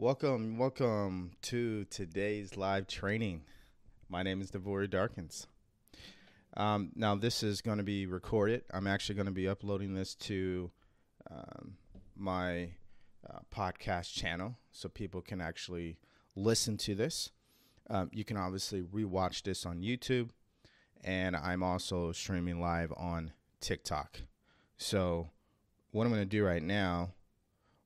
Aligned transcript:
Welcome, 0.00 0.58
welcome 0.58 1.32
to 1.42 1.84
today's 1.86 2.56
live 2.56 2.86
training. 2.86 3.42
My 4.08 4.22
name 4.22 4.40
is 4.40 4.48
Devori 4.52 4.88
Darkins. 4.88 5.48
Um, 6.56 6.92
now, 6.94 7.16
this 7.16 7.42
is 7.42 7.60
going 7.60 7.78
to 7.78 7.82
be 7.84 8.06
recorded. 8.06 8.62
I'm 8.72 8.86
actually 8.86 9.16
going 9.16 9.26
to 9.26 9.32
be 9.32 9.48
uploading 9.48 9.94
this 9.94 10.14
to 10.14 10.70
um, 11.28 11.78
my 12.14 12.74
uh, 13.28 13.40
podcast 13.52 14.14
channel 14.14 14.54
so 14.70 14.88
people 14.88 15.20
can 15.20 15.40
actually 15.40 15.98
listen 16.36 16.76
to 16.76 16.94
this. 16.94 17.32
Um, 17.90 18.08
you 18.12 18.24
can 18.24 18.36
obviously 18.36 18.82
rewatch 18.82 19.42
this 19.42 19.66
on 19.66 19.80
YouTube, 19.80 20.30
and 21.02 21.34
I'm 21.34 21.64
also 21.64 22.12
streaming 22.12 22.60
live 22.60 22.92
on 22.96 23.32
TikTok. 23.60 24.20
So, 24.76 25.30
what 25.90 26.04
I'm 26.04 26.12
going 26.12 26.22
to 26.22 26.24
do 26.24 26.44
right 26.44 26.62
now, 26.62 27.14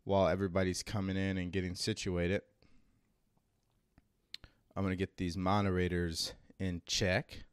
while 0.04 0.28
everybody's 0.28 0.82
coming 0.82 1.16
in 1.16 1.38
and 1.38 1.52
getting 1.52 1.74
situated, 1.74 2.42
I'm 4.74 4.82
going 4.82 4.92
to 4.92 4.96
get 4.96 5.16
these 5.16 5.36
moderators 5.36 6.32
in 6.58 6.82
check 6.86 7.44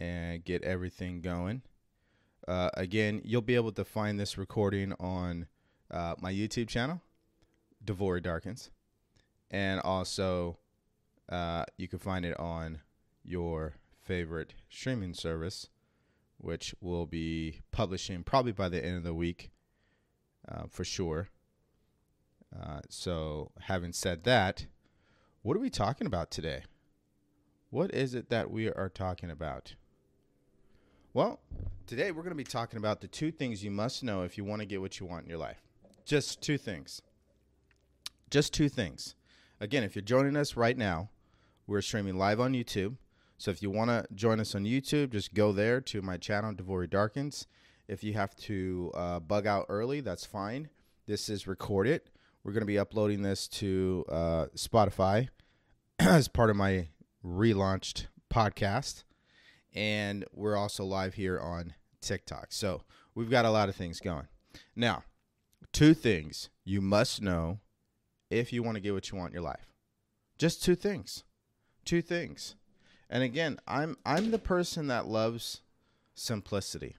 and 0.00 0.44
get 0.44 0.62
everything 0.62 1.20
going. 1.20 1.62
Uh, 2.46 2.70
again, 2.74 3.22
you'll 3.24 3.42
be 3.42 3.54
able 3.54 3.72
to 3.72 3.84
find 3.84 4.20
this 4.20 4.36
recording 4.36 4.92
on 5.00 5.46
uh, 5.90 6.14
my 6.20 6.32
YouTube 6.32 6.68
channel, 6.68 7.00
Devori 7.84 8.22
Darkins, 8.22 8.70
and 9.50 9.80
also 9.80 10.58
uh, 11.28 11.64
you 11.78 11.88
can 11.88 11.98
find 11.98 12.24
it 12.24 12.38
on 12.38 12.78
your 13.24 13.74
favorite 14.02 14.54
streaming 14.68 15.14
service, 15.14 15.68
which 16.38 16.74
will 16.80 17.06
be 17.06 17.60
publishing 17.72 18.22
probably 18.22 18.52
by 18.52 18.68
the 18.68 18.84
end 18.84 18.98
of 18.98 19.04
the 19.04 19.14
week 19.14 19.50
uh, 20.48 20.64
for 20.70 20.84
sure. 20.84 21.28
Uh, 22.54 22.80
so, 22.88 23.50
having 23.62 23.92
said 23.92 24.24
that, 24.24 24.66
what 25.42 25.56
are 25.56 25.60
we 25.60 25.70
talking 25.70 26.06
about 26.06 26.30
today? 26.30 26.62
What 27.70 27.92
is 27.92 28.14
it 28.14 28.30
that 28.30 28.50
we 28.50 28.68
are 28.68 28.88
talking 28.88 29.30
about? 29.30 29.74
Well, 31.12 31.40
today 31.86 32.10
we're 32.10 32.22
going 32.22 32.30
to 32.30 32.36
be 32.36 32.44
talking 32.44 32.78
about 32.78 33.00
the 33.00 33.08
two 33.08 33.30
things 33.30 33.64
you 33.64 33.70
must 33.70 34.04
know 34.04 34.22
if 34.22 34.38
you 34.38 34.44
want 34.44 34.60
to 34.60 34.66
get 34.66 34.80
what 34.80 35.00
you 35.00 35.06
want 35.06 35.24
in 35.24 35.30
your 35.30 35.38
life. 35.38 35.60
Just 36.04 36.40
two 36.40 36.58
things. 36.58 37.02
Just 38.30 38.52
two 38.52 38.68
things. 38.68 39.14
Again, 39.60 39.82
if 39.82 39.94
you're 39.94 40.02
joining 40.02 40.36
us 40.36 40.56
right 40.56 40.76
now, 40.76 41.10
we're 41.66 41.82
streaming 41.82 42.16
live 42.16 42.40
on 42.40 42.52
YouTube. 42.52 42.96
So 43.38 43.50
if 43.50 43.62
you 43.62 43.70
want 43.70 43.90
to 43.90 44.06
join 44.14 44.40
us 44.40 44.54
on 44.54 44.64
YouTube, 44.64 45.10
just 45.10 45.34
go 45.34 45.52
there 45.52 45.80
to 45.80 46.02
my 46.02 46.16
channel, 46.16 46.52
Devori 46.52 46.88
Darkins. 46.88 47.46
If 47.86 48.02
you 48.02 48.14
have 48.14 48.34
to 48.36 48.90
uh, 48.94 49.20
bug 49.20 49.46
out 49.46 49.66
early, 49.68 50.00
that's 50.00 50.24
fine. 50.24 50.70
This 51.06 51.28
is 51.28 51.46
recorded. 51.46 52.02
We're 52.42 52.52
going 52.52 52.62
to 52.62 52.66
be 52.66 52.78
uploading 52.78 53.22
this 53.22 53.46
to 53.48 54.04
uh, 54.08 54.46
Spotify 54.56 55.28
as 55.98 56.28
part 56.28 56.50
of 56.50 56.56
my 56.56 56.88
relaunched 57.24 58.06
podcast. 58.32 59.04
And 59.74 60.24
we're 60.32 60.56
also 60.56 60.84
live 60.84 61.14
here 61.14 61.38
on 61.38 61.74
TikTok. 62.00 62.48
So 62.50 62.82
we've 63.14 63.30
got 63.30 63.44
a 63.44 63.50
lot 63.50 63.68
of 63.68 63.76
things 63.76 64.00
going. 64.00 64.28
Now, 64.74 65.04
two 65.72 65.94
things 65.94 66.48
you 66.64 66.80
must 66.80 67.20
know 67.20 67.60
if 68.30 68.52
you 68.52 68.62
want 68.62 68.76
to 68.76 68.80
get 68.80 68.94
what 68.94 69.10
you 69.10 69.18
want 69.18 69.30
in 69.30 69.34
your 69.34 69.42
life. 69.42 69.74
Just 70.38 70.64
two 70.64 70.74
things. 70.74 71.24
Two 71.84 72.02
things. 72.02 72.56
And 73.10 73.22
again, 73.22 73.58
I'm 73.68 73.96
I'm 74.04 74.30
the 74.30 74.38
person 74.38 74.86
that 74.88 75.06
loves 75.06 75.60
simplicity. 76.14 76.96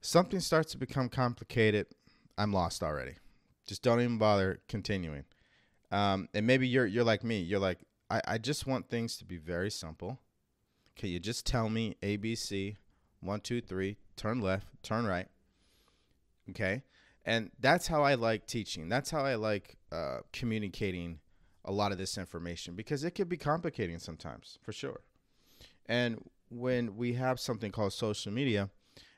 Something 0.00 0.40
starts 0.40 0.72
to 0.72 0.78
become 0.78 1.08
complicated, 1.08 1.86
I'm 2.38 2.52
lost 2.52 2.82
already. 2.82 3.14
Just 3.66 3.82
don't 3.82 4.00
even 4.00 4.18
bother 4.18 4.60
continuing. 4.68 5.24
Um, 5.90 6.28
and 6.34 6.46
maybe 6.46 6.68
you're 6.68 6.86
you're 6.86 7.04
like 7.04 7.24
me. 7.24 7.40
You're 7.40 7.60
like, 7.60 7.78
I, 8.10 8.20
I 8.26 8.38
just 8.38 8.66
want 8.66 8.88
things 8.88 9.16
to 9.18 9.24
be 9.24 9.36
very 9.36 9.70
simple. 9.70 10.20
Can 10.96 11.10
you 11.10 11.18
just 11.18 11.46
tell 11.46 11.68
me 11.68 11.96
ABC, 12.02 12.76
one, 13.20 13.40
two, 13.40 13.60
three, 13.60 13.96
turn 14.16 14.40
left, 14.40 14.66
turn 14.82 15.06
right. 15.06 15.28
Okay. 16.50 16.82
And 17.24 17.50
that's 17.58 17.88
how 17.88 18.02
I 18.02 18.14
like 18.14 18.46
teaching. 18.46 18.88
That's 18.88 19.10
how 19.10 19.24
I 19.24 19.34
like 19.34 19.76
uh, 19.90 20.18
communicating 20.32 21.18
a 21.64 21.72
lot 21.72 21.90
of 21.90 21.98
this 21.98 22.16
information 22.16 22.74
because 22.74 23.02
it 23.02 23.12
can 23.12 23.26
be 23.26 23.36
complicating 23.36 23.98
sometimes, 23.98 24.58
for 24.62 24.72
sure. 24.72 25.00
And 25.86 26.24
when 26.48 26.96
we 26.96 27.14
have 27.14 27.40
something 27.40 27.72
called 27.72 27.92
social 27.92 28.32
media, 28.32 28.70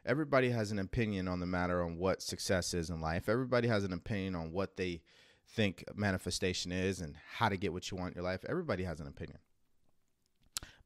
everybody 0.08 0.48
has 0.50 0.72
an 0.72 0.78
opinion 0.78 1.28
on 1.28 1.38
the 1.38 1.46
matter 1.46 1.82
on 1.84 1.98
what 1.98 2.22
success 2.22 2.72
is 2.72 2.88
in 2.88 3.00
life. 3.00 3.28
Everybody 3.28 3.68
has 3.68 3.84
an 3.84 3.92
opinion 3.92 4.34
on 4.34 4.50
what 4.52 4.76
they 4.76 5.02
think 5.46 5.84
manifestation 5.94 6.72
is 6.72 7.00
and 7.00 7.14
how 7.36 7.50
to 7.50 7.58
get 7.58 7.74
what 7.74 7.90
you 7.90 7.98
want 7.98 8.14
in 8.14 8.22
your 8.22 8.24
life. 8.24 8.44
Everybody 8.48 8.84
has 8.84 9.00
an 9.00 9.06
opinion. 9.06 9.38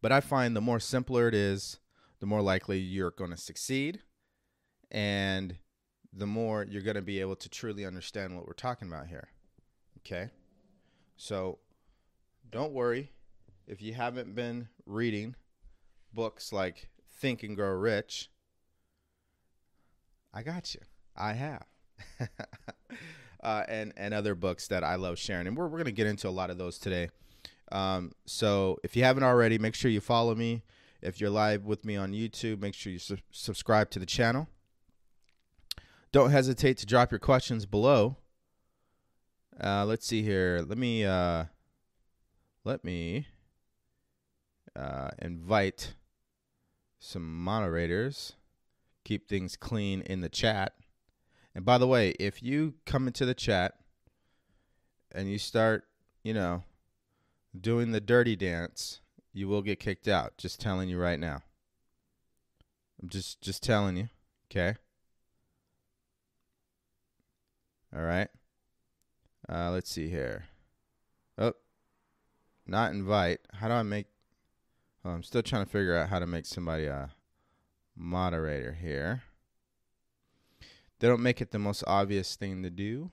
But 0.03 0.11
I 0.11 0.21
find 0.21 0.57
the 0.57 0.61
more 0.61 0.81
simpler 0.81 1.29
it 1.29 1.35
is, 1.35 1.79
the 2.19 2.27
more 2.27 2.43
likely 2.43 2.79
you're 2.79 3.13
going 3.13 3.31
to 3.31 3.37
succeed 3.37 4.01
and 4.91 5.57
the 6.13 6.27
more 6.27 6.67
you're 6.69 6.83
going 6.83 6.97
to 6.97 7.03
be 7.03 7.21
able 7.21 7.37
to 7.37 7.49
truly 7.49 7.87
understand 7.87 8.37
what 8.37 8.47
we're 8.47 8.53
talking 8.55 8.89
about 8.89 9.07
here. 9.07 9.29
Okay? 9.99 10.31
So 11.17 11.61
don't 12.51 12.73
worry 12.73 13.13
if 13.69 13.81
you 13.81 13.95
haven't 13.95 14.35
been 14.35 14.69
reading 14.85 15.37
books 16.13 16.53
like 16.53 16.89
Think 17.09 17.45
and 17.45 17.55
Grow 17.55 17.71
Rich. 17.71 18.32
I 20.33 20.43
got 20.43 20.75
you. 20.75 20.81
I 21.17 21.33
have. 21.35 21.65
uh, 23.43 23.65
and 23.69 23.93
and 23.97 24.15
other 24.15 24.35
books 24.35 24.69
that 24.69 24.83
I 24.83 24.97
love 24.97 25.19
sharing, 25.19 25.47
and 25.47 25.57
we're 25.57 25.69
we're 25.69 25.79
gonna 25.79 25.93
get 25.93 26.07
into 26.07 26.29
a 26.29 26.31
lot 26.31 26.51
of 26.51 26.59
those 26.59 26.79
today. 26.79 27.09
Um, 27.71 28.13
so 28.27 28.79
if 28.85 28.97
you 28.97 29.05
haven't 29.05 29.23
already, 29.23 29.59
make 29.59 29.75
sure 29.75 29.91
you 29.91 30.01
follow 30.01 30.35
me. 30.35 30.63
If 31.01 31.21
you're 31.21 31.31
live 31.31 31.65
with 31.65 31.85
me 31.85 31.97
on 31.97 32.13
YouTube, 32.13 32.61
make 32.61 32.75
sure 32.75 32.93
you 32.93 32.99
su- 32.99 33.17
subscribe 33.33 33.91
to 33.91 33.99
the 33.99 34.07
channel. 34.07 34.49
Don't 36.13 36.31
hesitate 36.31 36.77
to 36.79 36.87
drop 36.87 37.11
your 37.11 37.19
questions 37.19 37.67
below. 37.67 38.17
Uh, 39.63 39.85
let's 39.85 40.07
see 40.07 40.23
here. 40.23 40.65
Let 40.67 40.79
me 40.79 41.05
uh, 41.05 41.45
let 42.65 42.85
me 42.85 43.27
uh, 44.77 45.09
invite 45.21 45.95
some 46.99 47.43
moderators. 47.43 48.35
Keep 49.05 49.29
things 49.29 49.57
clean 49.57 50.03
in 50.03 50.21
the 50.21 50.29
chat. 50.29 50.75
And 51.55 51.65
by 51.65 51.79
the 51.79 51.87
way, 51.87 52.11
if 52.19 52.43
you 52.43 52.75
come 52.87 53.07
into 53.07 53.27
the 53.27 53.35
chat 53.35 53.75
and 55.11 55.31
you 55.31 55.39
start, 55.39 55.85
you 56.23 56.33
know, 56.33 56.63
doing 57.59 57.93
the 57.93 58.01
dirty 58.01 58.37
dance, 58.37 59.01
you 59.33 59.49
will 59.49 59.63
get 59.63 59.81
kicked 59.81 60.09
out. 60.09 60.39
Just 60.39 60.61
telling 60.61 60.89
you 60.89 60.99
right 60.99 61.19
now. 61.19 61.43
I'm 63.03 63.09
just 63.09 63.41
just 63.41 63.63
telling 63.63 63.97
you, 63.97 64.09
okay? 64.51 64.77
All 67.95 68.03
right. 68.03 68.29
Uh, 69.49 69.71
let's 69.71 69.91
see 69.91 70.09
here. 70.09 70.45
Oh, 71.37 71.55
not 72.67 72.93
invite. 72.93 73.41
How 73.55 73.69
do 73.69 73.75
I 73.75 73.83
make? 73.83 74.07
Oh, 75.05 75.11
I'm 75.11 75.25
still 75.25 75.43
trying 75.43 75.65
to 75.65 75.71
figure 75.71 75.97
out 75.97 76.09
how 76.09 76.21
to 76.21 76.27
make 76.27 76.47
somebody 76.47 76.87
a 76.87 77.11
moderator 77.97 78.73
here. 78.81 79.23
They 80.99 81.09
don't 81.09 81.23
make 81.23 81.41
it 81.41 81.51
the 81.51 81.59
most 81.59 81.83
obvious 81.87 82.37
thing 82.37 82.63
to 82.63 82.71
do. 82.71 83.11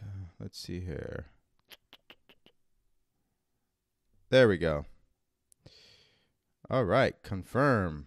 Uh, 0.00 0.28
let's 0.38 0.58
see 0.58 0.80
here. 0.80 1.26
There 4.30 4.48
we 4.48 4.56
go. 4.56 4.86
All 6.70 6.84
right, 6.84 7.20
confirm. 7.22 8.06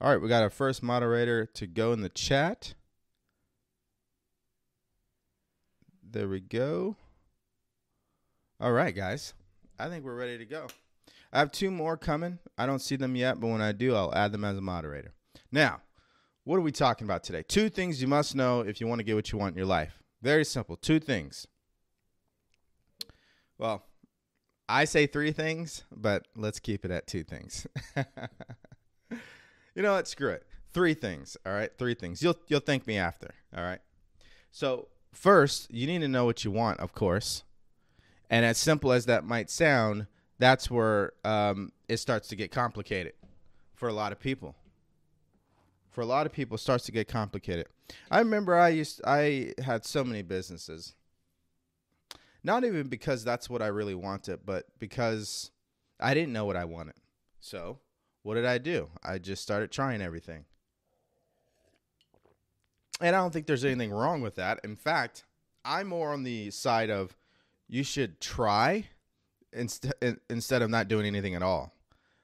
All 0.00 0.10
right, 0.10 0.20
we 0.20 0.28
got 0.28 0.42
our 0.42 0.50
first 0.50 0.82
moderator 0.82 1.46
to 1.46 1.66
go 1.66 1.92
in 1.92 2.00
the 2.00 2.08
chat. 2.08 2.74
There 6.02 6.28
we 6.28 6.40
go. 6.40 6.96
All 8.60 8.72
right, 8.72 8.94
guys. 8.94 9.34
I 9.78 9.88
think 9.88 10.04
we're 10.04 10.14
ready 10.14 10.38
to 10.38 10.44
go. 10.44 10.68
I 11.34 11.40
have 11.40 11.50
two 11.50 11.72
more 11.72 11.96
coming. 11.96 12.38
I 12.56 12.64
don't 12.64 12.78
see 12.78 12.94
them 12.94 13.16
yet, 13.16 13.40
but 13.40 13.48
when 13.48 13.60
I 13.60 13.72
do, 13.72 13.96
I'll 13.96 14.14
add 14.14 14.30
them 14.30 14.44
as 14.44 14.56
a 14.56 14.60
moderator. 14.60 15.12
Now, 15.50 15.82
what 16.44 16.56
are 16.56 16.60
we 16.60 16.70
talking 16.70 17.06
about 17.06 17.24
today? 17.24 17.42
Two 17.42 17.68
things 17.68 18.00
you 18.00 18.06
must 18.06 18.36
know 18.36 18.60
if 18.60 18.80
you 18.80 18.86
want 18.86 19.00
to 19.00 19.02
get 19.04 19.16
what 19.16 19.32
you 19.32 19.38
want 19.38 19.54
in 19.54 19.58
your 19.58 19.66
life. 19.66 20.00
Very 20.22 20.44
simple. 20.44 20.76
Two 20.76 21.00
things. 21.00 21.48
Well, 23.58 23.84
I 24.68 24.84
say 24.84 25.08
three 25.08 25.32
things, 25.32 25.82
but 25.90 26.28
let's 26.36 26.60
keep 26.60 26.84
it 26.84 26.92
at 26.92 27.08
two 27.08 27.24
things. 27.24 27.66
you 27.96 29.82
know 29.82 29.94
what? 29.94 30.06
Screw 30.06 30.30
it. 30.30 30.46
Three 30.72 30.94
things. 30.94 31.36
All 31.44 31.52
right. 31.52 31.70
Three 31.76 31.94
things. 31.94 32.22
You'll 32.22 32.38
you'll 32.46 32.60
thank 32.60 32.86
me 32.86 32.96
after. 32.96 33.34
All 33.56 33.64
right. 33.64 33.80
So 34.52 34.86
first, 35.12 35.72
you 35.72 35.86
need 35.88 36.00
to 36.00 36.08
know 36.08 36.24
what 36.24 36.44
you 36.44 36.52
want, 36.52 36.78
of 36.78 36.92
course. 36.92 37.42
And 38.30 38.44
as 38.44 38.56
simple 38.56 38.92
as 38.92 39.06
that 39.06 39.24
might 39.24 39.50
sound, 39.50 40.06
that's 40.38 40.70
where 40.70 41.12
um, 41.24 41.72
it 41.88 41.98
starts 41.98 42.28
to 42.28 42.36
get 42.36 42.50
complicated 42.50 43.12
for 43.74 43.88
a 43.88 43.92
lot 43.92 44.12
of 44.12 44.20
people. 44.20 44.54
for 45.90 46.00
a 46.00 46.06
lot 46.06 46.26
of 46.26 46.32
people 46.32 46.58
starts 46.58 46.84
to 46.86 46.92
get 46.92 47.06
complicated. 47.06 47.66
I 48.10 48.18
remember 48.18 48.56
I 48.56 48.70
used 48.70 49.00
I 49.06 49.52
had 49.62 49.84
so 49.84 50.02
many 50.02 50.22
businesses. 50.22 50.94
Not 52.42 52.64
even 52.64 52.88
because 52.88 53.24
that's 53.24 53.48
what 53.48 53.62
I 53.62 53.68
really 53.68 53.94
wanted, 53.94 54.40
but 54.44 54.66
because 54.78 55.50
I 56.00 56.12
didn't 56.12 56.32
know 56.32 56.44
what 56.44 56.56
I 56.56 56.64
wanted. 56.64 56.94
So, 57.40 57.78
what 58.22 58.34
did 58.34 58.44
I 58.44 58.58
do? 58.58 58.90
I 59.02 59.18
just 59.18 59.42
started 59.42 59.70
trying 59.70 60.02
everything. 60.02 60.44
And 63.00 63.14
I 63.14 63.20
don't 63.20 63.32
think 63.32 63.46
there's 63.46 63.64
anything 63.64 63.90
wrong 63.92 64.20
with 64.20 64.34
that. 64.36 64.60
In 64.64 64.76
fact, 64.76 65.24
I'm 65.64 65.88
more 65.88 66.12
on 66.12 66.22
the 66.22 66.50
side 66.50 66.90
of 66.90 67.16
you 67.68 67.82
should 67.82 68.20
try 68.20 68.88
instead 69.54 70.18
instead 70.28 70.62
of 70.62 70.70
not 70.70 70.88
doing 70.88 71.06
anything 71.06 71.34
at 71.34 71.42
all. 71.42 71.74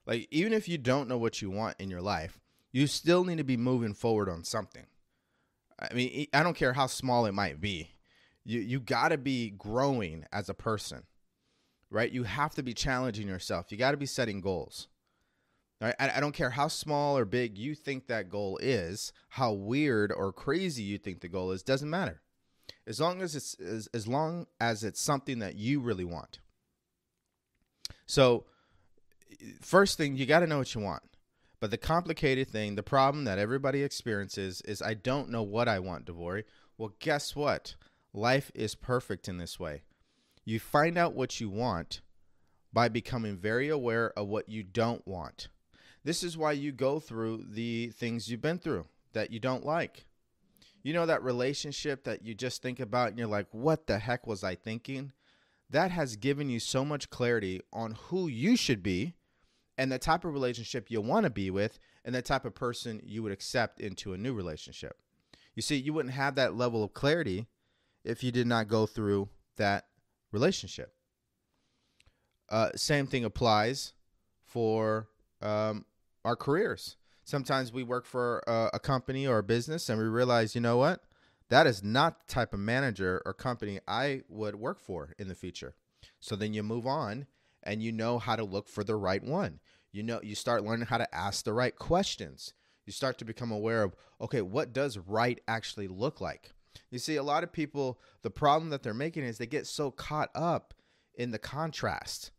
Like 0.06 0.28
even 0.30 0.52
if 0.52 0.68
you 0.68 0.78
don't 0.78 1.08
know 1.08 1.18
what 1.18 1.40
you 1.40 1.50
want 1.50 1.76
in 1.78 1.90
your 1.90 2.02
life, 2.02 2.40
you 2.72 2.86
still 2.86 3.24
need 3.24 3.38
to 3.38 3.44
be 3.44 3.56
moving 3.56 3.94
forward 3.94 4.28
on 4.28 4.44
something. 4.44 4.86
I 5.78 5.94
mean, 5.94 6.26
I 6.32 6.42
don't 6.42 6.56
care 6.56 6.72
how 6.72 6.86
small 6.86 7.26
it 7.26 7.32
might 7.32 7.60
be. 7.60 7.90
You 8.44 8.60
you 8.60 8.80
got 8.80 9.08
to 9.08 9.18
be 9.18 9.50
growing 9.50 10.24
as 10.32 10.48
a 10.48 10.54
person. 10.54 11.04
Right? 11.92 12.12
You 12.12 12.22
have 12.22 12.54
to 12.54 12.62
be 12.62 12.72
challenging 12.72 13.26
yourself. 13.26 13.72
You 13.72 13.76
got 13.76 13.90
to 13.90 13.96
be 13.96 14.06
setting 14.06 14.40
goals. 14.40 14.86
Right? 15.80 15.94
I, 15.98 16.12
I 16.16 16.20
don't 16.20 16.34
care 16.34 16.50
how 16.50 16.68
small 16.68 17.16
or 17.16 17.24
big 17.24 17.58
you 17.58 17.74
think 17.74 18.06
that 18.06 18.28
goal 18.28 18.58
is, 18.62 19.12
how 19.30 19.52
weird 19.52 20.12
or 20.12 20.32
crazy 20.32 20.84
you 20.84 20.98
think 20.98 21.20
the 21.20 21.28
goal 21.28 21.50
is, 21.50 21.62
doesn't 21.62 21.90
matter. 21.90 22.20
As 22.86 23.00
long 23.00 23.22
as 23.22 23.34
it's 23.34 23.54
as, 23.54 23.88
as 23.92 24.06
long 24.06 24.46
as 24.60 24.84
it's 24.84 25.00
something 25.00 25.40
that 25.40 25.56
you 25.56 25.80
really 25.80 26.04
want. 26.04 26.38
So, 28.10 28.44
first 29.60 29.96
thing, 29.96 30.16
you 30.16 30.26
got 30.26 30.40
to 30.40 30.48
know 30.48 30.58
what 30.58 30.74
you 30.74 30.80
want. 30.80 31.04
But 31.60 31.70
the 31.70 31.78
complicated 31.78 32.48
thing, 32.48 32.74
the 32.74 32.82
problem 32.82 33.22
that 33.22 33.38
everybody 33.38 33.84
experiences 33.84 34.60
is 34.62 34.82
I 34.82 34.94
don't 34.94 35.30
know 35.30 35.44
what 35.44 35.68
I 35.68 35.78
want, 35.78 36.06
Devori. 36.06 36.42
Well, 36.76 36.92
guess 36.98 37.36
what? 37.36 37.76
Life 38.12 38.50
is 38.52 38.74
perfect 38.74 39.28
in 39.28 39.38
this 39.38 39.60
way. 39.60 39.82
You 40.44 40.58
find 40.58 40.98
out 40.98 41.14
what 41.14 41.40
you 41.40 41.48
want 41.48 42.00
by 42.72 42.88
becoming 42.88 43.36
very 43.36 43.68
aware 43.68 44.12
of 44.18 44.26
what 44.26 44.48
you 44.48 44.64
don't 44.64 45.06
want. 45.06 45.46
This 46.02 46.24
is 46.24 46.36
why 46.36 46.50
you 46.50 46.72
go 46.72 46.98
through 46.98 47.44
the 47.48 47.90
things 47.90 48.28
you've 48.28 48.42
been 48.42 48.58
through 48.58 48.86
that 49.12 49.30
you 49.30 49.38
don't 49.38 49.64
like. 49.64 50.04
You 50.82 50.94
know 50.94 51.06
that 51.06 51.22
relationship 51.22 52.02
that 52.04 52.24
you 52.24 52.34
just 52.34 52.60
think 52.60 52.80
about 52.80 53.10
and 53.10 53.18
you're 53.18 53.28
like, 53.28 53.46
what 53.52 53.86
the 53.86 54.00
heck 54.00 54.26
was 54.26 54.42
I 54.42 54.56
thinking? 54.56 55.12
That 55.70 55.93
has 55.93 56.17
given 56.17 56.50
you 56.50 56.58
so 56.58 56.84
much 56.84 57.11
clarity 57.11 57.61
on 57.72 57.96
who 58.08 58.26
you 58.26 58.56
should 58.56 58.82
be 58.82 59.14
and 59.78 59.90
the 59.90 59.99
type 59.99 60.25
of 60.25 60.32
relationship 60.32 60.90
you 60.90 61.00
want 61.00 61.25
to 61.25 61.31
be 61.31 61.50
with 61.50 61.78
and 62.05 62.14
the 62.14 62.22
type 62.22 62.44
of 62.44 62.55
person 62.55 63.00
you 63.05 63.22
would 63.22 63.32
accept 63.32 63.81
into 63.81 64.12
a 64.12 64.19
new 64.19 64.34
relationship. 64.34 64.96
You 65.55 65.62
see, 65.62 65.76
you 65.76 65.93
wouldn't 65.93 66.14
have 66.14 66.34
that 66.34 66.56
level 66.56 66.82
of 66.82 66.93
clarity 66.93 67.46
if 68.05 68.25
you 68.25 68.32
did 68.32 68.46
not 68.46 68.69
go 68.69 68.87
through 68.87 69.28
that 69.56 69.87
relationship. 70.32 70.94
Uh, 72.49 72.70
same 72.75 73.06
thing 73.06 73.25
applies 73.25 73.93
for 74.44 75.08
um, 75.40 75.84
our 76.25 76.34
careers. 76.34 76.96
Sometimes 77.25 77.73
we 77.73 77.84
work 77.84 78.06
for 78.06 78.43
a, 78.46 78.70
a 78.75 78.78
company 78.81 79.26
or 79.26 79.38
a 79.38 79.43
business 79.43 79.88
and 79.88 79.99
we 80.00 80.05
realize, 80.05 80.55
you 80.55 80.61
know 80.61 80.78
what? 80.78 81.05
That 81.50 81.67
is 81.67 81.82
not 81.82 82.20
the 82.20 82.32
type 82.32 82.55
of 82.55 82.61
manager 82.61 83.20
or 83.26 83.35
company 83.35 83.81
I 83.87 84.23
would 84.29 84.55
work 84.55 84.81
for 84.81 85.14
in 85.19 85.29
the 85.29 85.35
future. 85.35 85.75
So 86.20 86.37
then 86.37 86.55
you 86.55 86.62
move 86.62 86.87
on 86.87 87.26
and 87.62 87.82
you 87.82 87.93
know 87.93 88.19
how 88.19 88.37
to 88.37 88.44
look 88.44 88.69
for 88.69 88.85
the 88.85 88.97
right 88.97 89.23
one. 89.23 89.61
You 89.93 90.05
know, 90.05 90.20
you 90.23 90.37
start 90.37 90.64
learning 90.64 90.87
how 90.87 90.99
to 90.99 91.14
ask 91.14 91.44
the 91.44 91.52
right 91.52 91.75
questions. 91.75 92.55
You 92.87 92.93
start 92.93 93.19
to 93.19 93.25
become 93.25 93.50
aware 93.50 93.82
of, 93.82 93.97
okay, 94.20 94.41
what 94.41 94.73
does 94.73 94.97
right 94.97 95.41
actually 95.49 95.88
look 95.88 96.20
like? 96.20 96.52
You 96.91 97.00
see, 97.00 97.17
a 97.17 97.23
lot 97.23 97.43
of 97.43 97.52
people, 97.52 98.00
the 98.23 98.31
problem 98.31 98.70
that 98.70 98.85
they're 98.85 98.94
making 98.94 99.25
is 99.25 99.38
they 99.38 99.47
get 99.47 99.67
so 99.67 99.91
caught 99.91 100.31
up 100.35 100.73
in 101.14 101.32
the 101.32 101.38
contrast. 101.38 102.31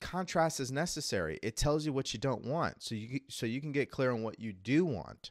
Contrast 0.00 0.58
is 0.58 0.72
necessary. 0.72 1.38
It 1.42 1.56
tells 1.56 1.84
you 1.84 1.92
what 1.92 2.12
you 2.14 2.18
don't 2.18 2.44
want, 2.44 2.82
so 2.82 2.94
you 2.94 3.20
so 3.28 3.46
you 3.46 3.60
can 3.60 3.70
get 3.70 3.90
clear 3.90 4.10
on 4.10 4.22
what 4.22 4.40
you 4.40 4.52
do 4.52 4.84
want. 4.84 5.30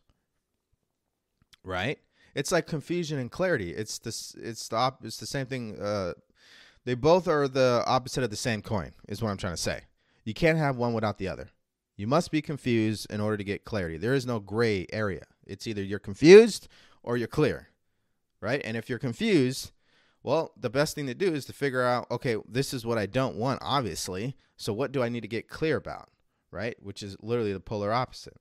Right? 1.63 2.00
It's 2.33 2.51
like 2.51 2.67
confusion 2.67 3.19
and 3.19 3.31
clarity. 3.31 3.71
It's 3.71 3.99
this. 3.99 4.35
It's 4.39 4.67
the 4.67 4.77
op, 4.77 5.03
It's 5.05 5.17
the 5.17 5.25
same 5.25 5.45
thing. 5.45 5.79
Uh, 5.79 6.13
they 6.85 6.95
both 6.95 7.27
are 7.27 7.47
the 7.47 7.83
opposite 7.85 8.23
of 8.23 8.29
the 8.29 8.35
same 8.35 8.61
coin, 8.61 8.91
is 9.07 9.21
what 9.21 9.29
I'm 9.29 9.37
trying 9.37 9.53
to 9.53 9.61
say. 9.61 9.81
You 10.23 10.33
can't 10.33 10.57
have 10.57 10.77
one 10.77 10.93
without 10.93 11.17
the 11.17 11.27
other. 11.27 11.49
You 11.95 12.07
must 12.07 12.31
be 12.31 12.41
confused 12.41 13.07
in 13.11 13.21
order 13.21 13.37
to 13.37 13.43
get 13.43 13.65
clarity. 13.65 13.97
There 13.97 14.13
is 14.13 14.25
no 14.25 14.39
gray 14.39 14.87
area. 14.91 15.25
It's 15.45 15.67
either 15.67 15.83
you're 15.83 15.99
confused 15.99 16.67
or 17.03 17.17
you're 17.17 17.27
clear, 17.27 17.67
right? 18.39 18.61
And 18.63 18.75
if 18.75 18.89
you're 18.89 18.97
confused, 18.97 19.71
well, 20.23 20.51
the 20.57 20.69
best 20.69 20.95
thing 20.95 21.07
to 21.07 21.13
do 21.13 21.33
is 21.33 21.45
to 21.45 21.53
figure 21.53 21.83
out 21.83 22.09
okay, 22.09 22.37
this 22.47 22.73
is 22.73 22.85
what 22.85 22.97
I 22.97 23.05
don't 23.05 23.35
want, 23.35 23.59
obviously. 23.61 24.35
So, 24.55 24.73
what 24.73 24.91
do 24.91 25.03
I 25.03 25.09
need 25.09 25.21
to 25.21 25.27
get 25.27 25.47
clear 25.47 25.77
about, 25.77 26.09
right? 26.51 26.75
Which 26.81 27.03
is 27.03 27.17
literally 27.21 27.53
the 27.53 27.59
polar 27.59 27.91
opposite. 27.91 28.37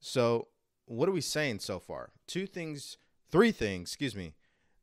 So, 0.00 0.48
what 0.90 1.08
are 1.08 1.12
we 1.12 1.20
saying 1.20 1.60
so 1.60 1.78
far? 1.78 2.10
Two 2.26 2.46
things, 2.46 2.98
three 3.30 3.52
things, 3.52 3.90
excuse 3.90 4.16
me, 4.16 4.34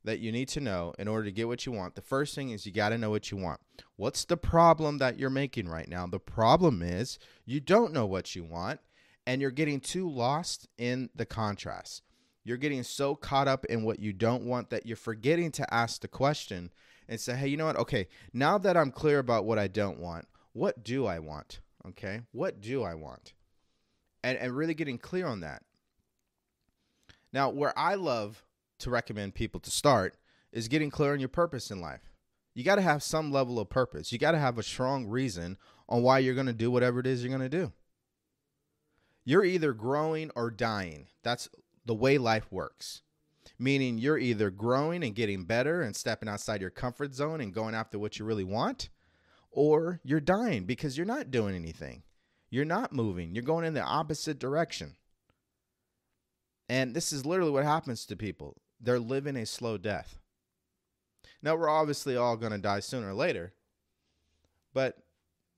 that 0.04 0.20
you 0.20 0.32
need 0.32 0.48
to 0.48 0.60
know 0.60 0.94
in 0.98 1.06
order 1.06 1.24
to 1.24 1.32
get 1.32 1.48
what 1.48 1.66
you 1.66 1.72
want. 1.72 1.96
The 1.96 2.00
first 2.00 2.34
thing 2.34 2.48
is 2.48 2.64
you 2.64 2.72
got 2.72 2.88
to 2.90 2.98
know 2.98 3.10
what 3.10 3.30
you 3.30 3.36
want. 3.36 3.60
What's 3.96 4.24
the 4.24 4.38
problem 4.38 4.96
that 4.98 5.18
you're 5.18 5.28
making 5.28 5.68
right 5.68 5.86
now? 5.86 6.06
The 6.06 6.18
problem 6.18 6.82
is 6.82 7.18
you 7.44 7.60
don't 7.60 7.92
know 7.92 8.06
what 8.06 8.34
you 8.34 8.42
want 8.42 8.80
and 9.26 9.42
you're 9.42 9.50
getting 9.50 9.80
too 9.80 10.08
lost 10.08 10.66
in 10.78 11.10
the 11.14 11.26
contrast. 11.26 12.02
You're 12.42 12.56
getting 12.56 12.84
so 12.84 13.14
caught 13.14 13.46
up 13.46 13.66
in 13.66 13.82
what 13.82 14.00
you 14.00 14.14
don't 14.14 14.44
want 14.44 14.70
that 14.70 14.86
you're 14.86 14.96
forgetting 14.96 15.50
to 15.52 15.74
ask 15.74 16.00
the 16.00 16.08
question 16.08 16.70
and 17.06 17.20
say, 17.20 17.36
hey, 17.36 17.48
you 17.48 17.58
know 17.58 17.66
what? 17.66 17.76
Okay, 17.76 18.08
now 18.32 18.56
that 18.56 18.78
I'm 18.78 18.92
clear 18.92 19.18
about 19.18 19.44
what 19.44 19.58
I 19.58 19.68
don't 19.68 19.98
want, 19.98 20.26
what 20.54 20.82
do 20.82 21.04
I 21.04 21.18
want? 21.18 21.60
Okay, 21.86 22.22
what 22.32 22.62
do 22.62 22.82
I 22.82 22.94
want? 22.94 23.34
And, 24.24 24.38
and 24.38 24.56
really 24.56 24.74
getting 24.74 24.96
clear 24.96 25.26
on 25.26 25.40
that. 25.40 25.62
Now, 27.32 27.50
where 27.50 27.78
I 27.78 27.94
love 27.94 28.44
to 28.80 28.90
recommend 28.90 29.34
people 29.34 29.60
to 29.60 29.70
start 29.70 30.16
is 30.52 30.68
getting 30.68 30.90
clear 30.90 31.12
on 31.12 31.20
your 31.20 31.28
purpose 31.28 31.70
in 31.70 31.80
life. 31.80 32.12
You 32.54 32.64
got 32.64 32.76
to 32.76 32.82
have 32.82 33.02
some 33.02 33.30
level 33.30 33.60
of 33.60 33.68
purpose. 33.68 34.12
You 34.12 34.18
got 34.18 34.32
to 34.32 34.38
have 34.38 34.58
a 34.58 34.62
strong 34.62 35.06
reason 35.06 35.58
on 35.88 36.02
why 36.02 36.18
you're 36.18 36.34
going 36.34 36.46
to 36.46 36.52
do 36.52 36.70
whatever 36.70 37.00
it 37.00 37.06
is 37.06 37.22
you're 37.22 37.36
going 37.36 37.48
to 37.48 37.56
do. 37.56 37.72
You're 39.24 39.44
either 39.44 39.72
growing 39.72 40.30
or 40.34 40.50
dying. 40.50 41.06
That's 41.22 41.48
the 41.84 41.94
way 41.94 42.18
life 42.18 42.50
works. 42.50 43.02
Meaning 43.58 43.98
you're 43.98 44.18
either 44.18 44.50
growing 44.50 45.04
and 45.04 45.14
getting 45.14 45.44
better 45.44 45.82
and 45.82 45.94
stepping 45.94 46.28
outside 46.28 46.60
your 46.60 46.70
comfort 46.70 47.14
zone 47.14 47.40
and 47.40 47.52
going 47.52 47.74
after 47.74 47.98
what 47.98 48.18
you 48.18 48.24
really 48.24 48.44
want, 48.44 48.88
or 49.50 50.00
you're 50.02 50.20
dying 50.20 50.64
because 50.64 50.96
you're 50.96 51.06
not 51.06 51.30
doing 51.30 51.54
anything. 51.54 52.02
You're 52.50 52.64
not 52.64 52.92
moving. 52.92 53.34
You're 53.34 53.44
going 53.44 53.64
in 53.64 53.74
the 53.74 53.82
opposite 53.82 54.38
direction. 54.38 54.96
And 56.68 56.94
this 56.94 57.12
is 57.12 57.24
literally 57.24 57.50
what 57.50 57.64
happens 57.64 58.04
to 58.06 58.16
people 58.16 58.56
they're 58.80 58.98
living 58.98 59.36
a 59.36 59.46
slow 59.46 59.76
death. 59.76 60.18
Now, 61.42 61.56
we're 61.56 61.68
obviously 61.68 62.16
all 62.16 62.36
going 62.36 62.52
to 62.52 62.58
die 62.58 62.80
sooner 62.80 63.10
or 63.10 63.14
later, 63.14 63.52
but 64.72 64.98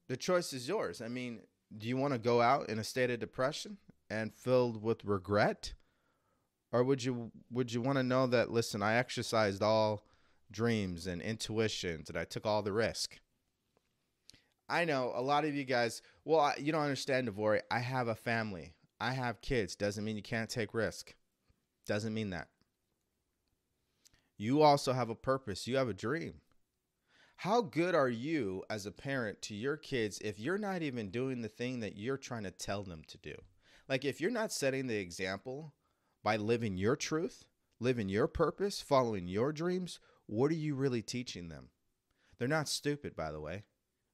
the 0.09 0.17
choice 0.17 0.52
is 0.52 0.69
yours. 0.69 1.00
I 1.00 1.09
mean, 1.09 1.40
do 1.76 1.88
you 1.88 1.97
want 1.97 2.14
to 2.14 2.19
go 2.19 2.40
out 2.40 2.69
in 2.69 2.79
a 2.79 2.85
state 2.85 3.11
of 3.11 3.21
depression 3.21 3.79
and 4.09 4.35
filled 4.35 4.83
with 4.83 5.05
regret? 5.05 5.75
Or 6.73 6.85
would 6.85 7.02
you 7.02 7.33
would 7.50 7.73
you 7.73 7.81
want 7.81 7.99
to 7.99 8.02
know 8.02 8.26
that 8.29 8.50
listen, 8.50 8.83
I 8.83 8.95
exercised 8.95 9.62
all 9.62 10.05
dreams 10.50 11.07
and 11.07 11.21
intuitions 11.21 12.09
and 12.09 12.19
I 12.19 12.25
took 12.25 12.47
all 12.47 12.62
the 12.62 12.73
risk? 12.73 13.19
I 14.69 14.85
know 14.85 15.12
a 15.14 15.23
lot 15.23 15.45
of 15.45 15.55
you 15.55 15.64
guys, 15.64 16.00
well, 16.25 16.52
you 16.57 16.71
don't 16.71 16.83
understand, 16.83 17.29
Devori. 17.29 17.61
I 17.71 17.81
have 17.81 18.07
a 18.07 18.14
family. 18.14 18.73
I 19.00 19.12
have 19.12 19.40
kids. 19.40 19.75
Doesn't 19.75 20.04
mean 20.04 20.16
you 20.16 20.23
can't 20.23 20.50
take 20.50 20.75
risk. 20.75 21.14
Doesn't 21.87 22.14
mean 22.14 22.30
that. 22.30 22.49
You 24.37 24.62
also 24.62 24.92
have 24.92 25.11
a 25.11 25.14
purpose, 25.14 25.66
you 25.66 25.76
have 25.76 25.88
a 25.88 25.95
dream. 25.95 26.35
How 27.37 27.62
good 27.62 27.95
are 27.95 28.09
you 28.09 28.64
as 28.69 28.85
a 28.85 28.92
parent 28.92 29.40
to 29.42 29.54
your 29.54 29.76
kids 29.76 30.19
if 30.23 30.38
you're 30.38 30.59
not 30.59 30.83
even 30.83 31.11
doing 31.11 31.40
the 31.40 31.49
thing 31.49 31.80
that 31.80 31.97
you're 31.97 32.19
trying 32.19 32.45
to 32.45 32.50
tell 32.50 32.83
them 32.83 33.02
to 33.09 33.19
do? 33.19 33.35
Like, 33.88 34.04
if 34.04 34.21
you're 34.21 34.30
not 34.30 34.52
setting 34.52 34.87
the 34.87 34.97
example 34.97 35.75
by 36.23 36.37
living 36.37 36.76
your 36.76 36.97
truth, 36.97 37.45
living 37.80 38.09
your 38.09 38.28
purpose, 38.28 38.80
following 38.80 39.26
your 39.26 39.52
dreams, 39.52 40.00
what 40.26 40.50
are 40.50 40.54
you 40.54 40.75
really 40.75 41.02
teaching 41.02 41.49
them? 41.49 41.71
They're 42.38 42.47
not 42.47 42.69
stupid, 42.69 43.16
by 43.16 43.33
the 43.33 43.40
way, 43.40 43.64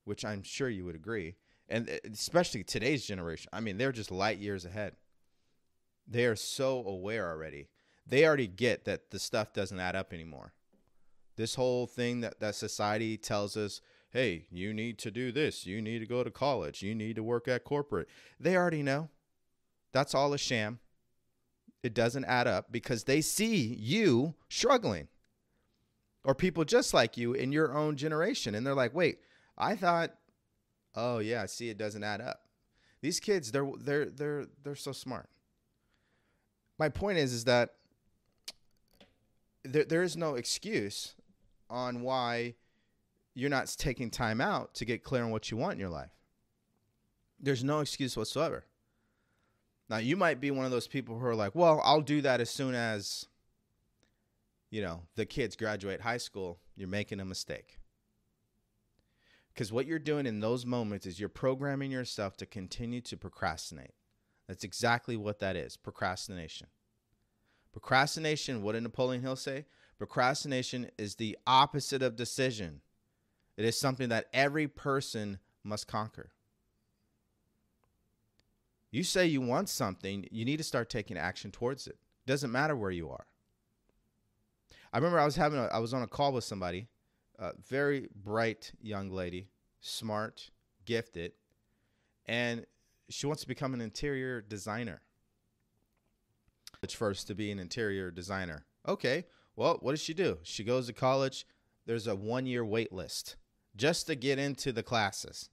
which 0.05 0.25
I'm 0.25 0.43
sure 0.43 0.69
you 0.69 0.85
would 0.85 0.95
agree. 0.95 1.37
And 1.69 1.89
uh, 1.89 1.95
especially 2.13 2.65
today's 2.65 3.05
generation, 3.05 3.49
I 3.53 3.61
mean, 3.61 3.79
they're 3.79 3.93
just 3.93 4.11
light 4.11 4.39
years 4.39 4.65
ahead. 4.65 4.95
They 6.07 6.27
are 6.27 6.37
so 6.37 6.85
aware 6.87 7.29
already 7.29 7.69
they 8.07 8.25
already 8.25 8.47
get 8.47 8.85
that 8.85 9.11
the 9.11 9.19
stuff 9.19 9.53
doesn't 9.53 9.81
add 9.81 9.97
up 9.97 10.13
anymore. 10.13 10.53
This 11.37 11.57
whole 11.57 11.87
thing 11.87 12.21
that, 12.21 12.41
that 12.41 12.55
society 12.55 13.17
tells 13.17 13.57
us, 13.57 13.81
hey, 14.11 14.47
you 14.51 14.73
need 14.73 14.99
to 14.99 15.11
do 15.11 15.33
this, 15.33 15.67
you 15.67 15.83
need 15.83 15.99
to 15.99 16.07
go 16.07 16.23
to 16.23 16.31
college, 16.31 16.83
you 16.83 16.95
need 16.95 17.17
to 17.17 17.23
work 17.23 17.49
at 17.49 17.65
corporate. 17.65 18.09
They 18.39 18.57
already 18.57 18.83
know. 18.83 19.11
That's 19.93 20.15
all 20.15 20.33
a 20.33 20.39
sham. 20.39 20.79
it 21.83 21.95
doesn't 21.95 22.25
add 22.25 22.47
up 22.47 22.71
because 22.71 23.05
they 23.05 23.21
see 23.21 23.57
you 23.79 24.35
struggling 24.49 25.09
or 26.25 26.35
people 26.35 26.65
just 26.65 26.93
like 26.93 27.17
you 27.17 27.33
in 27.33 27.53
your 27.53 27.73
own 27.75 27.97
generation 27.97 28.55
and 28.55 28.67
they're 28.67 28.75
like 28.75 28.93
wait 28.95 29.19
i 29.57 29.77
thought 29.77 30.13
oh 30.97 31.19
yeah 31.19 31.43
I 31.43 31.47
see 31.47 31.69
it 31.69 31.79
doesn't 31.79 32.03
add 32.03 32.21
up. 32.21 32.43
These 33.01 33.21
kids 33.21 33.53
they're 33.53 33.71
they're 33.79 34.07
they're 34.07 34.47
they're 34.63 34.75
so 34.75 34.93
smart. 34.93 35.29
My 36.79 36.89
point 36.89 37.19
is 37.19 37.33
is 37.33 37.45
that 37.45 37.75
there, 39.65 39.85
there 39.85 40.03
is 40.03 40.17
no 40.17 40.35
excuse 40.35 41.15
on 41.69 42.03
why 42.03 42.55
you're 43.35 43.51
not 43.51 43.75
taking 43.79 44.11
time 44.11 44.41
out 44.41 44.75
to 44.75 44.85
get 44.85 45.03
clear 45.03 45.23
on 45.23 45.31
what 45.31 45.51
you 45.51 45.57
want 45.57 45.75
in 45.75 45.81
your 45.81 45.91
life. 45.91 46.13
There's 47.39 47.63
no 47.63 47.81
excuse 47.81 48.17
whatsoever. 48.17 48.65
Now 49.89 49.99
you 49.99 50.17
might 50.17 50.41
be 50.41 50.51
one 50.51 50.65
of 50.65 50.71
those 50.71 50.89
people 50.89 51.19
who 51.19 51.27
are 51.27 51.35
like 51.35 51.55
well 51.55 51.81
i'll 51.85 52.01
do 52.01 52.21
that 52.23 52.41
as 52.41 52.51
soon 52.51 52.75
as 52.75 53.29
you 54.71 54.83
know, 54.83 55.03
the 55.15 55.27
kids 55.27 55.57
graduate 55.57 56.01
high 56.01 56.17
school, 56.17 56.59
you're 56.75 56.89
making 56.89 57.21
a 57.21 57.25
mistake. 57.25 57.79
Because 59.57 59.73
what 59.73 59.87
you're 59.87 59.99
doing 59.99 60.27
in 60.27 60.41
those 60.41 60.67
moments 60.67 61.07
is 61.07 61.19
you're 61.19 61.31
programming 61.31 61.91
yourself 61.91 62.37
to 62.37 62.45
continue 62.45 63.01
to 63.01 63.17
procrastinate. 63.17 63.95
That's 64.47 64.65
exactly 64.65 65.17
what 65.17 65.39
that 65.39 65.57
is 65.57 65.79
procrastination. 65.79 66.67
Procrastination, 67.73 68.61
what 68.61 68.73
did 68.73 68.83
Napoleon 68.83 69.23
Hill 69.23 69.35
say? 69.35 69.65
Procrastination 69.97 70.91
is 70.99 71.15
the 71.15 71.39
opposite 71.47 72.03
of 72.03 72.17
decision. 72.17 72.83
It 73.57 73.65
is 73.65 73.81
something 73.81 74.11
that 74.11 74.27
every 74.35 74.69
person 74.69 75.39
must 75.65 75.89
conquer. 75.89 76.33
You 78.91 79.05
say 79.05 79.27
you 79.27 79.41
want 79.41 79.71
something, 79.71 80.27
you 80.31 80.45
need 80.45 80.59
to 80.59 80.65
start 80.65 80.91
taking 80.91 81.17
action 81.17 81.51
towards 81.51 81.87
it. 81.87 81.97
Doesn't 82.27 82.53
matter 82.53 82.77
where 82.77 82.91
you 82.91 83.09
are. 83.09 83.25
I 84.93 84.99
remember 84.99 85.19
I 85.19 85.25
was 85.25 85.37
having 85.37 85.59
a, 85.59 85.65
I 85.65 85.79
was 85.79 85.95
on 85.95 86.03
a 86.03 86.07
call 86.07 86.35
with 86.35 86.45
somebody, 86.45 86.89
a 87.39 87.53
very 87.69 88.09
bright 88.15 88.73
young 88.81 89.11
lady, 89.11 89.49
smart, 89.81 90.51
gifted, 90.85 91.33
and 92.27 92.67
she 93.09 93.27
wants 93.27 93.43
to 93.43 93.49
become 93.49 93.75
an 93.75 93.81
interior 93.81 94.41
designer. 94.41 95.03
First 96.89 97.27
to 97.27 97.35
be 97.35 97.51
an 97.51 97.59
interior 97.59 98.13
designer. 98.13 98.65
Okay, 98.87 99.25
well, 99.57 99.79
what 99.81 99.91
does 99.91 100.01
she 100.01 100.15
do? 100.15 100.39
She 100.45 100.63
goes 100.63 100.87
to 100.87 100.93
college. 100.93 101.45
There's 101.85 102.07
a 102.07 102.15
one 102.15 102.47
year 102.47 102.65
wait 102.65 102.93
list 102.93 103.35
just 103.75 104.07
to 104.07 104.15
get 104.15 104.39
into 104.39 104.73
the 104.73 104.85
classes. 104.85 105.49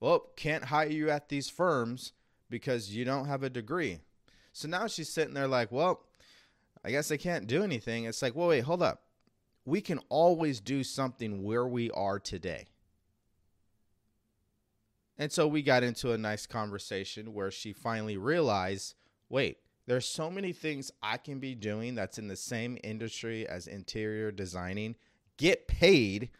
Well, 0.00 0.30
can't 0.36 0.64
hire 0.64 0.88
you 0.88 1.10
at 1.10 1.28
these 1.28 1.48
firms 1.48 2.12
because 2.50 2.94
you 2.94 3.04
don't 3.04 3.26
have 3.26 3.44
a 3.44 3.50
degree. 3.50 4.00
So 4.52 4.66
now 4.66 4.88
she's 4.88 5.08
sitting 5.08 5.34
there 5.34 5.46
like, 5.46 5.70
well, 5.70 6.02
I 6.84 6.90
guess 6.90 7.12
I 7.12 7.16
can't 7.16 7.46
do 7.46 7.62
anything. 7.62 8.04
It's 8.04 8.22
like, 8.22 8.34
well, 8.34 8.48
wait, 8.48 8.64
hold 8.64 8.82
up. 8.82 9.02
We 9.64 9.80
can 9.80 10.00
always 10.08 10.60
do 10.60 10.82
something 10.82 11.42
where 11.42 11.66
we 11.66 11.90
are 11.92 12.18
today. 12.18 12.66
And 15.18 15.30
so 15.30 15.46
we 15.46 15.62
got 15.62 15.82
into 15.82 16.12
a 16.12 16.18
nice 16.18 16.46
conversation 16.46 17.32
where 17.32 17.50
she 17.50 17.72
finally 17.72 18.16
realized 18.16 18.94
wait, 19.28 19.56
there's 19.86 20.06
so 20.06 20.30
many 20.30 20.52
things 20.52 20.92
I 21.02 21.16
can 21.16 21.38
be 21.38 21.54
doing 21.54 21.94
that's 21.94 22.18
in 22.18 22.28
the 22.28 22.36
same 22.36 22.76
industry 22.84 23.48
as 23.48 23.66
interior 23.66 24.30
designing, 24.30 24.94
get 25.38 25.66
paid 25.66 26.30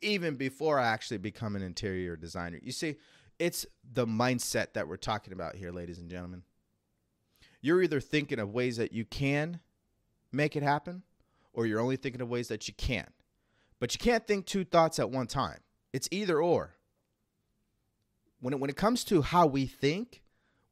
even 0.00 0.36
before 0.36 0.78
I 0.78 0.86
actually 0.86 1.18
become 1.18 1.56
an 1.56 1.62
interior 1.62 2.16
designer. 2.16 2.58
You 2.62 2.72
see, 2.72 2.96
it's 3.38 3.66
the 3.92 4.06
mindset 4.06 4.72
that 4.72 4.88
we're 4.88 4.96
talking 4.96 5.32
about 5.32 5.56
here, 5.56 5.70
ladies 5.70 5.98
and 5.98 6.10
gentlemen. 6.10 6.42
You're 7.60 7.82
either 7.82 8.00
thinking 8.00 8.38
of 8.38 8.52
ways 8.52 8.76
that 8.78 8.92
you 8.92 9.04
can 9.04 9.60
make 10.32 10.56
it 10.56 10.62
happen, 10.62 11.02
or 11.52 11.66
you're 11.66 11.80
only 11.80 11.96
thinking 11.96 12.20
of 12.20 12.28
ways 12.28 12.48
that 12.48 12.68
you 12.68 12.74
can. 12.74 13.06
But 13.80 13.94
you 13.94 13.98
can't 13.98 14.26
think 14.26 14.46
two 14.46 14.64
thoughts 14.64 14.98
at 14.98 15.10
one 15.10 15.26
time. 15.26 15.58
It's 15.92 16.08
either 16.10 16.40
or. 16.40 16.74
When 18.40 18.54
it, 18.54 18.60
when 18.60 18.70
it 18.70 18.76
comes 18.76 19.04
to 19.04 19.22
how 19.22 19.46
we 19.46 19.66
think, 19.66 20.22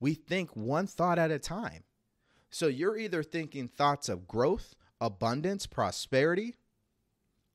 we 0.00 0.14
think 0.14 0.54
one 0.54 0.86
thought 0.86 1.18
at 1.18 1.30
a 1.30 1.38
time. 1.38 1.84
So 2.50 2.66
you're 2.66 2.96
either 2.96 3.22
thinking 3.22 3.68
thoughts 3.68 4.08
of 4.08 4.28
growth, 4.28 4.74
abundance, 5.00 5.66
prosperity, 5.66 6.56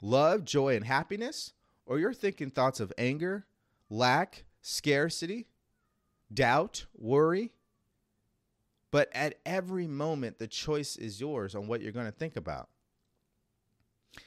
love, 0.01 0.43
joy, 0.43 0.75
and 0.75 0.85
happiness, 0.85 1.53
or 1.85 1.99
you're 1.99 2.13
thinking 2.13 2.49
thoughts 2.49 2.79
of 2.79 2.91
anger, 2.97 3.45
lack, 3.89 4.45
scarcity, 4.61 5.47
doubt, 6.33 6.85
worry, 6.97 7.51
but 8.91 9.09
at 9.13 9.35
every 9.45 9.87
moment, 9.87 10.37
the 10.37 10.47
choice 10.47 10.97
is 10.97 11.21
yours 11.21 11.55
on 11.55 11.67
what 11.67 11.81
you're 11.81 11.93
going 11.93 12.05
to 12.05 12.11
think 12.11 12.35
about. 12.35 12.69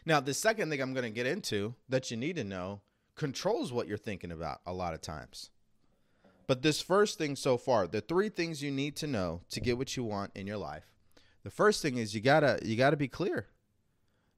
Now, 0.07 0.21
the 0.21 0.35
second 0.35 0.71
thing 0.71 0.81
I'm 0.81 0.95
going 0.95 1.05
to 1.05 1.11
get 1.11 1.27
into 1.27 1.75
that 1.89 2.11
you 2.11 2.17
need 2.17 2.37
to 2.37 2.45
know 2.45 2.81
controls 3.17 3.73
what 3.73 3.87
you're 3.87 3.99
thinking 3.99 4.33
about 4.33 4.61
a 4.67 4.73
lot 4.73 4.95
of 4.95 5.01
times. 5.01 5.51
But 6.47 6.63
this 6.63 6.83
first 6.83 7.19
thing 7.19 7.37
so 7.37 7.57
far, 7.57 7.87
the 7.87 8.01
three 8.01 8.29
things 8.29 8.63
you 8.63 8.71
need 8.71 8.97
to 8.97 9.07
know 9.07 9.43
to 9.51 9.61
get 9.61 9.79
what 9.79 9.97
you 9.97 10.05
want 10.05 10.33
in 10.35 10.47
your 10.47 10.59
life. 10.59 10.85
The 11.43 11.51
first 11.51 11.83
thing 11.83 11.97
is 11.97 12.15
you 12.15 12.21
got 12.21 12.41
to 12.41 12.59
you 12.63 12.77
got 12.77 12.91
to 12.91 12.97
be 12.97 13.09
clear. 13.09 13.47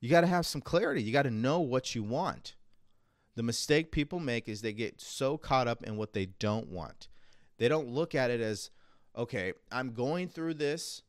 You 0.00 0.11
got 0.11 0.21
to 0.21 0.26
have 0.26 0.47
some 0.47 0.61
clarity. 0.61 1.03
You 1.03 1.12
got 1.12 1.23
to 1.23 1.31
know 1.31 1.61
what 1.61 1.95
you 1.95 2.03
want. 2.03 2.55
The 3.35 3.43
mistake 3.43 3.91
people 3.93 4.21
make 4.21 4.49
is 4.49 4.62
they 4.62 4.73
get 4.73 5.00
so 5.00 5.37
caught 5.37 5.69
up 5.69 5.83
in 5.83 5.97
what 5.97 6.12
they 6.12 6.26
don't 6.26 6.69
want. 6.69 7.09
They 7.59 7.69
don't 7.69 7.88
look 7.88 8.15
at 8.15 8.31
it 8.31 8.41
as 8.41 8.71
okay, 9.17 9.55
I'm 9.73 9.93
going 9.93 10.29
through 10.29 10.55
this, 10.55 11.03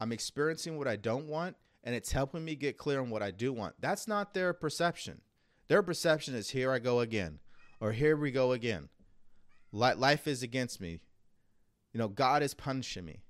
I'm 0.00 0.10
experiencing 0.10 0.76
what 0.76 0.88
I 0.88 0.96
don't 0.96 1.28
want, 1.28 1.56
and 1.84 1.94
it's 1.94 2.12
helping 2.12 2.44
me 2.44 2.56
get 2.56 2.76
clear 2.76 3.00
on 3.00 3.10
what 3.10 3.22
I 3.22 3.30
do 3.30 3.52
want. 3.52 3.74
That's 3.78 4.08
not 4.08 4.34
their 4.34 4.52
perception. 4.52 5.20
Their 5.68 5.82
perception 5.82 6.34
is 6.34 6.50
here 6.50 6.72
I 6.72 6.80
go 6.80 7.00
again, 7.00 7.38
or 7.80 7.92
here 7.92 8.16
we 8.16 8.32
go 8.32 8.52
again. 8.52 8.88
Life 9.70 10.26
is 10.26 10.42
against 10.42 10.80
me. 10.80 11.00
You 11.92 11.98
know, 11.98 12.08
God 12.08 12.42
is 12.42 12.54
punishing 12.54 13.04
me. 13.04 13.20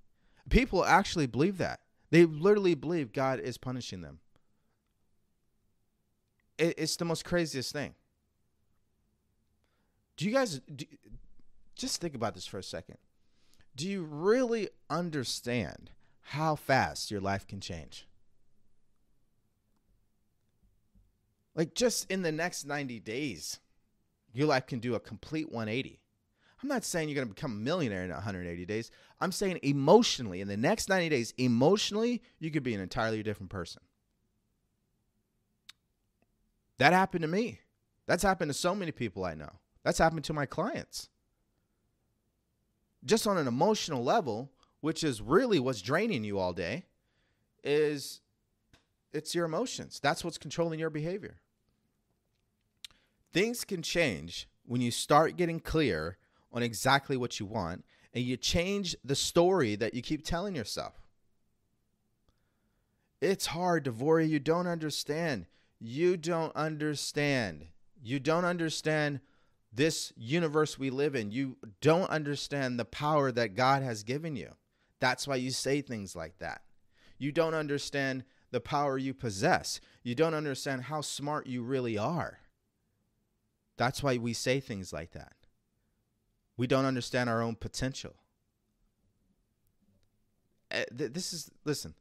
People 0.48 0.84
actually 0.84 1.26
believe 1.26 1.58
that. 1.58 1.80
They 2.10 2.24
literally 2.24 2.74
believe 2.74 3.12
God 3.12 3.40
is 3.40 3.58
punishing 3.58 4.00
them. 4.00 4.20
It's 6.58 6.96
the 6.96 7.04
most 7.04 7.24
craziest 7.24 7.72
thing. 7.72 7.94
Do 10.16 10.24
you 10.24 10.32
guys 10.32 10.60
do, 10.74 10.84
just 11.74 12.00
think 12.00 12.14
about 12.14 12.34
this 12.34 12.46
for 12.46 12.58
a 12.58 12.62
second? 12.62 12.98
do 13.76 13.88
you 13.88 14.02
really 14.02 14.68
understand 14.88 15.90
how 16.28 16.54
fast 16.54 17.10
your 17.10 17.20
life 17.20 17.46
can 17.46 17.60
change? 17.60 18.06
Like 21.54 21.74
just 21.74 22.10
in 22.10 22.22
the 22.22 22.32
next 22.32 22.64
90 22.64 23.00
days, 23.00 23.60
your 24.32 24.48
life 24.48 24.66
can 24.66 24.80
do 24.80 24.94
a 24.94 25.00
complete 25.00 25.50
180. 25.50 26.00
I'm 26.62 26.68
not 26.68 26.84
saying 26.84 27.08
you're 27.08 27.16
going 27.16 27.28
to 27.28 27.34
become 27.34 27.52
a 27.52 27.56
millionaire 27.56 28.04
in 28.04 28.10
180 28.10 28.64
days. 28.64 28.90
I'm 29.20 29.32
saying 29.32 29.60
emotionally, 29.62 30.40
in 30.40 30.48
the 30.48 30.56
next 30.56 30.88
90 30.88 31.10
days, 31.10 31.34
emotionally, 31.36 32.22
you 32.38 32.50
could 32.50 32.62
be 32.62 32.74
an 32.74 32.80
entirely 32.80 33.22
different 33.22 33.50
person. 33.50 33.82
That 36.78 36.92
happened 36.92 37.22
to 37.22 37.28
me. 37.28 37.60
That's 38.06 38.22
happened 38.22 38.50
to 38.50 38.54
so 38.54 38.74
many 38.74 38.92
people 38.92 39.24
I 39.24 39.34
know. 39.34 39.50
That's 39.84 39.98
happened 39.98 40.24
to 40.24 40.32
my 40.32 40.46
clients 40.46 41.08
just 43.04 43.26
on 43.26 43.36
an 43.36 43.46
emotional 43.46 44.02
level, 44.02 44.50
which 44.80 45.04
is 45.04 45.20
really 45.20 45.58
what's 45.58 45.82
draining 45.82 46.24
you 46.24 46.38
all 46.38 46.52
day, 46.52 46.86
is 47.62 48.20
it's 49.12 49.34
your 49.34 49.44
emotions. 49.44 50.00
That's 50.02 50.24
what's 50.24 50.38
controlling 50.38 50.80
your 50.80 50.90
behavior. 50.90 51.40
Things 53.34 53.64
can 53.64 53.82
change 53.82 54.48
when 54.64 54.80
you 54.80 54.92
start 54.92 55.36
getting 55.36 55.58
clear 55.58 56.16
on 56.52 56.62
exactly 56.62 57.16
what 57.16 57.40
you 57.40 57.46
want 57.46 57.84
and 58.14 58.24
you 58.24 58.36
change 58.36 58.94
the 59.04 59.16
story 59.16 59.74
that 59.74 59.92
you 59.92 60.02
keep 60.02 60.24
telling 60.24 60.54
yourself. 60.54 60.94
It's 63.20 63.46
hard, 63.46 63.86
Devoria. 63.86 64.28
You 64.28 64.38
don't 64.38 64.68
understand. 64.68 65.46
You 65.80 66.16
don't 66.16 66.54
understand. 66.54 67.66
You 68.00 68.20
don't 68.20 68.44
understand 68.44 69.18
this 69.72 70.12
universe 70.16 70.78
we 70.78 70.90
live 70.90 71.16
in. 71.16 71.32
You 71.32 71.56
don't 71.80 72.08
understand 72.10 72.78
the 72.78 72.84
power 72.84 73.32
that 73.32 73.56
God 73.56 73.82
has 73.82 74.04
given 74.04 74.36
you. 74.36 74.52
That's 75.00 75.26
why 75.26 75.36
you 75.36 75.50
say 75.50 75.80
things 75.80 76.14
like 76.14 76.38
that. 76.38 76.62
You 77.18 77.32
don't 77.32 77.54
understand 77.54 78.22
the 78.52 78.60
power 78.60 78.96
you 78.96 79.12
possess. 79.12 79.80
You 80.04 80.14
don't 80.14 80.34
understand 80.34 80.82
how 80.84 81.00
smart 81.00 81.48
you 81.48 81.64
really 81.64 81.98
are. 81.98 82.38
That's 83.76 84.02
why 84.02 84.16
we 84.18 84.32
say 84.32 84.60
things 84.60 84.92
like 84.92 85.12
that. 85.12 85.32
We 86.56 86.66
don't 86.66 86.84
understand 86.84 87.28
our 87.28 87.42
own 87.42 87.56
potential. 87.56 88.14
Eh, 90.70 90.84
this 90.90 91.32
is, 91.32 91.50
listen, 91.64 91.94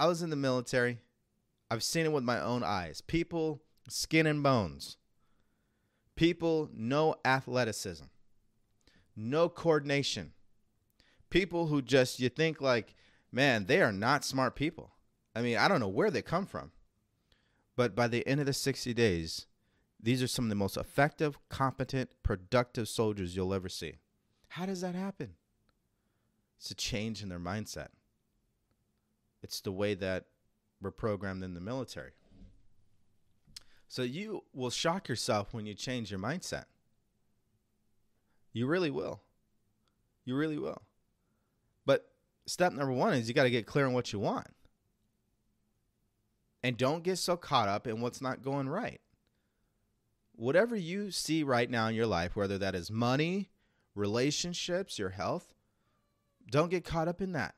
I 0.00 0.06
was 0.06 0.22
in 0.22 0.30
the 0.30 0.36
military. 0.36 0.98
I've 1.70 1.82
seen 1.82 2.06
it 2.06 2.12
with 2.12 2.24
my 2.24 2.40
own 2.40 2.64
eyes. 2.64 3.00
People, 3.00 3.62
skin 3.88 4.26
and 4.26 4.42
bones 4.42 4.96
People, 6.14 6.68
no 6.74 7.14
athleticism, 7.24 8.04
no 9.16 9.48
coordination. 9.48 10.32
people 11.30 11.68
who 11.68 11.80
just 11.80 12.20
you 12.20 12.28
think 12.28 12.60
like, 12.60 12.94
man, 13.32 13.64
they 13.64 13.80
are 13.80 13.92
not 13.92 14.24
smart 14.24 14.54
people. 14.54 14.92
I 15.34 15.40
mean, 15.40 15.56
I 15.56 15.66
don't 15.66 15.80
know 15.80 15.88
where 15.88 16.10
they 16.10 16.20
come 16.20 16.44
from. 16.44 16.72
But 17.74 17.96
by 17.96 18.06
the 18.06 18.26
end 18.26 18.40
of 18.40 18.46
the 18.46 18.52
60 18.52 18.92
days, 18.92 19.46
these 20.02 20.22
are 20.22 20.26
some 20.26 20.46
of 20.46 20.48
the 20.48 20.56
most 20.56 20.76
effective, 20.76 21.38
competent, 21.48 22.10
productive 22.22 22.88
soldiers 22.88 23.36
you'll 23.36 23.54
ever 23.54 23.68
see. 23.68 23.96
How 24.48 24.66
does 24.66 24.80
that 24.80 24.94
happen? 24.94 25.34
It's 26.58 26.70
a 26.70 26.74
change 26.74 27.22
in 27.22 27.28
their 27.28 27.38
mindset. 27.38 27.88
It's 29.42 29.60
the 29.60 29.72
way 29.72 29.94
that 29.94 30.26
we're 30.80 30.90
programmed 30.90 31.44
in 31.44 31.54
the 31.54 31.60
military. 31.60 32.12
So 33.88 34.02
you 34.02 34.44
will 34.54 34.70
shock 34.70 35.08
yourself 35.08 35.52
when 35.52 35.66
you 35.66 35.74
change 35.74 36.10
your 36.10 36.20
mindset. 36.20 36.64
You 38.52 38.66
really 38.66 38.90
will. 38.90 39.20
You 40.24 40.34
really 40.34 40.58
will. 40.58 40.82
But 41.84 42.08
step 42.46 42.72
number 42.72 42.92
one 42.92 43.12
is 43.12 43.28
you 43.28 43.34
got 43.34 43.42
to 43.44 43.50
get 43.50 43.66
clear 43.66 43.86
on 43.86 43.92
what 43.92 44.12
you 44.12 44.18
want. 44.18 44.48
And 46.62 46.76
don't 46.78 47.04
get 47.04 47.18
so 47.18 47.36
caught 47.36 47.68
up 47.68 47.86
in 47.86 48.00
what's 48.00 48.22
not 48.22 48.42
going 48.42 48.68
right. 48.68 49.01
Whatever 50.42 50.74
you 50.74 51.12
see 51.12 51.44
right 51.44 51.70
now 51.70 51.86
in 51.86 51.94
your 51.94 52.08
life, 52.08 52.34
whether 52.34 52.58
that 52.58 52.74
is 52.74 52.90
money, 52.90 53.50
relationships, 53.94 54.98
your 54.98 55.10
health, 55.10 55.54
don't 56.50 56.68
get 56.68 56.84
caught 56.84 57.06
up 57.06 57.20
in 57.20 57.30
that. 57.34 57.54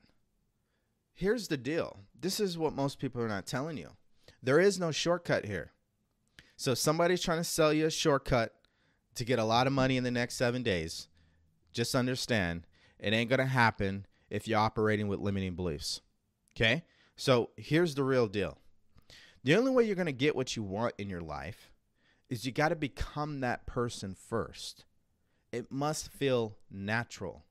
Here's 1.14 1.48
the 1.48 1.56
deal 1.56 2.00
this 2.20 2.38
is 2.38 2.58
what 2.58 2.74
most 2.74 2.98
people 2.98 3.22
are 3.22 3.28
not 3.28 3.46
telling 3.46 3.78
you 3.78 3.88
there 4.42 4.60
is 4.60 4.78
no 4.78 4.90
shortcut 4.90 5.46
here. 5.46 5.72
So 6.58 6.72
if 6.72 6.78
somebody's 6.78 7.22
trying 7.22 7.38
to 7.38 7.44
sell 7.44 7.72
you 7.72 7.86
a 7.86 7.90
shortcut 7.90 8.52
to 9.14 9.24
get 9.24 9.38
a 9.38 9.44
lot 9.44 9.66
of 9.66 9.72
money 9.72 9.96
in 9.96 10.04
the 10.04 10.10
next 10.10 10.34
seven 10.34 10.62
days, 10.62 11.08
just 11.72 11.94
understand 11.94 12.66
it 12.98 13.14
ain't 13.14 13.30
going 13.30 13.38
to 13.38 13.46
happen 13.46 14.04
if 14.28 14.46
you're 14.46 14.58
operating 14.58 15.08
with 15.08 15.20
limiting 15.20 15.54
beliefs. 15.54 16.02
Okay? 16.54 16.84
So 17.16 17.48
here's 17.56 17.94
the 17.94 18.04
real 18.04 18.26
deal 18.26 18.58
the 19.42 19.56
only 19.56 19.70
way 19.70 19.84
you're 19.84 19.96
going 19.96 20.04
to 20.04 20.12
get 20.12 20.36
what 20.36 20.54
you 20.54 20.62
want 20.62 20.92
in 20.98 21.08
your 21.08 21.22
life 21.22 21.70
is 22.34 22.44
you 22.44 22.50
got 22.50 22.70
to 22.70 22.76
become 22.76 23.38
that 23.38 23.64
person 23.64 24.12
first. 24.12 24.84
It 25.52 25.70
must 25.70 26.10
feel 26.10 26.56
natural. 26.68 27.44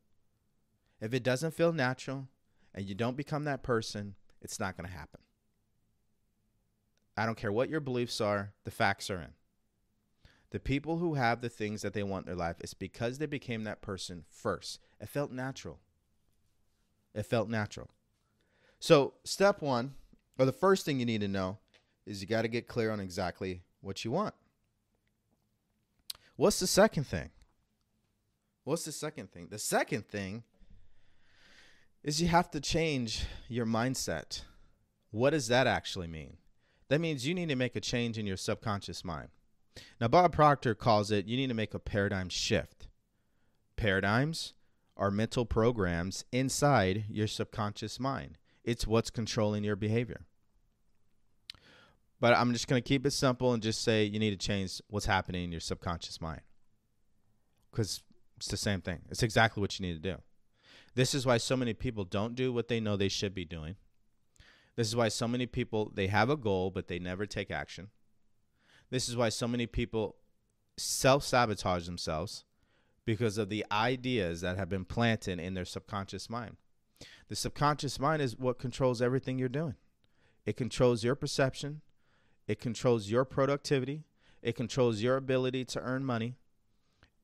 If 1.00 1.14
it 1.14 1.24
doesn't 1.24 1.54
feel 1.54 1.72
natural 1.72 2.28
and 2.76 2.86
you 2.86 2.94
don't 2.94 3.16
become 3.16 3.46
that 3.46 3.64
person, 3.64 4.16
it's 4.42 4.60
not 4.60 4.76
going 4.76 4.90
to 4.90 4.94
happen. 4.94 5.22
I 7.16 7.26
don't 7.26 7.38
care 7.38 7.52
what 7.52 7.70
your 7.70 7.80
beliefs 7.80 8.20
are, 8.20 8.52
the 8.66 8.72
facts 8.72 9.10
are 9.10 9.22
in. 9.22 9.30
The 10.50 10.60
people 10.60 10.98
who 10.98 11.14
have 11.14 11.40
the 11.40 11.48
things 11.48 11.82
that 11.82 11.94
they 11.94 12.04
want 12.04 12.26
in 12.26 12.32
their 12.32 12.36
life, 12.36 12.58
it's 12.60 12.74
because 12.74 13.20
they 13.20 13.26
became 13.26 13.64
that 13.64 13.82
person 13.82 14.26
first. 14.30 14.82
It 15.00 15.08
felt 15.08 15.32
natural. 15.32 15.80
It 17.16 17.26
felt 17.26 17.48
natural. 17.48 17.90
So, 18.82 19.14
step 19.24 19.62
one, 19.62 19.94
or 20.38 20.46
the 20.46 20.52
first 20.52 20.84
thing 20.86 21.00
you 21.00 21.06
need 21.06 21.22
to 21.22 21.30
know, 21.30 21.60
is 22.06 22.20
you 22.20 22.28
got 22.28 22.42
to 22.42 22.50
get 22.50 22.68
clear 22.68 22.92
on 22.92 23.00
exactly 23.00 23.62
what 23.80 24.04
you 24.04 24.12
want. 24.12 24.34
What's 26.36 26.60
the 26.60 26.68
second 26.68 27.06
thing? 27.06 27.30
What's 28.64 28.86
the 28.86 28.92
second 28.92 29.32
thing? 29.32 29.48
The 29.52 29.60
second 29.60 30.08
thing 30.08 30.44
is 32.04 32.22
you 32.22 32.28
have 32.28 32.50
to 32.52 32.60
change 32.60 33.26
your 33.48 33.66
mindset. 33.66 34.42
What 35.12 35.30
does 35.30 35.48
that 35.50 35.68
actually 35.68 36.08
mean? 36.08 36.38
That 36.90 37.02
means 37.02 37.28
you 37.28 37.34
need 37.34 37.50
to 37.50 37.56
make 37.56 37.76
a 37.76 37.82
change 37.82 38.18
in 38.18 38.26
your 38.26 38.38
subconscious 38.38 39.06
mind. 39.06 39.30
Now, 40.00 40.08
Bob 40.08 40.34
Proctor 40.34 40.76
calls 40.76 41.12
it 41.12 41.28
you 41.28 41.38
need 41.38 41.48
to 41.48 41.54
make 41.54 41.74
a 41.74 41.80
paradigm 41.80 42.30
shift. 42.30 42.88
Paradigms 43.76 44.54
are 44.98 45.12
mental 45.12 45.46
programs 45.46 46.26
inside 46.32 47.06
your 47.10 47.28
subconscious 47.28 48.00
mind, 48.00 48.38
it's 48.64 48.88
what's 48.88 49.10
controlling 49.10 49.64
your 49.64 49.76
behavior. 49.76 50.26
But 52.24 52.38
I'm 52.38 52.54
just 52.54 52.70
going 52.70 52.82
to 52.82 52.88
keep 52.88 53.06
it 53.06 53.12
simple 53.12 53.52
and 53.52 53.62
just 53.62 53.84
say 53.84 54.06
you 54.06 54.18
need 54.18 54.30
to 54.30 54.38
change 54.38 54.82
what's 54.88 55.06
happening 55.06 55.44
in 55.44 55.52
your 55.52 55.60
subconscious 55.60 56.22
mind. 56.22 56.40
Because 57.70 58.02
it's 58.38 58.48
the 58.48 58.56
same 58.56 58.80
thing. 58.80 59.02
It's 59.10 59.24
exactly 59.24 59.60
what 59.60 59.78
you 59.78 59.86
need 59.86 60.02
to 60.02 60.12
do. 60.12 60.22
This 60.96 61.14
is 61.14 61.26
why 61.26 61.36
so 61.36 61.58
many 61.58 61.74
people 61.74 62.06
don't 62.06 62.34
do 62.34 62.54
what 62.54 62.70
they 62.70 62.80
know 62.80 62.96
they 62.96 63.10
should 63.10 63.36
be 63.36 63.44
doing. 63.44 63.76
This 64.78 64.88
is 64.88 64.96
why 64.96 65.10
so 65.10 65.28
many 65.28 65.46
people 65.48 65.92
they 65.94 66.08
have 66.08 66.30
a 66.30 66.38
goal 66.38 66.72
but 66.72 66.88
they 66.88 66.98
never 66.98 67.26
take 67.26 67.52
action. 67.52 67.90
This 68.90 69.10
is 69.10 69.18
why 69.18 69.28
so 69.28 69.46
many 69.46 69.68
people 69.68 70.16
self-sabotage 70.78 71.86
themselves 71.88 72.46
because 73.04 73.38
of 73.38 73.50
the 73.50 73.66
ideas 73.70 74.40
that 74.40 74.56
have 74.56 74.70
been 74.70 74.86
planted 74.86 75.42
in 75.42 75.56
their 75.56 75.66
subconscious 75.66 76.30
mind. 76.30 76.56
The 77.28 77.36
subconscious 77.36 78.00
mind 78.00 78.22
is 78.22 78.38
what 78.38 78.60
controls 78.60 79.02
everything 79.02 79.38
you're 79.38 79.50
doing. 79.50 79.76
It 80.46 80.56
controls 80.56 81.04
your 81.04 81.16
perception, 81.16 81.82
it 82.48 82.60
controls 82.60 83.10
your 83.10 83.26
productivity, 83.26 84.04
it 84.42 84.56
controls 84.56 85.02
your 85.02 85.18
ability 85.18 85.66
to 85.66 85.80
earn 85.82 86.04
money, 86.04 86.36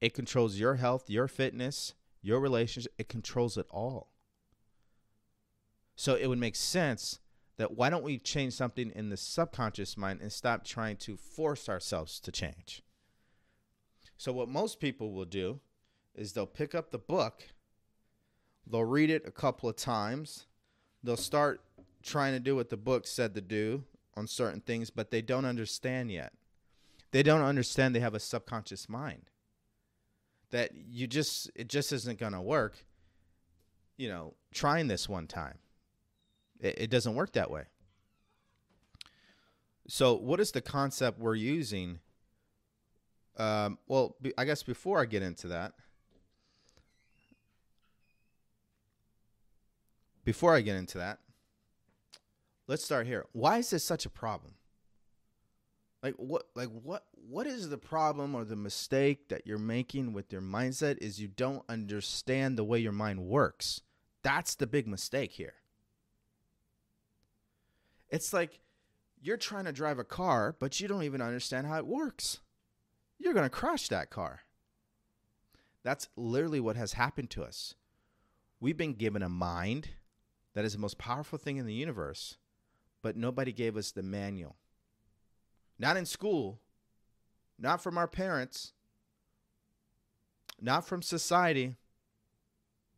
it 0.01 0.13
controls 0.13 0.58
your 0.58 0.75
health, 0.75 1.10
your 1.10 1.27
fitness, 1.27 1.93
your 2.21 2.39
relationship, 2.39 2.93
it 2.97 3.10
controls 3.10 3.58
it 3.58 3.67
all. 3.69 4.08
So 5.95 6.15
it 6.15 6.27
would 6.27 6.39
make 6.39 6.55
sense 6.55 7.19
that 7.58 7.75
why 7.75 7.89
don't 7.89 8.03
we 8.03 8.17
change 8.17 8.53
something 8.53 8.91
in 8.95 9.10
the 9.10 9.17
subconscious 9.17 9.97
mind 9.97 10.21
and 10.21 10.32
stop 10.32 10.63
trying 10.63 10.95
to 10.97 11.17
force 11.17 11.67
ourselves 11.67 12.21
to 12.21 12.32
change? 12.32 12.82
So, 14.15 14.32
what 14.32 14.47
most 14.47 14.79
people 14.79 15.12
will 15.12 15.25
do 15.25 15.60
is 16.15 16.32
they'll 16.32 16.45
pick 16.45 16.73
up 16.73 16.91
the 16.91 16.97
book, 16.97 17.43
they'll 18.65 18.86
read 18.86 19.10
it 19.10 19.23
a 19.25 19.32
couple 19.32 19.67
of 19.67 19.75
times, 19.75 20.45
they'll 21.03 21.17
start 21.17 21.62
trying 22.01 22.34
to 22.34 22.39
do 22.39 22.55
what 22.55 22.69
the 22.69 22.77
book 22.77 23.05
said 23.05 23.36
to 23.36 23.41
do 23.41 23.84
on 24.19 24.27
certain 24.27 24.62
things, 24.62 24.91
but 24.91 25.10
they 25.10 25.21
don't 25.21 25.45
understand 25.45 26.12
yet. 26.12 26.34
They 27.12 27.23
don't 27.23 27.41
understand 27.41 27.95
they 27.95 28.01
have 28.01 28.13
a 28.13 28.19
subconscious 28.19 28.88
mind. 28.88 29.23
That 30.51 30.71
you 30.75 31.08
just, 31.08 31.49
it 31.55 31.67
just 31.69 31.91
isn't 31.91 32.19
going 32.19 32.34
to 32.34 32.41
work, 32.41 32.86
you 33.97 34.10
know, 34.10 34.36
trying 34.53 34.88
this 34.88 35.10
one 35.10 35.25
time. 35.25 35.58
It, 36.60 36.75
it 36.77 36.89
doesn't 36.89 37.15
work 37.15 37.34
that 37.34 37.49
way. 37.49 37.63
So, 39.88 40.13
what 40.13 40.39
is 40.39 40.51
the 40.51 40.62
concept 40.62 41.19
we're 41.19 41.36
using? 41.36 41.99
Um, 43.38 43.79
well, 43.88 44.15
I 44.38 44.45
guess 44.45 44.62
before 44.62 45.01
I 45.01 45.05
get 45.05 45.23
into 45.23 45.47
that, 45.47 45.73
before 50.25 50.53
I 50.53 50.62
get 50.62 50.75
into 50.75 50.99
that, 50.99 51.19
let's 52.69 52.86
start 52.86 53.08
here. 53.08 53.25
Why 53.34 53.58
is 53.58 53.71
this 53.71 53.84
such 53.84 54.05
a 54.05 54.10
problem? 54.10 54.53
Like 56.01 56.13
what 56.15 56.45
like 56.55 56.69
what 56.69 57.03
what 57.27 57.45
is 57.45 57.67
the 57.67 57.77
problem 57.77 58.36
or 58.36 58.45
the 58.45 58.55
mistake 58.55 59.27
that 59.27 59.45
you're 59.45 59.58
making 59.58 60.13
with 60.13 60.32
your 60.32 60.41
mindset 60.41 60.97
is 60.99 61.19
you 61.19 61.27
don't 61.27 61.63
understand 61.67 62.58
the 62.58 62.63
way 62.63 62.79
your 62.79 62.93
mind 62.93 63.25
works. 63.25 63.82
That's 64.23 64.55
the 64.55 64.67
big 64.67 64.88
mistake 64.88 65.32
here. 65.32 65.55
It's 68.10 68.32
like 68.32 68.62
you're 69.21 69.36
trying 69.36 69.65
to 69.65 69.73
drive 69.73 69.99
a 69.99 70.05
car, 70.05 70.55
but 70.58 70.79
you 70.79 70.88
don't 70.88 71.03
even 71.03 71.21
understand 71.21 71.67
how 71.67 71.77
it 71.77 71.88
works. 71.88 72.39
You're 73.17 73.34
going 73.34 73.43
to 73.43 73.49
crash 73.49 73.89
that 73.89 74.10
car. 74.10 74.41
That's 75.84 76.08
literally 76.15 76.62
what 76.62 76.77
has 76.77 76.93
happened 76.93 77.29
to 77.32 77.43
us. 77.43 77.75
We've 78.62 78.77
been 78.77 78.93
given 78.93 79.21
a 79.21 79.29
mind 79.29 79.89
that 80.53 80.63
is 80.63 80.73
the 80.73 80.79
most 80.79 80.97
powerful 80.97 81.38
thing 81.38 81.58
in 81.58 81.65
the 81.65 81.73
universe, 81.73 82.38
but 83.01 83.15
nobody 83.15 83.51
gave 83.51 83.77
us 83.77 83.91
the 83.91 84.03
manual. 84.03 84.55
Not 85.77 85.97
in 85.97 86.05
school, 86.05 86.59
not 87.57 87.81
from 87.81 87.97
our 87.97 88.07
parents, 88.07 88.73
not 90.62 90.85
from 90.85 91.01
society. 91.01 91.75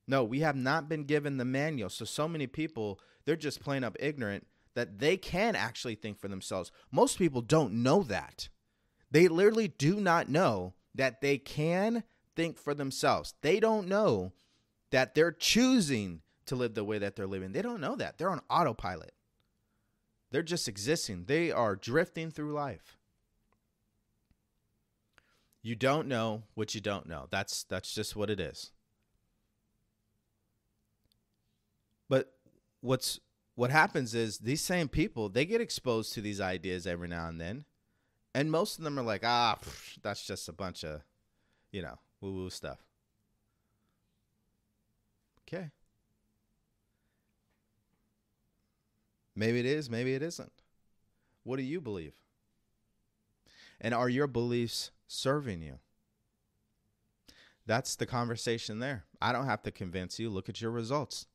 No, 0.08 0.24
we 0.24 0.40
have 0.40 0.56
not 0.56 0.90
been 0.90 1.04
given 1.04 1.38
the 1.38 1.46
manual. 1.46 1.90
So, 1.90 2.06
so 2.06 2.28
many 2.28 2.48
people, 2.48 3.00
they're 3.26 3.36
just 3.36 3.62
plain 3.62 3.84
up 3.84 3.96
ignorant 4.00 4.48
that 4.74 5.00
they 5.00 5.18
can 5.18 5.56
actually 5.56 5.96
think 5.96 6.20
for 6.20 6.28
themselves. 6.28 6.72
Most 6.92 7.18
people 7.18 7.42
don't 7.42 7.74
know 7.84 8.04
that. 8.04 8.50
They 9.12 9.28
literally 9.28 9.68
do 9.68 10.00
not 10.00 10.30
know 10.30 10.74
that 10.96 11.22
they 11.22 11.38
can 11.38 12.04
think 12.36 12.58
for 12.58 12.74
themselves. 12.74 13.34
They 13.42 13.60
don't 13.60 13.88
know 13.88 14.32
that 14.92 15.16
they're 15.16 15.32
choosing 15.32 16.22
to 16.46 16.56
live 16.56 16.74
the 16.74 16.84
way 16.84 16.98
that 16.98 17.16
they're 17.16 17.28
living. 17.28 17.52
They 17.52 17.62
don't 17.62 17.82
know 17.82 17.96
that. 17.96 18.18
They're 18.18 18.30
on 18.30 18.42
autopilot. 18.50 19.14
They're 20.32 20.44
just 20.44 20.68
existing. 20.68 21.26
They 21.28 21.52
are 21.52 21.76
drifting 21.76 22.32
through 22.32 22.54
life. 22.54 22.98
You 25.62 25.76
don't 25.76 26.08
know 26.08 26.44
what 26.56 26.74
you 26.74 26.82
don't 26.82 27.08
know. 27.08 27.28
That's 27.30 27.64
that's 27.66 27.94
just 27.94 28.16
what 28.16 28.30
it 28.30 28.40
is. 28.40 28.72
But 32.10 32.34
what's 32.82 33.20
what 33.56 33.72
happens 33.72 34.16
is 34.16 34.40
these 34.40 34.62
same 34.62 34.88
people 34.88 35.30
they 35.30 35.46
get 35.46 35.62
exposed 35.62 36.14
to 36.14 36.22
these 36.22 36.42
ideas 36.42 36.88
every 36.88 37.08
now 37.08 37.28
and 37.28 37.40
then 37.40 37.66
and 38.34 38.52
most 38.52 38.78
of 38.78 38.84
them 38.84 38.98
are 38.98 39.04
like 39.04 39.22
ah 39.24 39.58
pff, 39.62 39.98
that's 40.02 40.26
just 40.26 40.50
a 40.50 40.54
bunch 40.54 40.84
of 40.84 41.02
you 41.72 41.82
know 41.82 42.00
woo 42.22 42.34
woo 42.34 42.50
stuff 42.50 42.80
okay 45.48 45.70
Maybe 49.36 49.60
it 49.60 49.66
is, 49.66 49.90
maybe 49.90 50.14
it 50.14 50.22
isn't. 50.22 50.52
What 51.44 51.58
do 51.58 51.64
you 51.64 51.82
believe? 51.82 52.14
And 53.80 53.94
are 53.94 54.10
your 54.10 54.28
beliefs 54.28 54.92
serving 55.08 55.62
you? 55.62 55.80
That's 57.66 57.96
the 57.96 58.06
conversation 58.06 58.80
there. 58.80 59.06
I 59.22 59.32
don't 59.32 59.46
have 59.46 59.64
to 59.64 59.72
convince 59.72 60.20
you. 60.20 60.30
Look 60.30 60.50
at 60.50 60.62
your 60.62 60.72
results. 60.72 61.28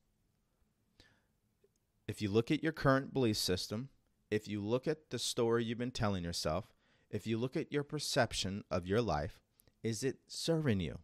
If 2.07 2.23
you 2.23 2.31
look 2.31 2.51
at 2.51 2.63
your 2.63 2.73
current 2.73 3.13
belief 3.13 3.37
system, 3.37 3.89
if 4.31 4.47
you 4.47 4.61
look 4.61 4.87
at 4.87 5.11
the 5.11 5.19
story 5.19 5.65
you've 5.65 5.79
been 5.79 5.91
telling 5.91 6.23
yourself, 6.23 6.73
if 7.11 7.27
you 7.27 7.39
look 7.39 7.57
at 7.57 7.73
your 7.73 7.83
perception 7.83 8.65
of 8.71 8.87
your 8.87 9.01
life, 9.01 9.41
is 9.83 10.03
it 10.03 10.19
serving 10.27 10.81
you? 10.81 10.99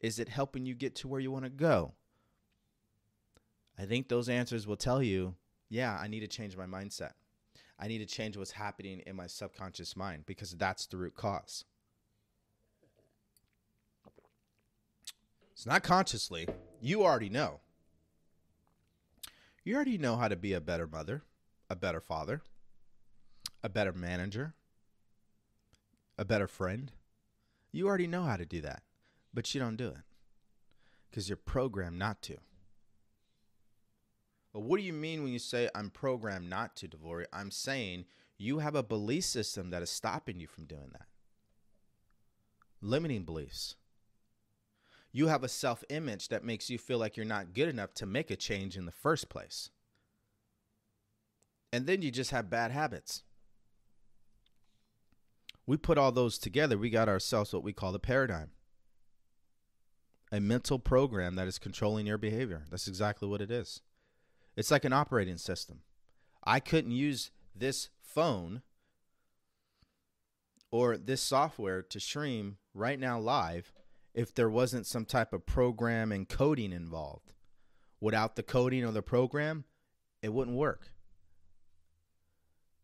Is 0.00 0.18
it 0.18 0.28
helping 0.28 0.64
you 0.64 0.74
get 0.74 0.94
to 0.96 1.08
where 1.08 1.20
you 1.20 1.30
want 1.30 1.44
to 1.44 1.50
go? 1.50 1.94
I 3.78 3.84
think 3.84 4.08
those 4.08 4.28
answers 4.28 4.66
will 4.66 4.76
tell 4.76 5.02
you, 5.02 5.34
yeah, 5.68 5.98
I 6.00 6.08
need 6.08 6.20
to 6.20 6.28
change 6.28 6.56
my 6.56 6.66
mindset. 6.66 7.12
I 7.78 7.86
need 7.86 7.98
to 7.98 8.06
change 8.06 8.36
what's 8.36 8.52
happening 8.52 9.02
in 9.06 9.14
my 9.14 9.26
subconscious 9.26 9.96
mind 9.96 10.24
because 10.26 10.52
that's 10.52 10.86
the 10.86 10.96
root 10.96 11.14
cause. 11.14 11.64
It's 15.52 15.66
not 15.66 15.82
consciously. 15.82 16.48
You 16.80 17.04
already 17.04 17.28
know. 17.28 17.60
You 19.64 19.76
already 19.76 19.98
know 19.98 20.16
how 20.16 20.28
to 20.28 20.36
be 20.36 20.52
a 20.52 20.60
better 20.60 20.86
mother, 20.86 21.22
a 21.68 21.76
better 21.76 22.00
father, 22.00 22.42
a 23.62 23.68
better 23.68 23.92
manager, 23.92 24.54
a 26.16 26.24
better 26.24 26.48
friend. 26.48 26.92
You 27.70 27.86
already 27.86 28.06
know 28.06 28.22
how 28.22 28.36
to 28.36 28.46
do 28.46 28.60
that, 28.62 28.82
but 29.34 29.52
you 29.54 29.60
don't 29.60 29.76
do 29.76 29.88
it 29.88 30.02
because 31.10 31.28
you're 31.28 31.36
programmed 31.36 31.98
not 31.98 32.22
to. 32.22 32.38
But 34.58 34.64
what 34.64 34.80
do 34.80 34.82
you 34.84 34.92
mean 34.92 35.22
when 35.22 35.32
you 35.32 35.38
say 35.38 35.70
I'm 35.72 35.88
programmed 35.88 36.50
not 36.50 36.74
to, 36.78 36.88
Devori? 36.88 37.26
I'm 37.32 37.52
saying 37.52 38.06
you 38.38 38.58
have 38.58 38.74
a 38.74 38.82
belief 38.82 39.22
system 39.22 39.70
that 39.70 39.82
is 39.84 39.88
stopping 39.88 40.40
you 40.40 40.48
from 40.48 40.64
doing 40.64 40.88
that. 40.90 41.06
Limiting 42.82 43.22
beliefs. 43.22 43.76
You 45.12 45.28
have 45.28 45.44
a 45.44 45.48
self 45.48 45.84
image 45.90 46.26
that 46.30 46.42
makes 46.42 46.68
you 46.68 46.76
feel 46.76 46.98
like 46.98 47.16
you're 47.16 47.24
not 47.24 47.54
good 47.54 47.68
enough 47.68 47.94
to 47.94 48.06
make 48.06 48.32
a 48.32 48.36
change 48.36 48.76
in 48.76 48.84
the 48.84 48.90
first 48.90 49.28
place. 49.28 49.70
And 51.72 51.86
then 51.86 52.02
you 52.02 52.10
just 52.10 52.32
have 52.32 52.50
bad 52.50 52.72
habits. 52.72 53.22
We 55.68 55.76
put 55.76 55.98
all 55.98 56.10
those 56.10 56.36
together, 56.36 56.76
we 56.76 56.90
got 56.90 57.08
ourselves 57.08 57.52
what 57.52 57.62
we 57.62 57.72
call 57.72 57.92
the 57.92 58.00
paradigm 58.00 58.50
a 60.32 60.40
mental 60.40 60.80
program 60.80 61.36
that 61.36 61.46
is 61.46 61.60
controlling 61.60 62.06
your 62.08 62.18
behavior. 62.18 62.64
That's 62.70 62.88
exactly 62.88 63.28
what 63.28 63.40
it 63.40 63.52
is. 63.52 63.82
It's 64.58 64.72
like 64.72 64.84
an 64.84 64.92
operating 64.92 65.36
system. 65.36 65.82
I 66.42 66.58
couldn't 66.58 66.90
use 66.90 67.30
this 67.54 67.90
phone 68.02 68.62
or 70.72 70.96
this 70.96 71.22
software 71.22 71.80
to 71.80 72.00
stream 72.00 72.56
right 72.74 72.98
now 72.98 73.20
live 73.20 73.72
if 74.14 74.34
there 74.34 74.50
wasn't 74.50 74.84
some 74.84 75.04
type 75.04 75.32
of 75.32 75.46
program 75.46 76.10
and 76.10 76.28
coding 76.28 76.72
involved. 76.72 77.34
Without 78.00 78.34
the 78.34 78.42
coding 78.42 78.84
or 78.84 78.90
the 78.90 79.00
program, 79.00 79.62
it 80.22 80.32
wouldn't 80.32 80.56
work. 80.56 80.90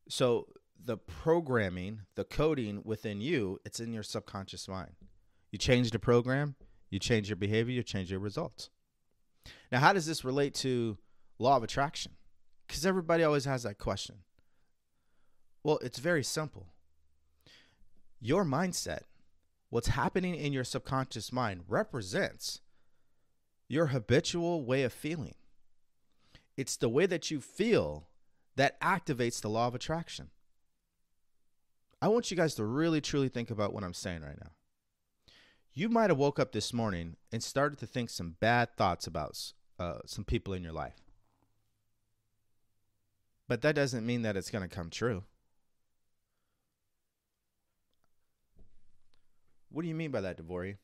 So 0.09 0.47
the 0.81 0.97
programming, 0.97 2.03
the 2.15 2.23
coding 2.23 2.83
within 2.85 3.21
you, 3.21 3.59
it's 3.65 3.81
in 3.81 3.93
your 3.93 4.05
subconscious 4.05 4.69
mind. 4.69 4.93
You 5.51 5.59
change 5.59 5.91
the 5.91 5.99
program, 5.99 6.55
you 6.89 7.01
change 7.01 7.29
your 7.29 7.37
behavior, 7.37 7.75
you 7.75 7.83
change 7.83 8.13
your 8.13 8.21
results. 8.21 8.71
Now, 9.73 9.81
how 9.81 9.93
does 9.93 10.07
this 10.07 10.25
relate 10.25 10.55
to 10.55 10.99
law 11.39 11.57
of 11.57 11.63
attraction? 11.63 12.13
Because 12.67 12.87
everybody 12.87 13.23
always 13.23 13.45
has 13.45 13.63
that 13.65 13.79
question. 13.79 14.17
Well, 15.63 15.79
it's 15.83 15.99
very 15.99 16.23
simple. 16.23 16.69
Your 18.21 18.45
mindset, 18.45 19.03
what's 19.71 19.89
happening 19.89 20.35
in 20.35 20.53
your 20.53 20.65
subconscious 20.65 21.33
mind, 21.33 21.65
represents 21.69 22.61
your 23.69 23.87
habitual 23.87 24.65
way 24.65 24.83
of 24.83 24.93
feeling. 24.93 25.35
It's 26.57 26.77
the 26.77 26.89
way 26.89 27.07
that 27.07 27.31
you 27.31 27.41
feel 27.41 28.09
that 28.57 28.81
activates 28.81 29.41
the 29.41 29.49
law 29.49 29.67
of 29.67 29.75
attraction. 29.75 30.31
I 32.01 32.09
want 32.09 32.31
you 32.31 32.37
guys 32.37 32.55
to 32.57 32.65
really 32.65 33.01
truly 33.01 33.29
think 33.29 33.51
about 33.51 33.73
what 33.73 33.83
I'm 33.83 33.95
saying 33.95 34.23
right 34.23 34.39
now. 34.41 34.51
You 35.73 35.89
might 35.89 36.11
have 36.11 36.19
woke 36.19 36.39
up 36.39 36.53
this 36.53 36.73
morning 36.73 37.17
and 37.33 37.43
started 37.43 37.79
to 37.81 37.87
think 37.87 38.11
some 38.11 38.37
bad 38.39 38.77
thoughts 38.77 39.07
about 39.07 39.53
uh, 39.79 39.99
some 40.07 40.25
people 40.25 40.55
in 40.55 40.63
your 40.63 40.73
life. 40.73 41.04
But 43.49 43.63
that 43.63 43.75
doesn't 43.75 44.07
mean 44.07 44.23
that 44.23 44.37
it's 44.37 44.51
going 44.51 44.69
to 44.69 44.75
come 44.75 44.91
true. 44.91 45.25
What 49.71 49.83
do 49.83 49.89
you 49.89 49.95
mean 49.95 50.11
by 50.11 50.21
that, 50.21 50.39
Devori? 50.39 50.77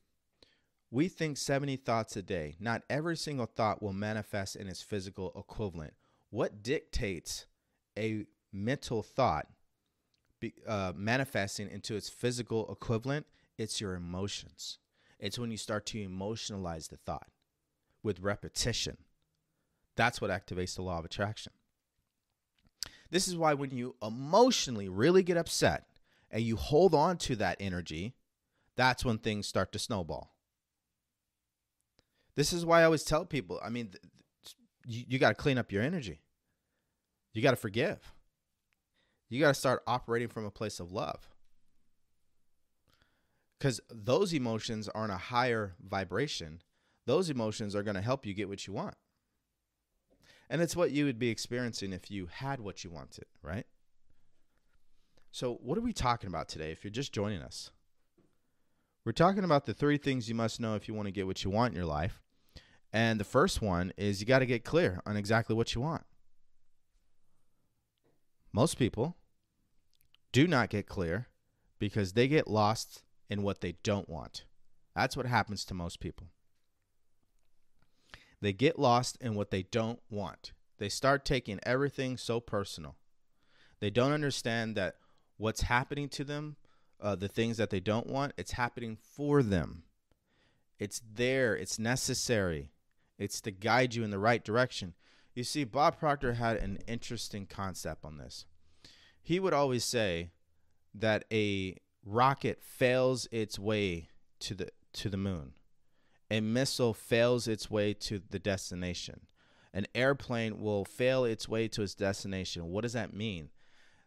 We 0.91 1.07
think 1.07 1.37
70 1.37 1.77
thoughts 1.77 2.17
a 2.17 2.21
day. 2.21 2.55
Not 2.59 2.83
every 2.89 3.15
single 3.15 3.45
thought 3.45 3.81
will 3.81 3.93
manifest 3.93 4.57
in 4.57 4.67
its 4.67 4.81
physical 4.81 5.31
equivalent. 5.35 5.93
What 6.29 6.61
dictates 6.61 7.45
a 7.97 8.25
mental 8.51 9.01
thought 9.01 9.47
be, 10.41 10.53
uh, 10.67 10.91
manifesting 10.95 11.69
into 11.69 11.95
its 11.95 12.09
physical 12.09 12.69
equivalent? 12.69 13.25
It's 13.57 13.79
your 13.79 13.95
emotions. 13.95 14.79
It's 15.19 15.39
when 15.39 15.51
you 15.51 15.57
start 15.57 15.85
to 15.87 15.97
emotionalize 15.97 16.89
the 16.89 16.97
thought 16.97 17.27
with 18.03 18.19
repetition. 18.19 18.97
That's 19.95 20.19
what 20.19 20.31
activates 20.31 20.75
the 20.75 20.81
law 20.81 20.99
of 20.99 21.05
attraction. 21.05 21.53
This 23.11 23.27
is 23.27 23.35
why 23.35 23.53
when 23.53 23.71
you 23.71 23.95
emotionally 24.01 24.89
really 24.89 25.21
get 25.21 25.37
upset 25.37 25.85
and 26.31 26.41
you 26.41 26.55
hold 26.55 26.95
on 26.95 27.17
to 27.17 27.35
that 27.35 27.57
energy, 27.59 28.15
that's 28.77 29.05
when 29.05 29.17
things 29.17 29.47
start 29.47 29.73
to 29.73 29.79
snowball. 29.79 30.33
This 32.35 32.53
is 32.53 32.65
why 32.65 32.81
I 32.81 32.85
always 32.85 33.03
tell 33.03 33.25
people 33.25 33.59
I 33.63 33.69
mean, 33.69 33.91
you, 34.85 35.03
you 35.09 35.19
got 35.19 35.29
to 35.29 35.35
clean 35.35 35.57
up 35.57 35.71
your 35.71 35.83
energy, 35.83 36.21
you 37.33 37.41
got 37.41 37.51
to 37.51 37.57
forgive, 37.57 38.13
you 39.29 39.41
got 39.41 39.49
to 39.49 39.59
start 39.59 39.83
operating 39.85 40.29
from 40.29 40.45
a 40.45 40.51
place 40.51 40.79
of 40.79 40.91
love. 40.91 41.27
Because 43.59 43.79
those 43.91 44.33
emotions 44.33 44.89
are 44.89 45.05
in 45.05 45.11
a 45.11 45.17
higher 45.17 45.75
vibration. 45.87 46.61
Those 47.05 47.29
emotions 47.29 47.75
are 47.75 47.83
going 47.83 47.95
to 47.95 48.01
help 48.01 48.25
you 48.25 48.33
get 48.33 48.49
what 48.49 48.65
you 48.65 48.73
want. 48.73 48.95
And 50.51 50.61
it's 50.61 50.75
what 50.75 50.91
you 50.91 51.05
would 51.05 51.17
be 51.17 51.29
experiencing 51.29 51.93
if 51.93 52.11
you 52.11 52.27
had 52.29 52.59
what 52.59 52.83
you 52.83 52.91
wanted, 52.91 53.23
right? 53.41 53.65
So, 55.31 55.57
what 55.63 55.77
are 55.77 55.81
we 55.81 55.93
talking 55.93 56.27
about 56.27 56.49
today 56.49 56.73
if 56.73 56.83
you're 56.83 56.91
just 56.91 57.13
joining 57.13 57.41
us? 57.41 57.71
We're 59.05 59.13
talking 59.13 59.45
about 59.45 59.65
the 59.65 59.73
three 59.73 59.97
things 59.97 60.27
you 60.27 60.35
must 60.35 60.59
know 60.59 60.75
if 60.75 60.89
you 60.89 60.93
want 60.93 61.07
to 61.07 61.13
get 61.13 61.25
what 61.25 61.45
you 61.45 61.49
want 61.49 61.71
in 61.71 61.77
your 61.77 61.85
life. 61.85 62.21
And 62.91 63.17
the 63.17 63.23
first 63.23 63.61
one 63.61 63.93
is 63.95 64.19
you 64.19 64.27
got 64.27 64.39
to 64.39 64.45
get 64.45 64.65
clear 64.65 65.01
on 65.05 65.15
exactly 65.15 65.55
what 65.55 65.73
you 65.73 65.79
want. 65.79 66.03
Most 68.51 68.77
people 68.77 69.15
do 70.33 70.47
not 70.47 70.69
get 70.69 70.85
clear 70.85 71.27
because 71.79 72.11
they 72.11 72.27
get 72.27 72.49
lost 72.49 73.03
in 73.29 73.41
what 73.41 73.61
they 73.61 73.75
don't 73.83 74.09
want. 74.09 74.43
That's 74.97 75.15
what 75.15 75.27
happens 75.27 75.63
to 75.65 75.73
most 75.73 76.01
people. 76.01 76.27
They 78.41 78.53
get 78.53 78.79
lost 78.79 79.17
in 79.21 79.35
what 79.35 79.51
they 79.51 79.63
don't 79.63 79.99
want. 80.09 80.53
They 80.79 80.89
start 80.89 81.23
taking 81.25 81.59
everything 81.63 82.17
so 82.17 82.39
personal. 82.39 82.95
They 83.79 83.91
don't 83.91 84.11
understand 84.11 84.75
that 84.75 84.95
what's 85.37 85.61
happening 85.61 86.09
to 86.09 86.23
them, 86.23 86.55
uh, 86.99 87.15
the 87.15 87.27
things 87.27 87.57
that 87.57 87.69
they 87.69 87.79
don't 87.79 88.07
want, 88.07 88.33
it's 88.37 88.53
happening 88.53 88.97
for 88.99 89.43
them. 89.43 89.83
It's 90.79 91.01
there, 91.13 91.55
it's 91.55 91.77
necessary, 91.77 92.71
it's 93.19 93.41
to 93.41 93.51
guide 93.51 93.93
you 93.93 94.03
in 94.03 94.09
the 94.09 94.17
right 94.19 94.43
direction. 94.43 94.95
You 95.35 95.43
see, 95.43 95.63
Bob 95.63 95.99
Proctor 95.99 96.33
had 96.33 96.57
an 96.57 96.79
interesting 96.87 97.45
concept 97.45 98.03
on 98.03 98.17
this. 98.17 98.45
He 99.21 99.39
would 99.39 99.53
always 99.53 99.85
say 99.85 100.31
that 100.95 101.25
a 101.31 101.77
rocket 102.03 102.61
fails 102.63 103.27
its 103.31 103.59
way 103.59 104.09
to 104.39 104.55
the 104.55 104.69
to 104.93 105.07
the 105.09 105.17
moon 105.17 105.53
a 106.31 106.39
missile 106.39 106.93
fails 106.93 107.45
its 107.45 107.69
way 107.69 107.93
to 107.93 108.21
the 108.29 108.39
destination. 108.39 109.19
An 109.73 109.85
airplane 109.93 110.61
will 110.61 110.85
fail 110.85 111.25
its 111.25 111.47
way 111.47 111.67
to 111.67 111.81
its 111.81 111.93
destination. 111.93 112.69
What 112.69 112.83
does 112.83 112.93
that 112.93 113.13
mean? 113.13 113.49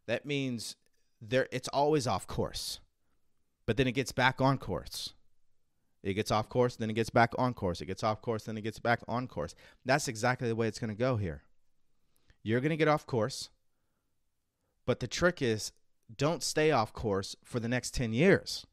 That 0.06 0.24
means 0.24 0.76
there 1.20 1.48
it's 1.52 1.68
always 1.68 2.06
off 2.06 2.26
course. 2.26 2.80
But 3.66 3.76
then 3.76 3.86
it 3.86 3.92
gets 3.92 4.10
back 4.10 4.40
on 4.40 4.56
course. 4.56 5.12
It 6.02 6.14
gets 6.14 6.30
off 6.30 6.48
course, 6.48 6.76
then 6.76 6.90
it 6.90 6.94
gets 6.94 7.10
back 7.10 7.34
on 7.38 7.52
course. 7.52 7.82
It 7.82 7.86
gets 7.86 8.02
off 8.02 8.22
course, 8.22 8.44
then 8.44 8.56
it 8.56 8.62
gets 8.62 8.78
back 8.78 9.00
on 9.06 9.28
course. 9.28 9.54
That's 9.84 10.08
exactly 10.08 10.48
the 10.48 10.56
way 10.56 10.66
it's 10.66 10.78
going 10.78 10.90
to 10.90 10.96
go 10.96 11.16
here. 11.16 11.42
You're 12.42 12.60
going 12.60 12.70
to 12.70 12.76
get 12.76 12.88
off 12.88 13.06
course. 13.06 13.50
But 14.86 15.00
the 15.00 15.08
trick 15.08 15.40
is 15.42 15.72
don't 16.14 16.42
stay 16.42 16.70
off 16.70 16.92
course 16.94 17.36
for 17.44 17.60
the 17.60 17.68
next 17.68 17.94
10 17.94 18.14
years. 18.14 18.66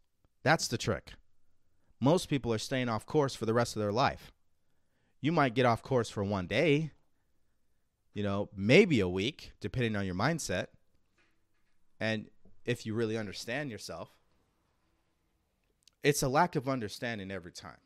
That's 0.43 0.67
the 0.67 0.77
trick 0.77 1.13
most 2.01 2.27
people 2.27 2.51
are 2.51 2.57
staying 2.57 2.89
off 2.89 3.05
course 3.05 3.35
for 3.35 3.45
the 3.45 3.53
rest 3.53 3.75
of 3.75 3.81
their 3.81 3.91
life. 3.91 4.31
You 5.21 5.31
might 5.31 5.53
get 5.53 5.67
off 5.67 5.83
course 5.83 6.09
for 6.09 6.23
one 6.23 6.47
day, 6.47 6.91
you 8.13 8.23
know, 8.23 8.49
maybe 8.55 8.99
a 8.99 9.07
week, 9.07 9.51
depending 9.61 9.95
on 9.95 10.05
your 10.05 10.15
mindset. 10.15 10.67
And 11.99 12.25
if 12.65 12.87
you 12.87 12.95
really 12.95 13.17
understand 13.17 13.69
yourself, 13.69 14.09
it's 16.03 16.23
a 16.23 16.27
lack 16.27 16.55
of 16.55 16.67
understanding 16.67 17.29
every 17.29 17.51
time. 17.51 17.77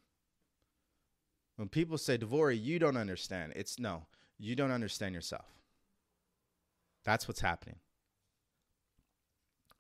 When 1.58 1.68
people 1.68 1.98
say, 1.98 2.18
Devori, 2.18 2.62
you 2.62 2.80
don't 2.80 2.98
understand, 2.98 3.52
it's 3.58 3.78
no, 3.78 4.06
you 4.40 4.56
don't 4.56 4.72
understand 4.72 5.14
yourself. 5.14 5.46
That's 7.04 7.28
what's 7.28 7.42
happening. 7.42 7.78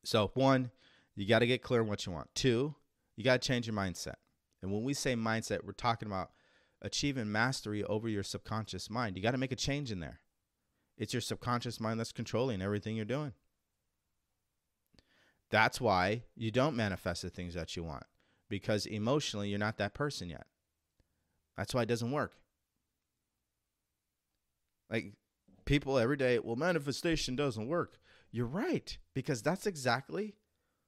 So, 0.04 0.32
one, 0.36 0.71
you 1.15 1.26
got 1.26 1.39
to 1.39 1.48
get 1.48 1.63
clear 1.63 1.82
on 1.82 1.88
what 1.88 2.06
you 2.06 2.12
want. 2.12 2.34
Two, 2.36 2.76
you 3.15 3.24
got 3.24 3.41
to 3.41 3.48
change 3.48 3.65
your 3.65 3.76
mindset. 3.76 4.15
And 4.62 4.72
when 4.72 4.84
we 4.84 4.94
say 4.94 5.15
mindset, 5.15 5.63
we're 5.63 5.74
talking 5.74 6.08
about 6.08 6.32
achieving 6.82 7.32
mastery 7.32 7.84
over 7.84 8.08
your 8.08 8.24
subconscious 8.24 8.89
mind. 8.89 9.15
You 9.15 9.24
got 9.24 9.32
to 9.32 9.38
make 9.38 9.52
a 9.52 9.58
change 9.58 9.91
in 9.91 10.00
there. 10.00 10.20
It's 10.98 11.13
your 11.13 11.22
subconscious 11.22 11.80
mind 11.80 12.00
that's 12.00 12.12
controlling 12.12 12.62
everything 12.62 12.96
you're 12.96 13.06
doing. 13.06 13.34
That's 15.52 15.80
why 15.80 16.24
you 16.36 16.52
don't 16.52 16.76
manifest 16.76 17.22
the 17.22 17.30
things 17.30 17.54
that 17.54 17.76
you 17.76 17.84
want 17.84 18.06
because 18.50 18.86
emotionally 18.86 19.50
you're 19.50 19.60
not 19.60 19.78
that 19.78 19.94
person 19.94 20.30
yet. 20.30 20.48
That's 21.58 21.74
why 21.74 21.84
it 21.84 21.88
doesn't 21.88 22.12
work. 22.12 22.34
Like 24.89 25.13
people 25.65 25.98
every 25.98 26.18
day, 26.18 26.39
well, 26.39 26.56
manifestation 26.56 27.36
doesn't 27.36 27.68
work. 27.68 27.98
You're 28.32 28.46
right, 28.46 28.98
because 29.13 29.41
that's 29.41 29.65
exactly 29.65 30.36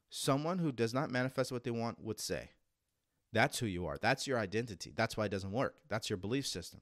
someone 0.09 0.59
who 0.59 0.71
does 0.71 0.93
not 0.93 1.11
manifest 1.11 1.51
what 1.51 1.63
they 1.63 1.71
want 1.71 2.03
would 2.03 2.19
say. 2.19 2.51
That's 3.33 3.59
who 3.59 3.65
you 3.65 3.85
are. 3.85 3.97
That's 4.01 4.25
your 4.25 4.39
identity. 4.39 4.93
That's 4.95 5.17
why 5.17 5.25
it 5.25 5.29
doesn't 5.29 5.51
work. 5.51 5.75
That's 5.89 6.09
your 6.09 6.17
belief 6.17 6.47
system. 6.47 6.81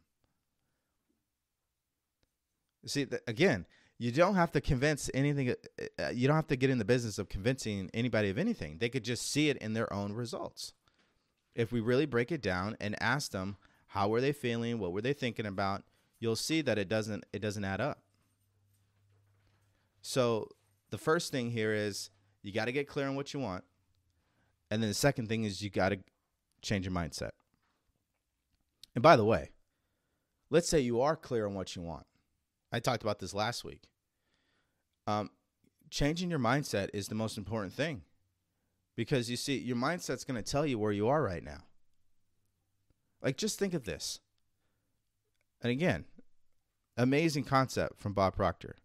See, 2.85 3.07
again, 3.27 3.65
you 3.97 4.11
don't 4.11 4.35
have 4.35 4.51
to 4.51 4.61
convince 4.61 5.09
anything. 5.13 5.49
Uh, 5.49 5.53
uh, 5.97 6.09
you 6.09 6.27
don't 6.27 6.35
have 6.35 6.47
to 6.47 6.55
get 6.55 6.69
in 6.69 6.77
the 6.77 6.85
business 6.85 7.17
of 7.17 7.29
convincing 7.29 7.89
anybody 7.93 8.29
of 8.29 8.37
anything. 8.37 8.77
They 8.77 8.89
could 8.89 9.03
just 9.03 9.31
see 9.31 9.49
it 9.49 9.57
in 9.57 9.73
their 9.73 9.91
own 9.91 10.13
results. 10.13 10.73
If 11.55 11.71
we 11.71 11.79
really 11.79 12.05
break 12.05 12.31
it 12.31 12.41
down 12.41 12.75
and 12.79 13.01
ask 13.01 13.31
them 13.31 13.57
how 13.87 14.09
were 14.09 14.21
they 14.21 14.33
feeling, 14.33 14.77
what 14.77 14.91
were 14.91 15.01
they 15.01 15.13
thinking 15.13 15.45
about, 15.45 15.83
you'll 16.19 16.35
see 16.35 16.61
that 16.61 16.77
it 16.77 16.89
doesn't 16.89 17.25
it 17.31 17.39
doesn't 17.39 17.63
add 17.63 17.81
up. 17.81 18.01
So 20.01 20.49
the 20.89 20.97
first 20.97 21.31
thing 21.31 21.49
here 21.49 21.73
is 21.73 22.09
you 22.43 22.51
got 22.51 22.65
to 22.65 22.71
get 22.71 22.87
clear 22.87 23.07
on 23.07 23.15
what 23.15 23.33
you 23.33 23.39
want, 23.39 23.63
and 24.69 24.83
then 24.83 24.89
the 24.89 24.93
second 24.95 25.29
thing 25.29 25.45
is 25.45 25.61
you 25.61 25.69
got 25.69 25.89
to 25.89 25.99
change 26.65 26.85
your 26.85 26.93
mindset. 26.93 27.31
And 28.93 29.01
by 29.01 29.15
the 29.15 29.25
way, 29.25 29.51
let's 30.49 30.69
say 30.69 30.79
you 30.79 31.01
are 31.01 31.15
clear 31.15 31.45
on 31.45 31.53
what 31.53 31.75
you 31.75 31.81
want 31.81 32.05
I 32.75 32.79
talked 32.79 33.03
about 33.03 33.19
this 33.19 33.33
last 33.33 33.63
week. 33.63 33.83
Um, 35.07 35.29
changing 35.89 36.29
your 36.29 36.39
mindset 36.39 36.89
is 36.93 37.07
the 37.07 37.15
most 37.15 37.37
important 37.37 37.71
thing 37.71 38.01
because 38.97 39.29
you 39.29 39.37
see, 39.37 39.57
your 39.57 39.77
mindset's 39.77 40.25
going 40.25 40.41
to 40.41 40.51
tell 40.51 40.65
you 40.65 40.77
where 40.77 40.91
you 40.91 41.07
are 41.07 41.23
right 41.23 41.43
now. 41.43 41.63
Like, 43.21 43.37
just 43.37 43.57
think 43.57 43.73
of 43.73 43.85
this. 43.85 44.19
And 45.61 45.71
again, 45.71 46.03
amazing 46.97 47.45
concept 47.45 47.97
from 48.01 48.11
Bob 48.11 48.35
Proctor. 48.35 48.75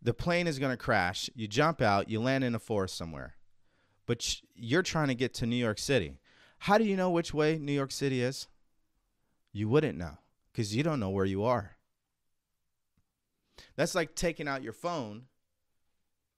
The 0.00 0.14
plane 0.14 0.46
is 0.46 0.58
going 0.58 0.72
to 0.72 0.82
crash. 0.82 1.28
You 1.34 1.46
jump 1.46 1.82
out, 1.82 2.08
you 2.08 2.20
land 2.20 2.42
in 2.42 2.54
a 2.54 2.58
forest 2.58 2.96
somewhere, 2.96 3.34
but 4.06 4.40
you're 4.54 4.82
trying 4.82 5.08
to 5.08 5.14
get 5.14 5.34
to 5.34 5.46
New 5.46 5.56
York 5.56 5.78
City. 5.78 6.19
How 6.64 6.76
do 6.76 6.84
you 6.84 6.94
know 6.94 7.10
which 7.10 7.32
way 7.32 7.58
New 7.58 7.72
York 7.72 7.90
City 7.90 8.22
is? 8.22 8.46
You 9.50 9.68
wouldn't 9.70 9.96
know 9.96 10.18
because 10.52 10.76
you 10.76 10.82
don't 10.82 11.00
know 11.00 11.08
where 11.08 11.24
you 11.24 11.42
are. 11.42 11.76
That's 13.76 13.94
like 13.94 14.14
taking 14.14 14.46
out 14.46 14.62
your 14.62 14.74
phone 14.74 15.22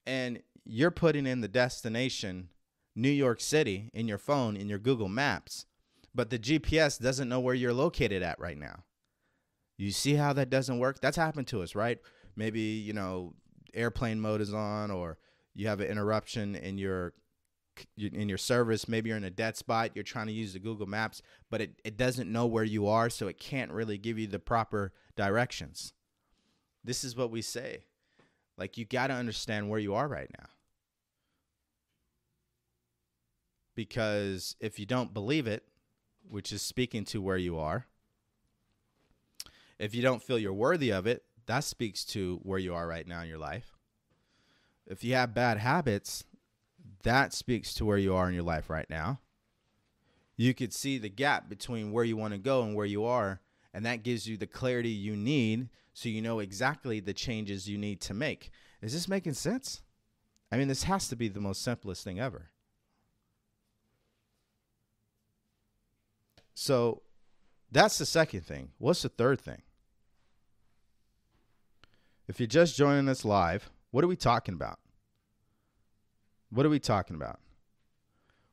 and 0.07 0.41
you're 0.65 0.93
putting 0.93 1.27
in 1.27 1.41
the 1.41 1.49
destination 1.49 2.51
New 2.95 3.11
York 3.11 3.41
City 3.41 3.91
in 3.93 4.07
your 4.07 4.19
phone 4.19 4.57
in 4.57 4.69
your 4.69 4.79
Google 4.79 5.09
Maps, 5.09 5.67
but 6.15 6.31
the 6.31 6.39
GPS 6.39 7.01
doesn't 7.01 7.29
know 7.29 7.41
where 7.41 7.55
you're 7.55 7.73
located 7.73 8.23
at 8.23 8.39
right 8.39 8.59
now. 8.59 8.85
You 9.77 9.91
see 9.91 10.15
how 10.15 10.33
that 10.35 10.51
doesn't 10.51 10.79
work? 10.79 11.01
That's 11.01 11.17
happened 11.17 11.49
to 11.49 11.63
us, 11.63 11.75
right? 11.75 11.99
Maybe, 12.37 12.61
you 12.61 12.93
know, 12.93 13.35
airplane 13.75 14.21
mode 14.21 14.41
is 14.41 14.55
on 14.55 14.93
or 14.93 15.19
you 15.55 15.67
have 15.67 15.81
an 15.81 15.89
interruption 15.89 16.55
in 16.55 16.79
your 16.79 17.13
in 17.97 18.29
your 18.29 18.39
service 18.39 18.87
maybe 18.87 19.09
you're 19.09 19.17
in 19.17 19.25
a 19.25 19.31
dead 19.31 19.57
spot 19.57 19.91
you're 19.95 20.03
trying 20.03 20.27
to 20.27 20.33
use 20.33 20.53
the 20.53 20.59
google 20.59 20.87
maps 20.87 21.23
but 21.51 21.61
it, 21.61 21.81
it 21.85 21.97
doesn't 21.97 22.31
know 22.31 22.47
where 22.47 22.65
you 22.65 22.87
are 22.87 23.09
so 23.09 23.29
it 23.29 23.39
can't 23.39 23.73
really 23.73 23.97
give 23.97 24.19
you 24.19 24.27
the 24.27 24.39
proper 24.39 24.93
directions 25.17 25.93
this 26.85 27.05
is 27.05 27.17
what 27.17 27.31
we 27.31 27.43
say. 27.43 27.85
Like, 28.59 28.77
you 28.77 28.85
got 28.85 29.09
to 29.09 29.15
understand 29.15 29.69
where 29.69 29.79
you 29.79 29.95
are 29.95 30.09
right 30.09 30.31
now. 30.39 30.47
Because 33.75 34.57
if 34.61 34.79
you 34.79 34.87
don't 34.87 35.15
believe 35.15 35.47
it, 35.47 35.65
which 36.29 36.53
is 36.53 36.61
speaking 36.61 37.05
to 37.07 37.23
where 37.23 37.39
you 37.39 37.59
are, 37.59 37.87
if 39.79 39.95
you 39.95 40.03
don't 40.03 40.23
feel 40.23 40.39
you're 40.39 40.53
worthy 40.53 40.91
of 40.91 41.07
it, 41.07 41.25
that 41.47 41.65
speaks 41.65 42.05
to 42.05 42.39
where 42.43 42.59
you 42.59 42.75
are 42.75 42.87
right 42.87 43.07
now 43.07 43.23
in 43.23 43.29
your 43.29 43.39
life. 43.39 43.73
If 44.87 45.03
you 45.03 45.15
have 45.15 45.35
bad 45.35 45.59
habits, 45.59 46.25
that 47.03 47.33
speaks 47.33 47.75
to 47.75 47.85
where 47.85 47.99
you 47.99 48.15
are 48.15 48.29
in 48.29 48.35
your 48.35 48.45
life 48.45 48.71
right 48.71 48.89
now. 48.89 49.21
You 50.37 50.55
could 50.55 50.73
see 50.73 50.99
the 50.99 51.09
gap 51.09 51.49
between 51.49 51.93
where 51.93 52.05
you 52.05 52.17
want 52.17 52.33
to 52.33 52.39
go 52.39 52.63
and 52.63 52.75
where 52.75 52.87
you 52.87 53.05
are, 53.05 53.41
and 53.75 53.85
that 53.87 54.03
gives 54.03 54.27
you 54.27 54.37
the 54.37 54.47
clarity 54.47 54.91
you 54.91 55.17
need 55.17 55.69
so 55.95 56.09
you 56.09 56.23
know 56.23 56.39
exactly 56.39 57.01
the 57.01 57.13
changes 57.13 57.69
you 57.69 57.79
need 57.79 58.01
to 58.03 58.15
make. 58.15 58.51
Is 58.81 58.93
this 58.93 59.09
making 59.09 59.35
sense? 59.35 59.83
I 60.51 60.57
mean, 60.57 60.69
this 60.69 60.85
has 60.85 61.09
to 61.09 61.17
be 61.17 61.29
the 61.29 61.41
most 61.41 61.63
simplest 61.63 62.05
thing 62.05 62.19
ever. 62.19 62.51
So 66.55 67.03
that's 67.71 67.99
the 67.99 68.07
second 68.07 68.43
thing. 68.43 68.71
What's 68.79 69.03
the 69.03 69.09
third 69.09 69.41
thing? 69.41 69.63
If 72.29 72.39
you're 72.39 72.47
just 72.47 72.77
joining 72.77 73.09
us 73.09 73.25
live, 73.25 73.71
what 73.91 74.05
are 74.05 74.09
we 74.09 74.17
talking 74.17 74.55
about? 74.55 74.79
What 76.53 76.67
are 76.67 76.69
we 76.71 76.81
talking 76.81 77.17
about? 77.17 77.41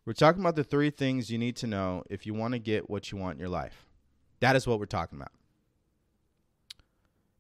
We're 0.06 0.14
talking 0.14 0.42
about 0.42 0.56
the 0.56 0.64
three 0.64 0.90
things 0.90 1.30
you 1.30 1.38
need 1.38 1.58
to 1.58 1.68
know 1.68 2.04
if 2.10 2.26
you 2.26 2.34
want 2.34 2.54
to 2.54 2.60
get 2.60 2.90
what 2.90 3.12
you 3.12 3.18
want 3.18 3.34
in 3.34 3.40
your 3.40 3.50
life. 3.50 3.86
That 4.40 4.56
is 4.56 4.66
what 4.66 4.80
we're 4.80 4.86
talking 4.86 5.20
about. 5.20 5.34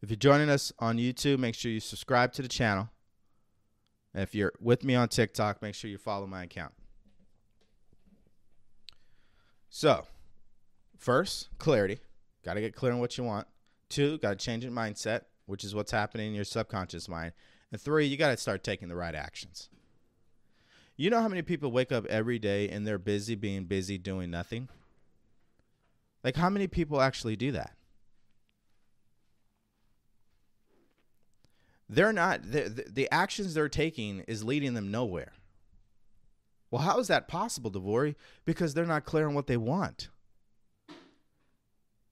If 0.02 0.10
you're 0.10 0.18
joining 0.18 0.50
us 0.50 0.74
on 0.78 0.98
YouTube, 0.98 1.40
make 1.40 1.56
sure 1.56 1.72
you 1.72 1.80
subscribe 1.80 2.34
to 2.34 2.42
the 2.42 2.50
channel. 2.50 2.90
And 4.14 4.22
if 4.22 4.36
you're 4.36 4.52
with 4.60 4.84
me 4.84 4.96
on 4.96 5.08
TikTok, 5.08 5.62
make 5.62 5.76
sure 5.76 5.90
you 5.90 5.98
follow 5.98 6.28
my 6.28 6.44
account. 6.44 6.74
So, 9.70 10.08
first, 10.98 11.58
clarity. 11.58 12.00
Got 12.44 12.56
to 12.56 12.62
get 12.62 12.76
clear 12.76 12.92
on 12.92 13.00
what 13.00 13.18
you 13.18 13.24
want. 13.24 13.48
Two, 13.88 14.18
got 14.18 14.32
to 14.32 14.36
change 14.36 14.66
your 14.66 14.74
mindset, 14.74 15.22
which 15.46 15.64
is 15.64 15.74
what's 15.74 15.92
happening 15.92 16.28
in 16.28 16.34
your 16.34 16.44
subconscious 16.44 17.08
mind. 17.08 17.32
And 17.72 17.80
three, 17.80 18.08
you 18.08 18.18
got 18.18 18.32
to 18.32 18.38
start 18.38 18.64
taking 18.64 18.90
the 18.90 18.96
right 18.96 19.16
actions. 19.16 19.70
You 21.00 21.10
know 21.10 21.22
how 21.22 21.30
many 21.30 21.42
people 21.42 21.72
wake 21.72 21.94
up 21.94 22.06
every 22.08 22.40
day 22.40 22.68
and 22.68 22.86
they're 22.86 22.98
busy 22.98 23.36
being 23.36 23.64
busy 23.64 23.98
doing 23.98 24.30
nothing? 24.30 24.68
Like, 26.26 26.36
how 26.36 26.50
many 26.50 26.68
people 26.68 27.00
actually 27.00 27.38
do 27.38 27.54
that? 27.54 27.72
they're 31.90 32.14
not 32.14 32.52
the, 32.52 32.86
the 32.88 33.12
actions 33.12 33.54
they're 33.54 33.68
taking 33.68 34.20
is 34.28 34.44
leading 34.44 34.76
them 34.76 34.92
nowhere. 34.92 35.34
Well, 36.70 36.84
how 36.84 37.00
is 37.00 37.08
that 37.08 37.28
possible, 37.28 37.72
Devori? 37.72 38.16
Because 38.46 38.76
they're 38.76 38.86
not 38.86 39.06
clear 39.06 39.28
on 39.28 39.34
what 39.34 39.48
they 39.48 39.58
want. 39.58 40.10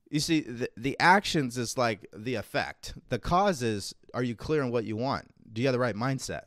You 0.10 0.20
see, 0.20 0.40
the, 0.40 0.70
the 0.76 1.00
actions 1.00 1.58
is 1.58 1.78
like 1.78 2.08
the 2.16 2.36
effect. 2.36 2.96
The 3.10 3.20
cause 3.20 3.62
is 3.62 3.94
are 4.16 4.24
you 4.24 4.36
clear 4.36 4.64
on 4.64 4.72
what 4.72 4.86
you 4.86 4.96
want? 4.96 5.26
Do 5.54 5.62
you 5.62 5.68
have 5.68 5.74
the 5.74 5.80
right 5.80 5.96
mindset? 5.96 6.46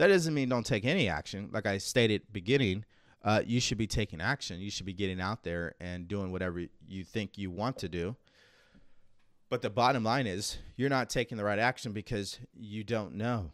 That 0.00 0.06
doesn't 0.06 0.32
mean 0.32 0.48
don't 0.48 0.64
take 0.64 0.86
any 0.86 1.10
action. 1.10 1.50
Like 1.52 1.66
I 1.66 1.76
stated 1.76 2.22
beginning, 2.32 2.86
uh, 3.22 3.42
you 3.44 3.60
should 3.60 3.76
be 3.76 3.86
taking 3.86 4.18
action. 4.18 4.58
You 4.58 4.70
should 4.70 4.86
be 4.86 4.94
getting 4.94 5.20
out 5.20 5.42
there 5.42 5.74
and 5.78 6.08
doing 6.08 6.32
whatever 6.32 6.64
you 6.88 7.04
think 7.04 7.36
you 7.36 7.50
want 7.50 7.76
to 7.80 7.88
do. 7.90 8.16
But 9.50 9.60
the 9.60 9.68
bottom 9.68 10.02
line 10.02 10.26
is 10.26 10.56
you're 10.74 10.88
not 10.88 11.10
taking 11.10 11.36
the 11.36 11.44
right 11.44 11.58
action 11.58 11.92
because 11.92 12.38
you 12.54 12.82
don't 12.82 13.12
know. 13.12 13.50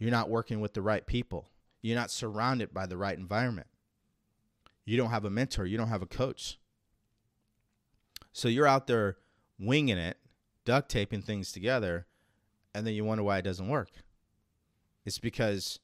You're 0.00 0.10
not 0.10 0.28
working 0.28 0.58
with 0.58 0.74
the 0.74 0.82
right 0.82 1.06
people. 1.06 1.50
You're 1.82 1.94
not 1.94 2.10
surrounded 2.10 2.74
by 2.74 2.86
the 2.86 2.96
right 2.96 3.16
environment. 3.16 3.68
You 4.84 4.96
don't 4.96 5.10
have 5.10 5.24
a 5.24 5.30
mentor. 5.30 5.66
You 5.66 5.78
don't 5.78 5.86
have 5.86 6.02
a 6.02 6.06
coach. 6.06 6.58
So 8.32 8.48
you're 8.48 8.66
out 8.66 8.88
there 8.88 9.18
winging 9.56 9.98
it, 9.98 10.16
duct 10.64 10.90
taping 10.90 11.22
things 11.22 11.52
together, 11.52 12.06
and 12.74 12.84
then 12.84 12.94
you 12.94 13.04
wonder 13.04 13.22
why 13.22 13.38
it 13.38 13.42
doesn't 13.42 13.68
work. 13.68 13.90
It's 15.06 15.20
because 15.20 15.78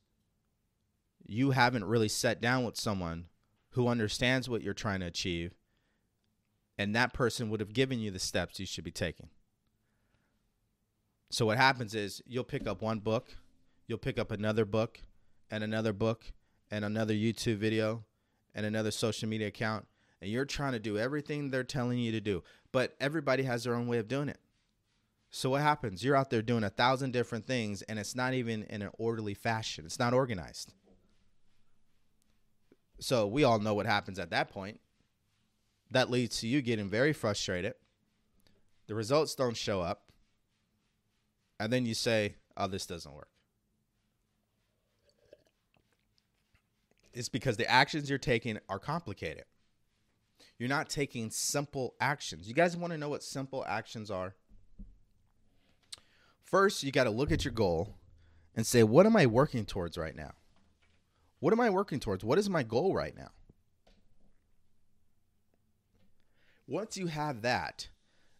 you 1.24 1.52
haven't 1.52 1.84
really 1.84 2.08
sat 2.08 2.40
down 2.40 2.64
with 2.64 2.76
someone 2.76 3.26
who 3.70 3.86
understands 3.86 4.50
what 4.50 4.62
you're 4.62 4.74
trying 4.74 5.00
to 5.00 5.06
achieve, 5.06 5.54
and 6.76 6.94
that 6.94 7.14
person 7.14 7.48
would 7.48 7.60
have 7.60 7.72
given 7.72 8.00
you 8.00 8.10
the 8.10 8.18
steps 8.18 8.58
you 8.58 8.66
should 8.66 8.84
be 8.84 8.90
taking. 8.90 9.28
So 11.30 11.46
what 11.46 11.56
happens 11.56 11.94
is 11.94 12.20
you'll 12.26 12.44
pick 12.44 12.66
up 12.66 12.82
one 12.82 12.98
book, 12.98 13.36
you'll 13.86 13.96
pick 13.96 14.18
up 14.18 14.32
another 14.32 14.64
book, 14.64 15.00
and 15.50 15.62
another 15.62 15.92
book, 15.92 16.32
and 16.70 16.84
another 16.84 17.14
YouTube 17.14 17.58
video, 17.58 18.04
and 18.54 18.66
another 18.66 18.90
social 18.90 19.28
media 19.28 19.46
account, 19.46 19.86
and 20.20 20.30
you're 20.30 20.44
trying 20.44 20.72
to 20.72 20.78
do 20.80 20.98
everything 20.98 21.50
they're 21.50 21.64
telling 21.64 21.98
you 21.98 22.10
to 22.10 22.20
do. 22.20 22.42
But 22.72 22.96
everybody 23.00 23.44
has 23.44 23.64
their 23.64 23.74
own 23.74 23.86
way 23.86 23.98
of 23.98 24.08
doing 24.08 24.28
it. 24.28 24.40
So 25.32 25.50
what 25.50 25.62
happens? 25.62 26.04
You're 26.04 26.14
out 26.14 26.30
there 26.30 26.42
doing 26.42 26.62
a 26.62 26.70
thousand 26.70 27.12
different 27.12 27.46
things, 27.46 27.82
and 27.82 27.98
it's 27.98 28.14
not 28.14 28.34
even 28.34 28.64
in 28.64 28.82
an 28.82 28.90
orderly 28.98 29.34
fashion. 29.34 29.84
It's 29.86 29.98
not 29.98 30.12
organized. 30.12 30.72
So 33.00 33.26
we 33.26 33.42
all 33.42 33.58
know 33.58 33.74
what 33.74 33.86
happens 33.86 34.18
at 34.18 34.30
that 34.30 34.50
point. 34.50 34.78
That 35.90 36.10
leads 36.10 36.38
to 36.40 36.46
you 36.46 36.62
getting 36.62 36.88
very 36.88 37.12
frustrated. 37.12 37.74
The 38.86 38.94
results 38.94 39.34
don't 39.34 39.56
show 39.56 39.80
up 39.80 40.12
and 41.58 41.72
then 41.72 41.86
you 41.86 41.94
say, 41.94 42.34
"Oh, 42.56 42.66
this 42.66 42.86
doesn't 42.86 43.12
work." 43.14 43.30
It's 47.12 47.28
because 47.28 47.56
the 47.56 47.70
actions 47.70 48.10
you're 48.10 48.18
taking 48.18 48.58
are 48.68 48.80
complicated. 48.80 49.44
You're 50.58 50.68
not 50.68 50.90
taking 50.90 51.30
simple 51.30 51.94
actions. 52.00 52.48
You 52.48 52.54
guys 52.54 52.76
want 52.76 52.92
to 52.92 52.98
know 52.98 53.08
what 53.08 53.22
simple 53.22 53.64
actions 53.64 54.10
are? 54.10 54.34
First, 56.52 56.82
you 56.84 56.92
got 56.92 57.04
to 57.04 57.10
look 57.10 57.32
at 57.32 57.46
your 57.46 57.52
goal 57.52 57.96
and 58.54 58.66
say, 58.66 58.84
"What 58.84 59.06
am 59.06 59.16
I 59.16 59.26
working 59.26 59.64
towards 59.64 59.96
right 59.96 60.14
now? 60.14 60.32
What 61.40 61.54
am 61.54 61.60
I 61.60 61.70
working 61.70 61.98
towards? 61.98 62.22
What 62.22 62.38
is 62.38 62.48
my 62.48 62.62
goal 62.62 62.94
right 62.94 63.16
now?" 63.16 63.30
Once 66.68 66.96
you 66.96 67.06
have 67.06 67.40
that, 67.40 67.88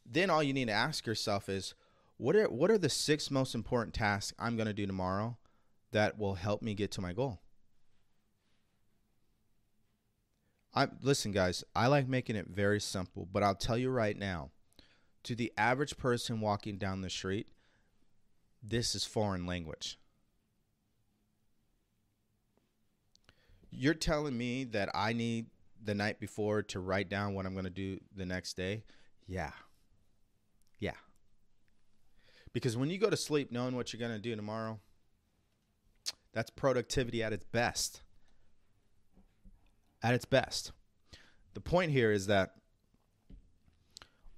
then 0.07 0.31
all 0.31 0.43
you 0.43 0.53
need 0.53 0.67
to 0.67 0.73
ask 0.73 1.07
yourself 1.07 1.49
is, 1.49 1.75
what 2.19 2.37
are 2.37 2.49
what 2.51 2.71
are 2.71 2.79
the 2.79 2.91
six 2.91 3.31
most 3.31 3.55
important 3.55 3.95
tasks 3.95 4.35
I'm 4.39 4.57
going 4.57 4.69
to 4.69 4.75
do 4.75 4.87
tomorrow 4.87 5.39
that 5.91 6.19
will 6.19 6.35
help 6.35 6.61
me 6.61 6.75
get 6.75 6.91
to 6.93 7.01
my 7.01 7.15
goal? 7.15 7.41
I 10.75 10.89
listen 11.01 11.33
guys, 11.33 11.65
I 11.75 11.87
like 11.87 12.09
making 12.09 12.37
it 12.37 12.49
very 12.49 12.81
simple, 12.81 13.27
but 13.31 13.43
I'll 13.43 13.55
tell 13.55 13.79
you 13.79 13.89
right 13.89 14.17
now, 14.17 14.51
to 15.23 15.35
the 15.35 15.51
average 15.57 15.97
person 15.97 16.41
walking 16.41 16.77
down 16.77 17.01
the 17.01 17.11
street, 17.11 17.47
this 18.63 18.95
is 18.95 19.05
foreign 19.05 19.47
language. 19.47 19.99
You're 23.71 23.95
telling 23.95 24.37
me 24.37 24.65
that 24.65 24.91
I 24.95 25.13
need 25.13 25.47
the 25.83 25.95
night 25.95 26.21
before 26.21 26.63
to 26.63 26.81
write 26.81 27.09
down 27.09 27.35
what 27.35 27.47
I'm 27.47 27.55
going 27.55 27.65
to 27.65 27.71
do 27.71 27.99
the 28.15 28.27
next 28.27 28.57
day? 28.57 28.85
Yeah. 29.27 29.51
Yeah. 30.79 30.93
Because 32.53 32.77
when 32.77 32.91
you 32.91 32.99
go 32.99 33.11
to 33.11 33.17
sleep 33.17 33.51
knowing 33.51 33.75
what 33.75 33.93
you're 33.93 34.01
going 34.01 34.13
to 34.13 34.19
do 34.19 34.37
tomorrow, 34.37 34.79
that's 36.33 36.51
productivity 36.51 37.23
at 37.23 37.33
its 37.33 37.45
best. 37.45 38.03
At 40.03 40.15
its 40.15 40.25
best. 40.25 40.73
The 41.55 41.61
point 41.61 41.93
here 41.93 42.13
is 42.13 42.27
that 42.27 42.55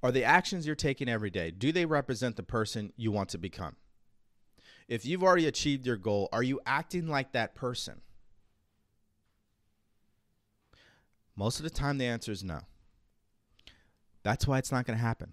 are 0.02 0.12
the 0.12 0.24
actions 0.24 0.66
you're 0.66 0.76
taking 0.76 1.08
every 1.08 1.30
day, 1.30 1.50
do 1.50 1.72
they 1.72 1.86
represent 1.86 2.36
the 2.36 2.42
person 2.42 2.92
you 2.96 3.10
want 3.10 3.30
to 3.30 3.38
become? 3.38 3.76
If 4.88 5.06
you've 5.06 5.22
already 5.22 5.46
achieved 5.46 5.86
your 5.86 5.96
goal, 5.96 6.28
are 6.32 6.42
you 6.42 6.60
acting 6.66 7.08
like 7.08 7.32
that 7.32 7.54
person? 7.54 8.00
Most 11.36 11.58
of 11.58 11.64
the 11.64 11.70
time, 11.70 11.98
the 11.98 12.04
answer 12.04 12.30
is 12.30 12.44
no. 12.44 12.60
That's 14.22 14.46
why 14.46 14.58
it's 14.58 14.70
not 14.70 14.86
going 14.86 14.98
to 14.98 15.04
happen. 15.04 15.32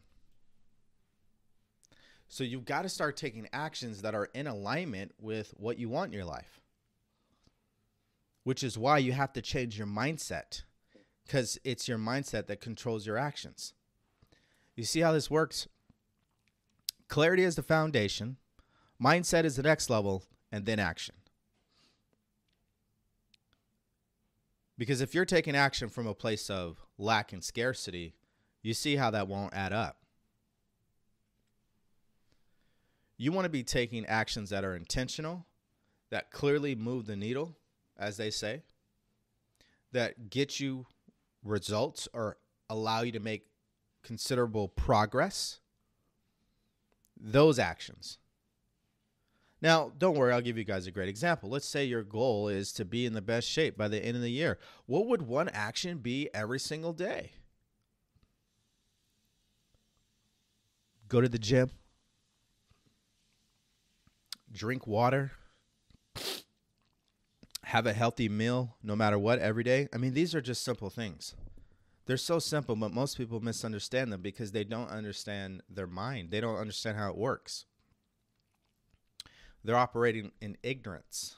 So 2.28 2.44
you've 2.44 2.66
got 2.66 2.84
to 2.84 2.90
start 2.90 3.18
taking 3.18 3.48
actions 3.52 4.02
that 4.02 4.16
are 4.16 4.30
in 4.34 4.48
alignment 4.48 5.12
with 5.20 5.54
what 5.58 5.78
you 5.78 5.90
want 5.90 6.12
in 6.12 6.18
your 6.18 6.26
life. 6.26 6.62
Which 8.44 8.64
is 8.64 8.78
why 8.78 9.00
you 9.00 9.12
have 9.12 9.34
to 9.34 9.42
change 9.42 9.78
your 9.78 9.88
mindset 9.88 10.64
because 11.26 11.58
it's 11.64 11.88
your 11.88 11.98
mindset 11.98 12.48
that 12.48 12.62
controls 12.62 13.06
your 13.06 13.18
actions. 13.18 13.74
You 14.76 14.84
see 14.84 15.02
how 15.02 15.12
this 15.12 15.30
works? 15.30 15.68
Clarity 17.08 17.44
is 17.44 17.56
the 17.56 17.64
foundation, 17.64 18.38
mindset 19.02 19.46
is 19.46 19.56
the 19.56 19.64
next 19.64 19.90
level, 19.90 20.24
and 20.52 20.66
then 20.66 20.80
action. 20.80 21.16
Because 24.78 25.02
if 25.02 25.14
you're 25.14 25.26
taking 25.26 25.56
action 25.56 25.90
from 25.90 26.08
a 26.08 26.14
place 26.14 26.50
of 26.50 26.84
lack 26.98 27.34
and 27.34 27.44
scarcity, 27.44 28.16
you 28.64 28.74
see 28.74 28.96
how 28.96 29.12
that 29.12 29.28
won't 29.28 29.54
add 29.54 29.74
up. 29.74 29.98
You 33.18 33.32
want 33.32 33.46
to 33.46 33.50
be 33.50 33.64
taking 33.64 34.06
actions 34.08 34.50
that 34.50 34.64
are 34.64 34.76
intentional, 34.76 35.46
that 36.10 36.32
clearly 36.32 36.74
move 36.74 37.06
the 37.06 37.16
needle, 37.16 37.56
as 37.98 38.18
they 38.18 38.32
say, 38.32 38.64
that 39.92 40.30
get 40.30 40.60
you 40.60 40.88
results 41.44 42.08
or 42.14 42.38
allow 42.70 43.02
you 43.02 43.12
to 43.12 43.20
make 43.20 43.46
considerable 44.02 44.68
progress. 44.68 45.60
Those 47.20 47.60
actions. 47.60 48.18
Now, 49.62 49.92
don't 49.98 50.18
worry, 50.18 50.34
I'll 50.34 50.42
give 50.42 50.58
you 50.58 50.64
guys 50.64 50.88
a 50.88 50.92
great 50.92 51.10
example. 51.10 51.50
Let's 51.50 51.68
say 51.68 51.86
your 51.86 52.04
goal 52.04 52.48
is 52.48 52.72
to 52.74 52.86
be 52.86 53.06
in 53.06 53.14
the 53.14 53.22
best 53.22 53.48
shape 53.48 53.78
by 53.78 53.88
the 53.88 54.04
end 54.04 54.16
of 54.16 54.24
the 54.24 54.32
year. 54.32 54.58
What 54.88 55.06
would 55.08 55.22
one 55.22 55.50
action 55.50 56.00
be 56.00 56.30
every 56.34 56.60
single 56.60 56.94
day? 56.94 57.34
Go 61.08 61.22
to 61.22 61.30
the 61.30 61.38
gym, 61.38 61.70
drink 64.52 64.88
water, 64.88 65.32
have 67.64 67.86
a 67.86 67.94
healthy 67.94 68.30
meal 68.30 68.78
no 68.82 68.96
matter 68.96 69.20
what 69.20 69.40
every 69.40 69.64
day. 69.64 69.88
I 69.94 69.98
mean, 69.98 70.14
these 70.14 70.34
are 70.34 70.42
just 70.42 70.64
simple 70.64 70.90
things. 70.90 71.36
They're 72.06 72.18
so 72.18 72.40
simple, 72.40 72.76
but 72.76 72.94
most 72.94 73.18
people 73.18 73.40
misunderstand 73.42 74.12
them 74.12 74.22
because 74.22 74.52
they 74.52 74.64
don't 74.64 74.90
understand 74.90 75.62
their 75.70 75.86
mind. 75.86 76.32
They 76.32 76.42
don't 76.42 76.58
understand 76.58 76.98
how 76.98 77.10
it 77.10 77.18
works. 77.18 77.66
They're 79.64 79.78
operating 79.78 80.32
in 80.42 80.58
ignorance. 80.64 81.36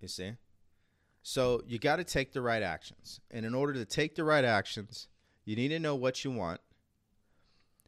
You 0.00 0.08
see? 0.08 0.32
So 1.22 1.62
you 1.66 1.78
got 1.78 1.96
to 1.96 2.04
take 2.04 2.32
the 2.32 2.40
right 2.40 2.62
actions. 2.62 3.20
And 3.30 3.44
in 3.44 3.54
order 3.54 3.74
to 3.74 3.84
take 3.84 4.14
the 4.14 4.24
right 4.24 4.44
actions, 4.44 5.08
you 5.44 5.56
need 5.56 5.68
to 5.68 5.78
know 5.78 5.94
what 5.94 6.24
you 6.24 6.30
want. 6.30 6.60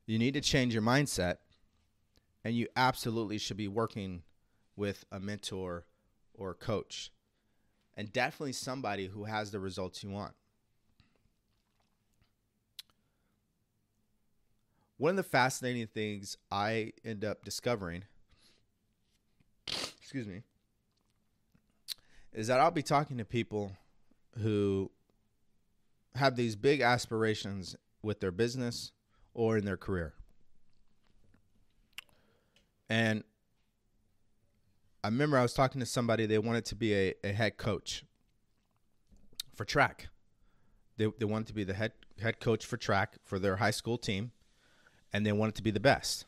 You 0.07 0.19
need 0.19 0.35
to 0.35 0.41
change 0.41 0.75
your 0.75 0.83
mindset 0.83 1.37
and 2.45 2.55
you 2.55 2.67
absolutely 2.77 3.39
should 3.39 3.57
be 3.57 3.69
working 3.69 4.23
with 4.77 5.05
a 5.13 5.21
mentor 5.21 5.85
or 6.35 6.51
a 6.51 6.55
coach 6.55 7.13
and 7.97 8.13
definitely 8.13 8.53
somebody 8.53 9.07
who 9.07 9.25
has 9.25 9.51
the 9.51 9.61
results 9.61 10.03
you 10.03 10.11
want. 10.11 10.33
One 15.01 15.13
of 15.13 15.17
the 15.17 15.23
fascinating 15.23 15.87
things 15.87 16.37
I 16.53 16.93
end 17.07 17.25
up 17.25 17.43
discovering, 17.43 18.03
excuse 19.67 20.27
me, 20.27 20.43
is 22.35 22.49
that 22.49 22.61
I'll 22.61 22.71
be 22.71 22.83
talking 22.83 23.17
to 23.17 23.25
people 23.25 23.73
who 24.41 24.91
have 26.17 26.37
these 26.37 26.55
big 26.55 26.83
aspirations 26.83 27.77
with 28.03 28.21
their 28.21 28.31
business 28.31 28.93
or 29.33 29.57
in 29.57 29.65
their 29.65 29.79
career. 29.79 30.13
And 32.91 33.25
I 35.03 35.09
remember 35.09 35.39
I 35.39 35.43
was 35.43 35.55
talking 35.55 35.81
to 35.81 35.87
somebody, 35.87 36.27
they 36.27 36.39
wanted 36.39 36.67
to 36.67 36.75
be 36.75 36.93
a, 36.93 37.15
a 37.25 37.33
head 37.33 37.57
coach 37.57 38.05
for 39.55 39.65
track. 39.65 40.09
They, 40.99 41.07
they 41.19 41.25
wanted 41.25 41.47
to 41.47 41.55
be 41.55 41.65
the 41.65 41.73
head, 41.73 41.93
head 42.21 42.39
coach 42.39 42.67
for 42.67 42.77
track 42.77 43.17
for 43.25 43.39
their 43.39 43.57
high 43.57 43.71
school 43.71 43.97
team, 43.97 44.33
and 45.13 45.25
they 45.25 45.33
want 45.33 45.51
it 45.51 45.55
to 45.57 45.63
be 45.63 45.71
the 45.71 45.81
best. 45.81 46.27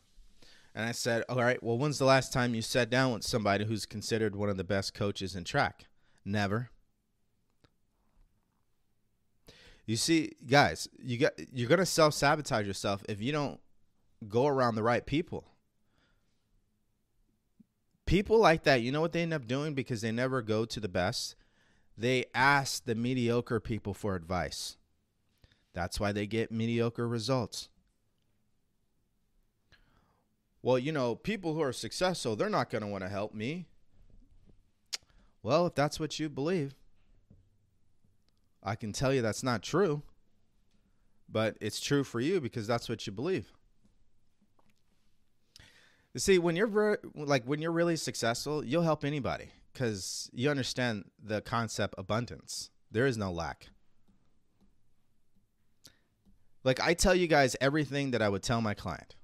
And 0.75 0.85
I 0.85 0.91
said, 0.91 1.23
All 1.29 1.37
right, 1.37 1.61
well, 1.61 1.77
when's 1.77 1.99
the 1.99 2.05
last 2.05 2.33
time 2.33 2.55
you 2.55 2.61
sat 2.61 2.89
down 2.89 3.13
with 3.13 3.23
somebody 3.23 3.65
who's 3.65 3.85
considered 3.85 4.35
one 4.35 4.49
of 4.49 4.57
the 4.57 4.63
best 4.63 4.93
coaches 4.93 5.35
in 5.35 5.43
track? 5.43 5.85
Never. 6.25 6.69
You 9.85 9.97
see, 9.97 10.31
guys, 10.47 10.87
you 11.01 11.17
got 11.17 11.33
you're 11.51 11.69
gonna 11.69 11.85
self 11.85 12.13
sabotage 12.13 12.65
yourself 12.65 13.03
if 13.09 13.21
you 13.21 13.31
don't 13.31 13.59
go 14.27 14.47
around 14.47 14.75
the 14.75 14.83
right 14.83 15.05
people 15.05 15.53
people 18.05 18.37
like 18.37 18.63
that, 18.63 18.81
you 18.81 18.91
know 18.91 19.01
what 19.01 19.11
they 19.11 19.21
end 19.21 19.33
up 19.33 19.47
doing 19.47 19.73
because 19.73 20.01
they 20.01 20.11
never 20.11 20.41
go 20.41 20.65
to 20.65 20.79
the 20.79 20.89
best? 20.89 21.35
They 21.97 22.25
ask 22.33 22.85
the 22.85 22.95
mediocre 22.95 23.59
people 23.59 23.93
for 23.93 24.15
advice. 24.15 24.77
That's 25.73 25.99
why 25.99 26.11
they 26.11 26.27
get 26.27 26.51
mediocre 26.51 27.07
results. 27.07 27.69
Well, 30.63 30.79
you 30.79 30.93
know, 30.93 31.13
people 31.13 31.53
who 31.53 31.61
are 31.61 31.73
successful, 31.73 32.37
they're 32.37 32.49
not 32.49 32.69
going 32.69 32.81
to 32.81 32.87
want 32.87 33.03
to 33.03 33.09
help 33.09 33.33
me. 33.33 33.67
Well, 35.43 35.67
if 35.67 35.75
that's 35.75 35.99
what 35.99 36.19
you 36.19 36.29
believe, 36.29 36.73
I 38.63 38.75
can 38.75 38.93
tell 38.93 39.13
you 39.13 39.21
that's 39.21 39.43
not 39.43 39.61
true. 39.61 40.01
But 41.29 41.57
it's 41.59 41.81
true 41.81 42.03
for 42.03 42.19
you 42.19 42.39
because 42.39 42.65
that's 42.65 42.87
what 42.87 43.05
you 43.05 43.11
believe. 43.11 43.51
You 46.13 46.19
See, 46.19 46.37
when 46.37 46.55
you're 46.55 46.99
like 47.15 47.43
when 47.45 47.61
you're 47.61 47.71
really 47.71 47.95
successful, 47.95 48.63
you'll 48.63 48.83
help 48.83 49.03
anybody 49.03 49.49
because 49.73 50.29
you 50.31 50.49
understand 50.49 51.05
the 51.21 51.41
concept 51.41 51.95
abundance. 51.97 52.69
There 52.91 53.07
is 53.07 53.17
no 53.17 53.31
lack. 53.31 53.69
Like 56.63 56.79
I 56.79 56.93
tell 56.93 57.15
you 57.15 57.25
guys 57.27 57.55
everything 57.59 58.11
that 58.11 58.21
I 58.21 58.29
would 58.29 58.43
tell 58.43 58.61
my 58.61 58.75
client. 58.75 59.15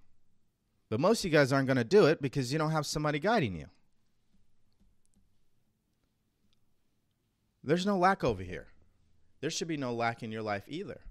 But 0.90 1.00
most 1.00 1.20
of 1.20 1.26
you 1.26 1.38
guys 1.38 1.54
aren't 1.54 1.68
going 1.68 1.78
to 1.78 1.84
do 1.84 2.06
it 2.06 2.22
because 2.22 2.52
you 2.52 2.58
don't 2.58 2.72
have 2.72 2.86
somebody 2.86 3.20
guiding 3.20 3.56
you. 3.56 3.68
There's 7.64 7.86
no 7.86 7.98
lack 7.98 8.24
over 8.24 8.42
here. 8.42 8.68
There 9.42 9.50
should 9.50 9.68
be 9.68 9.78
no 9.78 9.94
lack 9.94 10.24
in 10.24 10.32
your 10.32 10.42
life 10.42 10.64
either. 10.68 11.02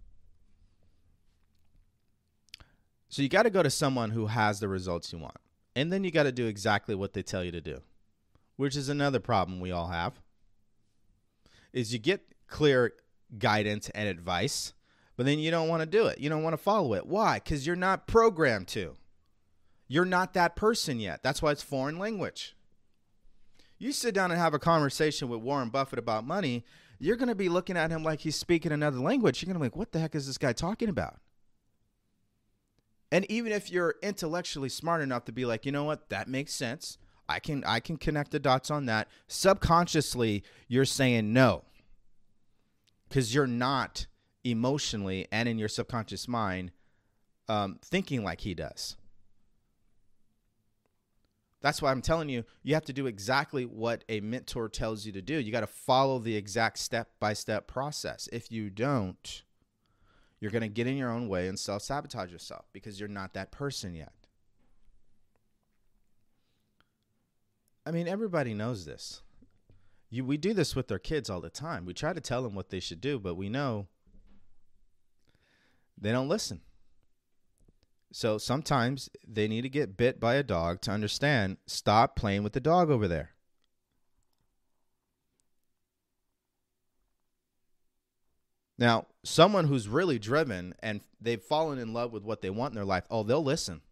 So 3.08 3.22
you 3.22 3.28
got 3.28 3.44
to 3.44 3.50
go 3.50 3.62
to 3.62 3.70
someone 3.70 4.10
who 4.10 4.26
has 4.26 4.60
the 4.60 4.68
results 4.68 5.12
you 5.12 5.18
want. 5.18 5.36
And 5.76 5.92
then 5.92 6.04
you 6.04 6.10
got 6.10 6.24
to 6.24 6.32
do 6.32 6.46
exactly 6.46 6.94
what 6.94 7.12
they 7.12 7.22
tell 7.22 7.44
you 7.44 7.52
to 7.52 7.60
do, 7.60 7.80
which 8.56 8.76
is 8.76 8.88
another 8.88 9.20
problem 9.20 9.60
we 9.60 9.70
all 9.70 9.88
have. 9.88 10.14
Is 11.72 11.92
you 11.92 11.98
get 11.98 12.26
clear 12.48 12.92
guidance 13.38 13.88
and 13.90 14.08
advice, 14.08 14.72
but 15.16 15.24
then 15.24 15.38
you 15.38 15.50
don't 15.50 15.68
want 15.68 15.82
to 15.82 15.86
do 15.86 16.06
it. 16.06 16.18
You 16.18 16.28
don't 16.28 16.42
want 16.42 16.54
to 16.54 16.62
follow 16.62 16.94
it. 16.94 17.06
Why? 17.06 17.38
Cuz 17.38 17.66
you're 17.66 17.76
not 17.76 18.06
programmed 18.06 18.66
to. 18.68 18.96
You're 19.88 20.04
not 20.04 20.34
that 20.34 20.54
person 20.54 21.00
yet. 21.00 21.22
That's 21.22 21.42
why 21.42 21.50
it's 21.50 21.62
foreign 21.62 21.98
language. 21.98 22.54
You 23.78 23.92
sit 23.92 24.14
down 24.14 24.30
and 24.30 24.38
have 24.38 24.54
a 24.54 24.58
conversation 24.58 25.28
with 25.28 25.40
Warren 25.40 25.70
Buffett 25.70 25.98
about 25.98 26.26
money, 26.26 26.64
you're 26.98 27.16
going 27.16 27.28
to 27.28 27.34
be 27.34 27.48
looking 27.48 27.76
at 27.76 27.90
him 27.90 28.02
like 28.02 28.20
he's 28.20 28.36
speaking 28.36 28.72
another 28.72 28.98
language. 28.98 29.40
You're 29.40 29.46
going 29.46 29.54
to 29.54 29.60
be 29.60 29.66
like, 29.66 29.76
what 29.76 29.92
the 29.92 30.00
heck 30.00 30.14
is 30.14 30.26
this 30.26 30.38
guy 30.38 30.52
talking 30.52 30.88
about? 30.88 31.20
And 33.10 33.24
even 33.30 33.52
if 33.52 33.70
you're 33.70 33.94
intellectually 34.02 34.68
smart 34.68 35.00
enough 35.00 35.24
to 35.26 35.32
be 35.32 35.44
like, 35.44 35.64
you 35.64 35.72
know 35.72 35.84
what, 35.84 36.10
that 36.10 36.28
makes 36.28 36.52
sense. 36.52 36.98
I 37.28 37.40
can 37.40 37.62
I 37.64 37.80
can 37.80 37.96
connect 37.96 38.30
the 38.30 38.38
dots 38.38 38.70
on 38.70 38.86
that. 38.86 39.08
Subconsciously, 39.26 40.42
you're 40.66 40.84
saying 40.84 41.32
no. 41.32 41.64
Cuz 43.10 43.34
you're 43.34 43.46
not 43.46 44.06
emotionally 44.44 45.26
and 45.30 45.48
in 45.48 45.58
your 45.58 45.68
subconscious 45.68 46.26
mind 46.26 46.72
um, 47.48 47.78
thinking 47.82 48.24
like 48.24 48.42
he 48.42 48.54
does. 48.54 48.96
That's 51.60 51.82
why 51.82 51.90
I'm 51.90 52.02
telling 52.02 52.28
you, 52.28 52.44
you 52.62 52.74
have 52.74 52.84
to 52.84 52.92
do 52.92 53.06
exactly 53.06 53.64
what 53.64 54.04
a 54.08 54.20
mentor 54.20 54.68
tells 54.68 55.04
you 55.04 55.12
to 55.12 55.22
do. 55.22 55.38
You 55.38 55.50
got 55.50 55.60
to 55.60 55.66
follow 55.66 56.18
the 56.20 56.36
exact 56.36 56.78
step 56.78 57.10
by 57.18 57.32
step 57.32 57.66
process. 57.66 58.28
If 58.32 58.52
you 58.52 58.70
don't, 58.70 59.42
you're 60.40 60.52
going 60.52 60.62
to 60.62 60.68
get 60.68 60.86
in 60.86 60.96
your 60.96 61.10
own 61.10 61.28
way 61.28 61.48
and 61.48 61.58
self 61.58 61.82
sabotage 61.82 62.30
yourself 62.30 62.66
because 62.72 63.00
you're 63.00 63.08
not 63.08 63.34
that 63.34 63.50
person 63.50 63.94
yet. 63.94 64.12
I 67.84 67.90
mean, 67.90 68.06
everybody 68.06 68.54
knows 68.54 68.84
this. 68.84 69.22
You, 70.10 70.24
we 70.24 70.36
do 70.36 70.54
this 70.54 70.76
with 70.76 70.92
our 70.92 70.98
kids 70.98 71.28
all 71.28 71.40
the 71.40 71.50
time. 71.50 71.84
We 71.84 71.92
try 71.92 72.12
to 72.12 72.20
tell 72.20 72.42
them 72.42 72.54
what 72.54 72.70
they 72.70 72.80
should 72.80 73.00
do, 73.00 73.18
but 73.18 73.34
we 73.34 73.48
know 73.48 73.88
they 76.00 76.12
don't 76.12 76.28
listen. 76.28 76.60
So 78.10 78.38
sometimes 78.38 79.10
they 79.26 79.48
need 79.48 79.62
to 79.62 79.68
get 79.68 79.96
bit 79.96 80.18
by 80.18 80.34
a 80.34 80.42
dog 80.42 80.80
to 80.82 80.90
understand 80.90 81.58
stop 81.66 82.16
playing 82.16 82.42
with 82.42 82.54
the 82.54 82.60
dog 82.60 82.90
over 82.90 83.06
there. 83.06 83.32
Now, 88.78 89.06
someone 89.24 89.66
who's 89.66 89.88
really 89.88 90.18
driven 90.18 90.74
and 90.80 91.00
they've 91.20 91.42
fallen 91.42 91.78
in 91.78 91.92
love 91.92 92.12
with 92.12 92.22
what 92.22 92.42
they 92.42 92.50
want 92.50 92.72
in 92.72 92.76
their 92.76 92.84
life, 92.84 93.04
oh, 93.10 93.24
they'll 93.24 93.42
listen. 93.42 93.82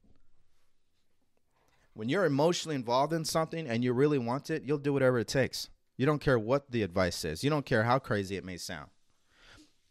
When 1.92 2.08
you're 2.08 2.24
emotionally 2.24 2.76
involved 2.76 3.12
in 3.12 3.24
something 3.24 3.66
and 3.66 3.82
you 3.82 3.92
really 3.92 4.18
want 4.18 4.48
it, 4.48 4.62
you'll 4.62 4.78
do 4.78 4.92
whatever 4.92 5.18
it 5.18 5.28
takes. 5.28 5.70
You 5.96 6.06
don't 6.06 6.20
care 6.20 6.38
what 6.38 6.70
the 6.70 6.82
advice 6.82 7.24
is, 7.24 7.42
you 7.42 7.50
don't 7.50 7.66
care 7.66 7.82
how 7.82 7.98
crazy 7.98 8.36
it 8.36 8.44
may 8.44 8.58
sound. 8.58 8.90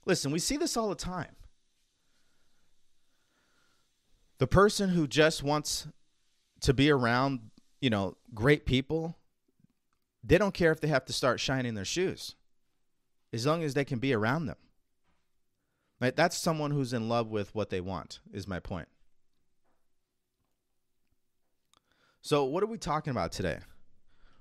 Listen, 0.05 0.31
we 0.31 0.39
see 0.39 0.55
this 0.55 0.77
all 0.77 0.87
the 0.87 0.95
time. 0.95 1.35
The 4.37 4.47
person 4.47 4.89
who 4.89 5.07
just 5.07 5.43
wants 5.43 5.87
to 6.61 6.73
be 6.73 6.89
around, 6.91 7.51
you 7.79 7.89
know, 7.89 8.17
great 8.33 8.65
people, 8.65 9.17
they 10.23 10.37
don't 10.37 10.53
care 10.53 10.71
if 10.71 10.81
they 10.81 10.87
have 10.87 11.05
to 11.05 11.13
start 11.13 11.39
shining 11.39 11.75
their 11.75 11.85
shoes 11.85 12.35
as 13.31 13.45
long 13.45 13.63
as 13.63 13.73
they 13.73 13.85
can 13.85 13.99
be 13.99 14.13
around 14.13 14.45
them. 14.45 14.57
Right? 16.01 16.15
That's 16.15 16.37
someone 16.37 16.71
who's 16.71 16.93
in 16.93 17.07
love 17.07 17.29
with 17.29 17.53
what 17.55 17.69
they 17.69 17.81
want, 17.81 18.19
is 18.33 18.47
my 18.47 18.59
point. 18.59 18.87
So, 22.21 22.43
what 22.43 22.63
are 22.63 22.67
we 22.67 22.77
talking 22.77 23.11
about 23.11 23.31
today? 23.31 23.59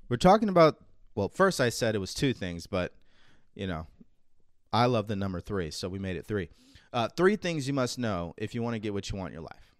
We're 0.08 0.16
talking 0.16 0.48
about, 0.48 0.78
well, 1.14 1.28
first 1.28 1.60
I 1.60 1.68
said 1.68 1.94
it 1.94 1.98
was 1.98 2.14
two 2.14 2.32
things, 2.32 2.66
but, 2.66 2.94
you 3.54 3.66
know, 3.66 3.86
I 4.72 4.86
love 4.86 5.06
the 5.06 5.16
number 5.16 5.40
three, 5.40 5.70
so 5.70 5.88
we 5.88 5.98
made 5.98 6.16
it 6.16 6.26
three. 6.26 6.48
Uh, 6.92 7.08
three 7.08 7.36
things 7.36 7.68
you 7.68 7.74
must 7.74 7.98
know 7.98 8.34
if 8.36 8.54
you 8.54 8.62
want 8.62 8.74
to 8.74 8.78
get 8.78 8.94
what 8.94 9.10
you 9.10 9.18
want 9.18 9.28
in 9.28 9.34
your 9.34 9.42
life. 9.42 9.73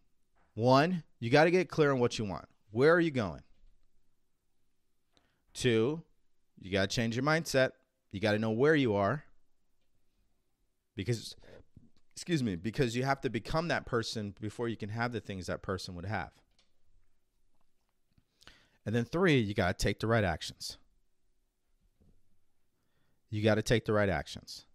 One, 0.54 1.02
you 1.18 1.30
got 1.30 1.44
to 1.44 1.50
get 1.50 1.68
clear 1.68 1.92
on 1.92 1.98
what 1.98 2.18
you 2.18 2.24
want. 2.24 2.46
Where 2.70 2.94
are 2.94 3.00
you 3.00 3.10
going? 3.10 3.42
Two, 5.52 6.02
you 6.60 6.70
got 6.70 6.88
to 6.88 6.94
change 6.94 7.16
your 7.16 7.24
mindset. 7.24 7.70
You 8.10 8.20
got 8.20 8.32
to 8.32 8.38
know 8.38 8.50
where 8.50 8.74
you 8.74 8.94
are. 8.94 9.24
Because, 10.96 11.34
excuse 12.14 12.42
me, 12.42 12.54
because 12.54 12.96
you 12.96 13.02
have 13.02 13.20
to 13.22 13.30
become 13.30 13.68
that 13.68 13.86
person 13.86 14.34
before 14.40 14.68
you 14.68 14.76
can 14.76 14.88
have 14.88 15.12
the 15.12 15.20
things 15.20 15.46
that 15.46 15.62
person 15.62 15.94
would 15.96 16.06
have. 16.06 16.30
And 18.86 18.94
then 18.94 19.04
three, 19.04 19.38
you 19.38 19.54
got 19.54 19.76
to 19.76 19.82
take 19.82 19.98
the 19.98 20.06
right 20.06 20.24
actions. 20.24 20.78
You 23.30 23.42
got 23.42 23.56
to 23.56 23.62
take 23.62 23.84
the 23.84 23.92
right 23.92 24.08
actions. 24.08 24.66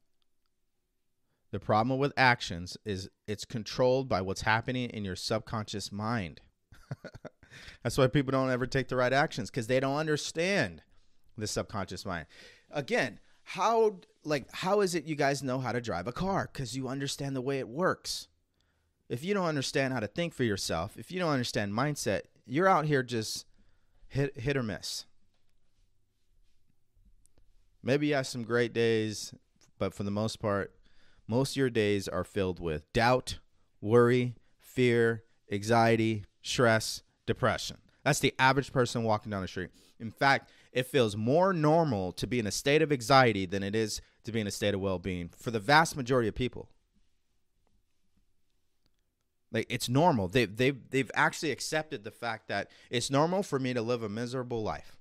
The 1.51 1.59
problem 1.59 1.99
with 1.99 2.13
actions 2.15 2.77
is 2.85 3.09
it's 3.27 3.45
controlled 3.45 4.07
by 4.07 4.21
what's 4.21 4.41
happening 4.41 4.89
in 4.89 5.03
your 5.03 5.15
subconscious 5.15 5.91
mind. 5.91 6.41
That's 7.83 7.97
why 7.97 8.07
people 8.07 8.31
don't 8.31 8.51
ever 8.51 8.67
take 8.67 8.87
the 8.87 8.95
right 8.95 9.13
actions 9.13 9.49
because 9.49 9.67
they 9.67 9.79
don't 9.79 9.97
understand 9.97 10.83
the 11.37 11.47
subconscious 11.47 12.05
mind. 12.05 12.27
Again, 12.69 13.19
how 13.43 13.99
like 14.23 14.45
how 14.51 14.81
is 14.81 14.93
it 14.93 15.05
you 15.05 15.15
guys 15.15 15.41
know 15.41 15.59
how 15.59 15.71
to 15.71 15.81
drive 15.81 16.07
a 16.07 16.11
car 16.11 16.45
cuz 16.45 16.75
you 16.75 16.87
understand 16.87 17.35
the 17.35 17.41
way 17.41 17.57
it 17.57 17.67
works. 17.67 18.27
If 19.07 19.23
you 19.23 19.33
don't 19.33 19.47
understand 19.47 19.91
how 19.91 19.99
to 19.99 20.07
think 20.07 20.35
for 20.35 20.43
yourself, 20.43 20.97
if 20.97 21.11
you 21.11 21.19
don't 21.19 21.31
understand 21.31 21.73
mindset, 21.73 22.21
you're 22.45 22.67
out 22.67 22.85
here 22.85 23.01
just 23.01 23.47
hit 24.07 24.37
hit 24.37 24.55
or 24.55 24.61
miss. 24.61 25.05
Maybe 27.81 28.07
you 28.07 28.15
have 28.15 28.27
some 28.27 28.43
great 28.43 28.73
days, 28.73 29.33
but 29.79 29.93
for 29.95 30.03
the 30.03 30.11
most 30.11 30.39
part, 30.39 30.75
most 31.29 31.51
of 31.51 31.57
your 31.57 31.69
days 31.69 32.07
are 32.07 32.23
filled 32.23 32.59
with 32.59 32.91
doubt, 32.91 33.37
worry, 33.81 34.33
fear, 34.59 35.23
anxiety, 35.51 36.25
stress, 36.41 37.03
depression. 37.27 37.77
That's 38.03 38.19
the 38.19 38.33
average 38.39 38.73
person 38.73 39.03
walking 39.03 39.29
down 39.29 39.43
the 39.43 39.47
street. 39.47 39.69
In 39.99 40.09
fact, 40.09 40.49
it 40.71 40.87
feels 40.87 41.15
more 41.15 41.53
normal 41.53 42.11
to 42.13 42.25
be 42.25 42.39
in 42.39 42.47
a 42.47 42.51
state 42.51 42.81
of 42.81 42.91
anxiety 42.91 43.45
than 43.45 43.61
it 43.61 43.75
is 43.75 44.01
to 44.23 44.31
be 44.31 44.39
in 44.39 44.47
a 44.47 44.51
state 44.51 44.73
of 44.73 44.81
well 44.81 44.97
being 44.97 45.29
for 45.37 45.51
the 45.51 45.59
vast 45.59 45.95
majority 45.95 46.27
of 46.27 46.33
people. 46.33 46.67
Like 49.51 49.67
it's 49.69 49.87
normal. 49.87 50.27
They've 50.27 50.55
they've 50.55 50.77
they've 50.89 51.11
actually 51.13 51.51
accepted 51.51 52.03
the 52.03 52.11
fact 52.11 52.47
that 52.47 52.71
it's 52.89 53.11
normal 53.11 53.43
for 53.43 53.59
me 53.59 53.73
to 53.75 53.81
live 53.81 54.01
a 54.01 54.09
miserable 54.09 54.63
life. 54.63 54.97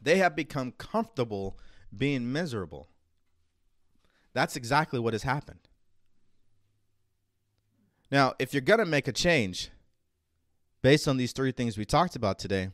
They 0.00 0.18
have 0.18 0.36
become 0.36 0.72
comfortable 0.72 1.58
being 1.96 2.30
miserable. 2.30 2.88
That's 4.34 4.56
exactly 4.56 4.98
what 4.98 5.14
has 5.14 5.22
happened. 5.22 5.60
Now, 8.10 8.34
if 8.38 8.52
you're 8.52 8.60
going 8.60 8.80
to 8.80 8.84
make 8.84 9.08
a 9.08 9.12
change 9.12 9.70
based 10.82 11.08
on 11.08 11.16
these 11.16 11.32
three 11.32 11.52
things 11.52 11.78
we 11.78 11.84
talked 11.84 12.16
about 12.16 12.38
today, 12.38 12.70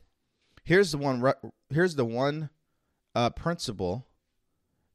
here's 0.65 0.91
the 0.91 0.99
one 0.99 1.33
here's 1.69 1.95
the 1.95 2.05
one 2.05 2.51
uh, 3.15 3.31
principle 3.31 4.07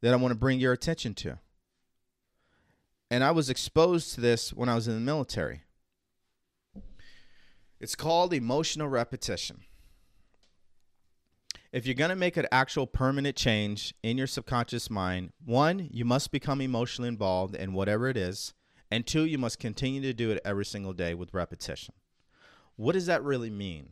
that 0.02 0.14
I 0.14 0.18
want 0.18 0.32
to 0.32 0.38
bring 0.38 0.60
your 0.60 0.74
attention 0.74 1.14
to. 1.16 1.40
And 3.10 3.24
I 3.24 3.32
was 3.32 3.50
exposed 3.50 4.14
to 4.16 4.22
this 4.22 4.52
when 4.52 4.68
I 4.68 4.76
was 4.76 4.88
in 4.88 4.96
the 4.96 5.00
military. 5.00 5.62
It's 7.80 7.96
called 7.96 8.34
emotional 8.34 8.88
repetition 8.88 9.64
if 11.76 11.86
you're 11.86 11.94
going 11.94 12.10
to 12.10 12.16
make 12.16 12.38
an 12.38 12.48
actual 12.54 12.88
permanent 12.88 13.36
change 13.36 13.94
in 14.02 14.18
your 14.18 14.28
subconscious 14.28 14.90
mind, 14.90 15.34
one, 15.44 15.90
you 15.92 16.06
must 16.06 16.32
become 16.32 16.62
emotionally 16.62 17.10
involved 17.10 17.54
in 17.54 17.74
whatever 17.74 18.08
it 18.08 18.16
is. 18.16 18.54
And 18.90 19.06
two, 19.06 19.26
you 19.26 19.38
must 19.38 19.60
continue 19.60 20.00
to 20.04 20.14
do 20.14 20.32
it 20.32 20.42
every 20.46 20.64
single 20.64 20.94
day 20.94 21.14
with 21.14 21.34
repetition. 21.34 21.94
What 22.78 22.94
does 22.94 23.08
that 23.08 23.26
really 23.26 23.50
mean? 23.50 23.90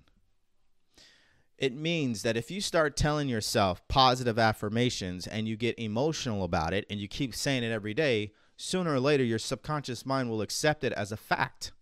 It 1.57 1.75
means 1.75 2.21
that 2.21 2.37
if 2.37 2.49
you 2.49 2.61
start 2.61 2.95
telling 2.95 3.27
yourself 3.27 3.85
positive 3.89 4.39
affirmations 4.39 5.27
and 5.27 5.45
you 5.45 5.57
get 5.57 5.77
emotional 5.77 6.45
about 6.45 6.73
it 6.73 6.85
and 6.89 7.01
you 7.01 7.09
keep 7.09 7.35
saying 7.35 7.63
it 7.63 7.71
every 7.73 7.93
day, 7.93 8.31
sooner 8.55 8.93
or 8.93 8.99
later 9.01 9.25
your 9.25 9.39
subconscious 9.39 10.05
mind 10.05 10.29
will 10.29 10.41
accept 10.41 10.85
it 10.85 10.93
as 10.93 11.11
a 11.11 11.17
fact 11.17 11.73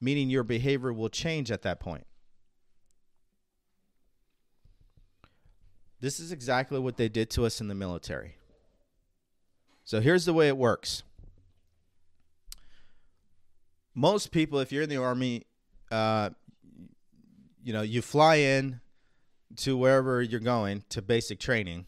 meaning 0.00 0.30
your 0.30 0.44
behavior 0.44 0.92
will 0.92 1.08
change 1.08 1.50
at 1.50 1.62
that 1.62 1.80
point. 1.80 2.06
This 6.00 6.20
is 6.20 6.32
exactly 6.32 6.78
what 6.78 6.96
they 6.96 7.08
did 7.08 7.30
to 7.30 7.46
us 7.46 7.60
in 7.60 7.68
the 7.68 7.74
military. 7.74 8.36
So 9.84 10.00
here's 10.00 10.24
the 10.24 10.34
way 10.34 10.48
it 10.48 10.56
works. 10.56 11.02
Most 13.94 14.30
people, 14.30 14.58
if 14.58 14.72
you're 14.72 14.82
in 14.82 14.90
the 14.90 14.98
army, 14.98 15.44
uh, 15.90 16.30
you 17.62 17.72
know, 17.72 17.82
you 17.82 18.02
fly 18.02 18.36
in 18.36 18.80
to 19.56 19.76
wherever 19.76 20.20
you're 20.20 20.40
going 20.40 20.84
to 20.90 21.00
basic 21.00 21.40
training, 21.40 21.86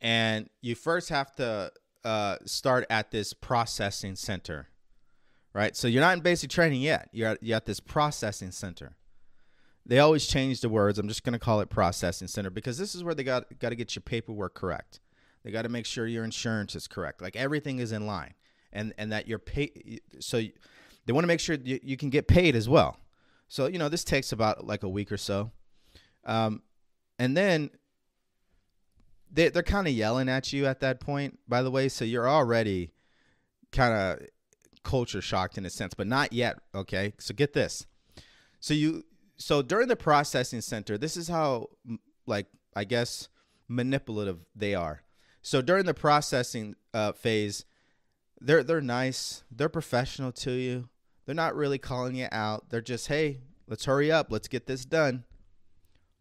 and 0.00 0.48
you 0.60 0.74
first 0.74 1.08
have 1.08 1.34
to 1.36 1.72
uh, 2.04 2.36
start 2.44 2.86
at 2.90 3.10
this 3.10 3.32
processing 3.32 4.14
center, 4.14 4.68
right? 5.52 5.74
So 5.74 5.88
you're 5.88 6.02
not 6.02 6.16
in 6.16 6.22
basic 6.22 6.50
training 6.50 6.82
yet. 6.82 7.08
You're 7.12 7.30
at, 7.30 7.42
you're 7.42 7.56
at 7.56 7.66
this 7.66 7.80
processing 7.80 8.52
center. 8.52 8.94
They 9.88 10.00
always 10.00 10.26
change 10.26 10.60
the 10.60 10.68
words. 10.68 10.98
I'm 10.98 11.06
just 11.06 11.22
going 11.22 11.32
to 11.34 11.38
call 11.38 11.60
it 11.60 11.70
processing 11.70 12.26
center 12.26 12.50
because 12.50 12.76
this 12.76 12.94
is 12.94 13.04
where 13.04 13.14
they 13.14 13.22
got 13.22 13.58
got 13.60 13.68
to 13.68 13.76
get 13.76 13.94
your 13.94 14.02
paperwork 14.02 14.54
correct. 14.54 15.00
They 15.44 15.52
got 15.52 15.62
to 15.62 15.68
make 15.68 15.86
sure 15.86 16.08
your 16.08 16.24
insurance 16.24 16.74
is 16.74 16.88
correct. 16.88 17.22
Like 17.22 17.36
everything 17.36 17.78
is 17.78 17.92
in 17.92 18.04
line, 18.06 18.34
and 18.72 18.92
and 18.98 19.12
that 19.12 19.28
you're 19.28 19.38
paid. 19.38 20.00
So 20.18 20.42
they 21.06 21.12
want 21.12 21.22
to 21.22 21.28
make 21.28 21.38
sure 21.38 21.56
you, 21.56 21.78
you 21.82 21.96
can 21.96 22.10
get 22.10 22.26
paid 22.26 22.56
as 22.56 22.68
well. 22.68 22.98
So 23.46 23.66
you 23.66 23.78
know 23.78 23.88
this 23.88 24.02
takes 24.02 24.32
about 24.32 24.66
like 24.66 24.82
a 24.82 24.88
week 24.88 25.12
or 25.12 25.16
so, 25.16 25.52
um, 26.24 26.62
and 27.20 27.36
then 27.36 27.70
they 29.30 29.50
they're 29.50 29.62
kind 29.62 29.86
of 29.86 29.92
yelling 29.92 30.28
at 30.28 30.52
you 30.52 30.66
at 30.66 30.80
that 30.80 30.98
point. 30.98 31.38
By 31.46 31.62
the 31.62 31.70
way, 31.70 31.88
so 31.88 32.04
you're 32.04 32.28
already 32.28 32.90
kind 33.70 33.94
of 33.94 34.26
culture 34.82 35.20
shocked 35.20 35.58
in 35.58 35.64
a 35.64 35.70
sense, 35.70 35.94
but 35.94 36.08
not 36.08 36.32
yet. 36.32 36.58
Okay, 36.74 37.12
so 37.18 37.32
get 37.34 37.52
this. 37.52 37.86
So 38.58 38.74
you 38.74 39.04
so 39.36 39.62
during 39.62 39.88
the 39.88 39.96
processing 39.96 40.60
center, 40.60 40.96
this 40.98 41.16
is 41.16 41.28
how 41.28 41.68
like 42.26 42.46
I 42.74 42.84
guess 42.84 43.28
manipulative 43.68 44.38
they 44.54 44.74
are. 44.74 45.02
So 45.42 45.62
during 45.62 45.84
the 45.84 45.94
processing 45.94 46.74
uh, 46.92 47.12
phase, 47.12 47.64
they're 48.40 48.62
they're 48.62 48.80
nice, 48.80 49.44
they're 49.50 49.68
professional 49.68 50.32
to 50.32 50.52
you. 50.52 50.88
They're 51.24 51.34
not 51.34 51.56
really 51.56 51.78
calling 51.78 52.14
you 52.14 52.28
out. 52.30 52.70
They're 52.70 52.80
just, 52.80 53.08
hey, 53.08 53.40
let's 53.66 53.84
hurry 53.84 54.12
up, 54.12 54.30
let's 54.30 54.48
get 54.48 54.66
this 54.66 54.84
done. 54.84 55.24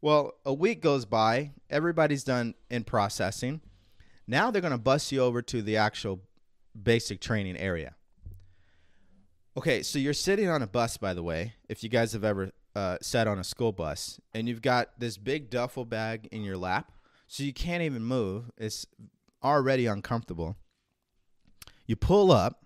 Well, 0.01 0.33
a 0.45 0.53
week 0.53 0.81
goes 0.81 1.05
by, 1.05 1.51
everybody's 1.69 2.23
done 2.23 2.55
in 2.69 2.83
processing. 2.83 3.61
Now 4.27 4.51
they're 4.51 4.61
gonna 4.61 4.77
bus 4.77 5.11
you 5.11 5.21
over 5.21 5.41
to 5.43 5.61
the 5.61 5.77
actual 5.77 6.21
basic 6.79 7.21
training 7.21 7.57
area. 7.57 7.95
Okay, 9.57 9.83
so 9.83 9.99
you're 9.99 10.13
sitting 10.13 10.49
on 10.49 10.61
a 10.61 10.67
bus, 10.67 10.97
by 10.97 11.13
the 11.13 11.23
way. 11.23 11.53
If 11.69 11.81
you 11.81 11.89
guys 11.89 12.11
have 12.13 12.25
ever 12.25 12.51
uh, 12.75 12.97
sat 13.01 13.27
on 13.27 13.39
a 13.39 13.43
school 13.43 13.71
bus, 13.71 14.19
and 14.33 14.47
you've 14.47 14.61
got 14.61 14.99
this 14.99 15.17
big 15.17 15.49
duffel 15.49 15.85
bag 15.85 16.27
in 16.31 16.43
your 16.43 16.57
lap, 16.57 16.91
so 17.27 17.43
you 17.43 17.53
can't 17.53 17.83
even 17.83 18.03
move. 18.03 18.51
It's 18.57 18.85
already 19.43 19.85
uncomfortable. 19.85 20.57
You 21.85 21.95
pull 21.95 22.31
up, 22.31 22.65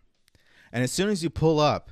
and 0.71 0.83
as 0.83 0.91
soon 0.91 1.09
as 1.09 1.23
you 1.23 1.29
pull 1.29 1.59
up, 1.59 1.91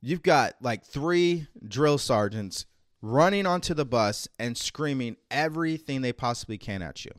you've 0.00 0.22
got 0.22 0.54
like 0.60 0.84
three 0.84 1.46
drill 1.66 1.98
sergeants 1.98 2.66
running 3.00 3.46
onto 3.46 3.74
the 3.74 3.84
bus 3.84 4.26
and 4.38 4.56
screaming 4.56 5.16
everything 5.30 6.00
they 6.00 6.12
possibly 6.12 6.58
can 6.58 6.82
at 6.82 7.04
you. 7.04 7.12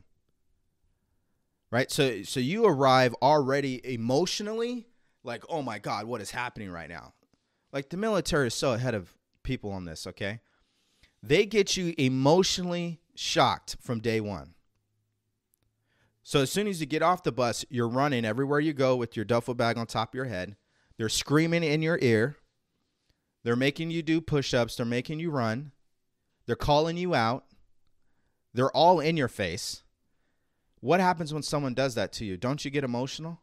Right? 1.70 1.90
So 1.90 2.22
so 2.22 2.40
you 2.40 2.66
arrive 2.66 3.14
already 3.22 3.80
emotionally 3.84 4.86
like, 5.24 5.44
"Oh 5.48 5.62
my 5.62 5.78
god, 5.78 6.06
what 6.06 6.20
is 6.20 6.30
happening 6.30 6.70
right 6.70 6.88
now?" 6.88 7.12
Like 7.72 7.88
the 7.88 7.96
military 7.96 8.48
is 8.48 8.54
so 8.54 8.72
ahead 8.72 8.94
of 8.94 9.16
people 9.46 9.70
on 9.70 9.86
this, 9.86 10.06
okay? 10.06 10.40
They 11.22 11.46
get 11.46 11.76
you 11.76 11.94
emotionally 11.96 13.00
shocked 13.14 13.76
from 13.80 14.00
day 14.00 14.20
1. 14.20 14.52
So 16.22 16.42
as 16.42 16.50
soon 16.50 16.66
as 16.66 16.80
you 16.80 16.86
get 16.86 17.02
off 17.02 17.22
the 17.22 17.32
bus, 17.32 17.64
you're 17.70 17.88
running 17.88 18.24
everywhere 18.24 18.60
you 18.60 18.72
go 18.72 18.96
with 18.96 19.16
your 19.16 19.24
duffel 19.24 19.54
bag 19.54 19.78
on 19.78 19.86
top 19.86 20.10
of 20.10 20.14
your 20.14 20.24
head. 20.24 20.56
They're 20.98 21.08
screaming 21.08 21.62
in 21.62 21.82
your 21.82 21.98
ear. 22.02 22.36
They're 23.44 23.56
making 23.56 23.92
you 23.92 24.02
do 24.02 24.20
push-ups, 24.20 24.76
they're 24.76 24.84
making 24.84 25.20
you 25.20 25.30
run. 25.30 25.70
They're 26.46 26.56
calling 26.56 26.96
you 26.96 27.14
out. 27.14 27.44
They're 28.52 28.70
all 28.70 28.98
in 29.00 29.16
your 29.16 29.28
face. 29.28 29.84
What 30.80 31.00
happens 31.00 31.32
when 31.32 31.42
someone 31.42 31.74
does 31.74 31.94
that 31.94 32.12
to 32.14 32.24
you? 32.24 32.36
Don't 32.36 32.64
you 32.64 32.70
get 32.70 32.84
emotional? 32.84 33.40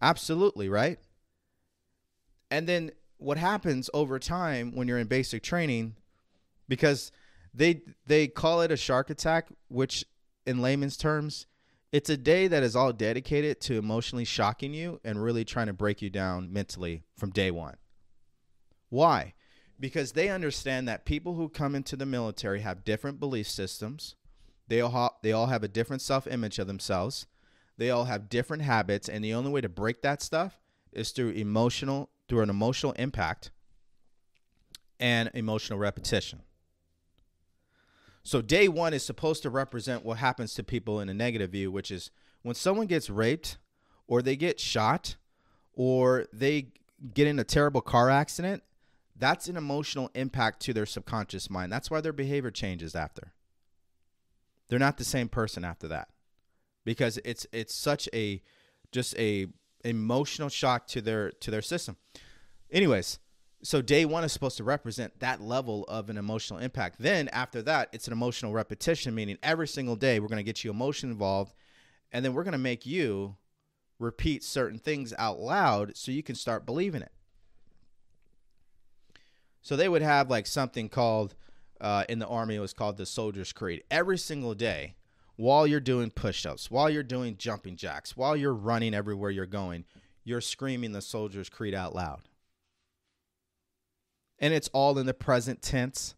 Absolutely, 0.00 0.68
right? 0.68 0.98
And 2.50 2.66
then 2.66 2.92
what 3.24 3.38
happens 3.38 3.90
over 3.94 4.18
time 4.18 4.72
when 4.74 4.88
you're 4.88 4.98
in 4.98 5.06
basic 5.06 5.42
training 5.42 5.96
because 6.68 7.10
they 7.52 7.82
they 8.06 8.26
call 8.26 8.60
it 8.60 8.70
a 8.70 8.76
shark 8.76 9.10
attack, 9.10 9.48
which 9.68 10.04
in 10.46 10.60
layman's 10.60 10.96
terms, 10.96 11.46
it's 11.92 12.10
a 12.10 12.16
day 12.16 12.48
that 12.48 12.62
is 12.62 12.76
all 12.76 12.92
dedicated 12.92 13.60
to 13.62 13.78
emotionally 13.78 14.24
shocking 14.24 14.74
you 14.74 15.00
and 15.04 15.22
really 15.22 15.44
trying 15.44 15.66
to 15.66 15.72
break 15.72 16.02
you 16.02 16.10
down 16.10 16.52
mentally 16.52 17.02
from 17.16 17.30
day 17.30 17.50
1. 17.50 17.76
Why? 18.88 19.34
because 19.78 20.12
they 20.12 20.28
understand 20.28 20.88
that 20.88 21.04
people 21.04 21.34
who 21.34 21.48
come 21.48 21.74
into 21.74 21.96
the 21.96 22.06
military 22.06 22.60
have 22.60 22.84
different 22.84 23.18
belief 23.20 23.48
systems. 23.48 24.14
They 24.68 24.80
all 24.80 24.90
ha- 24.90 25.16
they 25.22 25.32
all 25.32 25.46
have 25.46 25.62
a 25.62 25.68
different 25.68 26.02
self-image 26.02 26.58
of 26.58 26.66
themselves. 26.66 27.26
They 27.76 27.90
all 27.90 28.04
have 28.04 28.28
different 28.28 28.62
habits 28.62 29.08
and 29.08 29.24
the 29.24 29.34
only 29.34 29.50
way 29.50 29.60
to 29.60 29.68
break 29.68 30.02
that 30.02 30.22
stuff 30.22 30.60
is 30.92 31.10
through 31.10 31.30
emotional 31.30 32.10
through 32.28 32.40
an 32.40 32.50
emotional 32.50 32.92
impact 32.92 33.50
and 34.98 35.30
emotional 35.34 35.78
repetition. 35.78 36.42
So 38.22 38.40
day 38.40 38.68
1 38.68 38.94
is 38.94 39.04
supposed 39.04 39.42
to 39.42 39.50
represent 39.50 40.04
what 40.04 40.18
happens 40.18 40.54
to 40.54 40.64
people 40.64 40.98
in 41.00 41.08
a 41.08 41.14
negative 41.14 41.50
view, 41.50 41.70
which 41.70 41.90
is 41.90 42.10
when 42.42 42.54
someone 42.54 42.86
gets 42.86 43.10
raped 43.10 43.58
or 44.06 44.22
they 44.22 44.36
get 44.36 44.58
shot 44.58 45.16
or 45.74 46.26
they 46.32 46.68
get 47.12 47.26
in 47.26 47.38
a 47.38 47.44
terrible 47.44 47.82
car 47.82 48.08
accident, 48.08 48.62
that's 49.16 49.48
an 49.48 49.56
emotional 49.56 50.10
impact 50.14 50.60
to 50.60 50.72
their 50.72 50.86
subconscious 50.86 51.50
mind. 51.50 51.70
That's 51.70 51.90
why 51.90 52.00
their 52.00 52.12
behavior 52.12 52.50
changes 52.50 52.94
after. 52.94 53.32
They're 54.68 54.78
not 54.78 54.96
the 54.96 55.04
same 55.04 55.28
person 55.28 55.64
after 55.64 55.86
that. 55.88 56.08
Because 56.84 57.18
it's 57.24 57.46
it's 57.52 57.74
such 57.74 58.08
a 58.12 58.42
just 58.92 59.16
a 59.18 59.46
emotional 59.84 60.48
shock 60.48 60.86
to 60.88 61.00
their 61.00 61.30
to 61.30 61.50
their 61.50 61.62
system. 61.62 61.96
Anyways, 62.70 63.18
so 63.62 63.80
day 63.80 64.04
1 64.04 64.24
is 64.24 64.32
supposed 64.32 64.56
to 64.58 64.64
represent 64.64 65.20
that 65.20 65.40
level 65.40 65.84
of 65.84 66.10
an 66.10 66.18
emotional 66.18 66.60
impact. 66.60 66.96
Then 66.98 67.28
after 67.28 67.62
that, 67.62 67.88
it's 67.92 68.06
an 68.06 68.12
emotional 68.12 68.52
repetition 68.52 69.14
meaning 69.14 69.38
every 69.42 69.68
single 69.68 69.96
day 69.96 70.20
we're 70.20 70.28
going 70.28 70.36
to 70.36 70.42
get 70.42 70.64
you 70.64 70.70
emotion 70.70 71.10
involved 71.10 71.54
and 72.12 72.24
then 72.24 72.34
we're 72.34 72.44
going 72.44 72.52
to 72.52 72.58
make 72.58 72.84
you 72.84 73.36
repeat 73.98 74.44
certain 74.44 74.78
things 74.78 75.14
out 75.18 75.38
loud 75.38 75.96
so 75.96 76.12
you 76.12 76.22
can 76.22 76.34
start 76.34 76.66
believing 76.66 77.02
it. 77.02 77.12
So 79.62 79.76
they 79.76 79.88
would 79.88 80.02
have 80.02 80.28
like 80.28 80.46
something 80.46 80.88
called 80.88 81.34
uh, 81.80 82.04
in 82.08 82.18
the 82.18 82.26
army, 82.26 82.56
it 82.56 82.60
was 82.60 82.72
called 82.72 82.96
the 82.96 83.06
Soldier's 83.06 83.52
Creed. 83.52 83.82
Every 83.90 84.18
single 84.18 84.54
day, 84.54 84.94
while 85.36 85.66
you're 85.66 85.80
doing 85.80 86.10
push 86.10 86.46
ups, 86.46 86.70
while 86.70 86.88
you're 86.88 87.02
doing 87.02 87.36
jumping 87.36 87.76
jacks, 87.76 88.16
while 88.16 88.36
you're 88.36 88.54
running 88.54 88.94
everywhere 88.94 89.30
you're 89.30 89.46
going, 89.46 89.84
you're 90.22 90.40
screaming 90.40 90.92
the 90.92 91.02
Soldier's 91.02 91.48
Creed 91.48 91.74
out 91.74 91.94
loud. 91.94 92.22
And 94.38 94.54
it's 94.54 94.68
all 94.72 94.98
in 94.98 95.06
the 95.06 95.14
present 95.14 95.62
tense. 95.62 96.14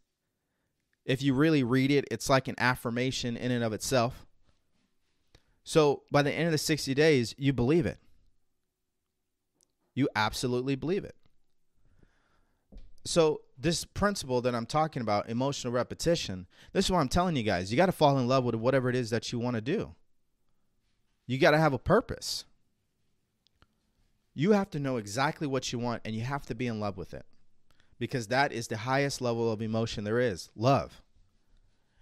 If 1.04 1.22
you 1.22 1.34
really 1.34 1.62
read 1.62 1.90
it, 1.90 2.06
it's 2.10 2.28
like 2.28 2.48
an 2.48 2.56
affirmation 2.58 3.36
in 3.36 3.50
and 3.50 3.64
of 3.64 3.72
itself. 3.72 4.26
So 5.64 6.02
by 6.10 6.22
the 6.22 6.32
end 6.32 6.46
of 6.46 6.52
the 6.52 6.58
60 6.58 6.94
days, 6.94 7.34
you 7.38 7.52
believe 7.52 7.86
it. 7.86 7.98
You 9.94 10.08
absolutely 10.14 10.76
believe 10.76 11.04
it. 11.04 11.16
So 13.04 13.40
this 13.59 13.84
principle 13.84 14.40
that 14.42 14.54
I'm 14.54 14.66
talking 14.66 15.02
about, 15.02 15.28
emotional 15.28 15.72
repetition, 15.72 16.46
this 16.72 16.86
is 16.86 16.90
what 16.90 16.98
I'm 16.98 17.09
telling 17.09 17.36
you 17.36 17.42
guys. 17.42 17.70
You 17.70 17.76
got 17.76 17.86
to 17.86 17.92
fall 17.92 18.18
in 18.18 18.28
love 18.28 18.44
with 18.44 18.54
whatever 18.54 18.90
it 18.90 18.96
is 18.96 19.11
that 19.11 19.32
you 19.32 19.38
want 19.38 19.57
to 19.57 19.62
do. 19.62 19.94
You 21.26 21.38
got 21.38 21.52
to 21.52 21.59
have 21.59 21.72
a 21.72 21.78
purpose. 21.78 22.44
You 24.34 24.52
have 24.52 24.70
to 24.70 24.78
know 24.78 24.98
exactly 24.98 25.46
what 25.46 25.72
you 25.72 25.78
want 25.78 26.02
and 26.04 26.14
you 26.14 26.22
have 26.22 26.44
to 26.46 26.54
be 26.54 26.66
in 26.66 26.78
love 26.78 26.96
with 26.96 27.14
it. 27.14 27.24
Because 27.98 28.26
that 28.26 28.52
is 28.52 28.68
the 28.68 28.76
highest 28.76 29.22
level 29.22 29.50
of 29.50 29.62
emotion 29.62 30.04
there 30.04 30.20
is, 30.20 30.50
love. 30.54 31.00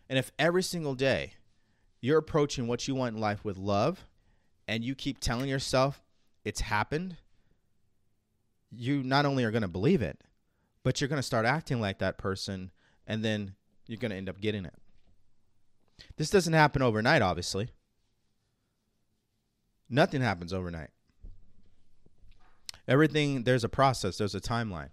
And 0.09 0.18
if 0.18 0.32
every 0.38 0.62
single 0.62 0.96
day 0.96 1.34
you're 2.00 2.18
approaching 2.18 2.66
what 2.66 2.88
you 2.88 2.96
want 2.96 3.14
in 3.14 3.20
life 3.20 3.44
with 3.44 3.57
love 3.57 4.05
and 4.66 4.82
you 4.82 4.96
keep 4.96 5.20
telling 5.20 5.48
yourself 5.48 6.02
it's 6.44 6.62
happened, 6.62 7.16
you 8.70 9.05
not 9.05 9.24
only 9.24 9.44
are 9.44 9.52
going 9.52 9.62
to 9.62 9.68
believe 9.68 10.02
it, 10.02 10.20
but 10.85 11.01
you're 11.01 11.09
going 11.09 11.18
to 11.18 11.22
start 11.22 11.47
acting 11.47 11.80
like 11.80 11.99
that 11.99 12.18
person 12.18 12.70
and 13.07 13.24
then 13.24 13.55
you're 13.89 13.99
going 13.99 14.11
to 14.11 14.16
end 14.16 14.28
up 14.28 14.41
getting 14.41 14.64
it. 14.64 14.74
This 16.16 16.30
doesn't 16.30 16.53
happen 16.53 16.82
overnight, 16.82 17.22
obviously. 17.22 17.70
Nothing 19.89 20.20
happens 20.20 20.53
overnight. 20.53 20.91
Everything, 22.87 23.45
there's 23.45 23.64
a 23.64 23.68
process, 23.68 24.18
there's 24.18 24.35
a 24.35 24.41
timeline. 24.41 24.91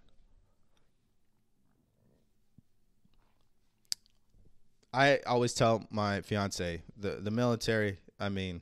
I 4.93 5.19
always 5.25 5.53
tell 5.53 5.85
my 5.89 6.21
fiance 6.21 6.81
the, 6.97 7.11
the 7.21 7.31
military, 7.31 7.99
I 8.19 8.29
mean, 8.29 8.61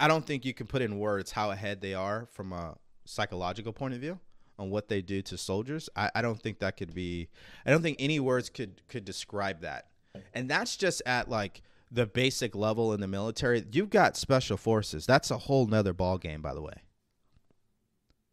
I 0.00 0.08
don't 0.08 0.26
think 0.26 0.44
you 0.44 0.52
can 0.52 0.66
put 0.66 0.82
in 0.82 0.98
words 0.98 1.32
how 1.32 1.50
ahead 1.50 1.80
they 1.80 1.94
are 1.94 2.26
from 2.32 2.52
a 2.52 2.76
psychological 3.04 3.72
point 3.72 3.94
of 3.94 4.00
view 4.00 4.18
on 4.58 4.70
what 4.70 4.88
they 4.88 5.02
do 5.02 5.22
to 5.22 5.36
soldiers. 5.36 5.88
I, 5.96 6.10
I 6.14 6.22
don't 6.22 6.40
think 6.40 6.58
that 6.60 6.76
could 6.76 6.94
be. 6.94 7.28
I 7.66 7.70
don't 7.70 7.82
think 7.82 7.96
any 8.00 8.20
words 8.20 8.48
could 8.50 8.82
could 8.88 9.04
describe 9.04 9.60
that. 9.62 9.88
And 10.34 10.48
that's 10.48 10.76
just 10.76 11.02
at 11.06 11.28
like 11.28 11.62
the 11.90 12.06
basic 12.06 12.54
level 12.54 12.92
in 12.92 13.00
the 13.00 13.08
military. 13.08 13.64
You've 13.72 13.90
got 13.90 14.16
special 14.16 14.56
forces. 14.56 15.06
That's 15.06 15.30
a 15.30 15.38
whole 15.38 15.66
nother 15.66 15.92
ball 15.92 16.18
game, 16.18 16.42
by 16.42 16.54
the 16.54 16.62
way. 16.62 16.74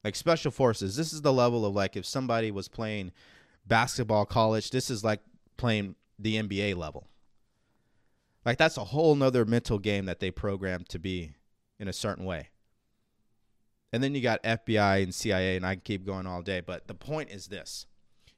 Like 0.04 0.16
special 0.16 0.52
forces. 0.52 0.96
This 0.96 1.12
is 1.12 1.22
the 1.22 1.34
level 1.34 1.66
of 1.66 1.74
like 1.74 1.98
if 1.98 2.06
somebody 2.06 2.52
was 2.52 2.68
playing 2.68 3.12
basketball 3.66 4.26
college. 4.26 4.72
This 4.72 4.90
is 4.90 5.04
like 5.04 5.22
playing 5.58 5.96
the 6.18 6.36
NBA 6.36 6.76
level. 6.76 7.08
Like 8.46 8.58
that's 8.58 8.78
a 8.78 8.86
whole 8.86 9.16
nother 9.16 9.46
mental 9.46 9.78
game 9.78 10.06
that 10.06 10.20
they 10.20 10.32
program 10.32 10.84
to 10.90 11.00
be 11.00 11.32
in 11.80 11.88
a 11.88 11.94
certain 11.94 12.26
way. 12.26 12.50
And 13.92 14.04
then 14.04 14.14
you 14.14 14.22
got 14.22 14.44
FBI 14.44 15.04
and 15.04 15.14
CIA, 15.14 15.56
and 15.56 15.66
I 15.66 15.76
can 15.76 15.82
keep 15.82 16.06
going 16.06 16.28
all 16.28 16.42
day. 16.42 16.62
But 16.62 16.88
the 16.88 16.94
point 16.94 17.32
is 17.32 17.48
this 17.48 17.88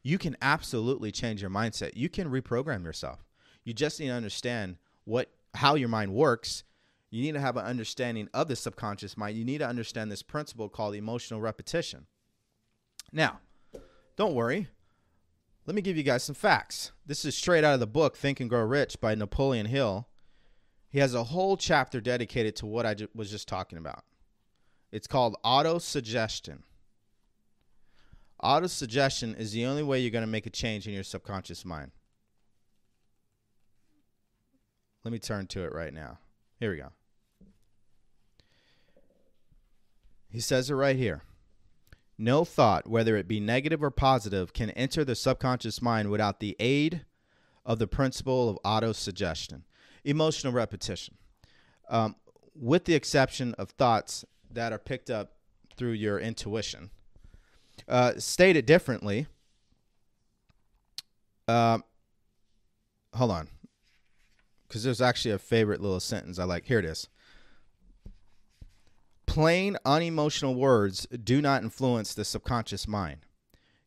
you 0.03 0.17
can 0.17 0.35
absolutely 0.41 1.11
change 1.11 1.41
your 1.41 1.51
mindset. 1.51 1.91
You 1.95 2.09
can 2.09 2.29
reprogram 2.29 2.83
yourself. 2.83 3.25
You 3.63 3.73
just 3.73 3.99
need 3.99 4.07
to 4.07 4.13
understand 4.13 4.77
what 5.03 5.31
how 5.55 5.75
your 5.75 5.89
mind 5.89 6.13
works. 6.13 6.63
You 7.09 7.21
need 7.21 7.33
to 7.33 7.41
have 7.41 7.57
an 7.57 7.65
understanding 7.65 8.29
of 8.33 8.47
the 8.47 8.55
subconscious 8.55 9.17
mind. 9.17 9.37
You 9.37 9.43
need 9.43 9.57
to 9.57 9.67
understand 9.67 10.11
this 10.11 10.23
principle 10.23 10.69
called 10.69 10.95
emotional 10.95 11.41
repetition. 11.41 12.07
Now, 13.11 13.41
don't 14.15 14.33
worry. 14.33 14.69
Let 15.65 15.75
me 15.75 15.81
give 15.81 15.97
you 15.97 16.03
guys 16.03 16.23
some 16.23 16.35
facts. 16.35 16.91
This 17.05 17.25
is 17.25 17.35
straight 17.35 17.65
out 17.65 17.73
of 17.73 17.81
the 17.81 17.87
book 17.87 18.15
Think 18.15 18.39
and 18.39 18.49
Grow 18.49 18.63
Rich 18.63 19.01
by 19.01 19.13
Napoleon 19.13 19.65
Hill. 19.65 20.07
He 20.89 20.99
has 20.99 21.13
a 21.13 21.25
whole 21.25 21.57
chapter 21.57 22.01
dedicated 22.01 22.55
to 22.57 22.65
what 22.65 22.85
I 22.85 22.95
was 23.13 23.29
just 23.29 23.47
talking 23.47 23.77
about. 23.77 24.03
It's 24.91 25.07
called 25.07 25.37
auto 25.43 25.77
suggestion. 25.79 26.63
Auto 28.41 28.67
suggestion 28.67 29.35
is 29.35 29.51
the 29.51 29.65
only 29.65 29.83
way 29.83 29.99
you're 29.99 30.11
going 30.11 30.23
to 30.23 30.27
make 30.27 30.45
a 30.45 30.51
change 30.51 30.87
in 30.87 30.93
your 30.93 31.03
subconscious 31.03 31.63
mind. 31.63 31.91
Let 35.03 35.11
me 35.11 35.19
turn 35.19 35.47
to 35.47 35.63
it 35.63 35.73
right 35.73 35.93
now. 35.93 36.19
Here 36.59 36.71
we 36.71 36.77
go. 36.77 36.91
He 40.29 40.39
says 40.39 40.69
it 40.69 40.75
right 40.75 40.95
here. 40.95 41.23
No 42.17 42.45
thought, 42.45 42.87
whether 42.87 43.17
it 43.17 43.27
be 43.27 43.39
negative 43.39 43.83
or 43.83 43.91
positive, 43.91 44.53
can 44.53 44.69
enter 44.71 45.03
the 45.03 45.15
subconscious 45.15 45.81
mind 45.81 46.09
without 46.09 46.39
the 46.39 46.55
aid 46.59 47.05
of 47.65 47.79
the 47.79 47.87
principle 47.87 48.49
of 48.49 48.59
auto 48.63 48.91
suggestion, 48.91 49.63
emotional 50.03 50.53
repetition, 50.53 51.15
um, 51.89 52.15
with 52.55 52.85
the 52.85 52.93
exception 52.93 53.55
of 53.55 53.71
thoughts 53.71 54.23
that 54.53 54.73
are 54.73 54.79
picked 54.79 55.09
up 55.09 55.33
through 55.75 55.91
your 55.91 56.19
intuition. 56.19 56.91
Uh, 57.87 58.13
stated 58.17 58.65
differently, 58.65 59.27
uh, 61.47 61.79
hold 63.13 63.31
on, 63.31 63.47
because 64.67 64.83
there's 64.83 65.01
actually 65.01 65.31
a 65.31 65.39
favorite 65.39 65.81
little 65.81 65.99
sentence 65.99 66.37
I 66.37 66.43
like. 66.43 66.65
Here 66.65 66.79
it 66.79 66.85
is. 66.85 67.07
Plain, 69.25 69.77
unemotional 69.85 70.55
words 70.55 71.07
do 71.07 71.41
not 71.41 71.63
influence 71.63 72.13
the 72.13 72.25
subconscious 72.25 72.87
mind. 72.87 73.25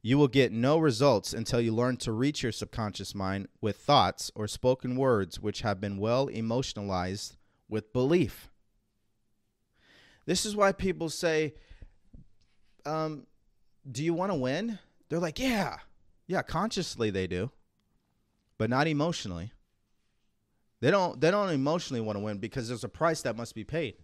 You 0.02 0.18
will 0.18 0.28
get 0.28 0.52
no 0.52 0.78
results 0.78 1.32
until 1.32 1.60
you 1.60 1.72
learn 1.72 1.96
to 1.98 2.12
reach 2.12 2.42
your 2.42 2.52
subconscious 2.52 3.14
mind 3.14 3.48
with 3.60 3.76
thoughts 3.76 4.30
or 4.34 4.48
spoken 4.48 4.96
words 4.96 5.40
which 5.40 5.60
have 5.60 5.80
been 5.80 5.98
well 5.98 6.28
emotionalized 6.28 7.36
with 7.68 7.92
belief. 7.92 8.50
This 10.26 10.46
is 10.46 10.56
why 10.56 10.72
people 10.72 11.08
say, 11.08 11.54
um, 12.86 13.26
Do 13.90 14.02
you 14.02 14.14
want 14.14 14.32
to 14.32 14.36
win? 14.36 14.78
They're 15.08 15.18
like, 15.18 15.38
Yeah, 15.38 15.78
yeah, 16.26 16.42
consciously 16.42 17.10
they 17.10 17.26
do, 17.26 17.50
but 18.58 18.70
not 18.70 18.86
emotionally. 18.86 19.52
They 20.80 20.90
don't, 20.90 21.20
they 21.20 21.30
don't 21.30 21.50
emotionally 21.50 22.00
want 22.00 22.16
to 22.16 22.24
win 22.24 22.38
because 22.38 22.68
there's 22.68 22.84
a 22.84 22.88
price 22.88 23.22
that 23.22 23.36
must 23.36 23.54
be 23.54 23.64
paid. 23.64 23.94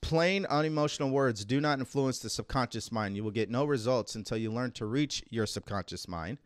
Plain, 0.00 0.46
unemotional 0.46 1.10
words 1.10 1.44
do 1.44 1.60
not 1.60 1.78
influence 1.78 2.18
the 2.18 2.28
subconscious 2.28 2.92
mind. 2.92 3.16
You 3.16 3.24
will 3.24 3.30
get 3.30 3.50
no 3.50 3.64
results 3.64 4.16
until 4.16 4.36
you 4.36 4.52
learn 4.52 4.72
to 4.72 4.84
reach 4.84 5.22
your 5.30 5.46
subconscious 5.46 6.08
mind 6.08 6.38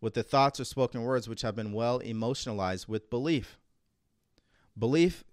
with 0.00 0.14
the 0.14 0.22
thoughts 0.22 0.60
or 0.60 0.64
spoken 0.64 1.02
words 1.02 1.28
which 1.28 1.42
have 1.42 1.56
been 1.56 1.72
well 1.72 1.98
emotionalized 1.98 2.86
with 2.86 3.10
belief. 3.10 3.58
Belief, 4.78 5.24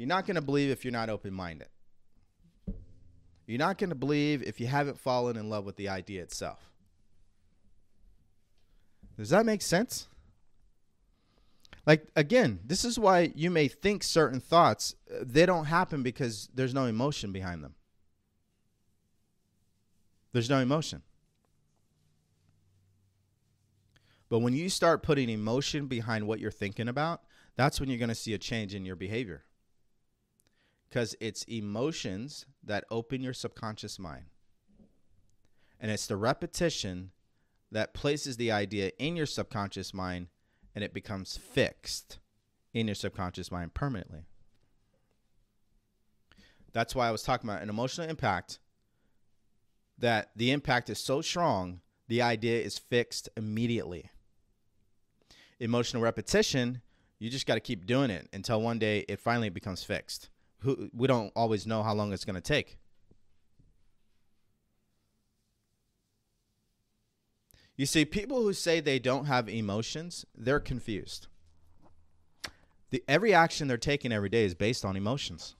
you're 0.00 0.08
not 0.08 0.24
going 0.24 0.36
to 0.36 0.40
believe 0.40 0.70
if 0.70 0.82
you're 0.82 0.92
not 0.92 1.10
open 1.10 1.34
minded. 1.34 1.68
You're 3.46 3.58
not 3.58 3.76
going 3.76 3.90
to 3.90 3.94
believe 3.94 4.42
if 4.42 4.58
you 4.58 4.66
haven't 4.66 4.98
fallen 4.98 5.36
in 5.36 5.50
love 5.50 5.66
with 5.66 5.76
the 5.76 5.90
idea 5.90 6.22
itself. 6.22 6.70
Does 9.18 9.28
that 9.28 9.44
make 9.44 9.60
sense? 9.60 10.08
Like 11.84 12.06
again, 12.16 12.60
this 12.64 12.82
is 12.82 12.98
why 12.98 13.30
you 13.34 13.50
may 13.50 13.68
think 13.68 14.02
certain 14.02 14.40
thoughts 14.40 14.94
uh, 15.14 15.18
they 15.20 15.44
don't 15.44 15.66
happen 15.66 16.02
because 16.02 16.48
there's 16.54 16.72
no 16.72 16.86
emotion 16.86 17.30
behind 17.30 17.62
them. 17.62 17.74
There's 20.32 20.48
no 20.48 20.60
emotion. 20.60 21.02
But 24.30 24.38
when 24.38 24.54
you 24.54 24.70
start 24.70 25.02
putting 25.02 25.28
emotion 25.28 25.88
behind 25.88 26.26
what 26.26 26.40
you're 26.40 26.50
thinking 26.50 26.88
about, 26.88 27.20
that's 27.54 27.78
when 27.78 27.90
you're 27.90 27.98
going 27.98 28.08
to 28.08 28.14
see 28.14 28.32
a 28.32 28.38
change 28.38 28.74
in 28.74 28.86
your 28.86 28.96
behavior. 28.96 29.44
Cuz 30.90 31.14
it's 31.20 31.44
emotions 31.44 32.46
that 32.62 32.84
open 32.90 33.22
your 33.22 33.34
subconscious 33.34 33.98
mind. 33.98 34.26
And 35.78 35.90
it's 35.90 36.06
the 36.06 36.16
repetition 36.16 37.12
that 37.70 37.94
places 37.94 38.36
the 38.36 38.50
idea 38.50 38.92
in 38.98 39.16
your 39.16 39.26
subconscious 39.26 39.94
mind 39.94 40.28
and 40.74 40.84
it 40.84 40.92
becomes 40.92 41.36
fixed 41.36 42.18
in 42.72 42.86
your 42.86 42.94
subconscious 42.94 43.50
mind 43.50 43.74
permanently. 43.74 44.24
That's 46.72 46.94
why 46.94 47.08
I 47.08 47.10
was 47.10 47.22
talking 47.22 47.48
about 47.48 47.62
an 47.62 47.68
emotional 47.68 48.08
impact 48.08 48.58
that 49.98 50.30
the 50.36 50.50
impact 50.50 50.88
is 50.88 50.98
so 50.98 51.20
strong, 51.20 51.80
the 52.08 52.22
idea 52.22 52.60
is 52.60 52.78
fixed 52.78 53.28
immediately. 53.36 54.10
Emotional 55.58 56.02
repetition, 56.02 56.80
you 57.18 57.28
just 57.28 57.46
got 57.46 57.54
to 57.54 57.60
keep 57.60 57.86
doing 57.86 58.10
it 58.10 58.28
until 58.32 58.62
one 58.62 58.78
day 58.78 59.04
it 59.08 59.20
finally 59.20 59.50
becomes 59.50 59.84
fixed. 59.84 60.30
We 60.64 61.06
don't 61.06 61.32
always 61.34 61.66
know 61.66 61.82
how 61.82 61.94
long 61.94 62.12
it's 62.12 62.24
going 62.24 62.34
to 62.34 62.40
take. 62.40 62.78
You 67.76 67.86
see, 67.86 68.04
people 68.04 68.42
who 68.42 68.52
say 68.52 68.80
they 68.80 68.98
don't 68.98 69.24
have 69.24 69.48
emotions, 69.48 70.26
they're 70.36 70.60
confused. 70.60 71.28
The, 72.90 73.02
every 73.08 73.32
action 73.32 73.68
they're 73.68 73.78
taking 73.78 74.12
every 74.12 74.28
day 74.28 74.44
is 74.44 74.54
based 74.54 74.84
on 74.84 74.96
emotions. 74.96 75.54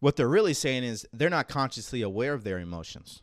What 0.00 0.14
they're 0.14 0.28
really 0.28 0.54
saying 0.54 0.84
is 0.84 1.04
they're 1.12 1.28
not 1.28 1.48
consciously 1.48 2.02
aware 2.02 2.32
of 2.32 2.44
their 2.44 2.60
emotions, 2.60 3.22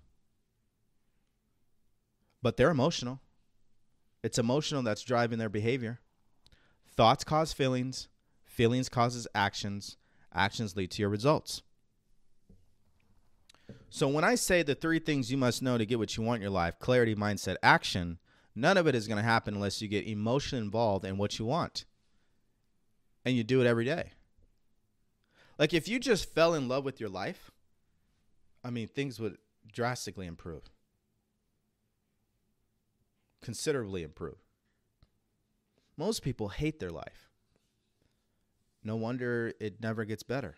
but 2.41 2.57
they're 2.57 2.71
emotional. 2.71 3.21
It's 4.21 4.37
emotional 4.37 4.83
that's 4.83 5.03
driving 5.03 5.39
their 5.39 5.47
behavior. 5.47 6.01
Thoughts 6.97 7.23
cause 7.23 7.53
feelings, 7.53 8.09
feelings 8.55 8.87
causes 8.87 9.27
actions, 9.35 9.97
actions 10.33 10.75
lead 10.75 10.89
to 10.91 11.01
your 11.01 11.09
results. 11.09 11.61
So 13.89 14.07
when 14.07 14.23
I 14.23 14.35
say 14.35 14.63
the 14.63 14.75
three 14.75 14.99
things 14.99 15.31
you 15.31 15.37
must 15.37 15.61
know 15.61 15.77
to 15.77 15.85
get 15.85 15.99
what 15.99 16.15
you 16.15 16.23
want 16.23 16.37
in 16.37 16.41
your 16.41 16.51
life 16.51 16.79
clarity, 16.79 17.15
mindset, 17.15 17.57
action 17.61 18.17
none 18.55 18.77
of 18.77 18.87
it 18.87 18.95
is 18.95 19.07
going 19.07 19.21
to 19.21 19.27
happen 19.27 19.53
unless 19.53 19.81
you 19.81 19.87
get 19.87 20.07
emotion 20.07 20.57
involved 20.59 21.05
in 21.05 21.17
what 21.17 21.37
you 21.37 21.45
want. 21.45 21.85
And 23.25 23.35
you 23.35 23.43
do 23.43 23.59
it 23.59 23.67
every 23.67 23.85
day. 23.85 24.11
Like 25.59 25.73
if 25.73 25.87
you 25.87 25.99
just 25.99 26.33
fell 26.33 26.53
in 26.53 26.67
love 26.67 26.85
with 26.85 26.99
your 26.99 27.09
life, 27.09 27.51
I 28.63 28.69
mean, 28.69 28.87
things 28.87 29.19
would 29.19 29.37
drastically 29.71 30.27
improve. 30.27 30.63
Considerably 33.41 34.03
improve. 34.03 34.37
Most 35.97 36.21
people 36.21 36.49
hate 36.49 36.79
their 36.79 36.91
life. 36.91 37.24
No 38.85 38.95
wonder 38.95 39.51
it 39.59 39.81
never 39.81 40.05
gets 40.05 40.21
better. 40.21 40.55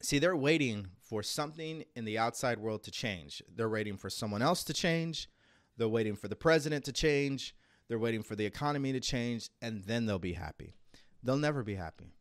See, 0.00 0.20
they're 0.20 0.36
waiting 0.36 0.86
for 1.00 1.24
something 1.24 1.84
in 1.96 2.04
the 2.04 2.16
outside 2.16 2.60
world 2.60 2.84
to 2.84 2.92
change. 2.92 3.42
They're 3.52 3.68
waiting 3.68 3.96
for 3.96 4.08
someone 4.08 4.40
else 4.40 4.62
to 4.64 4.72
change. 4.72 5.28
They're 5.76 5.88
waiting 5.88 6.14
for 6.14 6.28
the 6.28 6.36
president 6.36 6.84
to 6.84 6.92
change. 6.92 7.56
They're 7.88 7.98
waiting 7.98 8.22
for 8.22 8.36
the 8.36 8.46
economy 8.46 8.92
to 8.92 9.00
change, 9.00 9.50
and 9.60 9.82
then 9.84 10.06
they'll 10.06 10.20
be 10.20 10.34
happy. 10.34 10.74
They'll 11.24 11.36
never 11.36 11.64
be 11.64 11.74
happy. 11.74 12.14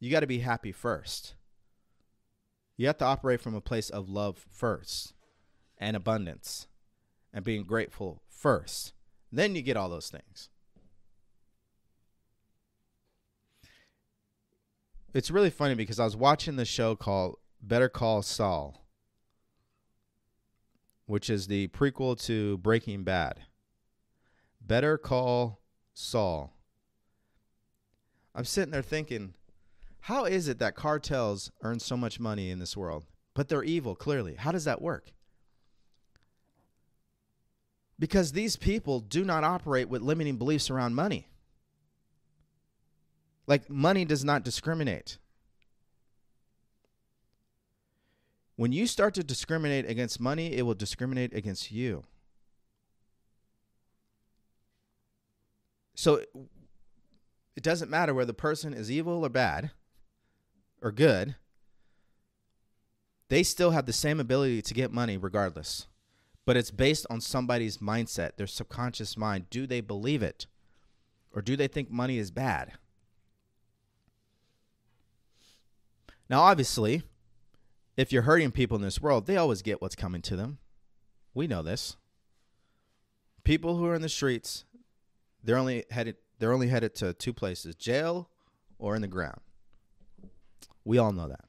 You 0.00 0.10
got 0.10 0.20
to 0.20 0.26
be 0.26 0.38
happy 0.38 0.72
first. 0.72 1.34
You 2.78 2.86
have 2.86 2.98
to 2.98 3.04
operate 3.04 3.42
from 3.42 3.54
a 3.54 3.60
place 3.60 3.90
of 3.90 4.08
love 4.08 4.46
first 4.50 5.12
and 5.76 5.94
abundance 5.94 6.66
and 7.34 7.44
being 7.44 7.64
grateful 7.64 8.22
first. 8.26 8.94
Then 9.30 9.54
you 9.54 9.60
get 9.60 9.76
all 9.76 9.90
those 9.90 10.08
things. 10.08 10.48
It's 15.14 15.30
really 15.30 15.50
funny 15.50 15.74
because 15.74 15.98
I 15.98 16.04
was 16.04 16.16
watching 16.16 16.56
the 16.56 16.66
show 16.66 16.94
called 16.94 17.38
Better 17.62 17.88
Call 17.88 18.20
Saul, 18.22 18.86
which 21.06 21.30
is 21.30 21.46
the 21.46 21.68
prequel 21.68 22.22
to 22.26 22.58
Breaking 22.58 23.04
Bad. 23.04 23.40
Better 24.60 24.98
Call 24.98 25.60
Saul. 25.94 26.52
I'm 28.34 28.44
sitting 28.44 28.70
there 28.70 28.82
thinking, 28.82 29.32
how 30.00 30.26
is 30.26 30.46
it 30.46 30.58
that 30.58 30.76
cartels 30.76 31.50
earn 31.62 31.80
so 31.80 31.96
much 31.96 32.20
money 32.20 32.50
in 32.50 32.58
this 32.58 32.76
world? 32.76 33.04
But 33.34 33.48
they're 33.48 33.64
evil, 33.64 33.94
clearly. 33.94 34.34
How 34.34 34.52
does 34.52 34.64
that 34.64 34.82
work? 34.82 35.12
Because 37.98 38.32
these 38.32 38.56
people 38.56 39.00
do 39.00 39.24
not 39.24 39.42
operate 39.42 39.88
with 39.88 40.02
limiting 40.02 40.36
beliefs 40.36 40.70
around 40.70 40.94
money. 40.94 41.28
Like, 43.48 43.68
money 43.70 44.04
does 44.04 44.24
not 44.24 44.44
discriminate. 44.44 45.16
When 48.56 48.72
you 48.72 48.86
start 48.86 49.14
to 49.14 49.24
discriminate 49.24 49.88
against 49.88 50.20
money, 50.20 50.52
it 50.52 50.62
will 50.62 50.74
discriminate 50.74 51.34
against 51.34 51.72
you. 51.72 52.04
So 55.94 56.22
it 57.56 57.62
doesn't 57.62 57.90
matter 57.90 58.12
whether 58.12 58.26
the 58.26 58.34
person 58.34 58.74
is 58.74 58.90
evil 58.90 59.24
or 59.24 59.28
bad 59.30 59.70
or 60.82 60.92
good, 60.92 61.36
they 63.28 63.42
still 63.42 63.70
have 63.70 63.86
the 63.86 63.92
same 63.92 64.20
ability 64.20 64.60
to 64.62 64.74
get 64.74 64.92
money 64.92 65.16
regardless. 65.16 65.86
But 66.44 66.56
it's 66.56 66.70
based 66.70 67.06
on 67.08 67.20
somebody's 67.20 67.78
mindset, 67.78 68.36
their 68.36 68.46
subconscious 68.46 69.16
mind. 69.16 69.48
Do 69.50 69.66
they 69.66 69.80
believe 69.80 70.22
it? 70.22 70.46
Or 71.32 71.40
do 71.40 71.56
they 71.56 71.68
think 71.68 71.90
money 71.90 72.18
is 72.18 72.30
bad? 72.30 72.72
Now, 76.28 76.42
obviously, 76.42 77.02
if 77.96 78.12
you're 78.12 78.22
hurting 78.22 78.52
people 78.52 78.76
in 78.76 78.82
this 78.82 79.00
world, 79.00 79.26
they 79.26 79.36
always 79.36 79.62
get 79.62 79.80
what's 79.80 79.96
coming 79.96 80.22
to 80.22 80.36
them. 80.36 80.58
We 81.34 81.46
know 81.46 81.62
this. 81.62 81.96
People 83.44 83.76
who 83.76 83.86
are 83.86 83.94
in 83.94 84.02
the 84.02 84.08
streets, 84.08 84.64
they're 85.42 85.56
only 85.56 85.84
headed 85.90 86.16
they're 86.38 86.52
only 86.52 86.68
headed 86.68 86.94
to 86.96 87.12
two 87.14 87.32
places, 87.32 87.74
jail 87.74 88.28
or 88.78 88.94
in 88.94 89.02
the 89.02 89.08
ground. 89.08 89.40
We 90.84 90.98
all 90.98 91.12
know 91.12 91.28
that. 91.28 91.44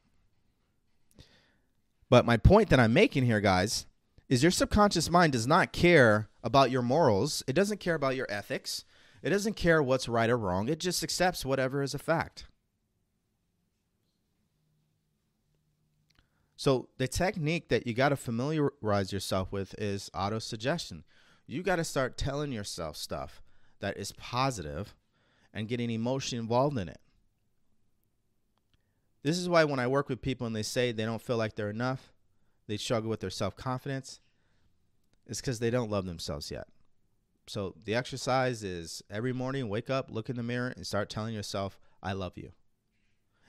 But 2.09 2.25
my 2.25 2.37
point 2.37 2.69
that 2.69 2.79
I'm 2.79 2.93
making 2.93 3.25
here, 3.25 3.39
guys, 3.39 3.85
is 4.27 4.41
your 4.41 4.51
subconscious 4.51 5.09
mind 5.09 5.33
does 5.33 5.45
not 5.45 5.71
care 5.71 6.29
about 6.43 6.71
your 6.71 6.81
morals. 6.81 7.43
It 7.47 7.53
doesn't 7.53 7.79
care 7.79 7.95
about 7.95 8.15
your 8.15 8.27
ethics. 8.29 8.83
It 9.21 9.29
doesn't 9.29 9.55
care 9.55 9.83
what's 9.83 10.09
right 10.09 10.29
or 10.29 10.37
wrong. 10.37 10.69
It 10.69 10.79
just 10.79 11.03
accepts 11.03 11.45
whatever 11.45 11.83
is 11.83 11.93
a 11.93 11.99
fact. 11.99 12.45
So 16.59 16.89
the 16.97 17.07
technique 17.07 17.69
that 17.69 17.87
you 17.87 17.93
got 17.93 18.09
to 18.09 18.17
familiarize 18.17 19.13
yourself 19.13 19.49
with 19.49 19.73
is 19.77 20.11
auto 20.13 20.39
suggestion. 20.39 21.05
You 21.47 21.63
got 21.63 21.77
to 21.77 21.85
start 21.85 22.17
telling 22.17 22.51
yourself 22.51 22.97
stuff 22.97 23.41
that 23.79 23.95
is 23.95 24.11
positive 24.11 24.93
and 25.53 25.69
getting 25.69 25.89
emotion 25.89 26.37
involved 26.37 26.77
in 26.77 26.89
it. 26.89 26.99
This 29.23 29.37
is 29.37 29.47
why 29.47 29.63
when 29.63 29.79
I 29.79 29.87
work 29.87 30.09
with 30.09 30.21
people 30.21 30.47
and 30.47 30.53
they 30.53 30.63
say 30.63 30.91
they 30.91 31.05
don't 31.05 31.21
feel 31.21 31.37
like 31.37 31.55
they're 31.55 31.69
enough, 31.69 32.11
they 32.67 32.75
struggle 32.75 33.09
with 33.09 33.21
their 33.21 33.29
self 33.29 33.55
confidence, 33.55 34.19
it's 35.27 35.39
because 35.39 35.59
they 35.59 35.69
don't 35.69 35.89
love 35.89 36.05
themselves 36.05 36.51
yet. 36.51 36.67
So 37.47 37.73
the 37.85 37.95
exercise 37.95 38.65
is 38.65 39.01
every 39.09 39.31
morning, 39.31 39.69
wake 39.69 39.89
up, 39.89 40.11
look 40.11 40.29
in 40.29 40.35
the 40.35 40.43
mirror, 40.43 40.73
and 40.75 40.85
start 40.85 41.09
telling 41.09 41.33
yourself, 41.33 41.79
I 42.03 42.11
love 42.11 42.33
you. 42.35 42.51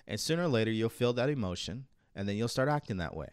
And 0.06 0.20
sooner 0.20 0.44
or 0.44 0.48
later, 0.48 0.70
you'll 0.70 0.90
feel 0.90 1.12
that 1.14 1.28
emotion 1.28 1.86
and 2.14 2.28
then 2.28 2.36
you'll 2.36 2.48
start 2.48 2.68
acting 2.68 2.98
that 2.98 3.16
way. 3.16 3.28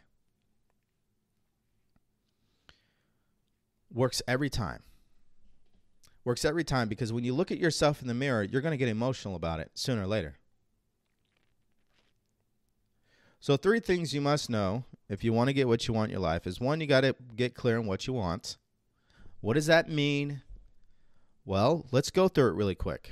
Works 3.91 4.21
every 4.28 4.49
time. 4.49 4.84
Works 6.23 6.43
every 6.43 6.63
time 6.63 6.89
because 6.89 7.13
when 7.13 7.23
you 7.23 7.34
look 7.34 7.51
at 7.51 7.57
yourself 7.57 8.01
in 8.01 8.07
the 8.07 8.13
mirror, 8.13 8.43
you're 8.43 8.61
going 8.61 8.71
to 8.73 8.78
get 8.78 8.89
emotional 8.89 9.36
about 9.36 9.59
it 9.59 9.71
sooner 9.75 10.03
or 10.03 10.07
later. 10.07 10.38
So, 13.39 13.55
three 13.55 13.80
things 13.80 14.13
you 14.13 14.19
must 14.19 14.49
know 14.49 14.84
if 15.09 15.23
you 15.23 15.32
want 15.32 15.47
to 15.47 15.53
get 15.53 15.67
what 15.67 15.88
you 15.88 15.93
want 15.93 16.09
in 16.09 16.11
your 16.11 16.21
life 16.21 16.45
is 16.45 16.59
one, 16.59 16.82
you 16.82 16.88
got 16.88 17.01
to 17.01 17.15
get 17.36 17.55
clear 17.55 17.78
on 17.78 17.86
what 17.86 18.07
you 18.07 18.13
want. 18.13 18.57
What 19.39 19.53
does 19.53 19.67
that 19.67 19.89
mean? 19.89 20.41
Well, 21.45 21.86
let's 21.91 22.09
go 22.09 22.28
through 22.28 22.49
it 22.49 22.55
really 22.55 22.75
quick. 22.75 23.11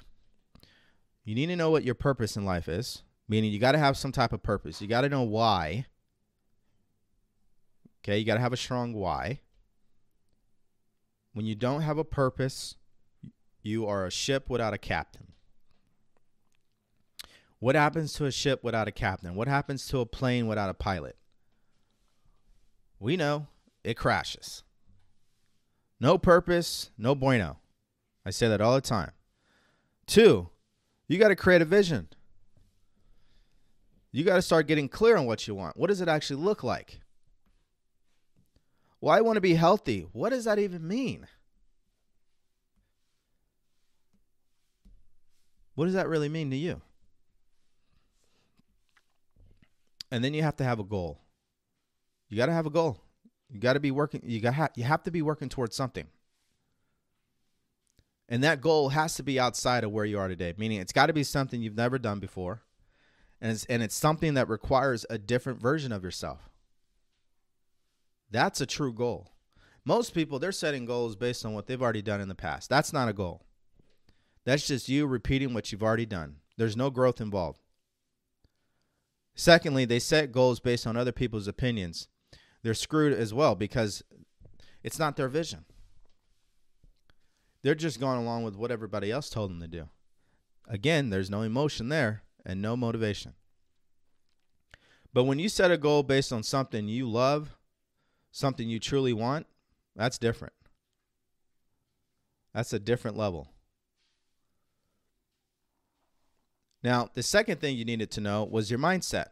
You 1.23 1.35
need 1.35 1.45
to 1.47 1.55
know 1.55 1.69
what 1.69 1.85
your 1.85 1.95
purpose 1.95 2.35
in 2.35 2.43
life 2.43 2.67
is 2.67 3.03
meaning 3.27 3.51
you 3.51 3.59
got 3.59 3.73
to 3.73 3.77
have 3.77 3.97
some 3.97 4.11
type 4.11 4.33
of 4.33 4.43
purpose. 4.43 4.81
You 4.81 4.87
got 4.87 5.01
to 5.01 5.09
know 5.09 5.23
why. 5.23 5.85
Okay, 8.03 8.19
you 8.19 8.25
got 8.25 8.35
to 8.35 8.41
have 8.41 8.53
a 8.53 8.57
strong 8.57 8.93
why. 8.93 9.39
When 11.33 11.45
you 11.45 11.55
don't 11.55 11.81
have 11.81 11.97
a 11.97 12.03
purpose, 12.03 12.75
you 13.61 13.87
are 13.87 14.05
a 14.05 14.11
ship 14.11 14.49
without 14.49 14.73
a 14.73 14.77
captain. 14.77 15.33
What 17.59 17.75
happens 17.75 18.13
to 18.13 18.25
a 18.25 18.31
ship 18.31 18.63
without 18.63 18.87
a 18.87 18.91
captain? 18.91 19.35
What 19.35 19.47
happens 19.47 19.87
to 19.87 19.99
a 19.99 20.05
plane 20.05 20.47
without 20.47 20.69
a 20.69 20.73
pilot? 20.73 21.15
We 22.99 23.17
know 23.17 23.47
it 23.83 23.95
crashes. 23.95 24.63
No 25.99 26.17
purpose, 26.17 26.91
no 26.97 27.15
bueno. 27.15 27.57
I 28.25 28.29
say 28.29 28.47
that 28.47 28.61
all 28.61 28.75
the 28.75 28.81
time. 28.81 29.11
Two, 30.05 30.49
you 31.07 31.17
got 31.17 31.29
to 31.29 31.35
create 31.35 31.61
a 31.61 31.65
vision. 31.65 32.09
You 34.15 34.23
got 34.23 34.35
to 34.35 34.41
start 34.41 34.67
getting 34.67 34.87
clear 34.87 35.17
on 35.17 35.25
what 35.25 35.45
you 35.45 35.53
want. 35.53 35.75
What 35.75 35.87
does 35.87 35.99
it 35.99 36.07
actually 36.07 36.41
look 36.41 36.63
like? 36.63 37.01
Well, 39.01 39.13
I 39.13 39.19
want 39.19 39.35
to 39.35 39.41
be 39.41 39.55
healthy. 39.55 40.07
What 40.13 40.29
does 40.29 40.45
that 40.45 40.57
even 40.57 40.87
mean? 40.87 41.27
What 45.73 45.83
does 45.83 45.95
that 45.95 46.07
really 46.07 46.29
mean 46.29 46.49
to 46.51 46.55
you? 46.55 46.81
And 50.09 50.23
then 50.23 50.33
you 50.33 50.43
have 50.43 50.55
to 50.55 50.63
have 50.63 50.79
a 50.79 50.85
goal. 50.85 51.19
You 52.29 52.37
got 52.37 52.45
to 52.45 52.53
have 52.53 52.65
a 52.65 52.69
goal. 52.69 53.01
You 53.49 53.59
got 53.59 53.73
to 53.73 53.81
be 53.81 53.91
working 53.91 54.21
you 54.23 54.39
got 54.39 54.77
you 54.77 54.85
have 54.85 55.03
to 55.03 55.11
be 55.11 55.23
working 55.23 55.49
towards 55.49 55.75
something. 55.75 56.07
And 58.29 58.45
that 58.45 58.61
goal 58.61 58.87
has 58.87 59.15
to 59.15 59.23
be 59.23 59.41
outside 59.41 59.83
of 59.83 59.91
where 59.91 60.05
you 60.05 60.17
are 60.17 60.29
today, 60.29 60.53
meaning 60.57 60.79
it's 60.79 60.93
got 60.93 61.07
to 61.07 61.13
be 61.13 61.23
something 61.23 61.61
you've 61.61 61.75
never 61.75 61.99
done 61.99 62.19
before 62.19 62.61
and 63.41 63.51
it's, 63.51 63.65
and 63.65 63.83
it's 63.83 63.95
something 63.95 64.33
that 64.35 64.49
requires 64.49 65.05
a 65.09 65.17
different 65.17 65.61
version 65.61 65.91
of 65.91 66.03
yourself. 66.03 66.49
That's 68.31 68.61
a 68.61 68.65
true 68.65 68.93
goal. 68.93 69.31
Most 69.83 70.13
people, 70.13 70.39
they're 70.39 70.51
setting 70.51 70.85
goals 70.85 71.15
based 71.15 71.45
on 71.45 71.53
what 71.53 71.67
they've 71.67 71.81
already 71.81 72.01
done 72.01 72.21
in 72.21 72.27
the 72.27 72.35
past. 72.35 72.69
That's 72.69 72.91
not 72.91 73.07
a 73.07 73.13
goal. 73.13 73.45
That's 74.43 74.67
just 74.67 74.89
you 74.89 75.05
repeating 75.05 75.53
what 75.53 75.71
you've 75.71 75.83
already 75.83 76.05
done. 76.05 76.37
There's 76.57 76.77
no 76.77 76.89
growth 76.89 77.21
involved. 77.21 77.59
Secondly, 79.35 79.85
they 79.85 79.99
set 79.99 80.31
goals 80.31 80.59
based 80.59 80.87
on 80.87 80.95
other 80.95 81.11
people's 81.11 81.47
opinions. 81.47 82.07
They're 82.63 82.73
screwed 82.73 83.13
as 83.13 83.33
well 83.33 83.53
because 83.53 84.01
it's 84.81 84.97
not 84.97 85.17
their 85.17 85.27
vision. 85.27 85.65
They're 87.61 87.75
just 87.75 87.99
going 87.99 88.19
along 88.19 88.43
with 88.43 88.55
what 88.55 88.71
everybody 88.71 89.11
else 89.11 89.29
told 89.29 89.51
them 89.51 89.59
to 89.59 89.67
do. 89.67 89.89
Again, 90.67 91.09
there's 91.09 91.29
no 91.29 91.41
emotion 91.41 91.89
there 91.89 92.23
and 92.45 92.61
no 92.61 92.77
motivation. 92.77 93.33
But 95.13 95.23
when 95.23 95.39
you 95.39 95.49
set 95.49 95.71
a 95.71 95.77
goal 95.77 96.03
based 96.03 96.33
on 96.33 96.43
something 96.43 96.87
you 96.87 97.09
love, 97.09 97.55
something 98.31 98.67
you 98.67 98.79
truly 98.79 99.13
want, 99.13 99.47
that's 99.95 100.17
different. 100.17 100.53
That's 102.53 102.73
a 102.73 102.79
different 102.79 103.17
level. 103.17 103.49
Now, 106.83 107.09
the 107.13 107.23
second 107.23 107.61
thing 107.61 107.75
you 107.75 107.85
needed 107.85 108.11
to 108.11 108.21
know 108.21 108.43
was 108.43 108.69
your 108.69 108.79
mindset. 108.79 109.27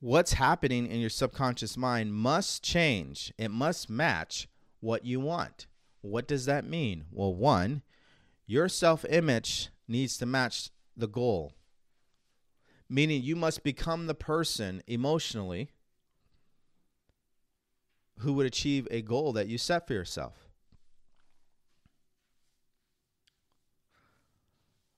What's 0.00 0.34
happening 0.34 0.86
in 0.86 1.00
your 1.00 1.08
subconscious 1.08 1.76
mind 1.76 2.12
must 2.12 2.62
change. 2.62 3.32
It 3.38 3.50
must 3.50 3.88
match 3.88 4.46
what 4.80 5.06
you 5.06 5.20
want. 5.20 5.66
What 6.02 6.28
does 6.28 6.44
that 6.46 6.68
mean? 6.68 7.06
Well, 7.10 7.34
one, 7.34 7.82
your 8.46 8.68
self 8.68 9.04
image 9.08 9.70
needs 9.88 10.18
to 10.18 10.26
match 10.26 10.70
the 10.96 11.08
goal. 11.08 11.54
Meaning 12.88 13.22
you 13.22 13.36
must 13.36 13.62
become 13.62 14.06
the 14.06 14.14
person 14.14 14.82
emotionally 14.86 15.70
who 18.20 18.32
would 18.34 18.46
achieve 18.46 18.88
a 18.90 19.02
goal 19.02 19.32
that 19.32 19.48
you 19.48 19.58
set 19.58 19.86
for 19.86 19.92
yourself. 19.92 20.48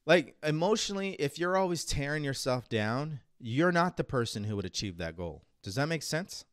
Like 0.06 0.36
emotionally, 0.42 1.10
if 1.18 1.38
you're 1.38 1.56
always 1.56 1.84
tearing 1.84 2.24
yourself 2.24 2.68
down, 2.68 3.20
you're 3.38 3.72
not 3.72 3.96
the 3.96 4.04
person 4.04 4.44
who 4.44 4.56
would 4.56 4.64
achieve 4.64 4.96
that 4.98 5.16
goal. 5.16 5.42
Does 5.62 5.74
that 5.74 5.88
make 5.88 6.02
sense? 6.02 6.44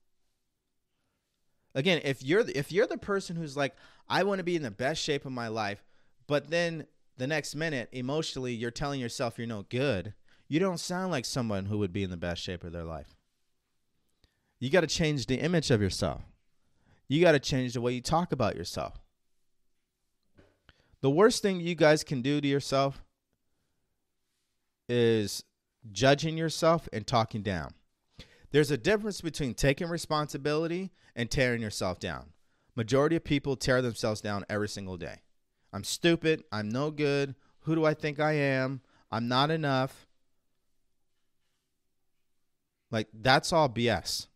Again, 1.74 2.02
if 2.04 2.24
you're 2.24 2.44
if 2.54 2.72
you're 2.72 2.88
the 2.88 2.98
person 2.98 3.36
who's 3.36 3.56
like, 3.56 3.76
I 4.10 4.24
want 4.24 4.40
to 4.40 4.44
be 4.44 4.56
in 4.56 4.62
the 4.62 4.72
best 4.72 5.02
shape 5.02 5.26
of 5.26 5.32
my 5.32 5.48
life, 5.48 5.86
but 6.28 6.50
then 6.50 6.88
the 7.18 7.28
next 7.28 7.56
minute 7.56 7.90
emotionally 7.92 8.54
you're 8.54 8.72
telling 8.72 9.00
yourself 9.00 9.38
you're 9.38 9.48
no 9.48 9.66
good, 9.70 10.14
you 10.48 10.60
don't 10.60 10.80
sound 10.80 11.12
like 11.12 11.26
someone 11.26 11.66
who 11.66 11.78
would 11.80 11.94
be 11.94 12.04
in 12.04 12.10
the 12.10 12.18
best 12.18 12.42
shape 12.42 12.64
of 12.64 12.72
their 12.72 12.84
life. 12.84 13.16
You 14.60 14.70
got 14.70 14.82
to 14.82 14.88
change 14.88 15.26
the 15.26 15.40
image 15.40 15.72
of 15.72 15.82
yourself. 15.82 16.22
You 17.08 17.22
got 17.22 17.34
to 17.34 17.40
change 17.40 17.74
the 17.74 17.82
way 17.82 17.94
you 17.94 18.02
talk 18.02 18.32
about 18.32 18.56
yourself. 18.56 19.00
The 21.02 21.10
worst 21.10 21.42
thing 21.42 21.60
you 21.60 21.76
guys 21.76 22.04
can 22.04 22.22
do 22.22 22.42
to 22.42 22.48
yourself 22.48 23.04
is 24.90 25.44
judging 25.92 26.38
yourself 26.38 26.90
and 26.92 27.06
talking 27.06 27.42
down. 27.42 27.74
There's 28.52 28.72
a 28.72 28.78
difference 28.78 29.22
between 29.22 29.54
taking 29.54 29.88
responsibility 29.88 30.92
and 31.16 31.30
tearing 31.30 31.62
yourself 31.62 32.00
down. 32.00 32.32
Majority 32.76 33.16
of 33.16 33.24
people 33.24 33.56
tear 33.56 33.82
themselves 33.82 34.22
down 34.22 34.46
every 34.50 34.70
single 34.70 34.98
day. 34.98 35.22
I'm 35.76 35.84
stupid, 35.84 36.46
I'm 36.54 36.70
no 36.70 36.90
good, 36.90 37.36
who 37.64 37.76
do 37.76 37.84
I 37.84 37.94
think 37.94 38.18
I 38.18 38.32
am? 38.32 38.80
I'm 39.12 39.28
not 39.28 39.52
enough. 39.52 40.08
Like 42.92 43.10
that's 43.14 43.52
all 43.52 43.68
BS. 43.68 44.28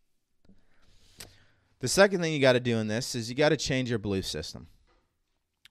The 1.78 1.88
second 1.88 2.20
thing 2.20 2.34
you 2.34 2.40
got 2.40 2.52
to 2.52 2.60
do 2.60 2.76
in 2.76 2.88
this 2.88 3.14
is 3.14 3.30
you 3.30 3.34
got 3.34 3.48
to 3.48 3.56
change 3.56 3.88
your 3.88 3.98
belief 3.98 4.26
system. 4.26 4.66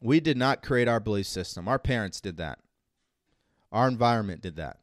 We 0.02 0.20
did 0.20 0.38
not 0.38 0.64
create 0.64 0.88
our 0.88 1.00
belief 1.00 1.28
system. 1.28 1.68
Our 1.68 1.78
parents 1.78 2.20
did 2.20 2.38
that. 2.38 2.58
Our 3.72 3.88
environment 3.88 4.42
did 4.42 4.56
that. 4.56 4.80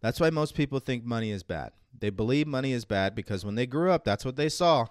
That's 0.00 0.20
why 0.20 0.30
most 0.30 0.54
people 0.54 0.78
think 0.78 1.04
money 1.04 1.30
is 1.30 1.42
bad. 1.42 1.72
They 1.98 2.08
believe 2.08 2.46
money 2.46 2.72
is 2.72 2.86
bad 2.86 3.14
because 3.14 3.44
when 3.44 3.56
they 3.56 3.66
grew 3.66 3.90
up, 3.90 4.04
that's 4.04 4.24
what 4.24 4.36
they 4.36 4.48
saw. 4.48 4.86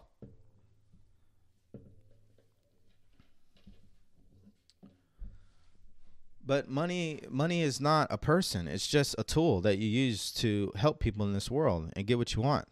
But 6.46 6.68
money 6.68 7.22
money 7.30 7.62
is 7.62 7.80
not 7.80 8.08
a 8.10 8.18
person. 8.18 8.68
It's 8.68 8.88
just 8.88 9.16
a 9.18 9.24
tool 9.24 9.62
that 9.62 9.78
you 9.78 9.88
use 9.88 10.32
to 10.34 10.72
help 10.76 11.00
people 11.00 11.26
in 11.26 11.34
this 11.34 11.50
world 11.50 11.92
and 11.96 12.06
get 12.06 12.18
what 12.18 12.36
you 12.36 12.42
want. 12.42 12.68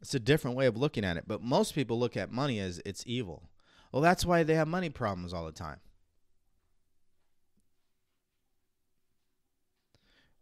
It's 0.00 0.14
a 0.14 0.20
different 0.20 0.56
way 0.56 0.66
of 0.66 0.76
looking 0.76 1.04
at 1.04 1.16
it, 1.16 1.24
but 1.26 1.42
most 1.42 1.74
people 1.74 1.98
look 1.98 2.16
at 2.16 2.30
money 2.30 2.58
as 2.58 2.80
it's 2.86 3.02
evil. 3.06 3.50
Well, 3.92 4.00
that's 4.00 4.24
why 4.24 4.44
they 4.44 4.54
have 4.54 4.68
money 4.68 4.88
problems 4.88 5.34
all 5.34 5.44
the 5.44 5.52
time. 5.52 5.80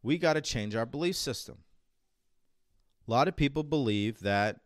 We 0.02 0.16
got 0.16 0.34
to 0.34 0.40
change 0.40 0.76
our 0.76 0.86
belief 0.86 1.16
system. 1.16 1.58
A 3.06 3.10
lot 3.10 3.26
of 3.26 3.36
people 3.36 3.62
believe 3.62 4.20
that 4.20 4.60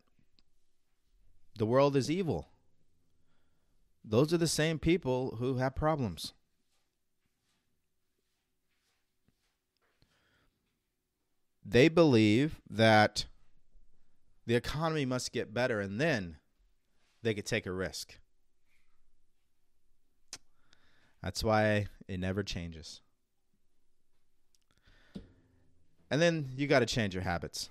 the 1.56 1.64
world 1.64 1.96
is 1.96 2.10
evil. 2.10 2.48
Those 4.04 4.32
are 4.32 4.38
the 4.38 4.48
same 4.48 4.78
people 4.78 5.36
who 5.38 5.56
have 5.56 5.74
problems. 5.74 6.32
They 11.64 11.88
believe 11.88 12.60
that 12.68 13.26
the 14.46 14.56
economy 14.56 15.04
must 15.04 15.32
get 15.32 15.54
better 15.54 15.80
and 15.80 16.00
then 16.00 16.38
they 17.22 17.34
could 17.34 17.46
take 17.46 17.66
a 17.66 17.72
risk. 17.72 18.18
That's 21.22 21.44
why 21.44 21.86
it 22.08 22.18
never 22.18 22.42
changes. 22.42 23.00
And 26.10 26.20
then 26.20 26.50
you 26.56 26.66
got 26.66 26.80
to 26.80 26.86
change 26.86 27.14
your 27.14 27.22
habits. 27.22 27.70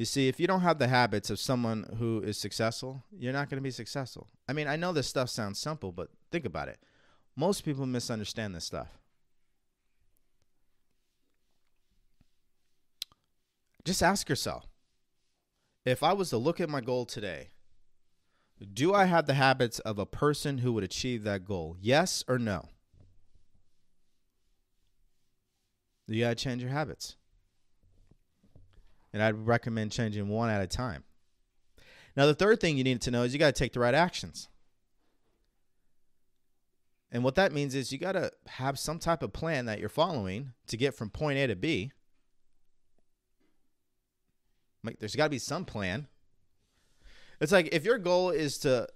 You 0.00 0.06
see, 0.06 0.28
if 0.28 0.40
you 0.40 0.46
don't 0.46 0.62
have 0.62 0.78
the 0.78 0.88
habits 0.88 1.28
of 1.28 1.38
someone 1.38 1.84
who 1.98 2.22
is 2.22 2.38
successful, 2.38 3.04
you're 3.12 3.34
not 3.34 3.50
going 3.50 3.58
to 3.58 3.62
be 3.62 3.70
successful. 3.70 4.28
I 4.48 4.54
mean, 4.54 4.66
I 4.66 4.76
know 4.76 4.94
this 4.94 5.06
stuff 5.06 5.28
sounds 5.28 5.58
simple, 5.58 5.92
but 5.92 6.08
think 6.32 6.46
about 6.46 6.68
it. 6.68 6.78
Most 7.36 7.66
people 7.66 7.84
misunderstand 7.84 8.54
this 8.54 8.64
stuff. 8.64 8.96
Just 13.84 14.02
ask 14.02 14.26
yourself 14.30 14.66
if 15.84 16.02
I 16.02 16.14
was 16.14 16.30
to 16.30 16.38
look 16.38 16.60
at 16.62 16.70
my 16.70 16.80
goal 16.80 17.04
today, 17.04 17.50
do 18.72 18.94
I 18.94 19.04
have 19.04 19.26
the 19.26 19.34
habits 19.34 19.80
of 19.80 19.98
a 19.98 20.06
person 20.06 20.56
who 20.56 20.72
would 20.72 20.84
achieve 20.84 21.24
that 21.24 21.44
goal? 21.44 21.76
Yes 21.78 22.24
or 22.26 22.38
no? 22.38 22.70
You 26.06 26.22
got 26.22 26.30
to 26.30 26.42
change 26.42 26.62
your 26.62 26.72
habits. 26.72 27.16
And 29.12 29.22
I'd 29.22 29.46
recommend 29.46 29.92
changing 29.92 30.28
one 30.28 30.50
at 30.50 30.62
a 30.62 30.66
time. 30.66 31.04
Now, 32.16 32.26
the 32.26 32.34
third 32.34 32.60
thing 32.60 32.76
you 32.76 32.84
need 32.84 33.00
to 33.02 33.10
know 33.10 33.22
is 33.22 33.32
you 33.32 33.38
got 33.38 33.54
to 33.54 33.58
take 33.58 33.72
the 33.72 33.80
right 33.80 33.94
actions. 33.94 34.48
And 37.12 37.24
what 37.24 37.34
that 37.34 37.52
means 37.52 37.74
is 37.74 37.92
you 37.92 37.98
got 37.98 38.12
to 38.12 38.30
have 38.46 38.78
some 38.78 38.98
type 38.98 39.22
of 39.22 39.32
plan 39.32 39.66
that 39.66 39.80
you're 39.80 39.88
following 39.88 40.52
to 40.68 40.76
get 40.76 40.94
from 40.94 41.10
point 41.10 41.38
A 41.38 41.48
to 41.48 41.56
B. 41.56 41.92
Like 44.84 44.98
there's 44.98 45.16
got 45.16 45.24
to 45.24 45.30
be 45.30 45.38
some 45.38 45.64
plan. 45.64 46.06
It's 47.40 47.52
like 47.52 47.68
if 47.72 47.84
your 47.84 47.98
goal 47.98 48.30
is 48.30 48.58
to 48.58 48.86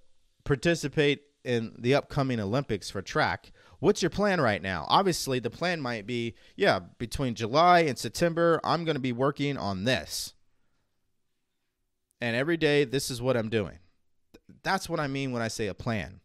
participate 0.45 1.23
in 1.45 1.75
the 1.79 1.95
upcoming 1.95 2.41
Olympics 2.41 2.91
for 2.91 3.03
track, 3.03 3.53
what's 3.85 4.01
your 4.01 4.11
plan 4.11 4.41
right 4.41 4.63
now? 4.63 4.87
Obviously, 4.89 5.39
the 5.39 5.51
plan 5.51 5.79
might 5.79 6.07
be, 6.07 6.35
yeah, 6.57 6.81
between 6.97 7.35
July 7.35 7.81
and 7.81 7.99
September, 7.99 8.59
I'm 8.65 8.87
going 8.87 8.97
to 8.97 9.01
be 9.01 9.13
working 9.13 9.59
on 9.59 9.85
this. 9.85 10.33
And 12.19 12.35
every 12.35 12.57
day, 12.57 12.85
this 12.85 13.11
is 13.11 13.21
what 13.21 13.37
I'm 13.37 13.51
doing. 13.51 13.79
That's 14.63 14.89
what 14.89 15.01
I 15.01 15.07
mean 15.07 15.33
when 15.33 15.43
I 15.43 15.49
say 15.49 15.67
a 15.67 15.75
plan. 15.75 16.21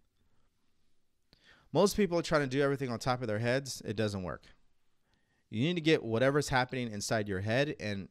Most 1.73 1.97
people 1.97 2.17
are 2.17 2.23
trying 2.23 2.43
to 2.43 2.47
do 2.47 2.61
everything 2.61 2.89
on 2.89 2.97
top 2.97 3.21
of 3.21 3.27
their 3.27 3.39
heads. 3.39 3.81
It 3.83 3.97
doesn't 3.97 4.23
work. 4.23 4.43
You 5.49 5.61
need 5.61 5.75
to 5.75 5.81
get 5.81 6.01
whatever's 6.01 6.47
happening 6.47 6.89
inside 6.89 7.27
your 7.27 7.41
head 7.41 7.75
and 7.77 8.07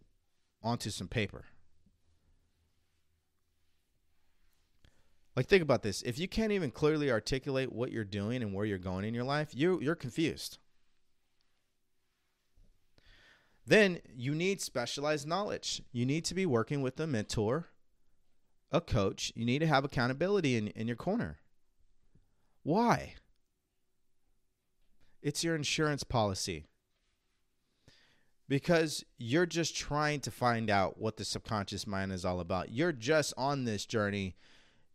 onto 0.62 0.90
some 0.90 1.08
paper. 1.08 1.46
Like 5.38 5.46
think 5.46 5.62
about 5.62 5.84
this. 5.84 6.02
If 6.02 6.18
you 6.18 6.26
can't 6.26 6.50
even 6.50 6.72
clearly 6.72 7.12
articulate 7.12 7.72
what 7.72 7.92
you're 7.92 8.02
doing 8.02 8.42
and 8.42 8.52
where 8.52 8.66
you're 8.66 8.76
going 8.76 9.04
in 9.04 9.14
your 9.14 9.22
life, 9.22 9.50
you 9.54 9.78
you're 9.80 9.94
confused. 9.94 10.58
Then 13.64 14.00
you 14.12 14.34
need 14.34 14.60
specialized 14.60 15.28
knowledge. 15.28 15.80
You 15.92 16.04
need 16.04 16.24
to 16.24 16.34
be 16.34 16.44
working 16.44 16.82
with 16.82 16.98
a 16.98 17.06
mentor, 17.06 17.68
a 18.72 18.80
coach. 18.80 19.32
You 19.36 19.44
need 19.44 19.60
to 19.60 19.68
have 19.68 19.84
accountability 19.84 20.56
in, 20.56 20.66
in 20.68 20.88
your 20.88 20.96
corner. 20.96 21.38
Why? 22.64 23.14
It's 25.22 25.44
your 25.44 25.54
insurance 25.54 26.02
policy. 26.02 26.66
Because 28.48 29.04
you're 29.18 29.46
just 29.46 29.76
trying 29.76 30.18
to 30.22 30.32
find 30.32 30.68
out 30.68 31.00
what 31.00 31.16
the 31.16 31.24
subconscious 31.24 31.86
mind 31.86 32.10
is 32.10 32.24
all 32.24 32.40
about. 32.40 32.72
You're 32.72 32.90
just 32.90 33.34
on 33.36 33.66
this 33.66 33.86
journey 33.86 34.34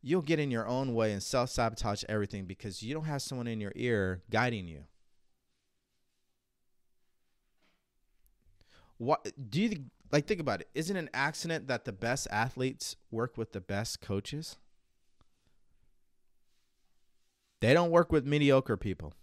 you'll 0.03 0.21
get 0.21 0.37
in 0.37 0.51
your 0.51 0.67
own 0.67 0.93
way 0.93 1.13
and 1.13 1.23
self 1.23 1.49
sabotage 1.49 2.03
everything 2.09 2.45
because 2.45 2.83
you 2.83 2.93
don't 2.93 3.05
have 3.05 3.21
someone 3.21 3.47
in 3.47 3.61
your 3.61 3.71
ear 3.75 4.21
guiding 4.29 4.67
you. 4.67 4.83
What 8.97 9.31
do 9.49 9.61
you 9.61 9.85
like? 10.11 10.27
Think 10.27 10.39
about 10.39 10.61
it. 10.61 10.69
Isn't 10.75 10.95
an 10.95 11.09
accident 11.13 11.67
that 11.67 11.85
the 11.85 11.93
best 11.93 12.27
athletes 12.29 12.97
work 13.09 13.37
with 13.37 13.53
the 13.53 13.61
best 13.61 14.01
coaches? 14.01 14.57
They 17.61 17.73
don't 17.73 17.91
work 17.91 18.11
with 18.11 18.25
mediocre 18.25 18.77
people. 18.77 19.13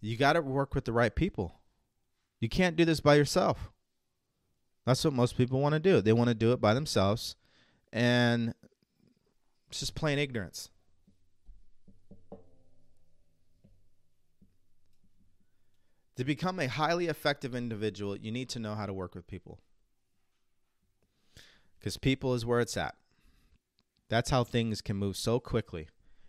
You 0.00 0.16
got 0.16 0.32
to 0.32 0.40
work 0.40 0.74
with 0.74 0.84
the 0.84 0.92
right 0.92 1.14
people. 1.14 1.60
You 2.40 2.48
can't 2.48 2.74
do 2.74 2.84
this 2.84 3.00
by 3.00 3.14
yourself. 3.14 3.70
That's 4.84 5.04
what 5.04 5.14
most 5.14 5.36
people 5.36 5.60
want 5.60 5.74
to 5.74 5.80
do. 5.80 6.00
They 6.00 6.12
want 6.12 6.28
to 6.28 6.34
do 6.34 6.52
it 6.52 6.60
by 6.60 6.74
themselves, 6.74 7.36
and 7.92 8.54
it's 9.68 9.80
just 9.80 9.94
plain 9.94 10.18
ignorance. 10.18 10.70
To 16.16 16.24
become 16.24 16.60
a 16.60 16.66
highly 16.66 17.06
effective 17.06 17.54
individual, 17.54 18.16
you 18.16 18.30
need 18.30 18.48
to 18.50 18.58
know 18.58 18.74
how 18.74 18.86
to 18.86 18.92
work 18.92 19.14
with 19.14 19.26
people. 19.26 19.60
Because 21.78 21.96
people 21.96 22.34
is 22.34 22.44
where 22.44 22.60
it's 22.60 22.76
at. 22.76 22.96
That's 24.08 24.30
how 24.30 24.44
things 24.44 24.82
can 24.82 24.96
move 24.96 25.16
so 25.16 25.40
quickly, 25.40 25.88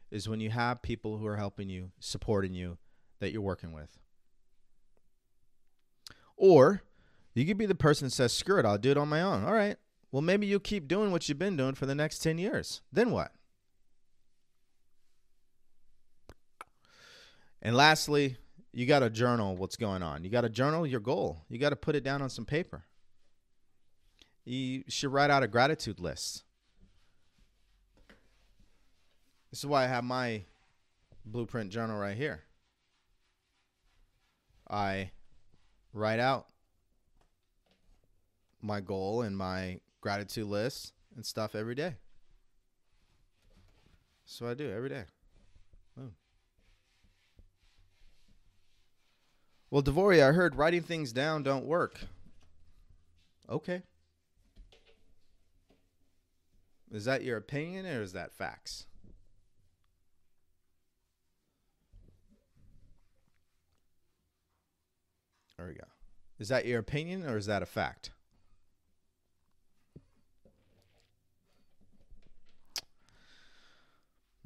is 0.10 0.30
when 0.30 0.40
you 0.40 0.52
have 0.52 0.82
people 0.82 1.18
who 1.18 1.26
are 1.26 1.38
helping 1.38 1.70
you, 1.70 1.92
supporting 2.00 2.54
you, 2.54 2.78
that 3.20 3.32
you're 3.32 3.42
working 3.42 3.74
with. 3.74 4.00
Or 6.38 6.84
you 7.34 7.46
could 7.46 7.58
be 7.58 7.66
the 7.66 7.76
person 7.76 8.08
that 8.08 8.12
says, 8.12 8.34
screw 8.34 8.60
it, 8.60 8.66
I'll 8.66 8.78
do 8.78 8.92
it 8.92 8.98
on 8.98 9.10
my 9.10 9.22
own. 9.22 9.44
All 9.44 9.54
right. 9.54 9.78
Well, 10.12 10.22
maybe 10.22 10.46
you 10.46 10.60
keep 10.60 10.88
doing 10.88 11.12
what 11.12 11.28
you've 11.28 11.40
been 11.40 11.58
doing 11.58 11.74
for 11.74 11.88
the 11.88 11.96
next 11.96 12.20
10 12.20 12.38
years. 12.38 12.82
Then 12.92 13.10
what? 13.10 13.32
And 17.62 17.76
lastly, 17.76 18.38
you 18.72 18.86
got 18.86 19.00
to 19.00 19.10
journal 19.10 19.56
what's 19.56 19.76
going 19.76 20.04
on. 20.04 20.24
You 20.24 20.30
got 20.30 20.42
to 20.42 20.50
journal 20.50 20.86
your 20.86 21.00
goal. 21.00 21.46
You 21.50 21.58
got 21.58 21.70
to 21.70 21.76
put 21.76 21.96
it 21.96 22.04
down 22.04 22.22
on 22.22 22.30
some 22.30 22.46
paper. 22.46 22.84
You 24.46 24.84
should 24.90 25.12
write 25.12 25.32
out 25.32 25.42
a 25.42 25.48
gratitude 25.48 26.00
list. 26.00 26.44
This 29.50 29.60
is 29.60 29.66
why 29.66 29.86
I 29.86 29.88
have 29.88 30.04
my 30.04 30.44
blueprint 31.26 31.72
journal 31.72 31.98
right 31.98 32.18
here. 32.18 32.44
I 34.70 35.12
write 35.94 36.20
out 36.20 36.48
my 38.64 38.80
goal 38.80 39.22
and 39.22 39.38
my 39.38 39.80
gratitude 40.02 40.48
list 40.48 40.94
and 41.16 41.26
stuff 41.26 41.54
every 41.54 41.76
day. 41.76 41.96
So 44.26 44.48
I 44.48 44.54
do 44.54 44.72
every 44.72 44.90
day. 44.90 45.04
Boom. 45.96 46.14
Well, 49.70 49.84
Devoria, 49.84 50.30
I 50.30 50.32
heard 50.32 50.56
writing 50.56 50.82
things 50.82 51.12
down 51.12 51.44
don't 51.44 51.66
work. 51.66 52.00
Okay. 53.50 53.84
Is 56.92 57.06
that 57.06 57.24
your 57.24 57.38
opinion 57.38 57.86
or 57.86 58.02
is 58.02 58.14
that 58.14 58.32
facts? 58.32 58.86
There 65.58 65.68
we 65.68 65.74
go. 65.74 65.88
Is 66.40 66.48
that 66.48 66.66
your 66.66 66.80
opinion 66.80 67.28
or 67.28 67.38
is 67.38 67.46
that 67.48 67.62
a 67.62 67.66
fact? 67.66 68.12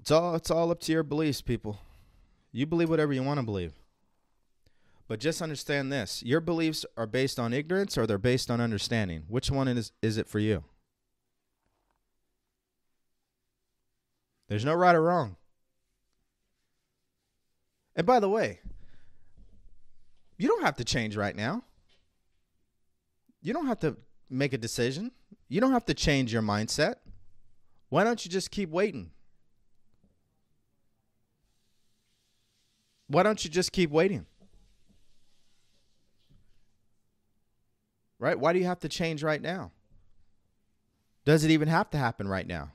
It's 0.07 0.11
all 0.13 0.35
it's 0.35 0.49
all 0.49 0.71
up 0.71 0.79
to 0.83 0.93
your 0.93 1.03
beliefs, 1.03 1.41
people. 1.41 1.81
You 2.53 2.65
believe 2.65 2.89
whatever 2.89 3.11
you 3.11 3.21
want 3.23 3.41
to 3.41 3.45
believe. 3.45 3.73
But 5.09 5.19
just 5.19 5.41
understand 5.41 5.91
this. 5.91 6.23
Your 6.23 6.39
beliefs 6.39 6.85
are 6.95 7.05
based 7.05 7.37
on 7.37 7.51
ignorance 7.51 7.97
or 7.97 8.07
they're 8.07 8.17
based 8.17 8.49
on 8.49 8.61
understanding. 8.61 9.23
Which 9.27 9.51
one 9.51 9.67
is 9.67 9.91
is 10.01 10.17
it 10.17 10.29
for 10.29 10.39
you? 10.39 10.63
There's 14.47 14.63
no 14.63 14.75
right 14.75 14.95
or 14.95 15.01
wrong. 15.01 15.35
And 17.93 18.07
by 18.07 18.21
the 18.21 18.29
way, 18.29 18.61
you 20.37 20.47
don't 20.47 20.63
have 20.63 20.77
to 20.77 20.85
change 20.85 21.17
right 21.17 21.35
now. 21.35 21.65
You 23.41 23.51
don't 23.51 23.67
have 23.67 23.79
to 23.79 23.97
make 24.29 24.53
a 24.53 24.57
decision. 24.57 25.11
You 25.49 25.59
don't 25.59 25.73
have 25.73 25.85
to 25.87 25.93
change 25.93 26.31
your 26.31 26.43
mindset. 26.43 26.95
Why 27.89 28.05
don't 28.05 28.23
you 28.23 28.31
just 28.31 28.51
keep 28.51 28.69
waiting? 28.69 29.11
Why 33.07 33.23
don't 33.23 33.43
you 33.43 33.49
just 33.49 33.71
keep 33.71 33.89
waiting? 33.89 34.25
Right? 38.19 38.37
Why 38.37 38.53
do 38.53 38.59
you 38.59 38.65
have 38.65 38.79
to 38.79 38.89
change 38.89 39.23
right 39.23 39.41
now? 39.41 39.71
Does 41.25 41.43
it 41.43 41.51
even 41.51 41.67
have 41.67 41.89
to 41.91 41.97
happen 41.97 42.27
right 42.27 42.47
now? 42.47 42.71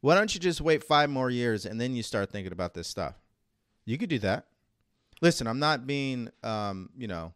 Why 0.00 0.14
don't 0.14 0.32
you 0.34 0.40
just 0.40 0.60
wait 0.60 0.84
five 0.84 1.10
more 1.10 1.30
years 1.30 1.66
and 1.66 1.80
then 1.80 1.94
you 1.94 2.02
start 2.02 2.30
thinking 2.30 2.52
about 2.52 2.74
this 2.74 2.88
stuff? 2.88 3.14
You 3.84 3.98
could 3.98 4.08
do 4.08 4.18
that. 4.20 4.46
Listen, 5.20 5.46
I'm 5.46 5.58
not 5.58 5.86
being, 5.86 6.30
um, 6.42 6.90
you 6.96 7.08
know, 7.08 7.32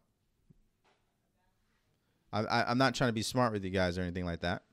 I, 2.31 2.63
I'm 2.63 2.77
not 2.79 2.95
trying 2.95 3.09
to 3.09 3.13
be 3.13 3.21
smart 3.21 3.53
with 3.53 3.63
you 3.63 3.69
guys 3.69 3.97
or 3.97 4.01
anything 4.01 4.25
like 4.25 4.39
that. 4.41 4.63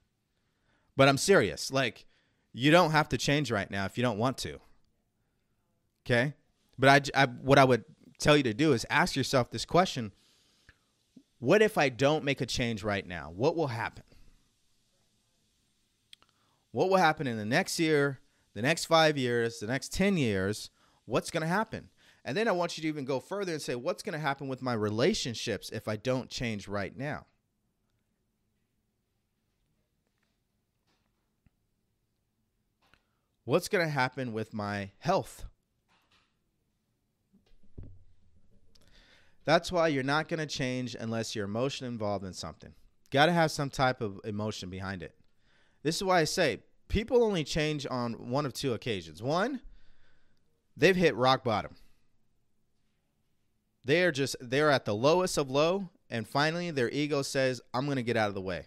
But 0.96 1.08
I'm 1.08 1.18
serious. 1.18 1.70
Like, 1.70 2.06
you 2.52 2.70
don't 2.70 2.92
have 2.92 3.08
to 3.10 3.18
change 3.18 3.50
right 3.50 3.70
now 3.70 3.84
if 3.84 3.98
you 3.98 4.02
don't 4.02 4.18
want 4.18 4.38
to. 4.38 4.58
Okay? 6.06 6.34
But 6.80 7.12
I, 7.14 7.22
I 7.22 7.26
what 7.26 7.58
I 7.58 7.64
would 7.64 7.84
tell 8.18 8.36
you 8.36 8.42
to 8.44 8.54
do 8.54 8.72
is 8.72 8.86
ask 8.88 9.14
yourself 9.14 9.50
this 9.50 9.66
question 9.66 10.12
What 11.38 11.60
if 11.60 11.76
I 11.76 11.90
don't 11.90 12.24
make 12.24 12.40
a 12.40 12.46
change 12.46 12.82
right 12.82 13.06
now? 13.06 13.30
What 13.36 13.54
will 13.54 13.68
happen? 13.68 14.04
What 16.72 16.88
will 16.88 16.96
happen 16.96 17.26
in 17.26 17.36
the 17.36 17.44
next 17.44 17.78
year, 17.78 18.20
the 18.54 18.62
next 18.62 18.86
five 18.86 19.18
years, 19.18 19.60
the 19.60 19.66
next 19.66 19.92
10 19.92 20.16
years? 20.16 20.70
What's 21.04 21.30
going 21.30 21.42
to 21.42 21.48
happen? 21.48 21.90
And 22.24 22.36
then 22.36 22.46
I 22.46 22.52
want 22.52 22.78
you 22.78 22.82
to 22.82 22.88
even 22.88 23.04
go 23.04 23.18
further 23.18 23.52
and 23.52 23.60
say, 23.60 23.74
what's 23.74 24.04
going 24.04 24.12
to 24.12 24.20
happen 24.20 24.46
with 24.46 24.62
my 24.62 24.74
relationships 24.74 25.70
if 25.70 25.88
I 25.88 25.96
don't 25.96 26.30
change 26.30 26.68
right 26.68 26.96
now? 26.96 27.26
What's 33.44 33.68
going 33.68 33.84
to 33.84 33.90
happen 33.90 34.32
with 34.32 34.54
my 34.54 34.90
health? 34.98 35.46
That's 39.44 39.72
why 39.72 39.88
you're 39.88 40.02
not 40.02 40.28
going 40.28 40.40
to 40.40 40.46
change 40.46 40.94
unless 40.98 41.34
you're 41.34 41.46
emotionally 41.46 41.92
involved 41.92 42.24
in 42.24 42.32
something. 42.32 42.72
Got 43.10 43.26
to 43.26 43.32
have 43.32 43.50
some 43.50 43.70
type 43.70 44.00
of 44.00 44.20
emotion 44.24 44.70
behind 44.70 45.02
it. 45.02 45.14
This 45.82 45.96
is 45.96 46.04
why 46.04 46.20
I 46.20 46.24
say 46.24 46.60
people 46.88 47.24
only 47.24 47.44
change 47.44 47.86
on 47.90 48.30
one 48.30 48.46
of 48.46 48.52
two 48.52 48.74
occasions. 48.74 49.22
One, 49.22 49.60
they've 50.76 50.96
hit 50.96 51.16
rock 51.16 51.42
bottom. 51.42 51.76
They 53.84 54.04
are 54.04 54.12
just 54.12 54.36
they're 54.40 54.70
at 54.70 54.84
the 54.84 54.94
lowest 54.94 55.38
of 55.38 55.50
low 55.50 55.88
and 56.10 56.28
finally 56.28 56.70
their 56.70 56.90
ego 56.90 57.22
says 57.22 57.62
I'm 57.72 57.86
going 57.86 57.96
to 57.96 58.02
get 58.02 58.16
out 58.16 58.28
of 58.28 58.34
the 58.34 58.40
way. 58.40 58.66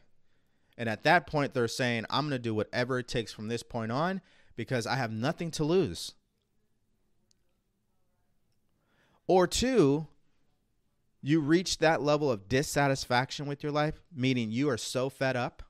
And 0.77 0.89
at 0.89 1.03
that 1.03 1.27
point 1.27 1.53
they're 1.53 1.67
saying 1.67 2.05
I'm 2.09 2.23
going 2.23 2.31
to 2.31 2.39
do 2.39 2.55
whatever 2.55 2.97
it 2.97 3.07
takes 3.07 3.31
from 3.31 3.47
this 3.47 3.61
point 3.61 3.91
on 3.91 4.21
because 4.55 4.87
I 4.87 4.95
have 4.95 5.11
nothing 5.11 5.51
to 5.51 5.63
lose. 5.63 6.13
Or 9.27 9.47
two, 9.47 10.07
you 11.25 11.39
reach 11.39 11.77
that 11.77 12.01
level 12.01 12.29
of 12.29 12.49
dissatisfaction 12.49 13.45
with 13.45 13.63
your 13.63 13.71
life, 13.71 14.01
meaning 14.13 14.51
you 14.51 14.69
are 14.69 14.77
so 14.77 15.09
fed 15.09 15.37
up 15.37 15.63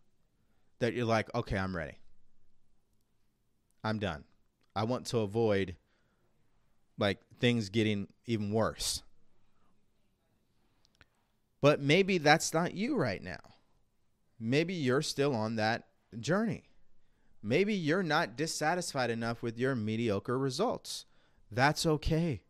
that 0.79 0.93
you're 0.93 1.05
like, 1.05 1.33
okay, 1.35 1.57
I'm 1.57 1.75
ready. 1.75 1.99
I'm 3.83 3.99
done. 3.99 4.23
I 4.75 4.85
want 4.85 5.05
to 5.07 5.19
avoid 5.19 5.75
like 6.97 7.19
things 7.39 7.69
getting 7.69 8.07
even 8.25 8.51
worse. 8.51 9.03
But 11.61 11.79
maybe 11.79 12.17
that's 12.17 12.51
not 12.51 12.73
you 12.73 12.97
right 12.97 13.21
now. 13.21 13.39
Maybe 14.39 14.73
you're 14.73 15.03
still 15.03 15.35
on 15.35 15.57
that 15.57 15.83
journey. 16.19 16.63
Maybe 17.43 17.75
you're 17.75 18.03
not 18.03 18.35
dissatisfied 18.35 19.11
enough 19.11 19.43
with 19.43 19.59
your 19.59 19.75
mediocre 19.75 20.37
results. 20.37 21.05
That's 21.51 21.85
okay 21.85 22.41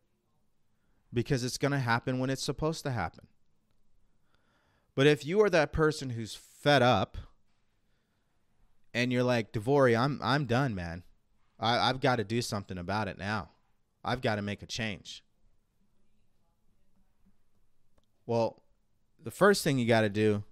because 1.14 1.44
it's 1.44 1.58
going 1.58 1.72
to 1.72 1.80
happen 1.80 2.20
when 2.20 2.30
it's 2.30 2.44
supposed 2.44 2.84
to 2.84 2.92
happen. 2.92 3.28
But 4.96 5.08
if 5.08 5.26
you 5.26 5.42
are 5.42 5.50
that 5.50 5.72
person 5.72 6.12
who's 6.12 6.36
fed 6.36 6.82
up 6.82 7.18
and 8.94 9.12
you're 9.12 9.24
like, 9.24 9.52
Devori, 9.52 9.98
I'm 9.98 10.20
I'm 10.24 10.46
done, 10.46 10.76
man. 10.76 11.04
I, 11.60 11.90
I've 11.90 12.00
got 12.00 12.18
to 12.18 12.24
do 12.24 12.42
something 12.42 12.78
about 12.78 13.08
it 13.08 13.18
now. 13.18 13.50
I've 14.04 14.22
got 14.22 14.36
to 14.36 14.42
make 14.42 14.62
a 14.62 14.66
change. 14.66 15.24
Well, 18.26 18.62
the 19.22 19.32
first 19.32 19.64
thing 19.64 19.78
you 19.78 19.88
got 19.88 20.02
to 20.02 20.10
do 20.10 20.44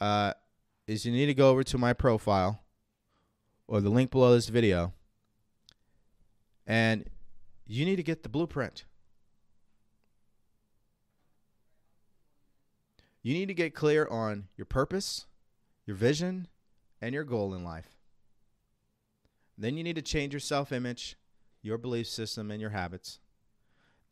uh, 0.00 0.32
is 0.86 1.04
you 1.04 1.12
need 1.12 1.26
to 1.26 1.34
go 1.34 1.50
over 1.50 1.62
to 1.64 1.78
my 1.78 1.92
profile 1.92 2.62
or 3.66 3.80
the 3.80 3.90
link 3.90 4.10
below 4.10 4.32
this 4.34 4.48
video 4.48 4.92
and 6.66 7.08
you 7.66 7.84
need 7.84 7.96
to 7.96 8.02
get 8.02 8.22
the 8.22 8.28
blueprint. 8.28 8.84
You 13.26 13.34
need 13.34 13.46
to 13.46 13.54
get 13.54 13.74
clear 13.74 14.06
on 14.06 14.44
your 14.56 14.66
purpose, 14.66 15.26
your 15.84 15.96
vision, 15.96 16.46
and 17.02 17.12
your 17.12 17.24
goal 17.24 17.54
in 17.54 17.64
life. 17.64 17.96
Then 19.58 19.76
you 19.76 19.82
need 19.82 19.96
to 19.96 20.02
change 20.02 20.32
your 20.32 20.38
self 20.38 20.70
image, 20.70 21.16
your 21.60 21.76
belief 21.76 22.06
system, 22.06 22.52
and 22.52 22.60
your 22.60 22.70
habits. 22.70 23.18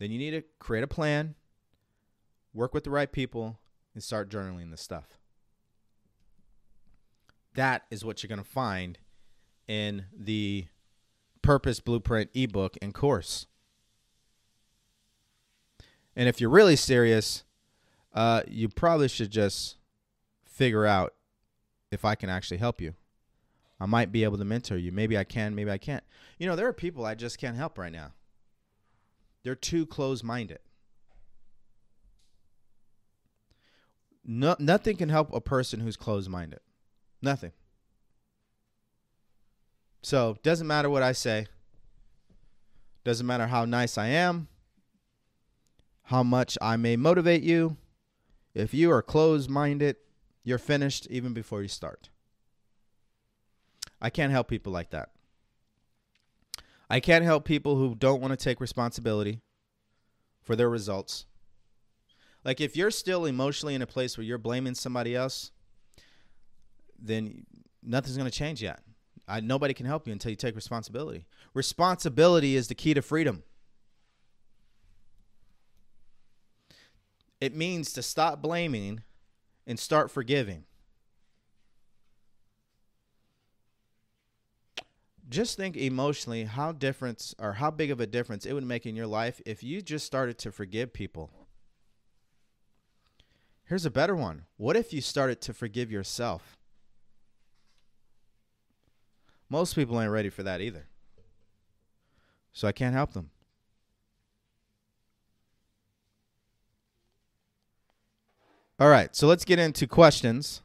Then 0.01 0.11
you 0.11 0.19
need 0.19 0.33
to 0.33 0.43
create 0.59 0.83
a 0.83 0.89
plan 0.89 1.37
work 2.55 2.73
with 2.73 2.83
the 2.83 2.91
right 2.91 3.13
people, 3.13 3.61
and 3.95 4.03
start 4.03 4.31
journaling 4.31 4.73
this 4.73 4.81
stuff. 4.81 5.19
That 7.55 7.83
is 7.91 8.05
what 8.05 8.23
you're 8.23 8.29
going 8.29 8.43
to 8.43 8.51
find 8.51 8.99
in 9.69 10.07
the 10.17 10.67
Purpose 11.41 11.79
Blueprint 11.79 12.31
ebook 12.35 12.77
and 12.83 12.93
course. 12.93 13.47
And 16.17 16.29
if 16.29 16.41
you're 16.41 16.51
really 16.51 16.77
serious, 16.77 17.45
uh, 18.15 18.43
you 18.47 18.69
probably 18.69 19.09
should 19.09 19.31
just 19.31 19.77
figure 20.47 20.87
out 20.87 21.15
if 21.91 22.05
I 22.05 22.15
can 22.15 22.31
actually 22.31 22.59
help 22.59 22.81
you. 22.81 22.95
I 23.81 23.87
might 23.87 24.13
be 24.13 24.25
able 24.25 24.39
to 24.39 24.45
mentor 24.45 24.77
you. 24.77 24.93
Maybe 24.93 25.19
I 25.19 25.25
can, 25.25 25.55
maybe 25.55 25.71
I 25.71 25.79
can't. 25.79 26.05
You 26.39 26.47
know, 26.47 26.57
there 26.57 26.69
are 26.69 26.73
people 26.73 27.05
I 27.05 27.15
just 27.15 27.39
can't 27.39 27.57
help 27.57 27.77
right 27.77 27.93
now. 27.93 28.13
They're 29.43 29.55
too 29.55 29.85
close 29.85 30.23
minded. 30.23 30.61
No, 34.25 34.57
nothing 34.59 34.97
can 34.97 35.11
help 35.11 35.35
a 35.35 35.41
person 35.41 35.81
who's 35.81 35.97
closed 35.97 36.31
minded. 36.31 36.61
Nothing. 37.21 37.53
So, 40.03 40.37
doesn't 40.43 40.67
matter 40.67 40.89
what 40.89 41.03
I 41.03 41.13
say. 41.13 41.47
Doesn't 43.05 43.27
matter 43.27 43.49
how 43.49 43.67
nice 43.67 43.99
I 43.99 44.07
am, 44.07 44.49
how 46.05 46.23
much 46.23 46.57
I 46.63 46.77
may 46.77 46.97
motivate 46.97 47.43
you. 47.43 47.77
If 48.55 48.73
you 48.73 48.91
are 48.93 49.03
closed 49.03 49.51
minded, 49.51 49.97
you're 50.45 50.59
finished 50.59 51.07
even 51.11 51.33
before 51.35 51.63
you 51.63 51.69
start. 51.69 52.11
I 54.01 54.11
can't 54.11 54.33
help 54.33 54.49
people 54.49 54.73
like 54.73 54.91
that. 54.91 55.11
I 56.89 57.01
can't 57.01 57.25
help 57.25 57.45
people 57.45 57.77
who 57.77 57.95
don't 57.95 58.21
want 58.21 58.33
to 58.33 58.37
take 58.37 58.61
responsibility 58.61 59.41
for 60.43 60.55
their 60.55 60.69
results. 60.69 61.27
Like 62.45 62.61
if 62.61 62.77
you're 62.77 62.91
still 62.91 63.25
emotionally 63.25 63.75
in 63.75 63.83
a 63.83 63.87
place 63.87 64.17
where 64.17 64.25
you're 64.25 64.39
blaming 64.39 64.75
somebody 64.75 65.17
else, 65.17 65.51
then 66.99 67.47
nothing's 67.83 68.17
going 68.17 68.31
to 68.31 68.37
change 68.37 68.63
yet. 68.63 68.81
I, 69.27 69.41
nobody 69.41 69.73
can 69.73 69.87
help 69.87 70.07
you 70.07 70.13
until 70.13 70.31
you 70.31 70.37
take 70.37 70.55
responsibility. 70.55 71.27
Responsibility 71.55 72.57
is 72.57 72.69
the 72.69 72.75
key 72.75 72.93
to 72.93 73.01
freedom. 73.01 73.43
It 77.45 77.55
means 77.55 77.93
to 77.93 78.03
stop 78.03 78.41
blaming 78.41 79.03
and 79.67 79.79
start 79.79 80.11
forgiving. 80.11 80.65
Just 85.29 85.55
think 85.55 85.77
emotionally 85.77 86.45
how 86.45 86.73
difference 86.73 87.35
or 87.39 87.53
how 87.53 87.71
big 87.71 87.91
of 87.91 88.01
a 88.01 88.07
difference 88.07 88.47
it 88.47 88.55
would 88.55 88.65
make 88.65 88.87
in 88.87 88.97
your 88.97 89.07
life 89.07 89.43
if 89.45 89.63
you 89.63 89.83
just 89.83 90.07
started 90.07 90.39
to 90.39 90.53
forgive 90.53 90.95
people. 90.95 91.31
Here's 93.67 93.85
a 93.85 93.91
better 93.91 94.17
one. 94.17 94.47
What 94.57 94.75
if 94.75 94.95
you 94.95 95.03
started 95.03 95.43
to 95.43 95.53
forgive 95.53 95.93
yourself? 95.93 96.57
Most 99.51 99.75
people 99.75 100.01
ain't 100.01 100.11
ready 100.11 100.31
for 100.31 100.43
that 100.45 100.63
either. 100.63 100.87
So 102.55 102.67
I 102.67 102.73
can't 102.73 102.95
help 102.95 103.13
them. 103.13 103.29
All 108.85 108.91
right, 108.91 109.17
so 109.17 109.27
let's 109.27 109.47
get 109.47 109.59
into 109.59 109.87
questions 109.87 110.61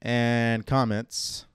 and 0.00 0.66
comments. 0.66 1.46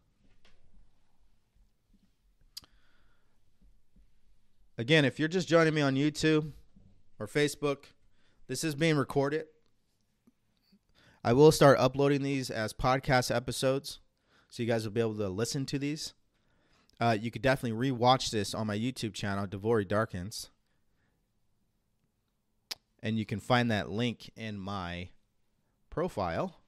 Again, 4.78 5.04
if 5.04 5.20
you're 5.20 5.28
just 5.28 5.50
joining 5.50 5.74
me 5.74 5.82
on 5.82 5.96
YouTube 5.96 6.54
or 7.20 7.28
Facebook, 7.28 7.88
this 8.48 8.64
is 8.64 8.76
being 8.76 8.96
recorded. 8.96 9.48
I 11.22 11.34
will 11.34 11.52
start 11.52 11.78
uploading 11.80 12.22
these 12.22 12.50
as 12.50 12.72
podcast 12.72 13.36
episodes, 13.36 14.00
so 14.50 14.64
you 14.64 14.70
guys 14.70 14.86
will 14.86 14.94
be 14.94 15.02
able 15.02 15.18
to 15.18 15.28
listen 15.28 15.66
to 15.66 15.78
these. 15.78 16.14
Uh, 16.98 17.18
you 17.20 17.30
could 17.30 17.42
definitely 17.42 17.92
rewatch 17.92 18.32
this 18.32 18.54
on 18.54 18.68
my 18.68 18.78
YouTube 18.78 19.14
channel, 19.14 19.46
Devori 19.46 19.86
Darkins, 19.86 20.50
and 23.02 23.18
you 23.18 23.26
can 23.26 23.40
find 23.40 23.72
that 23.72 23.90
link 23.90 24.32
in 24.36 24.58
my 24.58 25.10
profile. 25.90 26.60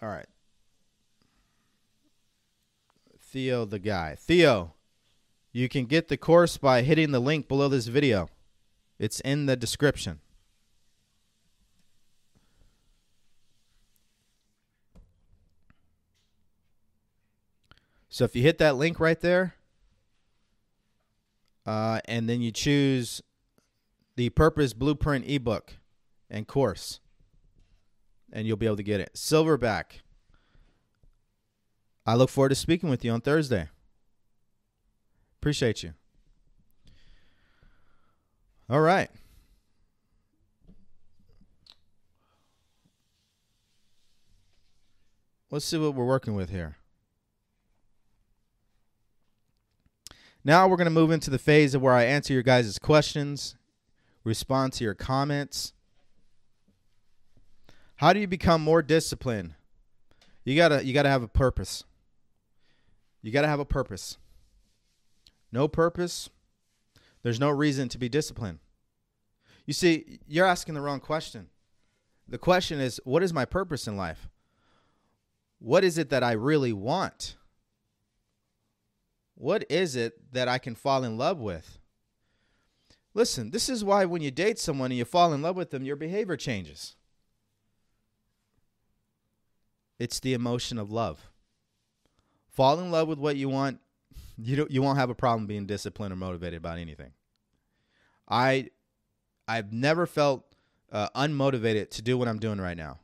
All 0.00 0.08
right. 0.08 0.26
Theo 3.20 3.64
the 3.64 3.78
guy. 3.78 4.16
Theo, 4.18 4.74
you 5.52 5.68
can 5.68 5.86
get 5.86 6.08
the 6.08 6.16
course 6.16 6.56
by 6.56 6.82
hitting 6.82 7.10
the 7.10 7.20
link 7.20 7.48
below 7.48 7.68
this 7.68 7.86
video. 7.86 8.28
It's 8.98 9.20
in 9.20 9.46
the 9.46 9.56
description. 9.56 10.20
So 18.08 18.24
if 18.24 18.34
you 18.34 18.40
hit 18.40 18.56
that 18.58 18.76
link 18.76 18.98
right 18.98 19.20
there, 19.20 19.55
uh, 21.66 22.00
and 22.06 22.28
then 22.28 22.40
you 22.40 22.52
choose 22.52 23.20
the 24.14 24.30
Purpose 24.30 24.72
Blueprint 24.72 25.28
ebook 25.28 25.74
and 26.30 26.46
course, 26.46 27.00
and 28.32 28.46
you'll 28.46 28.56
be 28.56 28.66
able 28.66 28.76
to 28.76 28.82
get 28.82 29.00
it. 29.00 29.10
Silverback. 29.14 30.00
I 32.06 32.14
look 32.14 32.30
forward 32.30 32.50
to 32.50 32.54
speaking 32.54 32.88
with 32.88 33.04
you 33.04 33.10
on 33.10 33.20
Thursday. 33.20 33.68
Appreciate 35.40 35.82
you. 35.82 35.94
All 38.70 38.80
right. 38.80 39.10
Let's 45.50 45.64
see 45.64 45.78
what 45.78 45.94
we're 45.94 46.04
working 46.04 46.34
with 46.34 46.50
here. 46.50 46.76
Now 50.46 50.68
we're 50.68 50.76
going 50.76 50.84
to 50.84 50.92
move 50.92 51.10
into 51.10 51.28
the 51.28 51.40
phase 51.40 51.74
of 51.74 51.82
where 51.82 51.92
I 51.92 52.04
answer 52.04 52.32
your 52.32 52.44
guys' 52.44 52.78
questions, 52.78 53.56
respond 54.22 54.74
to 54.74 54.84
your 54.84 54.94
comments. 54.94 55.72
How 57.96 58.12
do 58.12 58.20
you 58.20 58.28
become 58.28 58.62
more 58.62 58.80
disciplined? 58.80 59.54
You 60.44 60.54
got 60.54 60.68
to 60.68 60.84
you 60.84 60.94
got 60.94 61.02
to 61.02 61.08
have 61.08 61.24
a 61.24 61.28
purpose. 61.28 61.82
You 63.22 63.32
got 63.32 63.42
to 63.42 63.48
have 63.48 63.58
a 63.58 63.64
purpose. 63.64 64.18
No 65.50 65.66
purpose, 65.66 66.30
there's 67.24 67.40
no 67.40 67.50
reason 67.50 67.88
to 67.88 67.98
be 67.98 68.08
disciplined. 68.08 68.60
You 69.64 69.72
see, 69.72 70.20
you're 70.28 70.46
asking 70.46 70.76
the 70.76 70.80
wrong 70.80 71.00
question. 71.00 71.48
The 72.28 72.38
question 72.38 72.78
is, 72.78 73.00
what 73.02 73.24
is 73.24 73.32
my 73.32 73.46
purpose 73.46 73.88
in 73.88 73.96
life? 73.96 74.28
What 75.58 75.82
is 75.82 75.98
it 75.98 76.08
that 76.10 76.22
I 76.22 76.32
really 76.32 76.72
want? 76.72 77.34
What 79.36 79.64
is 79.70 79.96
it 79.96 80.32
that 80.32 80.48
I 80.48 80.58
can 80.58 80.74
fall 80.74 81.04
in 81.04 81.16
love 81.18 81.38
with? 81.38 81.78
Listen, 83.14 83.50
this 83.50 83.68
is 83.68 83.84
why 83.84 84.04
when 84.04 84.22
you 84.22 84.30
date 84.30 84.58
someone 84.58 84.90
and 84.90 84.98
you 84.98 85.04
fall 85.04 85.32
in 85.32 85.42
love 85.42 85.56
with 85.56 85.70
them, 85.70 85.84
your 85.84 85.96
behavior 85.96 86.36
changes. 86.36 86.96
It's 89.98 90.20
the 90.20 90.34
emotion 90.34 90.78
of 90.78 90.90
love. 90.90 91.30
Fall 92.48 92.80
in 92.80 92.90
love 92.90 93.08
with 93.08 93.18
what 93.18 93.36
you 93.36 93.48
want. 93.48 93.80
You 94.38 94.56
don't, 94.56 94.70
you 94.70 94.82
won't 94.82 94.98
have 94.98 95.10
a 95.10 95.14
problem 95.14 95.46
being 95.46 95.66
disciplined 95.66 96.12
or 96.12 96.16
motivated 96.16 96.58
about 96.58 96.78
anything. 96.78 97.12
I 98.28 98.70
I've 99.46 99.72
never 99.72 100.06
felt 100.06 100.44
uh, 100.90 101.08
unmotivated 101.14 101.90
to 101.90 102.02
do 102.02 102.18
what 102.18 102.28
I'm 102.28 102.38
doing 102.38 102.60
right 102.60 102.76
now. 102.76 103.00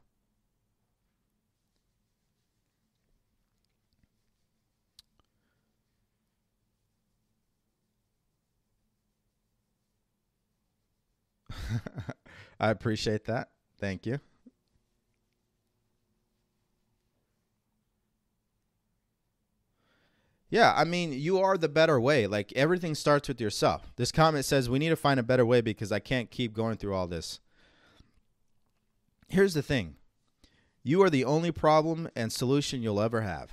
I 12.60 12.70
appreciate 12.70 13.24
that. 13.26 13.50
Thank 13.80 14.06
you. 14.06 14.20
Yeah, 20.52 20.74
I 20.76 20.84
mean, 20.84 21.14
you 21.14 21.40
are 21.40 21.56
the 21.56 21.70
better 21.70 21.98
way. 21.98 22.26
Like 22.26 22.52
everything 22.54 22.94
starts 22.94 23.26
with 23.26 23.40
yourself. 23.40 23.90
This 23.96 24.12
comment 24.12 24.44
says 24.44 24.68
we 24.68 24.78
need 24.78 24.90
to 24.90 24.96
find 24.96 25.18
a 25.18 25.22
better 25.22 25.46
way 25.46 25.62
because 25.62 25.90
I 25.90 25.98
can't 25.98 26.30
keep 26.30 26.52
going 26.52 26.76
through 26.76 26.94
all 26.94 27.06
this. 27.06 27.40
Here's 29.28 29.54
the 29.54 29.62
thing. 29.62 29.96
You 30.82 31.02
are 31.02 31.08
the 31.08 31.24
only 31.24 31.52
problem 31.52 32.10
and 32.14 32.30
solution 32.30 32.82
you'll 32.82 33.00
ever 33.00 33.22
have. 33.22 33.52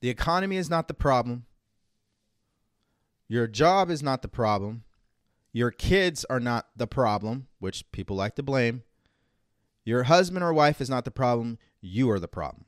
The 0.00 0.10
economy 0.10 0.56
is 0.56 0.68
not 0.68 0.88
the 0.88 0.94
problem. 0.94 1.44
Your 3.28 3.46
job 3.46 3.90
is 3.90 4.02
not 4.02 4.22
the 4.22 4.28
problem. 4.28 4.82
Your 5.58 5.72
kids 5.72 6.24
are 6.30 6.38
not 6.38 6.68
the 6.76 6.86
problem, 6.86 7.48
which 7.58 7.90
people 7.90 8.14
like 8.14 8.36
to 8.36 8.44
blame. 8.44 8.84
Your 9.84 10.04
husband 10.04 10.44
or 10.44 10.52
wife 10.54 10.80
is 10.80 10.88
not 10.88 11.04
the 11.04 11.10
problem. 11.10 11.58
You 11.80 12.08
are 12.12 12.20
the 12.20 12.28
problem. 12.28 12.64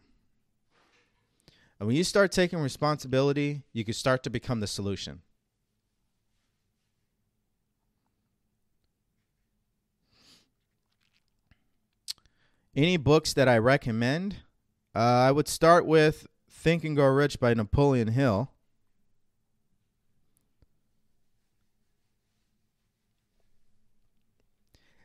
And 1.79 1.87
when 1.87 1.95
you 1.95 2.03
start 2.03 2.33
taking 2.33 2.59
responsibility, 2.59 3.63
you 3.73 3.85
can 3.85 3.95
start 3.95 4.25
to 4.25 4.31
become 4.31 4.59
the 4.59 4.67
solution. 4.67 5.23
Any 12.75 12.97
books 12.97 13.33
that 13.35 13.47
I 13.47 13.59
recommend? 13.59 14.39
Uh, 14.97 14.99
I 14.99 15.31
would 15.31 15.47
start 15.47 15.87
with 15.87 16.27
Think 16.51 16.83
and 16.83 16.97
Grow 16.97 17.07
Rich 17.07 17.39
by 17.39 17.55
Napoleon 17.55 18.09
Hill. 18.09 18.51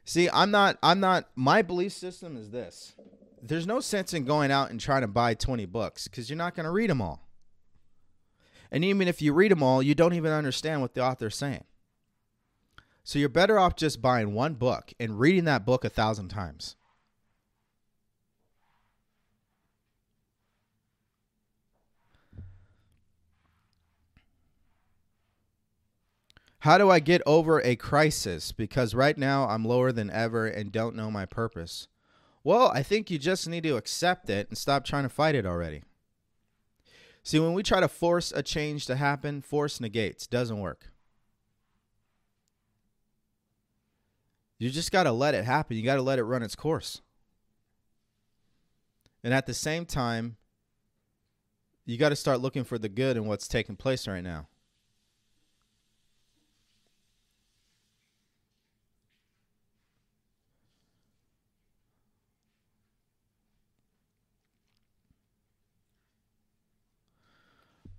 See, 0.05 0.29
I'm 0.31 0.51
not 0.51 0.77
I'm 0.81 0.99
not 0.99 1.29
my 1.35 1.61
belief 1.61 1.91
system 1.91 2.37
is 2.37 2.51
this. 2.51 2.93
There's 3.41 3.67
no 3.67 3.79
sense 3.79 4.13
in 4.13 4.23
going 4.25 4.51
out 4.51 4.69
and 4.69 4.79
trying 4.79 5.01
to 5.01 5.07
buy 5.07 5.33
20 5.33 5.65
books 5.65 6.07
cuz 6.07 6.29
you're 6.29 6.37
not 6.37 6.55
going 6.55 6.63
to 6.63 6.71
read 6.71 6.89
them 6.89 7.01
all. 7.01 7.27
And 8.71 8.83
even 8.85 9.07
if 9.07 9.21
you 9.21 9.33
read 9.33 9.51
them 9.51 9.63
all, 9.63 9.81
you 9.81 9.95
don't 9.95 10.13
even 10.13 10.31
understand 10.31 10.81
what 10.81 10.93
the 10.93 11.03
author's 11.03 11.35
saying. 11.35 11.63
So 13.03 13.19
you're 13.19 13.29
better 13.29 13.59
off 13.59 13.75
just 13.75 14.01
buying 14.01 14.33
one 14.33 14.55
book 14.55 14.93
and 14.99 15.19
reading 15.19 15.45
that 15.45 15.65
book 15.65 15.85
a 15.85 15.89
thousand 15.89 16.29
times. 16.29 16.75
How 26.65 26.79
do 26.79 26.89
I 26.89 26.99
get 26.99 27.21
over 27.27 27.61
a 27.61 27.75
crisis? 27.75 28.51
Because 28.51 28.95
right 28.95 29.15
now 29.19 29.47
I'm 29.47 29.65
lower 29.65 29.91
than 29.91 30.09
ever 30.09 30.47
and 30.47 30.71
don't 30.71 30.95
know 30.95 31.11
my 31.11 31.27
purpose. 31.27 31.87
Well, 32.43 32.71
I 32.73 32.81
think 32.81 33.11
you 33.11 33.19
just 33.19 33.47
need 33.47 33.61
to 33.65 33.77
accept 33.77 34.31
it 34.31 34.49
and 34.49 34.57
stop 34.57 34.83
trying 34.83 35.03
to 35.03 35.09
fight 35.09 35.35
it 35.35 35.45
already. 35.45 35.83
See, 37.21 37.39
when 37.39 37.53
we 37.53 37.61
try 37.61 37.81
to 37.81 37.87
force 37.87 38.31
a 38.35 38.41
change 38.41 38.87
to 38.87 38.95
happen, 38.95 39.43
force 39.43 39.79
negates, 39.79 40.25
doesn't 40.25 40.59
work. 40.59 40.89
You 44.57 44.71
just 44.71 44.91
got 44.91 45.03
to 45.03 45.11
let 45.11 45.35
it 45.35 45.45
happen. 45.45 45.77
You 45.77 45.83
got 45.83 45.97
to 45.97 46.01
let 46.01 46.17
it 46.17 46.23
run 46.23 46.41
its 46.41 46.55
course. 46.55 47.03
And 49.23 49.35
at 49.35 49.45
the 49.45 49.53
same 49.53 49.85
time, 49.85 50.37
you 51.85 51.99
got 51.99 52.09
to 52.09 52.15
start 52.15 52.41
looking 52.41 52.63
for 52.63 52.79
the 52.79 52.89
good 52.89 53.17
in 53.17 53.27
what's 53.27 53.47
taking 53.47 53.75
place 53.75 54.07
right 54.07 54.23
now. 54.23 54.47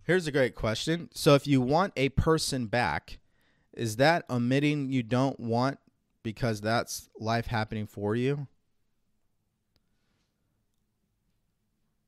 Here's 0.07 0.29
a 0.29 0.33
great 0.33 0.55
question. 0.55 1.09
So, 1.13 1.35
if 1.35 1.49
you 1.49 1.61
want 1.61 1.93
a 1.97 2.11
person 2.11 2.67
back, 2.67 3.19
is 3.73 3.97
that 3.97 4.25
omitting 4.31 4.93
you 4.93 5.03
don't 5.03 5.41
want 5.41 5.81
because 6.23 6.61
that's 6.61 7.09
life 7.19 7.49
happening 7.49 7.89
for 7.89 8.15
you? 8.15 8.47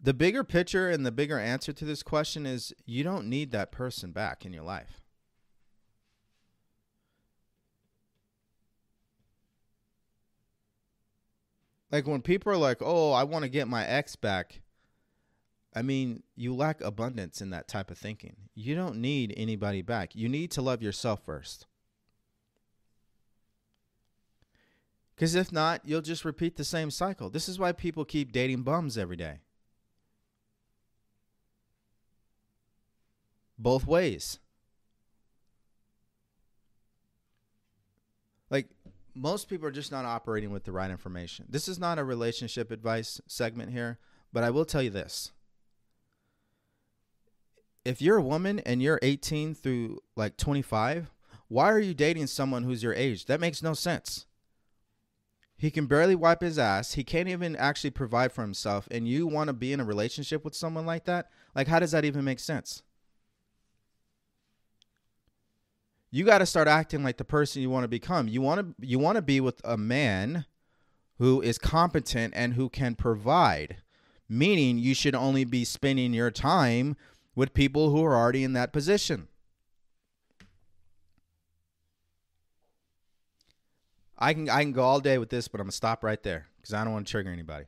The 0.00 0.14
bigger 0.14 0.44
picture 0.44 0.88
and 0.88 1.04
the 1.04 1.10
bigger 1.10 1.40
answer 1.40 1.72
to 1.72 1.84
this 1.84 2.04
question 2.04 2.46
is 2.46 2.72
you 2.86 3.02
don't 3.02 3.28
need 3.28 3.50
that 3.50 3.72
person 3.72 4.12
back 4.12 4.46
in 4.46 4.52
your 4.52 4.62
life. 4.62 5.00
Like 11.90 12.06
when 12.06 12.22
people 12.22 12.52
are 12.52 12.56
like, 12.56 12.78
oh, 12.80 13.10
I 13.10 13.24
want 13.24 13.42
to 13.42 13.48
get 13.48 13.66
my 13.66 13.84
ex 13.84 14.14
back 14.14 14.60
I 15.78 15.82
mean, 15.82 16.24
you 16.34 16.56
lack 16.56 16.80
abundance 16.80 17.40
in 17.40 17.50
that 17.50 17.68
type 17.68 17.88
of 17.88 17.98
thinking. 17.98 18.34
You 18.56 18.74
don't 18.74 18.96
need 18.96 19.32
anybody 19.36 19.80
back. 19.80 20.16
You 20.16 20.28
need 20.28 20.50
to 20.50 20.60
love 20.60 20.82
yourself 20.82 21.24
first. 21.24 21.66
Because 25.14 25.36
if 25.36 25.52
not, 25.52 25.82
you'll 25.84 26.00
just 26.00 26.24
repeat 26.24 26.56
the 26.56 26.64
same 26.64 26.90
cycle. 26.90 27.30
This 27.30 27.48
is 27.48 27.60
why 27.60 27.70
people 27.70 28.04
keep 28.04 28.32
dating 28.32 28.62
bums 28.62 28.98
every 28.98 29.14
day. 29.14 29.38
Both 33.56 33.86
ways. 33.86 34.40
Like, 38.50 38.66
most 39.14 39.48
people 39.48 39.68
are 39.68 39.70
just 39.70 39.92
not 39.92 40.04
operating 40.04 40.50
with 40.50 40.64
the 40.64 40.72
right 40.72 40.90
information. 40.90 41.46
This 41.48 41.68
is 41.68 41.78
not 41.78 42.00
a 42.00 42.04
relationship 42.04 42.72
advice 42.72 43.20
segment 43.28 43.70
here, 43.70 44.00
but 44.32 44.42
I 44.42 44.50
will 44.50 44.64
tell 44.64 44.82
you 44.82 44.90
this 44.90 45.30
if 47.84 48.02
you're 48.02 48.18
a 48.18 48.22
woman 48.22 48.58
and 48.60 48.82
you're 48.82 48.98
18 49.02 49.54
through 49.54 50.00
like 50.16 50.36
25, 50.36 51.10
why 51.48 51.70
are 51.70 51.78
you 51.78 51.94
dating 51.94 52.26
someone 52.26 52.62
who's 52.62 52.82
your 52.82 52.94
age? 52.94 53.26
That 53.26 53.40
makes 53.40 53.62
no 53.62 53.74
sense. 53.74 54.26
He 55.56 55.70
can 55.72 55.86
barely 55.86 56.14
wipe 56.14 56.40
his 56.40 56.58
ass. 56.58 56.92
He 56.92 57.02
can't 57.02 57.28
even 57.28 57.56
actually 57.56 57.90
provide 57.90 58.30
for 58.30 58.42
himself. 58.42 58.86
And 58.90 59.08
you 59.08 59.26
want 59.26 59.48
to 59.48 59.52
be 59.52 59.72
in 59.72 59.80
a 59.80 59.84
relationship 59.84 60.44
with 60.44 60.54
someone 60.54 60.86
like 60.86 61.04
that? 61.06 61.30
Like, 61.54 61.66
how 61.66 61.80
does 61.80 61.90
that 61.90 62.04
even 62.04 62.24
make 62.24 62.38
sense? 62.38 62.82
You 66.10 66.24
got 66.24 66.38
to 66.38 66.46
start 66.46 66.68
acting 66.68 67.02
like 67.02 67.16
the 67.16 67.24
person 67.24 67.60
you 67.60 67.70
want 67.70 67.84
to 67.84 67.88
become. 67.88 68.28
You 68.28 68.40
want 68.40 68.60
to 68.60 68.86
you 68.86 68.98
want 68.98 69.16
to 69.16 69.22
be 69.22 69.40
with 69.40 69.60
a 69.64 69.76
man 69.76 70.46
who 71.18 71.42
is 71.42 71.58
competent 71.58 72.32
and 72.36 72.54
who 72.54 72.68
can 72.68 72.94
provide. 72.94 73.78
Meaning 74.28 74.78
you 74.78 74.94
should 74.94 75.14
only 75.14 75.44
be 75.44 75.64
spending 75.64 76.14
your 76.14 76.30
time 76.30 76.96
with 77.38 77.54
people 77.54 77.90
who 77.90 78.04
are 78.04 78.16
already 78.16 78.42
in 78.42 78.54
that 78.54 78.72
position. 78.72 79.28
I 84.18 84.34
can 84.34 84.50
I 84.50 84.62
can 84.62 84.72
go 84.72 84.82
all 84.82 84.98
day 84.98 85.18
with 85.18 85.30
this, 85.30 85.46
but 85.46 85.60
I'm 85.60 85.66
gonna 85.66 85.72
stop 85.72 86.02
right 86.02 86.20
there 86.20 86.48
because 86.56 86.74
I 86.74 86.82
don't 86.82 86.92
want 86.92 87.06
to 87.06 87.10
trigger 87.12 87.30
anybody. 87.30 87.66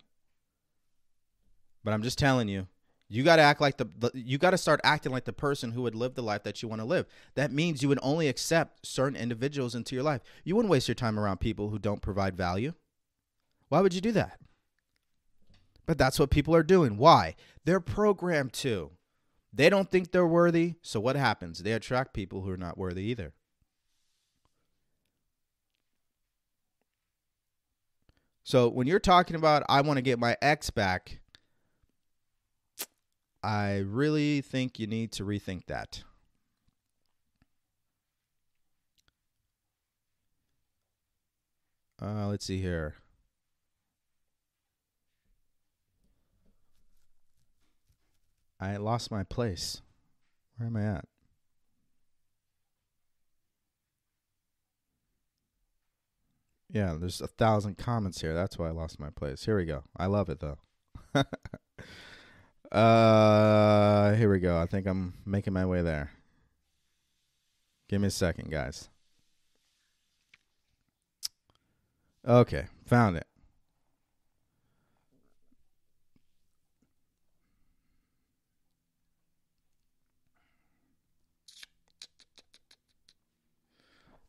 But 1.84 1.94
I'm 1.94 2.02
just 2.02 2.18
telling 2.18 2.48
you, 2.48 2.66
you 3.09 3.22
got 3.22 3.36
to 3.36 3.42
act 3.42 3.60
like 3.60 3.76
the, 3.76 3.86
the 3.97 4.10
you 4.12 4.38
got 4.38 4.51
to 4.51 4.59
start 4.59 4.80
acting 4.82 5.12
like 5.12 5.24
the 5.24 5.32
person 5.32 5.70
who 5.70 5.82
would 5.82 5.94
live 5.94 6.16
the 6.16 6.22
life 6.22 6.42
that 6.42 6.62
you 6.62 6.68
want 6.68 6.80
to 6.80 6.84
live. 6.84 7.06
That 7.36 7.52
means 7.52 7.80
you 7.80 7.88
would 7.88 8.01
only 8.02 8.26
accept 8.26 8.84
certain 8.84 9.14
individuals 9.14 9.76
into 9.76 9.94
your 9.94 10.02
life. 10.02 10.20
You 10.42 10.56
wouldn't 10.56 10.72
waste 10.72 10.88
your 10.88 10.97
time 10.97 11.16
around 11.16 11.38
people 11.38 11.70
who 11.70 11.78
don't 11.78 12.02
provide 12.02 12.36
value. 12.36 12.72
Why 13.68 13.82
would 13.82 13.94
you 13.94 14.01
do 14.01 14.10
that? 14.12 14.40
But 15.86 15.97
that's 15.97 16.18
what 16.18 16.30
people 16.30 16.56
are 16.56 16.64
doing. 16.64 16.97
Why? 16.97 17.36
They're 17.64 17.78
programmed 17.78 18.52
to. 18.55 18.90
They 19.52 19.68
don't 19.68 19.90
think 19.90 20.12
they're 20.12 20.27
worthy. 20.27 20.74
So 20.82 21.01
what 21.01 21.16
happens? 21.16 21.62
They 21.62 21.72
attract 21.72 22.14
people 22.14 22.43
who 22.43 22.51
are 22.51 22.56
not 22.56 22.78
worthy 22.78 23.05
either. 23.05 23.32
So 28.44 28.68
when 28.68 28.86
you're 28.86 28.98
talking 28.98 29.36
about, 29.36 29.64
I 29.68 29.81
want 29.81 29.98
to 29.98 30.02
get 30.02 30.18
my 30.18 30.36
ex 30.43 30.70
back, 30.70 31.20
I 33.43 33.78
really 33.78 34.40
think 34.40 34.78
you 34.78 34.86
need 34.86 35.12
to 35.12 35.24
rethink 35.24 35.66
that. 35.66 36.02
Uh, 42.02 42.27
let's 42.28 42.44
see 42.47 42.60
here. 42.60 42.97
I 48.60 48.76
lost 48.76 49.10
my 49.10 49.24
place. 49.24 49.80
Where 50.56 50.66
am 50.66 50.76
I 50.76 50.82
at? 50.84 51.04
Yeah, 56.72 56.94
there's 56.98 57.20
a 57.20 57.26
thousand 57.26 57.78
comments 57.78 58.20
here. 58.20 58.34
That's 58.34 58.58
why 58.58 58.68
I 58.68 58.72
lost 58.72 59.00
my 59.00 59.10
place. 59.10 59.44
Here 59.44 59.56
we 59.56 59.64
go. 59.64 59.84
I 59.96 60.06
love 60.06 60.28
it 60.28 60.40
though. 60.40 60.58
uh, 62.70 64.14
here 64.14 64.30
we 64.30 64.38
go. 64.38 64.58
I 64.58 64.66
think 64.66 64.86
I'm 64.86 65.14
making 65.26 65.52
my 65.52 65.66
way 65.66 65.82
there. 65.82 66.12
Give 67.88 68.00
me 68.00 68.06
a 68.06 68.12
second, 68.12 68.52
guys. 68.52 68.88
Okay, 72.26 72.66
found 72.86 73.16
it. 73.16 73.26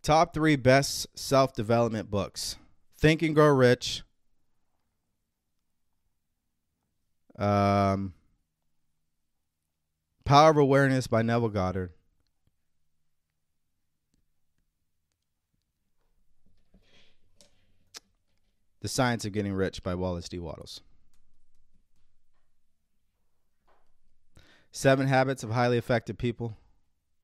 Top 0.04 0.34
three 0.34 0.56
best 0.56 1.08
self 1.18 1.54
development 1.54 2.10
books 2.10 2.58
Think 2.98 3.22
and 3.22 3.36
Grow 3.36 3.50
Rich. 3.50 4.04
Um, 7.38 8.14
Power 10.26 10.52
of 10.52 10.58
Awareness 10.58 11.08
by 11.08 11.22
Neville 11.22 11.50
Goddard. 11.50 11.92
The 18.82 18.88
Science 18.88 19.26
of 19.26 19.32
Getting 19.32 19.54
Rich 19.54 19.84
by 19.84 19.94
Wallace 19.94 20.28
D. 20.28 20.40
Wattles. 20.40 20.82
Seven 24.72 25.08
Habits 25.08 25.44
of 25.44 25.52
Highly 25.52 25.78
Effective 25.78 26.18
People. 26.18 26.58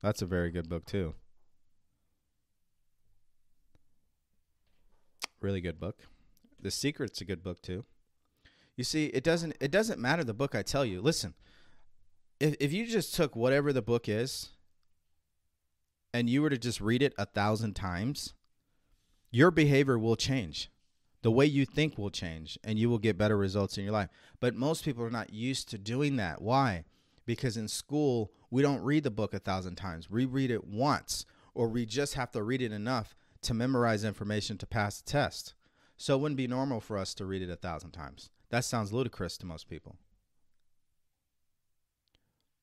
That's 0.02 0.22
a 0.22 0.26
very 0.26 0.50
good 0.50 0.68
book, 0.68 0.84
too. 0.84 1.14
Really 5.40 5.60
good 5.60 5.78
book. 5.78 6.00
The 6.60 6.70
Secret's 6.70 7.20
a 7.20 7.24
good 7.24 7.42
book 7.42 7.62
too. 7.62 7.84
You 8.76 8.84
see, 8.84 9.06
it 9.06 9.24
doesn't 9.24 9.56
it 9.60 9.70
doesn't 9.70 10.00
matter 10.00 10.24
the 10.24 10.34
book 10.34 10.54
I 10.54 10.62
tell 10.62 10.84
you. 10.84 11.00
Listen, 11.00 11.34
if 12.40 12.54
if 12.60 12.72
you 12.72 12.86
just 12.86 13.14
took 13.14 13.34
whatever 13.34 13.72
the 13.72 13.82
book 13.82 14.08
is 14.08 14.50
and 16.14 16.30
you 16.30 16.42
were 16.42 16.50
to 16.50 16.58
just 16.58 16.80
read 16.80 17.02
it 17.02 17.14
a 17.18 17.26
thousand 17.26 17.74
times, 17.74 18.34
your 19.30 19.50
behavior 19.50 19.98
will 19.98 20.16
change. 20.16 20.70
The 21.22 21.32
way 21.32 21.46
you 21.46 21.66
think 21.66 21.98
will 21.98 22.10
change 22.10 22.58
and 22.62 22.78
you 22.78 22.88
will 22.88 22.98
get 22.98 23.18
better 23.18 23.36
results 23.36 23.76
in 23.76 23.84
your 23.84 23.92
life. 23.92 24.08
But 24.38 24.54
most 24.54 24.84
people 24.84 25.02
are 25.02 25.10
not 25.10 25.32
used 25.32 25.68
to 25.70 25.78
doing 25.78 26.16
that. 26.16 26.40
Why? 26.40 26.84
Because 27.26 27.56
in 27.56 27.68
school, 27.68 28.32
we 28.50 28.62
don't 28.62 28.82
read 28.82 29.02
the 29.02 29.10
book 29.10 29.34
a 29.34 29.40
thousand 29.40 29.74
times. 29.74 30.08
We 30.08 30.24
read 30.24 30.50
it 30.50 30.64
once, 30.64 31.26
or 31.54 31.68
we 31.68 31.84
just 31.84 32.14
have 32.14 32.30
to 32.32 32.42
read 32.42 32.62
it 32.62 32.72
enough 32.72 33.16
to 33.42 33.54
memorize 33.54 34.04
information 34.04 34.58
to 34.58 34.66
pass 34.66 35.00
a 35.00 35.04
test. 35.04 35.54
So 35.96 36.14
it 36.14 36.20
wouldn't 36.20 36.36
be 36.36 36.46
normal 36.46 36.80
for 36.80 36.96
us 36.96 37.14
to 37.14 37.26
read 37.26 37.42
it 37.42 37.50
a 37.50 37.56
thousand 37.56 37.90
times. 37.90 38.30
That 38.50 38.64
sounds 38.64 38.92
ludicrous 38.92 39.36
to 39.38 39.46
most 39.46 39.68
people. 39.68 39.96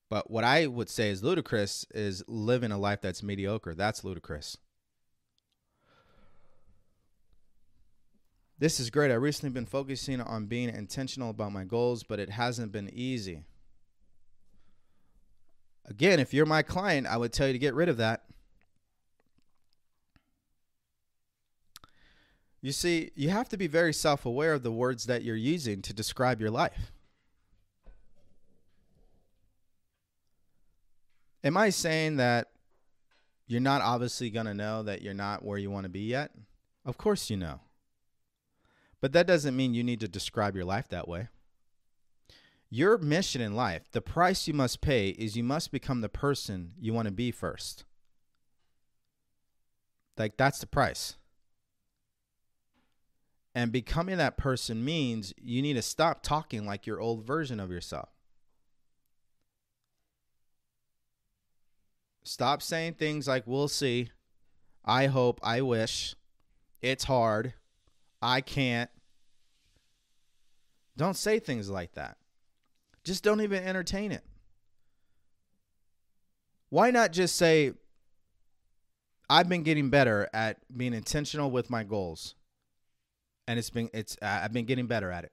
But 0.08 0.30
what 0.30 0.44
I 0.44 0.66
would 0.66 0.88
say 0.88 1.10
is 1.10 1.22
ludicrous 1.22 1.84
is 1.92 2.22
living 2.28 2.72
a 2.72 2.78
life 2.78 3.00
that's 3.00 3.22
mediocre. 3.22 3.74
That's 3.74 4.04
ludicrous. 4.04 4.56
This 8.58 8.80
is 8.80 8.88
great. 8.88 9.10
I 9.10 9.14
recently 9.14 9.50
been 9.50 9.66
focusing 9.66 10.20
on 10.20 10.46
being 10.46 10.70
intentional 10.70 11.30
about 11.30 11.52
my 11.52 11.64
goals, 11.64 12.04
but 12.04 12.18
it 12.18 12.30
hasn't 12.30 12.72
been 12.72 12.88
easy. 12.90 13.42
Again, 15.84 16.18
if 16.20 16.32
you're 16.32 16.46
my 16.46 16.62
client, 16.62 17.06
I 17.06 17.16
would 17.16 17.32
tell 17.32 17.48
you 17.48 17.52
to 17.52 17.58
get 17.58 17.74
rid 17.74 17.88
of 17.88 17.98
that. 17.98 18.24
You 22.66 22.72
see, 22.72 23.12
you 23.14 23.28
have 23.28 23.48
to 23.50 23.56
be 23.56 23.68
very 23.68 23.94
self 23.94 24.26
aware 24.26 24.52
of 24.52 24.64
the 24.64 24.72
words 24.72 25.04
that 25.04 25.22
you're 25.22 25.36
using 25.36 25.82
to 25.82 25.92
describe 25.92 26.40
your 26.40 26.50
life. 26.50 26.90
Am 31.44 31.56
I 31.56 31.70
saying 31.70 32.16
that 32.16 32.48
you're 33.46 33.60
not 33.60 33.82
obviously 33.82 34.30
going 34.30 34.46
to 34.46 34.52
know 34.52 34.82
that 34.82 35.00
you're 35.00 35.14
not 35.14 35.44
where 35.44 35.58
you 35.58 35.70
want 35.70 35.84
to 35.84 35.88
be 35.88 36.00
yet? 36.00 36.32
Of 36.84 36.98
course 36.98 37.30
you 37.30 37.36
know. 37.36 37.60
But 39.00 39.12
that 39.12 39.28
doesn't 39.28 39.54
mean 39.54 39.72
you 39.72 39.84
need 39.84 40.00
to 40.00 40.08
describe 40.08 40.56
your 40.56 40.64
life 40.64 40.88
that 40.88 41.06
way. 41.06 41.28
Your 42.68 42.98
mission 42.98 43.40
in 43.40 43.54
life, 43.54 43.92
the 43.92 44.02
price 44.02 44.48
you 44.48 44.54
must 44.54 44.80
pay 44.80 45.10
is 45.10 45.36
you 45.36 45.44
must 45.44 45.70
become 45.70 46.00
the 46.00 46.08
person 46.08 46.72
you 46.80 46.92
want 46.92 47.06
to 47.06 47.14
be 47.14 47.30
first. 47.30 47.84
Like, 50.18 50.36
that's 50.36 50.58
the 50.58 50.66
price. 50.66 51.14
And 53.56 53.72
becoming 53.72 54.18
that 54.18 54.36
person 54.36 54.84
means 54.84 55.32
you 55.42 55.62
need 55.62 55.72
to 55.74 55.82
stop 55.82 56.22
talking 56.22 56.66
like 56.66 56.86
your 56.86 57.00
old 57.00 57.24
version 57.24 57.58
of 57.58 57.70
yourself. 57.70 58.10
Stop 62.22 62.60
saying 62.60 62.94
things 62.94 63.26
like, 63.26 63.44
we'll 63.46 63.68
see, 63.68 64.10
I 64.84 65.06
hope, 65.06 65.40
I 65.42 65.62
wish, 65.62 66.14
it's 66.82 67.04
hard, 67.04 67.54
I 68.20 68.42
can't. 68.42 68.90
Don't 70.98 71.16
say 71.16 71.38
things 71.38 71.70
like 71.70 71.94
that. 71.94 72.18
Just 73.04 73.24
don't 73.24 73.40
even 73.40 73.64
entertain 73.64 74.12
it. 74.12 74.24
Why 76.68 76.90
not 76.90 77.10
just 77.10 77.36
say, 77.36 77.72
I've 79.30 79.48
been 79.48 79.62
getting 79.62 79.88
better 79.88 80.28
at 80.34 80.58
being 80.76 80.92
intentional 80.92 81.50
with 81.50 81.70
my 81.70 81.84
goals, 81.84 82.34
and 83.46 83.58
it's 83.58 83.70
been 83.70 83.90
it's 83.92 84.16
uh, 84.20 84.40
I've 84.42 84.52
been 84.52 84.64
getting 84.64 84.86
better 84.86 85.10
at 85.10 85.24
it. 85.24 85.32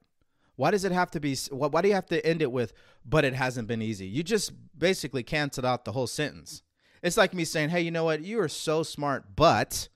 Why 0.55 0.71
does 0.71 0.83
it 0.83 0.91
have 0.91 1.09
to 1.11 1.19
be? 1.19 1.35
Why 1.51 1.81
do 1.81 1.87
you 1.87 1.95
have 1.95 2.05
to 2.07 2.25
end 2.25 2.41
it 2.41 2.51
with? 2.51 2.73
But 3.05 3.25
it 3.25 3.33
hasn't 3.33 3.67
been 3.67 3.81
easy. 3.81 4.05
You 4.05 4.23
just 4.23 4.51
basically 4.77 5.23
canceled 5.23 5.65
out 5.65 5.85
the 5.85 5.93
whole 5.93 6.07
sentence. 6.07 6.61
It's 7.01 7.17
like 7.17 7.33
me 7.33 7.43
saying, 7.43 7.69
"Hey, 7.69 7.81
you 7.81 7.91
know 7.91 8.03
what? 8.03 8.21
You 8.21 8.39
are 8.39 8.47
so 8.47 8.83
smart, 8.83 9.35
but 9.35 9.89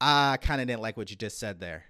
I 0.00 0.38
kind 0.40 0.60
of 0.60 0.66
didn't 0.66 0.82
like 0.82 0.96
what 0.96 1.10
you 1.10 1.16
just 1.16 1.38
said 1.38 1.60
there." 1.60 1.84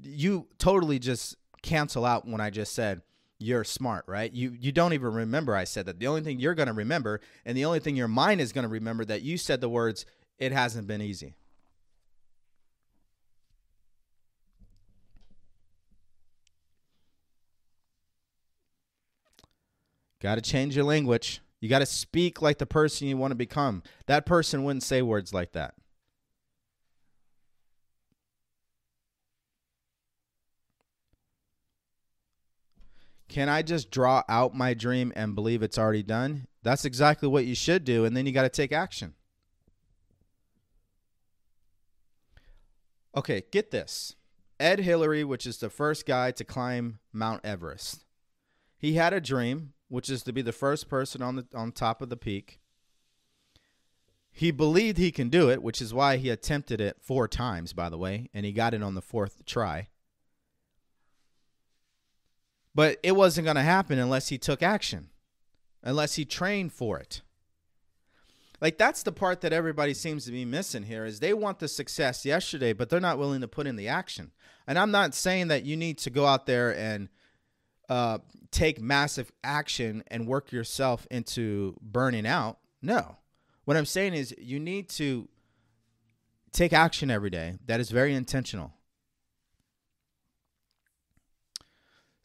You 0.00 0.46
totally 0.58 0.98
just 0.98 1.36
cancel 1.62 2.04
out 2.04 2.26
when 2.26 2.40
I 2.40 2.50
just 2.50 2.72
said 2.74 3.02
you're 3.38 3.64
smart, 3.64 4.04
right? 4.06 4.32
You 4.32 4.56
you 4.58 4.72
don't 4.72 4.92
even 4.92 5.12
remember 5.12 5.56
I 5.56 5.64
said 5.64 5.86
that. 5.86 5.98
The 5.98 6.06
only 6.06 6.20
thing 6.22 6.38
you're 6.38 6.54
going 6.54 6.68
to 6.68 6.72
remember 6.72 7.20
and 7.44 7.56
the 7.56 7.64
only 7.64 7.80
thing 7.80 7.96
your 7.96 8.08
mind 8.08 8.40
is 8.40 8.52
going 8.52 8.62
to 8.62 8.68
remember 8.68 9.04
that 9.04 9.22
you 9.22 9.36
said 9.36 9.60
the 9.60 9.68
words 9.68 10.06
it 10.38 10.52
hasn't 10.52 10.86
been 10.86 11.02
easy. 11.02 11.34
Got 20.24 20.36
to 20.36 20.40
change 20.40 20.74
your 20.74 20.86
language. 20.86 21.42
You 21.60 21.68
got 21.68 21.80
to 21.80 21.86
speak 21.86 22.40
like 22.40 22.56
the 22.56 22.64
person 22.64 23.06
you 23.06 23.18
want 23.18 23.32
to 23.32 23.36
become. 23.36 23.82
That 24.06 24.24
person 24.24 24.64
wouldn't 24.64 24.82
say 24.82 25.02
words 25.02 25.34
like 25.34 25.52
that. 25.52 25.74
Can 33.28 33.50
I 33.50 33.60
just 33.60 33.90
draw 33.90 34.22
out 34.26 34.54
my 34.54 34.72
dream 34.72 35.12
and 35.14 35.34
believe 35.34 35.62
it's 35.62 35.76
already 35.76 36.02
done? 36.02 36.46
That's 36.62 36.86
exactly 36.86 37.28
what 37.28 37.44
you 37.44 37.54
should 37.54 37.84
do, 37.84 38.06
and 38.06 38.16
then 38.16 38.24
you 38.24 38.32
got 38.32 38.44
to 38.44 38.48
take 38.48 38.72
action. 38.72 39.12
Okay, 43.14 43.42
get 43.52 43.72
this. 43.72 44.16
Ed 44.58 44.78
Hillary, 44.78 45.22
which 45.22 45.46
is 45.46 45.58
the 45.58 45.68
first 45.68 46.06
guy 46.06 46.30
to 46.30 46.44
climb 46.44 47.00
Mount 47.12 47.44
Everest, 47.44 48.06
he 48.78 48.94
had 48.94 49.12
a 49.12 49.20
dream 49.20 49.74
which 49.88 50.10
is 50.10 50.22
to 50.22 50.32
be 50.32 50.42
the 50.42 50.52
first 50.52 50.88
person 50.88 51.22
on 51.22 51.36
the 51.36 51.46
on 51.54 51.72
top 51.72 52.02
of 52.02 52.08
the 52.08 52.16
peak. 52.16 52.60
He 54.32 54.50
believed 54.50 54.98
he 54.98 55.12
can 55.12 55.28
do 55.28 55.48
it, 55.48 55.62
which 55.62 55.80
is 55.80 55.94
why 55.94 56.16
he 56.16 56.28
attempted 56.28 56.80
it 56.80 56.96
four 57.00 57.28
times, 57.28 57.72
by 57.72 57.88
the 57.88 57.98
way, 57.98 58.30
and 58.34 58.44
he 58.44 58.52
got 58.52 58.74
it 58.74 58.82
on 58.82 58.94
the 58.94 59.00
fourth 59.00 59.44
try. 59.46 59.88
But 62.74 62.98
it 63.04 63.12
wasn't 63.12 63.44
going 63.44 63.56
to 63.56 63.62
happen 63.62 64.00
unless 64.00 64.28
he 64.28 64.38
took 64.38 64.60
action, 64.60 65.10
unless 65.84 66.16
he 66.16 66.24
trained 66.24 66.72
for 66.72 66.98
it. 66.98 67.22
Like 68.60 68.78
that's 68.78 69.02
the 69.02 69.12
part 69.12 69.40
that 69.42 69.52
everybody 69.52 69.94
seems 69.94 70.24
to 70.24 70.32
be 70.32 70.44
missing 70.44 70.84
here 70.84 71.04
is 71.04 71.20
they 71.20 71.34
want 71.34 71.58
the 71.58 71.68
success 71.68 72.24
yesterday, 72.24 72.72
but 72.72 72.88
they're 72.88 72.98
not 72.98 73.18
willing 73.18 73.42
to 73.42 73.46
put 73.46 73.66
in 73.66 73.76
the 73.76 73.88
action. 73.88 74.32
And 74.66 74.78
I'm 74.78 74.90
not 74.90 75.14
saying 75.14 75.48
that 75.48 75.64
you 75.64 75.76
need 75.76 75.98
to 75.98 76.10
go 76.10 76.26
out 76.26 76.46
there 76.46 76.76
and 76.76 77.08
uh, 77.88 78.18
take 78.50 78.80
massive 78.80 79.32
action 79.42 80.04
and 80.08 80.26
work 80.26 80.52
yourself 80.52 81.06
into 81.10 81.76
burning 81.80 82.26
out. 82.26 82.58
No. 82.80 83.16
What 83.64 83.76
I'm 83.76 83.86
saying 83.86 84.14
is 84.14 84.34
you 84.38 84.60
need 84.60 84.88
to 84.90 85.28
take 86.52 86.72
action 86.72 87.10
every 87.10 87.30
day 87.30 87.54
that 87.66 87.80
is 87.80 87.90
very 87.90 88.14
intentional. 88.14 88.72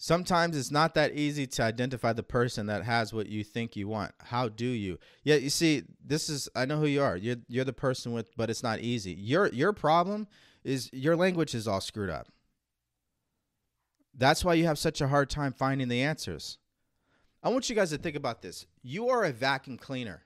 Sometimes 0.02 0.56
it's 0.56 0.72
not 0.72 0.94
that 0.94 1.14
easy 1.14 1.46
to 1.46 1.64
identify 1.64 2.14
the 2.14 2.24
person 2.24 2.68
that 2.68 2.86
has 2.86 3.12
what 3.12 3.28
you 3.28 3.44
think 3.44 3.76
you 3.76 3.90
want. 3.90 4.14
How 4.20 4.48
do 4.48 4.66
you? 4.66 4.98
Yeah, 5.24 5.36
you 5.36 5.50
see, 5.50 5.84
this 6.02 6.30
is 6.30 6.48
I 6.56 6.66
know 6.66 6.80
who 6.80 6.86
you 6.86 7.02
are. 7.02 7.18
You're 7.18 7.36
you're 7.50 7.66
the 7.66 7.74
person 7.74 8.14
with 8.14 8.36
but 8.38 8.50
it's 8.50 8.64
not 8.64 8.80
easy. 8.80 9.12
Your 9.12 9.48
your 9.48 9.74
problem 9.74 10.28
is 10.64 10.90
your 10.94 11.18
language 11.18 11.54
is 11.54 11.68
all 11.68 11.82
screwed 11.82 12.10
up. 12.10 12.30
That's 14.20 14.44
why 14.44 14.56
you 14.56 14.66
have 14.66 14.78
such 14.78 15.00
a 15.00 15.08
hard 15.08 15.30
time 15.30 15.54
finding 15.54 15.88
the 15.88 16.02
answers. 16.02 16.58
I 17.42 17.48
want 17.48 17.70
you 17.70 17.76
guys 17.76 17.92
to 17.92 17.98
think 17.98 18.18
about 18.18 18.42
this. 18.42 18.68
You 18.84 19.08
are 19.08 19.24
a 19.24 19.32
vacuum 19.32 19.78
cleaner. 19.78 20.24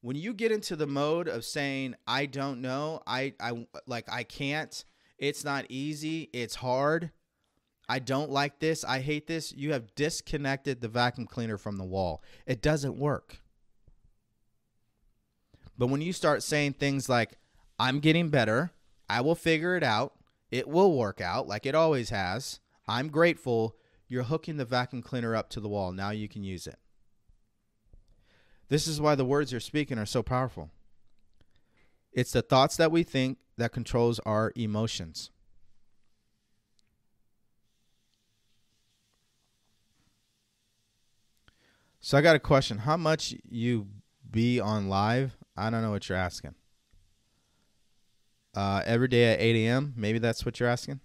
When 0.00 0.16
you 0.16 0.34
get 0.34 0.50
into 0.50 0.74
the 0.74 0.88
mode 0.88 1.28
of 1.28 1.44
saying 1.44 1.94
I 2.08 2.26
don't 2.26 2.60
know, 2.60 3.02
I 3.06 3.34
I 3.38 3.66
like 3.86 4.10
I 4.10 4.24
can't, 4.24 4.84
it's 5.16 5.44
not 5.44 5.64
easy, 5.68 6.28
it's 6.32 6.56
hard, 6.56 7.12
I 7.88 8.00
don't 8.00 8.32
like 8.32 8.58
this, 8.58 8.84
I 8.84 8.98
hate 8.98 9.28
this, 9.28 9.52
you 9.52 9.72
have 9.72 9.94
disconnected 9.94 10.80
the 10.80 10.88
vacuum 10.88 11.28
cleaner 11.28 11.56
from 11.56 11.78
the 11.78 11.84
wall. 11.84 12.20
It 12.46 12.60
doesn't 12.60 12.98
work. 12.98 13.38
But 15.78 15.86
when 15.86 16.02
you 16.02 16.12
start 16.12 16.42
saying 16.42 16.74
things 16.74 17.08
like 17.08 17.38
I'm 17.78 18.00
getting 18.00 18.28
better, 18.28 18.72
I 19.08 19.20
will 19.20 19.36
figure 19.36 19.76
it 19.76 19.84
out, 19.84 20.14
it 20.50 20.66
will 20.66 20.98
work 20.98 21.20
out 21.20 21.46
like 21.46 21.64
it 21.64 21.76
always 21.76 22.10
has 22.10 22.58
I'm 22.86 23.08
grateful 23.08 23.76
you're 24.08 24.24
hooking 24.24 24.56
the 24.56 24.64
vacuum 24.64 25.02
cleaner 25.02 25.34
up 25.34 25.50
to 25.50 25.60
the 25.60 25.68
wall. 25.68 25.92
Now 25.92 26.10
you 26.10 26.28
can 26.28 26.44
use 26.44 26.66
it. 26.66 26.78
This 28.68 28.86
is 28.86 29.00
why 29.00 29.14
the 29.14 29.24
words 29.24 29.52
you're 29.52 29.60
speaking 29.60 29.98
are 29.98 30.06
so 30.06 30.22
powerful. 30.22 30.70
It's 32.12 32.32
the 32.32 32.42
thoughts 32.42 32.76
that 32.76 32.92
we 32.92 33.02
think 33.02 33.38
that 33.56 33.72
controls 33.72 34.20
our 34.20 34.52
emotions. 34.56 35.30
So 42.00 42.18
I 42.18 42.20
got 42.20 42.36
a 42.36 42.40
question. 42.40 42.78
How 42.78 42.96
much 42.96 43.34
you 43.48 43.88
be 44.30 44.60
on 44.60 44.88
live? 44.88 45.36
I 45.56 45.70
don't 45.70 45.82
know 45.82 45.90
what 45.90 46.08
you're 46.08 46.18
asking. 46.18 46.54
Uh, 48.54 48.82
every 48.84 49.08
day 49.08 49.32
at 49.32 49.40
8 49.40 49.66
a.m. 49.66 49.94
Maybe 49.96 50.18
that's 50.18 50.44
what 50.44 50.60
you're 50.60 50.68
asking. 50.68 51.00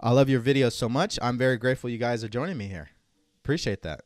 I 0.00 0.10
love 0.10 0.28
your 0.28 0.40
videos 0.40 0.72
so 0.72 0.88
much. 0.88 1.18
I'm 1.22 1.38
very 1.38 1.56
grateful 1.56 1.90
you 1.90 1.98
guys 1.98 2.22
are 2.24 2.28
joining 2.28 2.56
me 2.56 2.68
here. 2.68 2.90
Appreciate 3.42 3.82
that. 3.82 4.02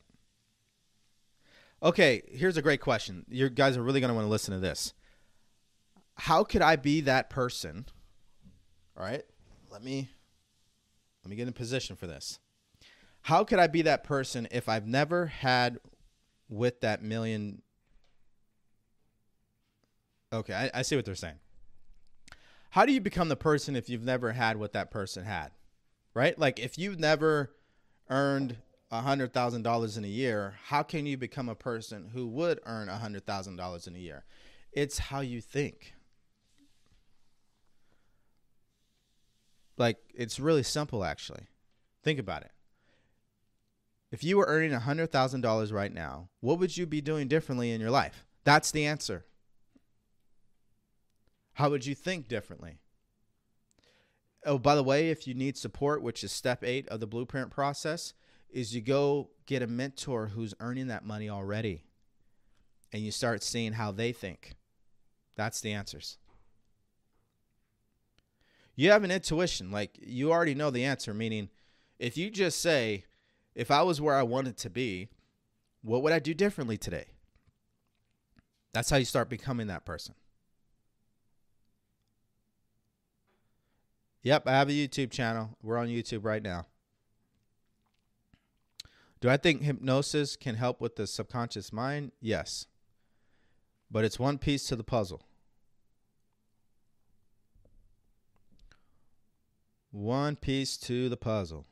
Okay, 1.83 2.23
here's 2.29 2.57
a 2.57 2.63
great 2.63 2.81
question. 2.81 3.25
You 3.29 3.49
guys 3.49 3.77
are 3.77 3.83
really 3.83 4.01
going 4.01 4.09
to 4.09 4.15
want 4.15 4.27
to 4.27 4.31
listen 4.31 4.55
to 4.55 4.61
this. 4.61 4.95
How 6.17 6.43
could 6.45 6.63
I 6.63 6.77
be 6.77 7.01
that 7.03 7.31
person? 7.31 7.87
All 8.97 9.05
right. 9.05 9.23
Let 9.71 9.85
me 9.85 10.09
let 11.25 11.31
me 11.31 11.37
get 11.37 11.47
in 11.47 11.53
position 11.53 11.95
for 11.95 12.07
this. 12.07 12.41
How 13.23 13.45
could 13.45 13.59
I 13.59 13.67
be 13.67 13.83
that 13.83 14.03
person 14.03 14.49
if 14.51 14.69
I've 14.69 14.87
never 14.87 15.27
had 15.27 15.79
with 16.49 16.81
that 16.81 17.03
million 17.03 17.63
Okay, 20.33 20.53
I, 20.53 20.71
I 20.75 20.83
see 20.83 20.97
what 20.97 21.05
they're 21.05 21.15
saying. 21.15 21.39
How 22.71 22.85
do 22.85 22.93
you 22.93 23.01
become 23.01 23.29
the 23.29 23.37
person 23.37 23.77
if 23.77 23.89
you've 23.89 24.05
never 24.05 24.33
had 24.33 24.59
what 24.59 24.73
that 24.75 24.91
person 24.91 25.25
had? 25.25 25.53
Right? 26.19 26.39
Like 26.39 26.59
if 26.59 26.77
you've 26.77 26.99
never 26.99 27.55
earned 28.11 28.57
a 28.91 29.01
hundred 29.01 29.33
thousand 29.33 29.63
dollars 29.63 29.97
in 29.97 30.05
a 30.05 30.09
year, 30.09 30.57
how 30.65 30.83
can 30.83 31.07
you 31.07 31.17
become 31.17 31.49
a 31.49 31.55
person 31.55 32.11
who 32.13 32.27
would 32.27 32.59
earn 32.67 32.89
a 32.89 32.99
hundred 32.99 33.25
thousand 33.25 33.57
dollars 33.57 33.87
in 33.87 33.95
a 33.95 34.01
year? 34.01 34.25
It's 34.73 34.99
how 34.99 35.21
you 35.21 35.41
think. 35.41 35.95
like 39.79 39.99
it's 40.13 40.41
really 40.41 40.65
simple 40.65 41.05
actually. 41.05 41.47
Think 42.03 42.19
about 42.19 42.43
it. 42.43 42.51
If 44.11 44.25
you 44.25 44.39
were 44.39 44.47
earning 44.49 44.73
$100,000 44.73 45.73
right 45.73 45.93
now, 45.93 46.31
what 46.41 46.59
would 46.59 46.77
you 46.77 46.87
be 46.87 47.01
doing 47.01 47.29
differently 47.29 47.71
in 47.71 47.81
your 47.81 47.91
life? 47.91 48.25
That's 48.43 48.71
the 48.71 48.87
answer. 48.87 49.27
How 51.53 51.69
would 51.71 51.85
you 51.85 51.95
think 51.95 52.27
differently? 52.27 52.79
Oh, 54.47 54.59
by 54.59 54.75
the 54.75 54.83
way, 54.83 55.11
if 55.11 55.27
you 55.27 55.35
need 55.35 55.57
support, 55.57 56.03
which 56.03 56.23
is 56.23 56.33
step 56.33 56.63
eight 56.65 56.89
of 56.89 57.01
the 57.01 57.07
blueprint 57.07 57.51
process, 57.51 58.15
is 58.51 58.75
you 58.75 58.81
go 58.81 59.31
get 59.47 59.63
a 59.63 59.67
mentor 59.67 60.29
who's 60.29 60.55
earning 60.61 60.87
that 60.89 61.05
money 61.05 61.29
already 61.29 61.83
and 62.93 63.03
you 63.03 63.11
start 63.11 63.43
seeing 63.43 63.73
how 63.73 63.93
they 63.93 64.13
think. 64.13 64.55
That's 65.37 65.61
the 65.61 65.73
answers. 65.73 66.19
You 68.75 68.91
have 68.93 69.05
an 69.05 69.11
intuition, 69.11 69.71
like 69.71 69.99
you 70.01 70.31
already 70.31 70.55
know 70.55 70.71
the 70.71 70.85
answer, 70.85 71.13
meaning 71.13 71.49
if 71.99 72.17
you 72.17 72.31
just 72.31 72.61
say, 72.61 73.05
if 73.55 73.71
I 73.71 73.83
was 73.83 74.01
where 74.01 74.15
I 74.15 74.23
wanted 74.23 74.57
to 74.59 74.71
be, 74.71 75.09
what 75.83 76.03
would 76.03 76.13
I 76.13 76.21
do 76.21 76.33
differently 76.33 76.79
today? 76.79 77.07
That's 78.73 78.89
how 78.89 78.97
you 78.97 79.05
start 79.05 79.29
becoming 79.29 79.67
that 79.67 79.85
person. 79.85 80.15
Yep, 84.23 84.47
I 84.47 84.53
have 84.53 84.69
a 84.69 84.73
YouTube 84.73 85.11
channel. 85.11 85.57
We're 85.63 85.79
on 85.79 85.89
YouTube 85.89 86.25
right 86.25 86.43
now. 86.43 86.67
Do 89.21 89.29
I 89.29 89.37
think 89.37 89.63
hypnosis 89.63 90.37
can 90.37 90.55
help 90.55 90.81
with 90.81 90.97
the 90.97 91.07
subconscious 91.07 91.73
mind? 91.73 92.13
Yes. 92.21 92.67
But 93.91 94.05
it's 94.05 94.19
one 94.19 94.39
piece 94.39 94.67
to 94.67 94.77
the 94.77 94.85
puzzle. 94.85 95.23
One 99.91 100.37
piece 100.37 100.77
to 100.79 101.09
the 101.09 101.17
puzzle. 101.17 101.67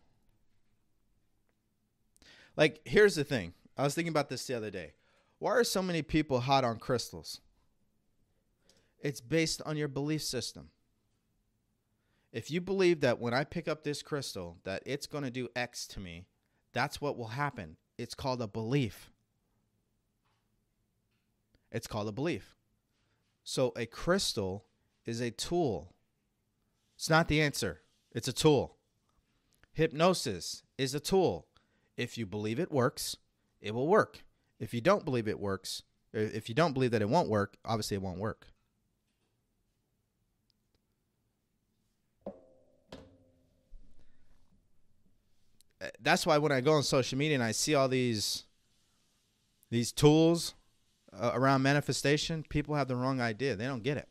Like, 2.56 2.81
here's 2.85 3.14
the 3.14 3.24
thing. 3.24 3.52
I 3.77 3.85
was 3.85 3.94
thinking 3.94 4.10
about 4.10 4.31
this 4.31 4.47
the 4.47 4.56
other 4.56 4.70
day. 4.70 4.94
Why 5.39 5.52
are 5.52 5.64
so 5.64 5.82
many 5.82 6.02
people 6.02 6.40
hot 6.40 6.64
on 6.64 6.78
crystals? 6.78 7.40
It's 9.01 9.20
based 9.20 9.60
on 9.66 9.77
your 9.77 9.89
belief 9.89 10.23
system. 10.23 10.70
If 12.36 12.50
you 12.50 12.60
believe 12.60 13.00
that 13.00 13.18
when 13.18 13.32
I 13.32 13.44
pick 13.44 13.66
up 13.66 13.82
this 13.82 14.02
crystal 14.02 14.58
that 14.64 14.82
it's 14.84 15.06
going 15.06 15.24
to 15.24 15.30
do 15.30 15.48
X 15.56 15.86
to 15.86 16.00
me, 16.00 16.26
that's 16.74 17.00
what 17.00 17.16
will 17.16 17.28
happen. 17.28 17.78
It's 17.96 18.14
called 18.14 18.42
a 18.42 18.46
belief. 18.46 19.10
It's 21.72 21.86
called 21.86 22.08
a 22.08 22.12
belief. 22.12 22.54
So 23.42 23.72
a 23.74 23.86
crystal 23.86 24.66
is 25.06 25.22
a 25.22 25.30
tool. 25.30 25.94
It's 26.96 27.08
not 27.08 27.28
the 27.28 27.40
answer. 27.40 27.80
It's 28.12 28.28
a 28.28 28.34
tool. 28.34 28.76
Hypnosis 29.72 30.62
is 30.76 30.94
a 30.94 31.00
tool. 31.00 31.46
If 31.96 32.18
you 32.18 32.26
believe 32.26 32.60
it 32.60 32.70
works, 32.70 33.16
it 33.62 33.74
will 33.74 33.88
work. 33.88 34.24
If 34.60 34.74
you 34.74 34.82
don't 34.82 35.06
believe 35.06 35.26
it 35.26 35.40
works, 35.40 35.84
if 36.12 36.50
you 36.50 36.54
don't 36.54 36.74
believe 36.74 36.90
that 36.90 37.00
it 37.00 37.08
won't 37.08 37.30
work, 37.30 37.56
obviously 37.64 37.94
it 37.94 38.02
won't 38.02 38.20
work. 38.20 38.48
That's 46.01 46.27
why 46.27 46.39
when 46.39 46.52
I 46.52 46.60
go 46.60 46.73
on 46.73 46.82
social 46.82 47.18
media 47.18 47.35
and 47.35 47.44
I 47.44 47.52
see 47.52 47.74
all 47.74 47.89
these 47.89 48.44
these 49.70 49.93
tools 49.93 50.55
uh, 51.12 51.32
around 51.35 51.62
manifestation, 51.62 52.44
people 52.48 52.74
have 52.74 52.89
the 52.89 52.97
wrong 52.97 53.20
idea. 53.20 53.56
They 53.56 53.66
don't 53.66 53.82
get 53.82 53.97
it. 53.97 54.09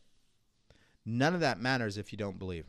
None 1.06 1.34
of 1.34 1.40
that 1.41 1.60
matters 1.60 1.98
if 1.98 2.12
you 2.12 2.18
don't 2.18 2.40
believe. 2.40 2.66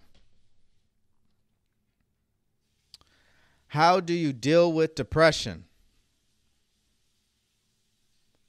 How 3.69 4.01
do 4.01 4.13
you 4.13 4.33
deal 4.33 4.73
with 4.73 4.95
depression? 4.95 5.65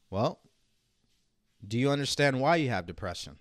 Well, 0.10 0.40
do 1.68 1.78
you 1.78 1.90
understand 1.90 2.40
why 2.40 2.58
you 2.58 2.70
have 2.70 2.86
depression? 2.86 3.38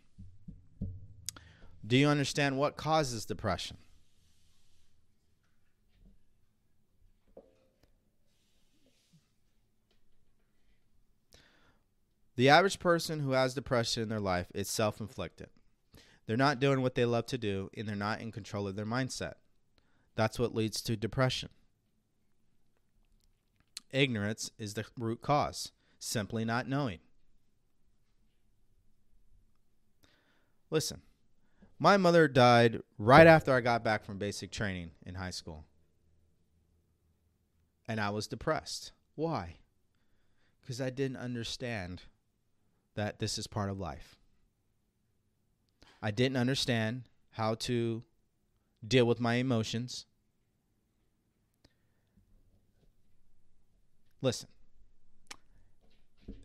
Do 1.87 1.97
you 1.97 2.09
understand 2.09 2.59
what 2.59 2.77
causes 2.77 3.25
depression? 3.25 3.77
The 12.37 12.51
average 12.51 12.79
person 12.79 13.21
who 13.21 13.33
has 13.33 13.55
depression 13.55 14.03
in 14.03 14.09
their 14.11 14.21
life 14.21 14.49
is 14.55 14.69
self 14.69 15.01
inflicted. 15.01 15.49
They're 16.27 16.37
not 16.37 16.61
doing 16.61 16.83
what 16.83 16.95
they 16.95 17.05
love 17.05 17.27
to 17.27 17.39
do 17.39 17.71
and 17.77 17.89
they're 17.89 17.97
not 17.97 18.21
in 18.21 18.31
control 18.31 18.69
of 18.69 18.77
their 18.77 18.87
mindset. 18.87 19.35
That's 20.17 20.39
what 20.39 20.55
leads 20.55 20.83
to 20.83 20.97
depression. 20.97 21.49
Ignorance 23.91 24.51
is 24.59 24.75
the 24.75 24.85
root 24.99 25.23
cause, 25.23 25.73
simply 25.99 26.45
not 26.45 26.69
knowing. 26.69 26.99
Listen, 30.71 31.01
my 31.79 31.97
mother 31.97 32.27
died 32.29 32.83
right 32.99 33.27
after 33.27 33.55
I 33.55 33.61
got 33.61 33.85
back 33.85 34.05
from 34.05 34.19
basic 34.19 34.51
training 34.51 34.91
in 35.05 35.15
high 35.15 35.31
school. 35.31 35.65
And 37.87 38.01
I 38.01 38.11
was 38.11 38.27
depressed. 38.27 38.93
Why? 39.15 39.57
Because 40.61 40.81
I 40.81 40.91
didn't 40.91 41.19
understand 41.19 42.03
that 42.97 43.19
this 43.19 43.39
is 43.39 43.47
part 43.47 43.71
of 43.71 43.79
life. 43.79 44.17
I 46.03 46.11
didn't 46.11 46.37
understand 46.37 47.05
how 47.31 47.55
to 47.55 48.03
deal 48.87 49.07
with 49.07 49.21
my 49.21 49.35
emotions. 49.35 50.07
Listen, 54.21 54.49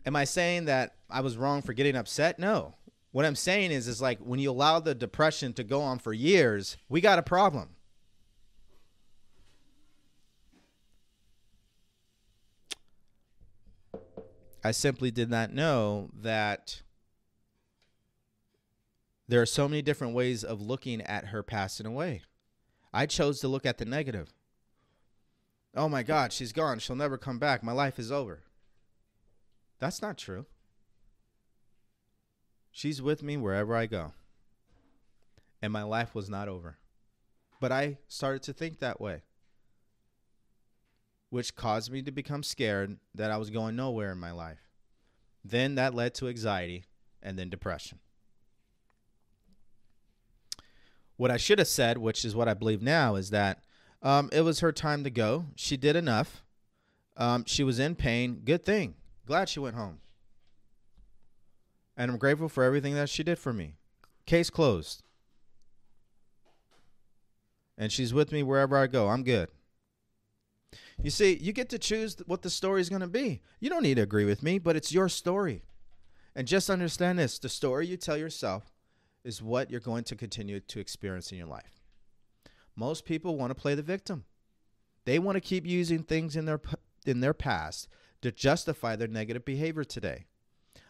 am 0.06 0.16
I 0.16 0.24
saying 0.24 0.66
that 0.66 0.96
I 1.10 1.20
was 1.20 1.36
wrong 1.36 1.62
for 1.62 1.72
getting 1.72 1.96
upset? 1.96 2.38
No. 2.38 2.74
What 3.10 3.26
I'm 3.26 3.36
saying 3.36 3.72
is, 3.72 3.88
is 3.88 4.00
like 4.00 4.18
when 4.20 4.40
you 4.40 4.50
allow 4.50 4.80
the 4.80 4.94
depression 4.94 5.52
to 5.54 5.64
go 5.64 5.82
on 5.82 5.98
for 5.98 6.12
years, 6.12 6.76
we 6.88 7.00
got 7.00 7.18
a 7.18 7.22
problem. 7.22 7.70
I 14.64 14.70
simply 14.70 15.10
did 15.10 15.28
not 15.28 15.52
know 15.52 16.10
that 16.14 16.82
there 19.28 19.42
are 19.42 19.46
so 19.46 19.68
many 19.68 19.82
different 19.82 20.14
ways 20.14 20.44
of 20.44 20.60
looking 20.60 21.00
at 21.00 21.26
her 21.26 21.42
passing 21.42 21.86
away. 21.86 22.22
I 22.92 23.06
chose 23.06 23.40
to 23.40 23.48
look 23.48 23.66
at 23.66 23.78
the 23.78 23.84
negative. 23.84 24.32
Oh 25.74 25.88
my 25.88 26.02
God, 26.02 26.32
she's 26.32 26.52
gone. 26.52 26.78
She'll 26.78 26.96
never 26.96 27.18
come 27.18 27.38
back. 27.38 27.62
My 27.62 27.72
life 27.72 27.98
is 27.98 28.12
over. 28.12 28.42
That's 29.78 30.02
not 30.02 30.18
true. 30.18 30.46
She's 32.70 33.02
with 33.02 33.22
me 33.22 33.36
wherever 33.36 33.74
I 33.74 33.86
go. 33.86 34.12
And 35.60 35.72
my 35.72 35.82
life 35.82 36.14
was 36.14 36.28
not 36.28 36.48
over. 36.48 36.78
But 37.58 37.72
I 37.72 37.98
started 38.06 38.42
to 38.44 38.52
think 38.52 38.78
that 38.78 39.00
way 39.00 39.22
which 41.32 41.56
caused 41.56 41.90
me 41.90 42.02
to 42.02 42.12
become 42.12 42.42
scared 42.42 42.98
that 43.14 43.30
I 43.30 43.38
was 43.38 43.48
going 43.48 43.74
nowhere 43.74 44.12
in 44.12 44.18
my 44.18 44.32
life. 44.32 44.68
Then 45.42 45.76
that 45.76 45.94
led 45.94 46.12
to 46.16 46.28
anxiety 46.28 46.84
and 47.22 47.38
then 47.38 47.48
depression. 47.48 48.00
What 51.16 51.30
I 51.30 51.38
should 51.38 51.58
have 51.58 51.68
said, 51.68 51.96
which 51.96 52.26
is 52.26 52.36
what 52.36 52.48
I 52.48 52.54
believe 52.54 52.82
now, 52.82 53.14
is 53.14 53.30
that 53.30 53.62
um, 54.02 54.28
it 54.30 54.42
was 54.42 54.60
her 54.60 54.72
time 54.72 55.04
to 55.04 55.10
go. 55.10 55.46
She 55.56 55.78
did 55.78 55.96
enough. 55.96 56.44
Um, 57.16 57.44
she 57.46 57.64
was 57.64 57.78
in 57.78 57.94
pain. 57.94 58.42
Good 58.44 58.66
thing. 58.66 58.92
Glad 59.24 59.48
she 59.48 59.58
went 59.58 59.76
home. 59.76 60.00
And 61.96 62.10
I'm 62.10 62.18
grateful 62.18 62.50
for 62.50 62.62
everything 62.62 62.92
that 62.96 63.08
she 63.08 63.22
did 63.22 63.38
for 63.38 63.54
me. 63.54 63.76
Case 64.26 64.50
closed. 64.50 65.02
And 67.78 67.90
she's 67.90 68.12
with 68.12 68.32
me 68.32 68.42
wherever 68.42 68.76
I 68.76 68.86
go. 68.86 69.08
I'm 69.08 69.22
good. 69.22 69.48
You 71.02 71.10
see, 71.10 71.36
you 71.40 71.52
get 71.52 71.68
to 71.70 71.78
choose 71.78 72.16
what 72.26 72.42
the 72.42 72.50
story 72.50 72.80
is 72.80 72.88
going 72.88 73.00
to 73.00 73.08
be. 73.08 73.42
You 73.58 73.68
don't 73.68 73.82
need 73.82 73.96
to 73.96 74.02
agree 74.02 74.24
with 74.24 74.42
me, 74.42 74.60
but 74.60 74.76
it's 74.76 74.92
your 74.92 75.08
story. 75.08 75.64
And 76.36 76.46
just 76.46 76.70
understand 76.70 77.18
this 77.18 77.38
the 77.38 77.48
story 77.48 77.88
you 77.88 77.96
tell 77.96 78.16
yourself 78.16 78.72
is 79.24 79.42
what 79.42 79.70
you're 79.70 79.80
going 79.80 80.04
to 80.04 80.16
continue 80.16 80.60
to 80.60 80.80
experience 80.80 81.32
in 81.32 81.38
your 81.38 81.48
life. 81.48 81.80
Most 82.76 83.04
people 83.04 83.36
want 83.36 83.50
to 83.50 83.60
play 83.60 83.74
the 83.74 83.82
victim. 83.82 84.24
They 85.04 85.18
want 85.18 85.36
to 85.36 85.40
keep 85.40 85.66
using 85.66 86.04
things 86.04 86.36
in 86.36 86.44
their 86.44 86.60
in 87.04 87.20
their 87.20 87.34
past 87.34 87.88
to 88.22 88.30
justify 88.30 88.94
their 88.94 89.08
negative 89.08 89.44
behavior 89.44 89.84
today. 89.84 90.26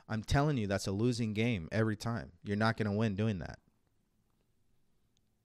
I'm 0.09 0.23
telling 0.23 0.59
you 0.59 0.67
that's 0.67 0.87
a 0.87 0.93
losing 0.93 1.33
game 1.33 1.69
every 1.73 1.97
time. 1.97 2.33
You're 2.45 2.57
not 2.57 2.77
going 2.77 2.91
to 2.91 2.97
win 2.97 3.15
doing 3.15 3.39
that. 3.39 3.59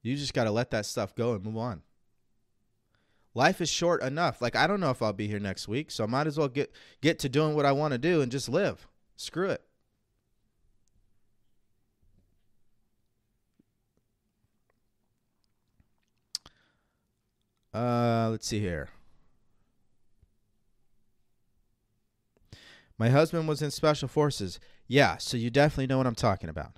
You 0.03 0.15
just 0.17 0.33
got 0.33 0.43
to 0.43 0.51
let 0.51 0.71
that 0.71 0.85
stuff 0.85 1.15
go 1.15 1.33
and 1.33 1.43
move 1.43 1.57
on 1.57 1.83
life 3.37 3.61
is 3.61 3.69
short 3.69 4.01
enough. 4.01 4.41
Like 4.41 4.55
I 4.55 4.67
don't 4.67 4.79
know 4.79 4.89
if 4.89 5.01
I'll 5.01 5.13
be 5.13 5.27
here 5.27 5.39
next 5.39 5.67
week, 5.67 5.91
so 5.91 6.03
I 6.03 6.07
might 6.07 6.27
as 6.27 6.37
well 6.37 6.49
get 6.49 6.73
get 7.01 7.19
to 7.19 7.29
doing 7.29 7.55
what 7.55 7.65
I 7.65 7.71
want 7.71 7.93
to 7.93 7.97
do 7.97 8.21
and 8.21 8.31
just 8.31 8.49
live. 8.49 8.87
Screw 9.15 9.49
it. 9.51 9.63
Uh, 17.73 18.29
let's 18.31 18.47
see 18.47 18.59
here. 18.59 18.89
My 22.97 23.09
husband 23.09 23.47
was 23.47 23.61
in 23.61 23.69
special 23.69 24.07
forces. 24.07 24.59
Yeah, 24.87 25.17
so 25.17 25.37
you 25.37 25.51
definitely 25.51 25.85
know 25.85 25.99
what 25.99 26.07
I'm 26.07 26.15
talking 26.15 26.49
about. 26.49 26.71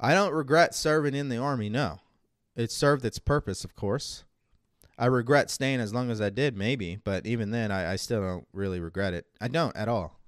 I 0.00 0.14
don't 0.14 0.32
regret 0.32 0.74
serving 0.74 1.14
in 1.14 1.28
the 1.28 1.38
army, 1.38 1.68
no. 1.68 2.00
It 2.54 2.70
served 2.70 3.04
its 3.04 3.18
purpose, 3.18 3.64
of 3.64 3.74
course. 3.74 4.24
I 4.98 5.06
regret 5.06 5.48
staying 5.50 5.80
as 5.80 5.94
long 5.94 6.10
as 6.10 6.20
I 6.20 6.30
did, 6.30 6.56
maybe, 6.56 6.96
but 6.96 7.24
even 7.24 7.50
then, 7.50 7.70
I, 7.70 7.92
I 7.92 7.96
still 7.96 8.20
don't 8.20 8.48
really 8.52 8.80
regret 8.80 9.14
it. 9.14 9.26
I 9.40 9.48
don't 9.48 9.76
at 9.76 9.88
all. 9.88 10.18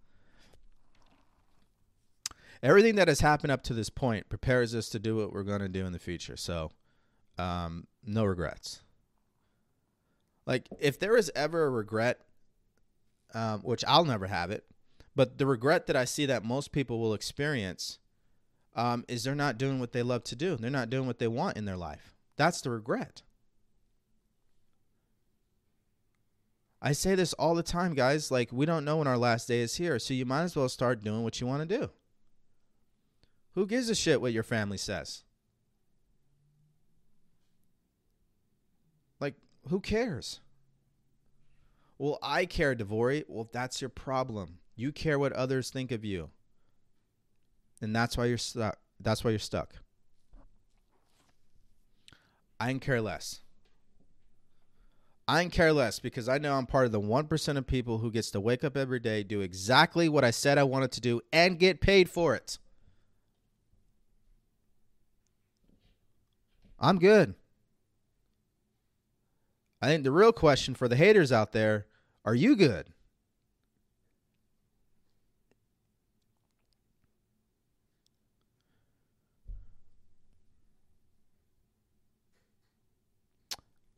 Everything 2.62 2.94
that 2.96 3.08
has 3.08 3.20
happened 3.20 3.50
up 3.50 3.62
to 3.64 3.74
this 3.74 3.90
point 3.90 4.28
prepares 4.28 4.74
us 4.74 4.88
to 4.90 4.98
do 4.98 5.16
what 5.16 5.32
we're 5.32 5.42
going 5.42 5.60
to 5.60 5.68
do 5.68 5.86
in 5.86 5.92
the 5.92 5.98
future. 5.98 6.36
So, 6.36 6.70
um, 7.38 7.86
no 8.04 8.24
regrets. 8.24 8.82
Like, 10.46 10.68
if 10.78 10.98
there 10.98 11.16
is 11.16 11.32
ever 11.34 11.64
a 11.64 11.70
regret, 11.70 12.20
um, 13.34 13.60
which 13.60 13.84
I'll 13.88 14.04
never 14.04 14.26
have 14.26 14.50
it, 14.50 14.64
but 15.16 15.38
the 15.38 15.46
regret 15.46 15.86
that 15.86 15.96
I 15.96 16.04
see 16.04 16.26
that 16.26 16.44
most 16.44 16.70
people 16.70 17.00
will 17.00 17.14
experience 17.14 17.98
um, 18.74 19.04
is 19.08 19.24
they're 19.24 19.34
not 19.34 19.58
doing 19.58 19.80
what 19.80 19.92
they 19.92 20.02
love 20.02 20.24
to 20.24 20.36
do. 20.36 20.56
They're 20.56 20.70
not 20.70 20.90
doing 20.90 21.06
what 21.06 21.18
they 21.18 21.28
want 21.28 21.56
in 21.56 21.64
their 21.64 21.76
life. 21.76 22.14
That's 22.36 22.60
the 22.60 22.70
regret. 22.70 23.22
I 26.82 26.92
say 26.92 27.14
this 27.14 27.34
all 27.34 27.54
the 27.54 27.62
time, 27.62 27.94
guys. 27.94 28.30
Like, 28.30 28.50
we 28.52 28.64
don't 28.64 28.84
know 28.84 28.98
when 28.98 29.06
our 29.06 29.18
last 29.18 29.48
day 29.48 29.60
is 29.60 29.76
here, 29.76 29.98
so 29.98 30.14
you 30.14 30.24
might 30.24 30.44
as 30.44 30.56
well 30.56 30.68
start 30.68 31.04
doing 31.04 31.22
what 31.22 31.40
you 31.40 31.46
want 31.46 31.68
to 31.68 31.78
do. 31.78 31.90
Who 33.54 33.66
gives 33.66 33.90
a 33.90 33.94
shit 33.94 34.20
what 34.20 34.32
your 34.32 34.42
family 34.42 34.78
says? 34.78 35.24
Like, 39.18 39.34
who 39.68 39.80
cares? 39.80 40.40
Well, 41.98 42.18
I 42.22 42.46
care, 42.46 42.74
Devori. 42.74 43.24
Well, 43.28 43.50
that's 43.52 43.82
your 43.82 43.90
problem. 43.90 44.60
You 44.74 44.90
care 44.90 45.18
what 45.18 45.34
others 45.34 45.68
think 45.68 45.92
of 45.92 46.02
you. 46.02 46.30
And 47.80 47.94
that's 47.94 48.16
why 48.16 48.26
you're 48.26 48.38
stuck. 48.38 48.78
That's 49.00 49.24
why 49.24 49.30
you're 49.30 49.38
stuck. 49.38 49.74
I 52.58 52.68
can 52.68 52.80
care 52.80 53.00
less. 53.00 53.40
I 55.26 55.42
can 55.42 55.50
care 55.50 55.72
less 55.72 55.98
because 56.00 56.28
I 56.28 56.38
know 56.38 56.54
I'm 56.54 56.66
part 56.66 56.86
of 56.86 56.92
the 56.92 57.00
1% 57.00 57.56
of 57.56 57.66
people 57.66 57.98
who 57.98 58.10
gets 58.10 58.30
to 58.32 58.40
wake 58.40 58.64
up 58.64 58.76
every 58.76 58.98
day, 58.98 59.22
do 59.22 59.40
exactly 59.40 60.08
what 60.08 60.24
I 60.24 60.30
said 60.30 60.58
I 60.58 60.64
wanted 60.64 60.92
to 60.92 61.00
do, 61.00 61.20
and 61.32 61.58
get 61.58 61.80
paid 61.80 62.10
for 62.10 62.34
it. 62.34 62.58
I'm 66.78 66.98
good. 66.98 67.34
I 69.80 69.86
think 69.86 70.04
the 70.04 70.10
real 70.10 70.32
question 70.32 70.74
for 70.74 70.88
the 70.88 70.96
haters 70.96 71.32
out 71.32 71.52
there 71.52 71.86
are 72.24 72.34
you 72.34 72.56
good? 72.56 72.88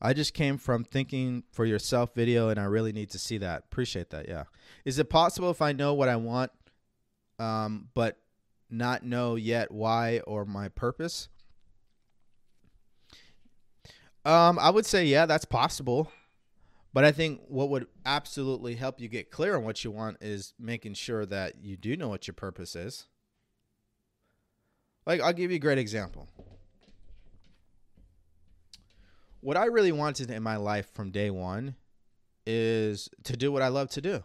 I 0.05 0.15
just 0.15 0.35
came 0.35 0.59
from 0.59 0.83
thinking 0.83 1.45
for 1.53 1.65
yourself 1.65 2.13
video 2.13 2.49
and 2.49 2.59
I 2.59 2.65
really 2.65 2.93
need 2.93 3.11
to 3.11 3.21
see 3.21 3.39
that. 3.39 3.65
Appreciate 3.71 4.11
that. 4.11 4.29
Yeah. 4.29 4.45
Is 4.85 4.99
it 4.99 5.09
possible 5.09 5.49
if 5.51 5.63
I 5.63 5.71
know 5.73 5.95
what 5.95 6.09
I 6.09 6.17
want 6.17 6.51
um, 7.39 7.89
but 7.95 8.19
not 8.69 9.05
know 9.05 9.37
yet 9.37 9.71
why 9.71 10.21
or 10.27 10.45
my 10.45 10.69
purpose? 10.69 11.29
Um, 14.25 14.59
I 14.59 14.71
would 14.71 14.87
say 14.87 15.05
yeah, 15.05 15.25
that's 15.25 15.45
possible. 15.45 16.11
But 16.93 17.05
I 17.05 17.13
think 17.13 17.41
what 17.49 17.71
would 17.71 17.87
absolutely 18.05 18.75
help 18.75 19.01
you 19.01 19.09
get 19.09 19.31
clear 19.31 19.57
on 19.57 19.65
what 19.65 19.83
you 19.83 19.91
want 19.91 20.19
is 20.21 20.53
making 20.59 20.95
sure 20.95 21.25
that 21.27 21.63
you 21.63 21.77
do 21.77 21.97
know 21.97 22.09
what 22.09 22.27
your 22.27 22.35
purpose 22.35 22.77
is. 22.77 23.07
Like 25.07 25.21
I'll 25.21 25.33
give 25.33 25.51
you 25.51 25.57
a 25.57 25.61
great 25.61 25.79
example. 25.79 26.29
What 29.43 29.57
I 29.57 29.65
really 29.65 29.91
wanted 29.91 30.31
in 30.31 30.41
my 30.41 30.55
life 30.55 30.89
from 30.95 31.11
day 31.11 31.29
1 31.29 31.75
is 32.47 33.09
to 33.25 33.37
do 33.37 33.51
what 33.51 33.61
I 33.61 33.69
love 33.69 33.91
to 33.91 34.01
do. 34.01 34.23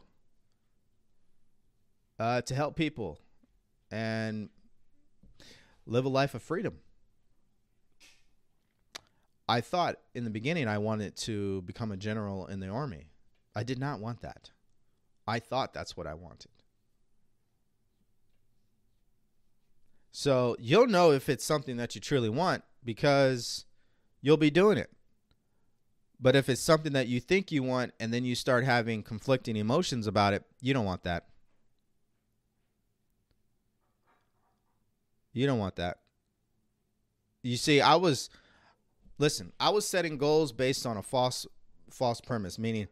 Uh, 2.19 2.41
to 2.41 2.53
help 2.53 2.76
people 2.76 3.18
and 3.89 4.49
live 5.88 6.06
a 6.06 6.10
life 6.10 6.35
of 6.35 6.44
freedom. 6.44 6.76
I 9.49 9.60
thought 9.60 9.95
in 10.14 10.23
the 10.23 10.30
beginning 10.30 10.68
I 10.68 10.77
wanted 10.77 11.15
to 11.18 11.64
become 11.64 11.91
a 11.91 11.98
general 11.98 12.45
in 12.45 12.60
the 12.60 12.68
army. 12.68 13.07
I 13.56 13.64
did 13.64 13.80
not 13.80 13.99
want 13.99 14.22
that. 14.22 14.52
I 15.27 15.39
thought 15.39 15.73
that's 15.73 15.98
what 15.98 16.06
I 16.06 16.14
wanted. 16.14 16.52
So 20.11 20.56
you'll 20.60 20.85
know 20.85 21.11
if 21.11 21.27
it's 21.27 21.44
something 21.44 21.77
that 21.77 21.95
you 21.95 22.02
truly 22.02 22.30
want 22.30 22.64
because 22.84 23.65
you'll 24.22 24.38
be 24.38 24.52
doing 24.52 24.77
it. 24.77 24.91
But 26.19 26.35
if 26.35 26.49
it's 26.49 26.61
something 26.61 26.94
that 26.94 27.07
you 27.07 27.19
think 27.19 27.52
you 27.52 27.61
want 27.64 27.94
and 27.99 28.14
then 28.14 28.26
you 28.26 28.34
start 28.34 28.64
having 28.64 29.03
conflicting 29.03 29.56
emotions 29.56 30.07
about 30.07 30.34
it, 30.34 30.44
you 30.61 30.73
don't 30.73 30.85
want 30.85 31.03
that. 31.03 31.27
You 35.31 35.45
don't 35.45 35.60
want 35.60 35.76
that. 35.76 35.99
You 37.44 37.57
see, 37.57 37.80
I 37.80 37.95
was 37.95 38.30
Listen, 39.19 39.52
I 39.60 39.69
was 39.69 39.88
setting 39.88 40.18
goals 40.18 40.52
based 40.52 40.85
on 40.85 40.98
a 40.98 41.02
false 41.02 41.48
false 41.89 42.22
premise, 42.22 42.60
meaning 42.60 42.88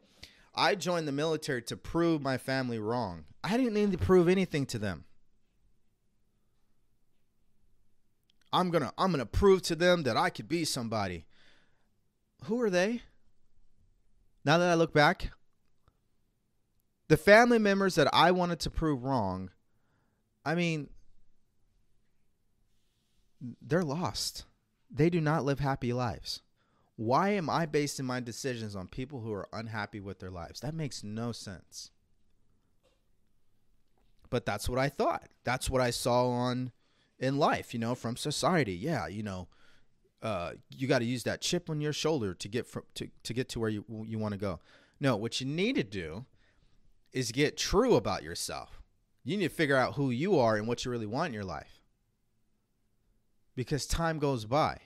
I 0.55 0.75
joined 0.75 1.07
the 1.07 1.11
military 1.11 1.61
to 1.63 1.77
prove 1.77 2.21
my 2.21 2.37
family 2.37 2.79
wrong. 2.79 3.25
I 3.43 3.57
didn't 3.57 3.73
need 3.73 3.91
to 3.91 3.97
prove 3.97 4.27
anything 4.27 4.65
to 4.67 4.79
them. 4.79 5.03
I'm 8.51 8.71
going 8.71 8.83
to 8.83 8.93
I'm 8.97 9.11
going 9.11 9.19
to 9.19 9.25
prove 9.25 9.61
to 9.63 9.75
them 9.75 10.03
that 10.03 10.17
I 10.17 10.29
could 10.29 10.47
be 10.47 10.65
somebody. 10.65 11.25
Who 12.45 12.59
are 12.61 12.69
they? 12.69 13.01
Now 14.45 14.59
that 14.59 14.69
I 14.69 14.75
look 14.75 14.93
back, 14.93 15.31
the 17.07 17.17
family 17.17 17.57
members 17.57 17.95
that 17.95 18.07
I 18.13 18.31
wanted 18.31 18.59
to 18.61 18.69
prove 18.69 19.03
wrong, 19.03 19.49
I 20.45 20.53
mean, 20.53 20.89
they're 23.61 23.83
lost. 23.83 24.45
They 24.91 25.09
do 25.09 25.19
not 25.19 25.43
live 25.43 25.59
happy 25.59 25.91
lives. 25.91 26.41
Why 26.95 27.29
am 27.29 27.49
I 27.49 27.65
basing 27.65 28.05
my 28.05 28.19
decisions 28.19 28.75
on 28.75 28.87
people 28.87 29.19
who 29.19 29.33
are 29.33 29.49
unhappy 29.51 29.99
with 29.99 30.19
their 30.19 30.31
lives? 30.31 30.61
That 30.61 30.73
makes 30.73 31.03
no 31.03 31.31
sense. 31.31 31.91
But 34.29 34.45
that's 34.45 34.69
what 34.69 34.79
I 34.79 34.89
thought. 34.89 35.27
That's 35.43 35.69
what 35.69 35.81
I 35.81 35.89
saw 35.89 36.29
on 36.29 36.71
in 37.19 37.37
life, 37.37 37.73
you 37.73 37.79
know, 37.79 37.95
from 37.95 38.15
society. 38.15 38.73
Yeah, 38.73 39.07
you 39.07 39.23
know, 39.23 39.47
uh, 40.25 40.53
you 40.71 40.87
got 40.87 40.99
to 40.99 41.05
use 41.05 41.21
that 41.23 41.39
chip 41.39 41.69
on 41.69 41.79
your 41.79 41.93
shoulder 41.93 42.33
to 42.33 42.47
get 42.47 42.65
from 42.65 42.81
to, 42.95 43.07
to 43.21 43.31
get 43.31 43.47
to 43.49 43.59
where 43.59 43.69
you 43.69 43.85
you 44.07 44.17
want 44.17 44.33
to 44.33 44.39
go. 44.39 44.59
No, 44.99 45.15
what 45.15 45.39
you 45.39 45.45
need 45.45 45.75
to 45.75 45.83
do 45.83 46.25
is 47.13 47.31
get 47.31 47.57
true 47.57 47.95
about 47.95 48.23
yourself. 48.23 48.81
You 49.23 49.37
need 49.37 49.49
to 49.49 49.53
figure 49.53 49.77
out 49.77 49.93
who 49.93 50.09
you 50.09 50.39
are 50.39 50.55
and 50.55 50.67
what 50.67 50.83
you 50.83 50.89
really 50.89 51.05
want 51.05 51.27
in 51.27 51.33
your 51.33 51.43
life 51.43 51.79
because 53.55 53.85
time 53.85 54.17
goes 54.17 54.45
by. 54.45 54.79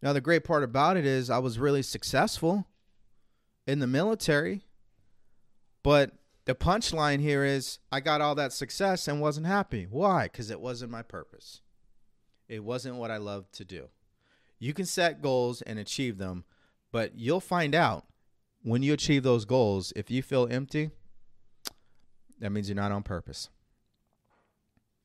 Now, 0.00 0.12
the 0.12 0.20
great 0.20 0.44
part 0.44 0.62
about 0.62 0.96
it 0.96 1.04
is 1.04 1.28
I 1.28 1.38
was 1.38 1.58
really 1.58 1.82
successful 1.82 2.68
in 3.66 3.80
the 3.80 3.88
military, 3.88 4.62
but 5.82 6.12
the 6.44 6.54
punchline 6.54 7.20
here 7.20 7.44
is 7.44 7.80
I 7.90 7.98
got 7.98 8.20
all 8.20 8.36
that 8.36 8.52
success 8.52 9.08
and 9.08 9.20
wasn't 9.20 9.46
happy. 9.46 9.88
Why? 9.90 10.24
Because 10.24 10.52
it 10.52 10.60
wasn't 10.60 10.92
my 10.92 11.02
purpose. 11.02 11.62
It 12.48 12.64
wasn't 12.64 12.96
what 12.96 13.10
I 13.10 13.18
loved 13.18 13.52
to 13.54 13.64
do. 13.64 13.88
You 14.58 14.74
can 14.74 14.86
set 14.86 15.22
goals 15.22 15.62
and 15.62 15.78
achieve 15.78 16.18
them, 16.18 16.44
but 16.90 17.14
you'll 17.14 17.40
find 17.40 17.74
out 17.74 18.06
when 18.62 18.82
you 18.82 18.92
achieve 18.92 19.22
those 19.22 19.44
goals, 19.44 19.92
if 19.94 20.10
you 20.10 20.22
feel 20.22 20.48
empty, 20.50 20.90
that 22.40 22.50
means 22.50 22.68
you're 22.68 22.76
not 22.76 22.92
on 22.92 23.02
purpose. 23.02 23.48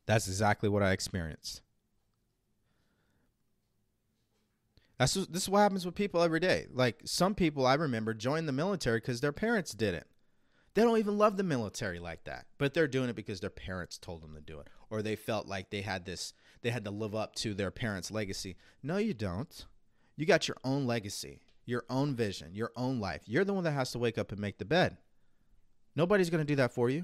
That's 0.05 0.27
exactly 0.27 0.69
what 0.69 0.83
I 0.83 0.91
experienced. 0.91 1.61
That's 4.97 5.13
this 5.13 5.43
is 5.43 5.49
what 5.49 5.59
happens 5.59 5.85
with 5.85 5.95
people 5.95 6.21
every 6.21 6.39
day. 6.39 6.67
Like 6.71 7.01
some 7.05 7.35
people 7.35 7.65
I 7.65 7.73
remember 7.73 8.13
joined 8.13 8.47
the 8.47 8.53
military 8.53 8.97
because 8.97 9.21
their 9.21 9.31
parents 9.31 9.73
did 9.73 9.93
it. 9.93 10.07
They 10.73 10.81
don't 10.81 10.97
even 10.97 11.17
love 11.17 11.37
the 11.37 11.43
military 11.43 11.99
like 11.99 12.23
that, 12.23 12.45
but 12.57 12.73
they're 12.73 12.87
doing 12.87 13.09
it 13.09 13.15
because 13.15 13.39
their 13.39 13.49
parents 13.49 13.97
told 13.97 14.23
them 14.23 14.33
to 14.33 14.41
do 14.41 14.59
it, 14.59 14.67
or 14.89 15.01
they 15.01 15.15
felt 15.15 15.47
like 15.47 15.69
they 15.69 15.81
had 15.81 16.05
this, 16.05 16.33
they 16.63 16.71
had 16.71 16.85
to 16.85 16.91
live 16.91 17.13
up 17.13 17.35
to 17.35 17.53
their 17.53 17.71
parents' 17.71 18.09
legacy. 18.09 18.55
No, 18.81 18.97
you 18.97 19.13
don't. 19.13 19.65
You 20.15 20.25
got 20.25 20.47
your 20.47 20.57
own 20.63 20.87
legacy, 20.87 21.41
your 21.65 21.83
own 21.89 22.15
vision, 22.15 22.55
your 22.55 22.71
own 22.75 22.99
life. 22.99 23.21
You're 23.25 23.43
the 23.45 23.53
one 23.53 23.65
that 23.65 23.71
has 23.71 23.91
to 23.91 23.99
wake 23.99 24.17
up 24.17 24.31
and 24.31 24.39
make 24.39 24.57
the 24.57 24.65
bed. 24.65 24.97
Nobody's 25.95 26.29
going 26.29 26.41
to 26.41 26.51
do 26.51 26.55
that 26.55 26.73
for 26.73 26.89
you. 26.89 27.03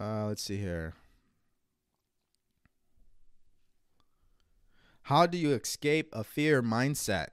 Uh, 0.00 0.26
let's 0.26 0.42
see 0.42 0.56
here. 0.56 0.94
How 5.04 5.26
do 5.26 5.36
you 5.36 5.52
escape 5.52 6.08
a 6.14 6.24
fear 6.24 6.62
mindset? 6.62 7.28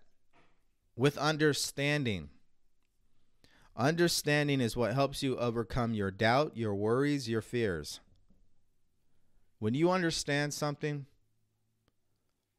With 0.97 1.17
understanding. 1.17 2.29
Understanding 3.77 4.59
is 4.59 4.75
what 4.75 4.93
helps 4.93 5.23
you 5.23 5.37
overcome 5.37 5.93
your 5.93 6.11
doubt, 6.11 6.57
your 6.57 6.75
worries, 6.75 7.29
your 7.29 7.41
fears. 7.41 8.01
When 9.59 9.73
you 9.73 9.89
understand 9.89 10.53
something, 10.53 11.05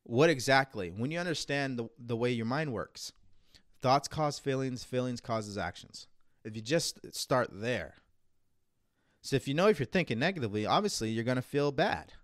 what 0.05 0.31
exactly? 0.31 0.89
When 0.89 1.11
you 1.11 1.19
understand 1.19 1.79
the, 1.79 1.91
the 1.99 2.17
way 2.17 2.31
your 2.33 2.47
mind 2.47 2.73
works, 2.73 3.13
thoughts 3.83 4.09
cause 4.09 4.39
feelings, 4.39 4.83
feelings 4.83 5.21
causes 5.21 5.59
actions. 5.59 6.07
If 6.43 6.57
you 6.57 6.63
just 6.63 7.15
start 7.15 7.51
there. 7.53 7.97
So 9.21 9.37
if 9.37 9.47
you 9.47 9.53
know 9.53 9.69
if 9.69 9.79
you're 9.79 9.85
thinking 9.85 10.19
negatively, 10.19 10.65
obviously 10.65 11.11
you're 11.11 11.23
going 11.23 11.37
to 11.37 11.43
feel 11.43 11.71
bad. 11.71 12.15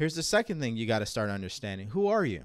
Here's 0.00 0.14
the 0.14 0.22
second 0.22 0.60
thing 0.60 0.78
you 0.78 0.86
got 0.86 1.00
to 1.00 1.06
start 1.06 1.28
understanding 1.28 1.88
who 1.88 2.06
are 2.06 2.24
you? 2.24 2.44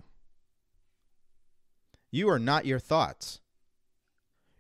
You 2.12 2.28
are 2.28 2.38
not 2.38 2.66
your 2.66 2.80
thoughts. 2.80 3.40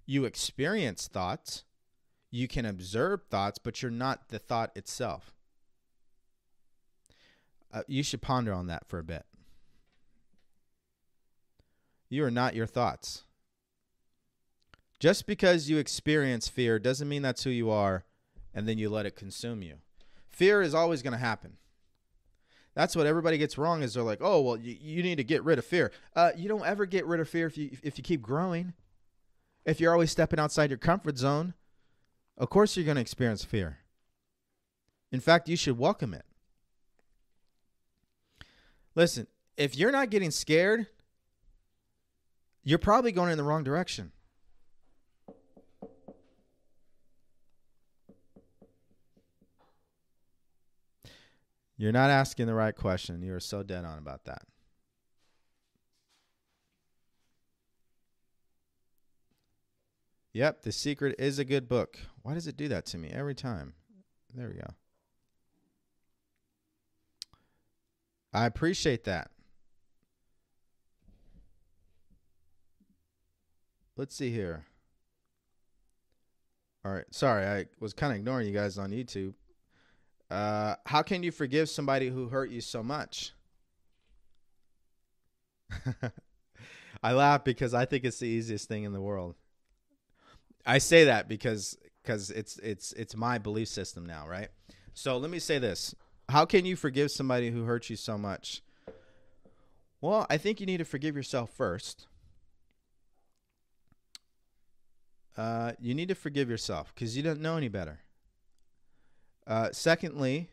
You 0.05 0.23
experience 0.23 1.09
thoughts, 1.09 1.65
you 2.31 2.47
can 2.47 2.65
observe 2.65 3.23
thoughts, 3.29 3.59
but 3.59 3.81
you're 3.81 3.91
not 3.91 4.29
the 4.29 4.39
thought 4.39 4.71
itself. 4.77 5.33
Uh, 7.73 7.81
you 7.85 8.01
should 8.01 8.21
ponder 8.21 8.53
on 8.53 8.67
that 8.67 8.87
for 8.87 8.97
a 8.97 9.03
bit. 9.03 9.25
You 12.07 12.23
are 12.23 12.31
not 12.31 12.55
your 12.55 12.65
thoughts. 12.65 13.23
Just 15.01 15.27
because 15.27 15.69
you 15.69 15.79
experience 15.79 16.47
fear 16.47 16.79
doesn't 16.79 17.09
mean 17.09 17.23
that's 17.23 17.43
who 17.43 17.49
you 17.49 17.69
are 17.69 18.05
and 18.53 18.69
then 18.69 18.77
you 18.77 18.87
let 18.87 19.05
it 19.05 19.17
consume 19.17 19.61
you. 19.61 19.79
Fear 20.29 20.61
is 20.61 20.73
always 20.73 21.01
going 21.01 21.11
to 21.11 21.17
happen. 21.17 21.57
That's 22.75 22.95
what 22.95 23.07
everybody 23.07 23.37
gets 23.37 23.57
wrong 23.57 23.81
is 23.81 23.93
they're 23.93 24.03
like, 24.03 24.19
"Oh, 24.21 24.41
well, 24.41 24.57
you, 24.57 24.75
you 24.79 25.01
need 25.01 25.15
to 25.15 25.23
get 25.23 25.43
rid 25.43 25.57
of 25.57 25.65
fear." 25.65 25.91
Uh, 26.15 26.31
you 26.35 26.49
don't 26.49 26.65
ever 26.65 26.85
get 26.85 27.05
rid 27.05 27.21
of 27.21 27.29
fear 27.29 27.47
if 27.47 27.57
you 27.57 27.77
if 27.81 27.97
you 27.97 28.03
keep 28.03 28.21
growing. 28.21 28.73
If 29.65 29.79
you're 29.79 29.93
always 29.93 30.11
stepping 30.11 30.39
outside 30.39 30.69
your 30.69 30.77
comfort 30.77 31.17
zone, 31.17 31.53
of 32.37 32.49
course 32.49 32.75
you're 32.75 32.85
going 32.85 32.95
to 32.95 33.01
experience 33.01 33.43
fear. 33.43 33.79
In 35.11 35.19
fact, 35.19 35.49
you 35.49 35.55
should 35.55 35.79
welcome 35.79 36.13
it. 36.13 36.25
Listen, 38.93 39.27
if 39.57 39.75
you're 39.75 39.91
not 39.91 40.09
getting 40.09 40.31
scared, 40.31 40.87
you're 42.63 42.77
probably 42.77 43.11
going 43.11 43.31
in 43.31 43.37
the 43.37 43.43
wrong 43.43 43.63
direction. 43.63 44.11
You're 51.77 51.91
not 51.91 52.09
asking 52.09 52.47
the 52.47 52.53
right 52.53 52.75
question. 52.75 53.21
You 53.21 53.33
are 53.35 53.39
so 53.39 53.63
dead 53.63 53.83
on 53.83 53.97
about 53.97 54.25
that. 54.25 54.43
Yep, 60.33 60.63
The 60.63 60.71
Secret 60.71 61.15
is 61.17 61.39
a 61.39 61.45
good 61.45 61.69
book. 61.69 61.97
Why 62.21 62.33
does 62.33 62.47
it 62.47 62.57
do 62.57 62.67
that 62.67 62.85
to 62.87 62.97
me 62.97 63.09
every 63.09 63.35
time? 63.35 63.73
There 64.33 64.49
we 64.49 64.55
go. 64.55 64.67
I 68.33 68.45
appreciate 68.45 69.05
that. 69.05 69.31
Let's 73.95 74.13
see 74.13 74.29
here. 74.29 74.65
All 76.83 76.91
right. 76.91 77.05
Sorry, 77.11 77.45
I 77.45 77.65
was 77.79 77.93
kind 77.93 78.11
of 78.11 78.17
ignoring 78.17 78.45
you 78.45 78.53
guys 78.53 78.77
on 78.77 78.91
YouTube. 78.91 79.35
Uh, 80.29 80.75
how 80.85 81.01
can 81.01 81.23
you 81.23 81.31
forgive 81.31 81.69
somebody 81.69 82.09
who 82.09 82.29
hurt 82.29 82.49
you 82.49 82.61
so 82.61 82.81
much? 82.81 83.33
I 87.03 87.13
laugh 87.13 87.43
because 87.43 87.73
I 87.73 87.85
think 87.85 88.03
it's 88.03 88.19
the 88.19 88.27
easiest 88.27 88.67
thing 88.67 88.83
in 88.83 88.93
the 88.93 89.01
world. 89.01 89.35
I 90.65 90.79
say 90.79 91.05
that 91.05 91.27
because 91.27 91.77
because 92.01 92.31
it's 92.31 92.57
it's 92.57 92.93
it's 92.93 93.15
my 93.15 93.37
belief 93.37 93.67
system 93.67 94.05
now, 94.05 94.27
right? 94.27 94.49
So 94.93 95.17
let 95.17 95.29
me 95.29 95.39
say 95.39 95.59
this: 95.59 95.93
How 96.29 96.45
can 96.45 96.65
you 96.65 96.75
forgive 96.75 97.11
somebody 97.11 97.51
who 97.51 97.65
hurt 97.65 97.89
you 97.89 97.95
so 97.95 98.17
much? 98.17 98.63
Well, 100.01 100.25
I 100.29 100.37
think 100.37 100.59
you 100.59 100.65
need 100.65 100.77
to 100.77 100.85
forgive 100.85 101.15
yourself 101.15 101.51
first. 101.51 102.07
Uh, 105.37 105.73
you 105.79 105.93
need 105.93 106.07
to 106.07 106.15
forgive 106.15 106.49
yourself 106.49 106.93
because 106.93 107.17
you 107.17 107.23
don't 107.23 107.41
know 107.41 107.57
any 107.57 107.67
better. 107.67 107.99
Uh, 109.47 109.69
secondly, 109.71 110.49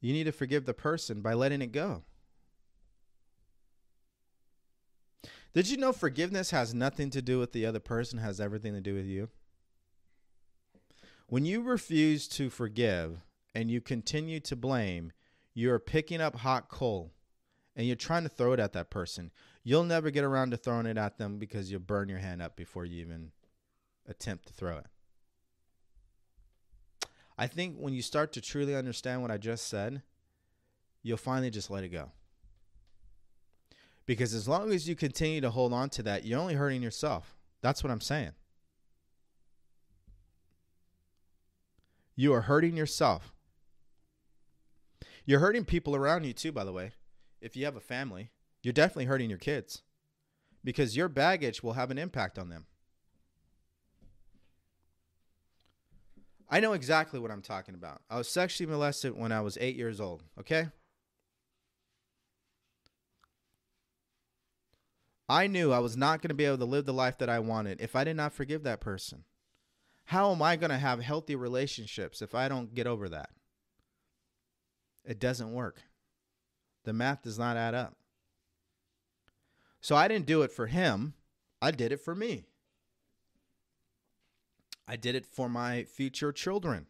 you 0.00 0.12
need 0.12 0.24
to 0.24 0.32
forgive 0.32 0.64
the 0.64 0.74
person 0.74 1.22
by 1.22 1.34
letting 1.34 1.62
it 1.62 1.72
go. 1.72 2.02
Did 5.54 5.68
you 5.68 5.76
know 5.76 5.92
forgiveness 5.92 6.50
has 6.50 6.74
nothing 6.74 7.10
to 7.10 7.22
do 7.22 7.38
with 7.38 7.52
the 7.52 7.66
other 7.66 7.78
person, 7.78 8.18
has 8.18 8.40
everything 8.40 8.72
to 8.72 8.80
do 8.80 8.94
with 8.94 9.06
you? 9.06 9.28
When 11.26 11.44
you 11.44 11.62
refuse 11.62 12.26
to 12.28 12.50
forgive 12.50 13.20
and 13.54 13.70
you 13.70 13.80
continue 13.80 14.40
to 14.40 14.56
blame, 14.56 15.12
you're 15.54 15.78
picking 15.78 16.20
up 16.20 16.36
hot 16.36 16.68
coal 16.68 17.12
and 17.76 17.86
you're 17.86 17.96
trying 17.96 18.22
to 18.22 18.28
throw 18.28 18.52
it 18.52 18.60
at 18.60 18.72
that 18.72 18.90
person. 18.90 19.30
You'll 19.62 19.84
never 19.84 20.10
get 20.10 20.24
around 20.24 20.50
to 20.50 20.56
throwing 20.56 20.86
it 20.86 20.98
at 20.98 21.18
them 21.18 21.38
because 21.38 21.70
you'll 21.70 21.80
burn 21.80 22.08
your 22.08 22.18
hand 22.18 22.42
up 22.42 22.56
before 22.56 22.84
you 22.84 23.00
even 23.00 23.30
attempt 24.08 24.46
to 24.48 24.52
throw 24.52 24.78
it. 24.78 24.86
I 27.38 27.46
think 27.46 27.76
when 27.78 27.94
you 27.94 28.02
start 28.02 28.32
to 28.32 28.40
truly 28.40 28.74
understand 28.74 29.22
what 29.22 29.30
I 29.30 29.38
just 29.38 29.68
said, 29.68 30.02
you'll 31.02 31.16
finally 31.16 31.50
just 31.50 31.70
let 31.70 31.84
it 31.84 31.88
go. 31.88 32.12
Because 34.06 34.34
as 34.34 34.48
long 34.48 34.72
as 34.72 34.88
you 34.88 34.94
continue 34.94 35.40
to 35.40 35.50
hold 35.50 35.72
on 35.72 35.88
to 35.90 36.02
that, 36.02 36.24
you're 36.24 36.40
only 36.40 36.54
hurting 36.54 36.82
yourself. 36.82 37.36
That's 37.60 37.82
what 37.82 37.90
I'm 37.90 38.00
saying. 38.00 38.32
You 42.16 42.34
are 42.34 42.42
hurting 42.42 42.76
yourself. 42.76 43.32
You're 45.24 45.40
hurting 45.40 45.64
people 45.64 45.94
around 45.94 46.24
you 46.24 46.32
too, 46.32 46.52
by 46.52 46.64
the 46.64 46.72
way. 46.72 46.92
If 47.40 47.56
you 47.56 47.64
have 47.64 47.76
a 47.76 47.80
family, 47.80 48.30
you're 48.62 48.72
definitely 48.72 49.06
hurting 49.06 49.30
your 49.30 49.38
kids 49.38 49.82
because 50.64 50.96
your 50.96 51.08
baggage 51.08 51.62
will 51.62 51.72
have 51.72 51.90
an 51.90 51.98
impact 51.98 52.38
on 52.38 52.48
them. 52.48 52.66
I 56.52 56.60
know 56.60 56.74
exactly 56.74 57.18
what 57.18 57.30
I'm 57.30 57.40
talking 57.40 57.74
about. 57.74 58.02
I 58.10 58.18
was 58.18 58.28
sexually 58.28 58.70
molested 58.70 59.16
when 59.16 59.32
I 59.32 59.40
was 59.40 59.56
eight 59.58 59.74
years 59.74 60.02
old, 60.02 60.22
okay? 60.38 60.66
I 65.30 65.46
knew 65.46 65.72
I 65.72 65.78
was 65.78 65.96
not 65.96 66.20
going 66.20 66.28
to 66.28 66.34
be 66.34 66.44
able 66.44 66.58
to 66.58 66.66
live 66.66 66.84
the 66.84 66.92
life 66.92 67.16
that 67.18 67.30
I 67.30 67.38
wanted 67.38 67.80
if 67.80 67.96
I 67.96 68.04
did 68.04 68.16
not 68.16 68.34
forgive 68.34 68.64
that 68.64 68.82
person. 68.82 69.24
How 70.04 70.30
am 70.30 70.42
I 70.42 70.56
going 70.56 70.70
to 70.70 70.76
have 70.76 71.00
healthy 71.00 71.34
relationships 71.34 72.20
if 72.20 72.34
I 72.34 72.48
don't 72.48 72.74
get 72.74 72.86
over 72.86 73.08
that? 73.08 73.30
It 75.06 75.18
doesn't 75.18 75.54
work. 75.54 75.80
The 76.84 76.92
math 76.92 77.22
does 77.22 77.38
not 77.38 77.56
add 77.56 77.74
up. 77.74 77.96
So 79.80 79.96
I 79.96 80.06
didn't 80.06 80.26
do 80.26 80.42
it 80.42 80.52
for 80.52 80.66
him, 80.66 81.14
I 81.62 81.70
did 81.70 81.92
it 81.92 82.00
for 82.02 82.14
me. 82.14 82.44
I 84.86 84.96
did 84.96 85.14
it 85.14 85.26
for 85.26 85.48
my 85.48 85.84
future 85.84 86.32
children. 86.32 86.86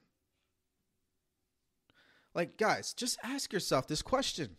Like, 2.34 2.56
guys, 2.56 2.94
just 2.94 3.18
ask 3.22 3.52
yourself 3.52 3.86
this 3.86 4.02
question 4.02 4.56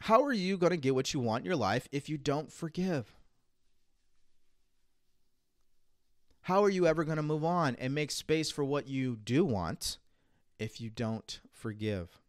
How 0.00 0.22
are 0.22 0.32
you 0.32 0.56
going 0.56 0.70
to 0.70 0.76
get 0.76 0.94
what 0.94 1.12
you 1.12 1.20
want 1.20 1.42
in 1.42 1.46
your 1.46 1.56
life 1.56 1.88
if 1.92 2.08
you 2.08 2.16
don't 2.16 2.52
forgive? 2.52 3.14
How 6.42 6.62
are 6.62 6.70
you 6.70 6.86
ever 6.86 7.04
going 7.04 7.16
to 7.16 7.22
move 7.22 7.44
on 7.44 7.74
and 7.76 7.94
make 7.94 8.10
space 8.10 8.50
for 8.50 8.64
what 8.64 8.86
you 8.86 9.16
do 9.16 9.46
want 9.46 9.96
if 10.58 10.78
you 10.78 10.90
don't 10.90 11.40
forgive? 11.50 12.20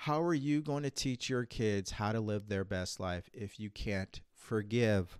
How 0.00 0.20
are 0.20 0.34
you 0.34 0.60
going 0.62 0.82
to 0.82 0.90
teach 0.90 1.30
your 1.30 1.44
kids 1.44 1.92
how 1.92 2.10
to 2.10 2.20
live 2.20 2.48
their 2.48 2.64
best 2.64 2.98
life 2.98 3.30
if 3.32 3.60
you 3.60 3.70
can't 3.70 4.20
forgive? 4.34 5.18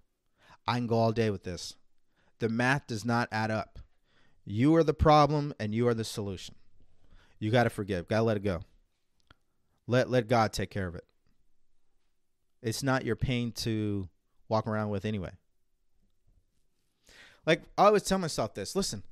I 0.67 0.75
can 0.75 0.89
go 0.89 0.97
all 0.97 1.13
day 1.13 1.31
with 1.31 1.45
this. 1.45 1.77
The 2.39 2.49
math 2.49 2.87
does 2.87 3.05
not 3.05 3.29
add 3.33 3.51
up. 3.51 3.79
You 4.45 4.75
are 4.77 4.85
the 4.85 4.95
problem 4.95 5.55
and 5.59 5.75
you 5.75 5.89
are 5.89 5.95
the 5.95 6.05
solution. 6.05 6.55
You 7.39 7.51
got 7.51 7.65
to 7.65 7.71
forgive. 7.71 8.09
Got 8.09 8.19
to 8.19 8.23
let 8.23 8.37
it 8.37 8.45
go. 8.45 8.61
Let 9.87 10.11
let 10.11 10.29
God 10.29 10.53
take 10.53 10.71
care 10.71 10.87
of 10.87 10.95
it. 10.95 11.05
It's 12.63 12.83
not 12.83 13.05
your 13.05 13.17
pain 13.17 13.53
to 13.53 14.09
walk 14.49 14.67
around 14.67 14.91
with 14.91 15.05
anyway. 15.05 15.31
Like 17.45 17.63
I 17.79 17.87
always 17.87 18.03
tell 18.03 18.19
myself 18.19 18.55
this. 18.55 18.75
Listen, 18.75 19.05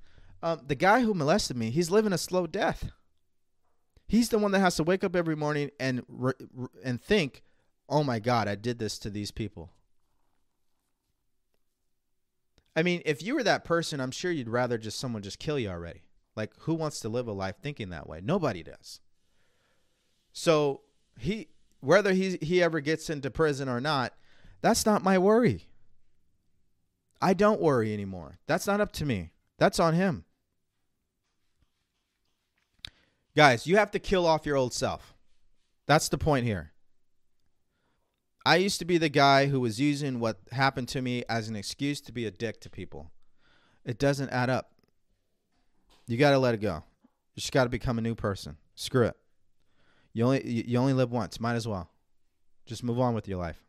um, 0.43 0.61
the 0.67 0.75
guy 0.75 1.03
who 1.03 1.15
molested 1.15 1.57
me, 1.57 1.71
he's 1.71 1.91
living 1.91 2.13
a 2.13 2.19
slow 2.19 2.47
death. 2.47 2.91
He's 4.07 4.29
the 4.29 4.39
one 4.39 4.53
that 4.53 4.61
has 4.61 4.77
to 4.77 4.83
wake 4.83 5.05
up 5.05 5.17
every 5.17 5.37
morning 5.37 5.71
and 5.79 6.05
re- 6.09 6.33
re- 6.53 6.69
and 6.85 7.01
think, 7.01 7.43
"Oh 7.89 8.03
my 8.03 8.19
God, 8.19 8.49
I 8.49 8.55
did 8.55 8.79
this 8.79 8.99
to 9.01 9.11
these 9.11 9.31
people." 9.31 9.71
I 12.77 12.83
mean, 12.83 13.03
if 13.05 13.23
you 13.23 13.35
were 13.35 13.43
that 13.45 13.65
person, 13.65 14.01
I'm 14.01 14.11
sure 14.11 14.31
you'd 14.31 14.49
rather 14.49 14.79
just 14.79 14.99
someone 14.99 15.23
just 15.23 15.39
kill 15.39 15.59
you 15.59 15.69
already. 15.69 16.03
Like, 16.37 16.53
who 16.61 16.75
wants 16.75 17.01
to 17.01 17.09
live 17.09 17.29
a 17.29 17.33
life 17.33 17.57
thinking 17.63 17.91
that 17.91 18.09
way? 18.09 18.21
Nobody 18.23 18.63
does. 18.63 19.01
So 20.33 20.81
he, 21.19 21.49
whether 21.81 22.13
he 22.13 22.39
he 22.43 22.63
ever 22.63 22.81
gets 22.81 23.09
into 23.09 23.31
prison 23.31 23.69
or 23.69 23.81
not, 23.81 24.15
that's 24.61 24.85
not 24.85 25.05
my 25.05 25.19
worry. 25.19 25.69
I 27.23 27.35
don't 27.35 27.61
worry 27.61 27.95
anymore. 27.95 28.39
That's 28.47 28.67
not 28.67 28.81
up 28.81 28.93
to 28.95 29.07
me. 29.07 29.31
That's 29.59 29.79
on 29.79 29.95
him. 29.95 30.25
Guys, 33.37 33.67
you 33.67 33.77
have 33.77 33.91
to 33.93 33.99
kill 33.99 34.27
off 34.27 34.47
your 34.47 34.57
old 34.57 34.75
self. 34.75 35.15
That's 35.87 36.09
the 36.09 36.19
point 36.19 36.47
here. 36.47 36.74
I 38.47 38.57
used 38.57 38.79
to 38.81 38.85
be 38.85 38.99
the 38.99 39.09
guy 39.09 39.47
who 39.47 39.61
was 39.61 39.81
using 39.81 40.21
what 40.21 40.39
happened 40.53 40.89
to 40.89 41.01
me 41.01 41.25
as 41.29 41.49
an 41.49 41.57
excuse 41.57 42.01
to 42.03 42.13
be 42.13 42.27
a 42.27 42.31
dick 42.31 42.61
to 42.61 42.71
people. 42.71 43.11
It 43.85 43.99
doesn't 43.99 44.31
add 44.31 44.51
up. 44.51 44.73
You 46.07 46.19
got 46.19 46.33
to 46.33 46.39
let 46.39 46.55
it 46.55 46.61
go. 46.61 46.85
You 47.35 47.41
just 47.41 47.53
got 47.53 47.65
to 47.65 47.71
become 47.71 47.99
a 47.99 48.03
new 48.03 48.15
person. 48.15 48.57
Screw 48.75 49.07
it. 49.07 49.17
You 50.13 50.25
only 50.25 50.65
you 50.67 50.79
only 50.79 50.93
live 50.93 51.11
once. 51.11 51.41
Might 51.41 51.55
as 51.55 51.67
well. 51.67 51.91
Just 52.67 52.85
move 52.85 53.01
on 53.01 53.15
with 53.15 53.27
your 53.27 53.39
life. 53.39 53.63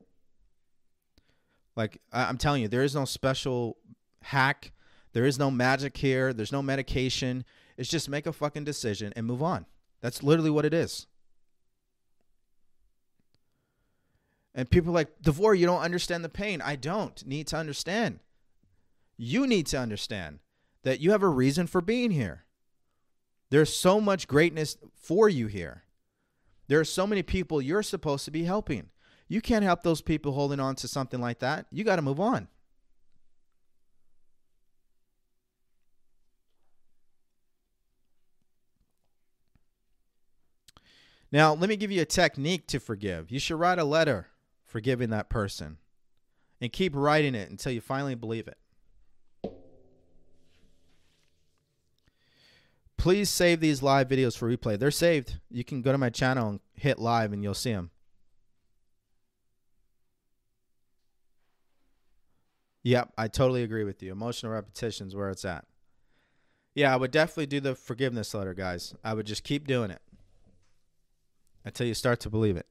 Like 1.75 1.99
I'm 2.13 2.37
telling 2.37 2.61
you, 2.61 2.67
there 2.67 2.83
is 2.83 2.95
no 2.95 3.05
special 3.05 3.77
hack. 4.21 4.71
There 5.13 5.25
is 5.25 5.39
no 5.39 5.49
magic 5.49 5.97
here. 5.97 6.33
There's 6.33 6.51
no 6.51 6.61
medication. 6.61 7.45
It's 7.77 7.89
just 7.89 8.09
make 8.09 8.27
a 8.27 8.33
fucking 8.33 8.65
decision 8.65 9.13
and 9.15 9.25
move 9.25 9.41
on. 9.41 9.65
That's 10.01 10.21
literally 10.21 10.49
what 10.49 10.65
it 10.65 10.73
is. 10.73 11.07
And 14.57 14.69
people 14.71 14.93
like, 14.93 15.21
Devore, 15.21 15.53
you 15.53 15.65
don't 15.65 15.81
understand 15.81 16.23
the 16.23 16.29
pain. 16.29 16.61
I 16.61 16.77
don't 16.77 17.23
need 17.27 17.47
to 17.47 17.57
understand. 17.57 18.19
You 19.17 19.45
need 19.45 19.67
to 19.67 19.77
understand 19.77 20.39
that 20.83 21.01
you 21.01 21.11
have 21.11 21.23
a 21.23 21.29
reason 21.29 21.67
for 21.67 21.81
being 21.81 22.11
here. 22.11 22.45
There's 23.49 23.75
so 23.75 23.99
much 23.99 24.29
greatness 24.29 24.77
for 24.95 25.27
you 25.27 25.47
here. 25.47 25.83
There 26.67 26.79
are 26.79 26.85
so 26.85 27.05
many 27.05 27.21
people 27.21 27.61
you're 27.61 27.83
supposed 27.83 28.23
to 28.25 28.31
be 28.31 28.45
helping. 28.45 28.89
You 29.27 29.41
can't 29.41 29.65
help 29.65 29.83
those 29.83 30.01
people 30.01 30.31
holding 30.31 30.61
on 30.61 30.75
to 30.75 30.87
something 30.87 31.19
like 31.19 31.39
that. 31.39 31.65
You 31.69 31.83
got 31.83 31.97
to 31.97 32.01
move 32.01 32.19
on. 32.19 32.47
Now, 41.31 41.53
let 41.53 41.67
me 41.69 41.75
give 41.75 41.91
you 41.91 42.01
a 42.01 42.05
technique 42.05 42.67
to 42.67 42.79
forgive. 42.79 43.29
You 43.29 43.39
should 43.39 43.59
write 43.59 43.79
a 43.79 43.83
letter 43.83 44.27
forgiving 44.75 45.09
that 45.09 45.29
person 45.29 45.77
and 46.59 46.69
keep 46.69 46.93
writing 46.93 47.33
it 47.33 47.49
until 47.49 47.71
you 47.71 47.79
finally 47.79 48.13
believe 48.13 48.45
it. 48.45 48.57
Please 52.97 53.29
save 53.29 53.61
these 53.61 53.81
live 53.81 54.09
videos 54.09 54.37
for 54.37 54.53
replay. 54.53 54.77
They're 54.77 54.91
saved. 54.91 55.39
You 55.49 55.63
can 55.63 55.81
go 55.81 55.93
to 55.93 55.97
my 55.97 56.09
channel 56.09 56.49
and 56.49 56.59
hit 56.73 56.99
live 56.99 57.31
and 57.31 57.41
you'll 57.41 57.53
see 57.53 57.71
them. 57.71 57.89
Yep, 62.83 63.13
I 63.17 63.29
totally 63.29 63.63
agree 63.63 63.85
with 63.85 64.03
you. 64.03 64.11
Emotional 64.11 64.51
repetition 64.51 65.07
is 65.07 65.15
where 65.15 65.29
it's 65.29 65.45
at. 65.45 65.63
Yeah, 66.73 66.93
I 66.93 66.97
would 66.97 67.11
definitely 67.11 67.45
do 67.45 67.61
the 67.61 67.75
forgiveness 67.75 68.33
letter, 68.33 68.53
guys. 68.53 68.93
I 69.05 69.13
would 69.13 69.25
just 69.25 69.45
keep 69.45 69.67
doing 69.67 69.89
it 69.89 70.01
until 71.63 71.87
you 71.87 71.93
start 71.93 72.19
to 72.19 72.29
believe 72.29 72.57
it. 72.57 72.67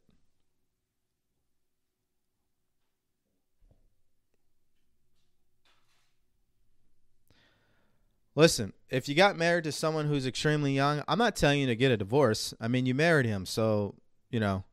Listen, 8.36 8.72
if 8.90 9.08
you 9.08 9.14
got 9.14 9.36
married 9.36 9.64
to 9.64 9.72
someone 9.72 10.06
who's 10.06 10.26
extremely 10.26 10.72
young, 10.72 11.02
I'm 11.06 11.18
not 11.18 11.36
telling 11.36 11.60
you 11.60 11.66
to 11.68 11.76
get 11.76 11.92
a 11.92 11.96
divorce. 11.96 12.52
I 12.60 12.66
mean, 12.66 12.84
you 12.84 12.94
married 12.94 13.26
him, 13.26 13.46
so, 13.46 13.94
you 14.30 14.40
know. 14.40 14.64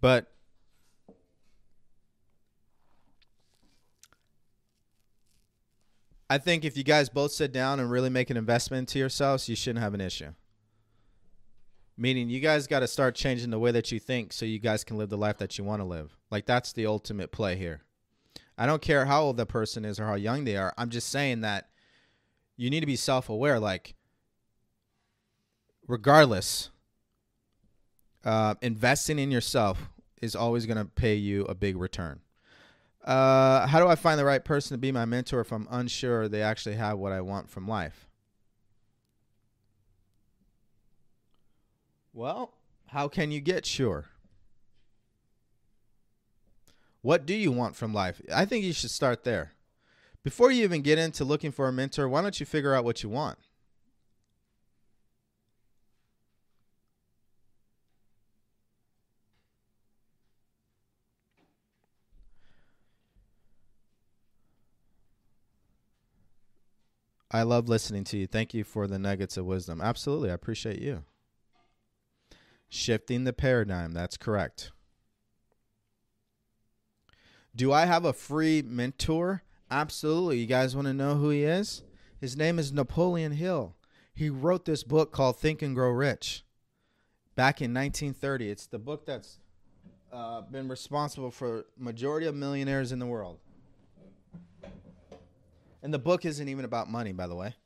But 0.00 0.32
I 6.30 6.38
think 6.38 6.64
if 6.64 6.76
you 6.76 6.84
guys 6.84 7.10
both 7.10 7.32
sit 7.32 7.52
down 7.52 7.80
and 7.80 7.90
really 7.90 8.10
make 8.10 8.30
an 8.30 8.36
investment 8.36 8.88
to 8.90 8.98
yourselves, 8.98 9.48
you 9.48 9.56
shouldn't 9.56 9.82
have 9.82 9.94
an 9.94 10.00
issue. 10.00 10.32
Meaning, 11.98 12.30
you 12.30 12.40
guys 12.40 12.66
got 12.66 12.80
to 12.80 12.86
start 12.86 13.14
changing 13.14 13.50
the 13.50 13.58
way 13.58 13.72
that 13.72 13.90
you 13.90 13.98
think 13.98 14.32
so 14.32 14.46
you 14.46 14.58
guys 14.58 14.84
can 14.84 14.96
live 14.96 15.10
the 15.10 15.18
life 15.18 15.38
that 15.38 15.58
you 15.58 15.64
want 15.64 15.80
to 15.80 15.84
live. 15.84 16.16
Like, 16.30 16.46
that's 16.46 16.72
the 16.72 16.86
ultimate 16.86 17.32
play 17.32 17.56
here. 17.56 17.82
I 18.58 18.66
don't 18.66 18.82
care 18.82 19.06
how 19.06 19.22
old 19.22 19.36
the 19.36 19.46
person 19.46 19.84
is 19.84 20.00
or 20.00 20.06
how 20.06 20.16
young 20.16 20.44
they 20.44 20.56
are. 20.56 20.74
I'm 20.76 20.90
just 20.90 21.10
saying 21.10 21.42
that 21.42 21.68
you 22.56 22.70
need 22.70 22.80
to 22.80 22.86
be 22.86 22.96
self 22.96 23.28
aware. 23.28 23.60
Like, 23.60 23.94
regardless, 25.86 26.70
uh, 28.24 28.56
investing 28.60 29.20
in 29.20 29.30
yourself 29.30 29.88
is 30.20 30.34
always 30.34 30.66
going 30.66 30.76
to 30.76 30.84
pay 30.84 31.14
you 31.14 31.44
a 31.44 31.54
big 31.54 31.76
return. 31.76 32.18
Uh, 33.04 33.66
how 33.68 33.78
do 33.78 33.86
I 33.86 33.94
find 33.94 34.18
the 34.18 34.24
right 34.24 34.44
person 34.44 34.74
to 34.74 34.78
be 34.78 34.90
my 34.90 35.04
mentor 35.04 35.40
if 35.40 35.52
I'm 35.52 35.68
unsure 35.70 36.28
they 36.28 36.42
actually 36.42 36.74
have 36.74 36.98
what 36.98 37.12
I 37.12 37.20
want 37.20 37.48
from 37.48 37.68
life? 37.68 38.08
Well, 42.12 42.52
how 42.88 43.06
can 43.06 43.30
you 43.30 43.40
get 43.40 43.64
sure? 43.64 44.06
What 47.02 47.26
do 47.26 47.34
you 47.34 47.52
want 47.52 47.76
from 47.76 47.94
life? 47.94 48.20
I 48.34 48.44
think 48.44 48.64
you 48.64 48.72
should 48.72 48.90
start 48.90 49.24
there. 49.24 49.52
Before 50.24 50.50
you 50.50 50.64
even 50.64 50.82
get 50.82 50.98
into 50.98 51.24
looking 51.24 51.52
for 51.52 51.68
a 51.68 51.72
mentor, 51.72 52.08
why 52.08 52.22
don't 52.22 52.38
you 52.38 52.46
figure 52.46 52.74
out 52.74 52.84
what 52.84 53.02
you 53.02 53.08
want? 53.08 53.38
I 67.30 67.42
love 67.42 67.68
listening 67.68 68.04
to 68.04 68.16
you. 68.16 68.26
Thank 68.26 68.54
you 68.54 68.64
for 68.64 68.86
the 68.86 68.98
nuggets 68.98 69.36
of 69.36 69.44
wisdom. 69.44 69.80
Absolutely. 69.80 70.30
I 70.30 70.34
appreciate 70.34 70.80
you. 70.80 71.04
Shifting 72.70 73.24
the 73.24 73.32
paradigm. 73.32 73.92
That's 73.92 74.16
correct. 74.16 74.72
Do 77.58 77.72
I 77.72 77.86
have 77.86 78.04
a 78.04 78.12
free 78.12 78.62
mentor? 78.62 79.42
Absolutely. 79.68 80.38
You 80.38 80.46
guys 80.46 80.76
want 80.76 80.86
to 80.86 80.94
know 80.94 81.16
who 81.16 81.30
he 81.30 81.42
is? 81.42 81.82
His 82.20 82.36
name 82.36 82.56
is 82.56 82.72
Napoleon 82.72 83.32
Hill. 83.32 83.74
He 84.14 84.30
wrote 84.30 84.64
this 84.64 84.84
book 84.84 85.10
called 85.10 85.40
Think 85.40 85.60
and 85.60 85.74
Grow 85.74 85.90
Rich 85.90 86.44
back 87.34 87.60
in 87.60 87.74
1930. 87.74 88.48
It's 88.48 88.66
the 88.68 88.78
book 88.78 89.04
that's 89.04 89.40
uh, 90.12 90.42
been 90.42 90.68
responsible 90.68 91.32
for 91.32 91.66
majority 91.76 92.28
of 92.28 92.36
millionaires 92.36 92.92
in 92.92 93.00
the 93.00 93.06
world. 93.06 93.40
And 95.82 95.92
the 95.92 95.98
book 95.98 96.24
isn't 96.24 96.48
even 96.48 96.64
about 96.64 96.88
money, 96.88 97.12
by 97.12 97.26
the 97.26 97.34
way. 97.34 97.56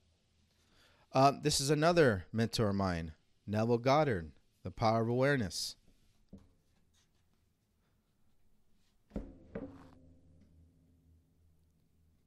Uh, 1.13 1.33
this 1.43 1.61
is 1.61 1.69
another 1.69 2.25
mentor 2.33 2.71
of 2.71 2.77
mine, 2.77 3.13
Neville 3.47 3.77
Goddard, 3.77 4.33
The 4.63 4.71
Power 4.71 5.03
of 5.03 5.11
Awareness. 5.11 5.77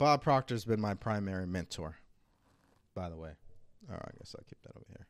Bob 0.06 0.22
Proctor's 0.22 0.65
been 0.65 0.80
my 0.80 0.94
primary 0.94 1.48
mentor, 1.48 1.98
by 2.94 3.10
the 3.10 3.15
way. 3.15 3.32
Oh, 3.91 3.95
I 3.95 4.11
guess 4.19 4.36
I'll 4.38 4.45
keep 4.48 4.61
that 4.61 4.76
over 4.76 4.86
here. 4.88 5.07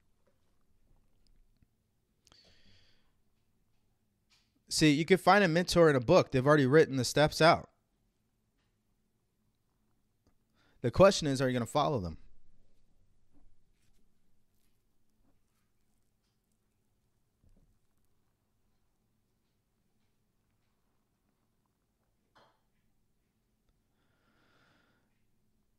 See, 4.69 4.91
you 4.91 5.03
can 5.03 5.17
find 5.17 5.43
a 5.43 5.49
mentor 5.49 5.89
in 5.89 5.97
a 5.97 5.99
book. 5.99 6.31
They've 6.31 6.47
already 6.47 6.65
written 6.65 6.95
the 6.95 7.03
steps 7.03 7.41
out. 7.41 7.67
The 10.79 10.91
question 10.91 11.27
is, 11.27 11.41
are 11.41 11.49
you 11.49 11.53
going 11.53 11.65
to 11.65 11.69
follow 11.69 11.99
them? 11.99 12.15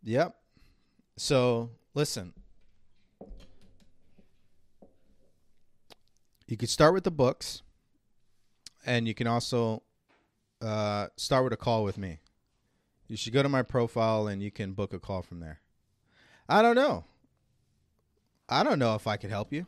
Yep. 0.06 0.36
So 1.16 1.70
listen, 1.94 2.32
you 6.46 6.56
could 6.56 6.68
start 6.68 6.94
with 6.94 7.02
the 7.02 7.10
books, 7.10 7.62
and 8.86 9.08
you 9.08 9.14
can 9.14 9.26
also 9.26 9.82
uh, 10.62 11.08
start 11.16 11.42
with 11.42 11.52
a 11.52 11.56
call 11.56 11.82
with 11.82 11.98
me. 11.98 12.20
You 13.08 13.16
should 13.16 13.32
go 13.32 13.42
to 13.42 13.48
my 13.48 13.62
profile 13.62 14.28
and 14.28 14.40
you 14.40 14.52
can 14.52 14.74
book 14.74 14.92
a 14.92 15.00
call 15.00 15.22
from 15.22 15.40
there. 15.40 15.60
I 16.48 16.62
don't 16.62 16.76
know. 16.76 17.04
I 18.48 18.62
don't 18.62 18.78
know 18.78 18.94
if 18.94 19.08
I 19.08 19.16
could 19.16 19.30
help 19.30 19.52
you. 19.52 19.66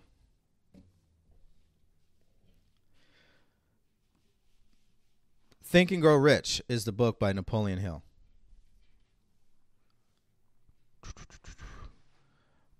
Think 5.65 5.91
and 5.91 6.01
Grow 6.01 6.17
Rich 6.17 6.63
is 6.69 6.85
the 6.85 6.93
book 6.93 7.19
by 7.19 7.33
Napoleon 7.33 7.81
Hill. 7.81 8.05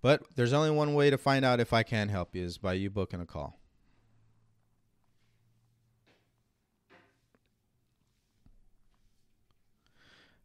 But 0.01 0.23
there's 0.35 0.53
only 0.53 0.71
one 0.71 0.93
way 0.93 1.09
to 1.09 1.17
find 1.17 1.43
out 1.43 1.59
if 1.59 1.73
I 1.73 1.83
can 1.83 2.09
help 2.09 2.35
you 2.35 2.43
is 2.43 2.57
by 2.57 2.73
you 2.73 2.89
booking 2.89 3.19
a 3.19 3.25
call. 3.25 3.59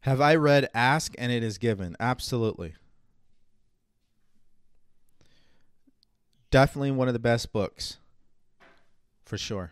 Have 0.01 0.21
I 0.21 0.35
read 0.35 0.69
Ask 0.75 1.15
and 1.17 1.31
It 1.31 1.41
Is 1.41 1.57
Given? 1.57 1.95
Absolutely. 1.99 2.75
Definitely 6.51 6.91
one 6.91 7.07
of 7.07 7.13
the 7.13 7.19
best 7.19 7.51
books. 7.51 7.97
For 9.25 9.37
sure. 9.37 9.71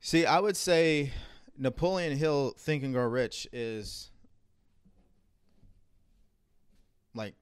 See, 0.00 0.24
I 0.24 0.40
would 0.40 0.56
say 0.56 1.12
Napoleon 1.58 2.16
Hill 2.16 2.54
Think 2.56 2.82
and 2.82 2.94
Grow 2.94 3.06
Rich 3.06 3.46
is 3.52 4.10
like 7.14 7.34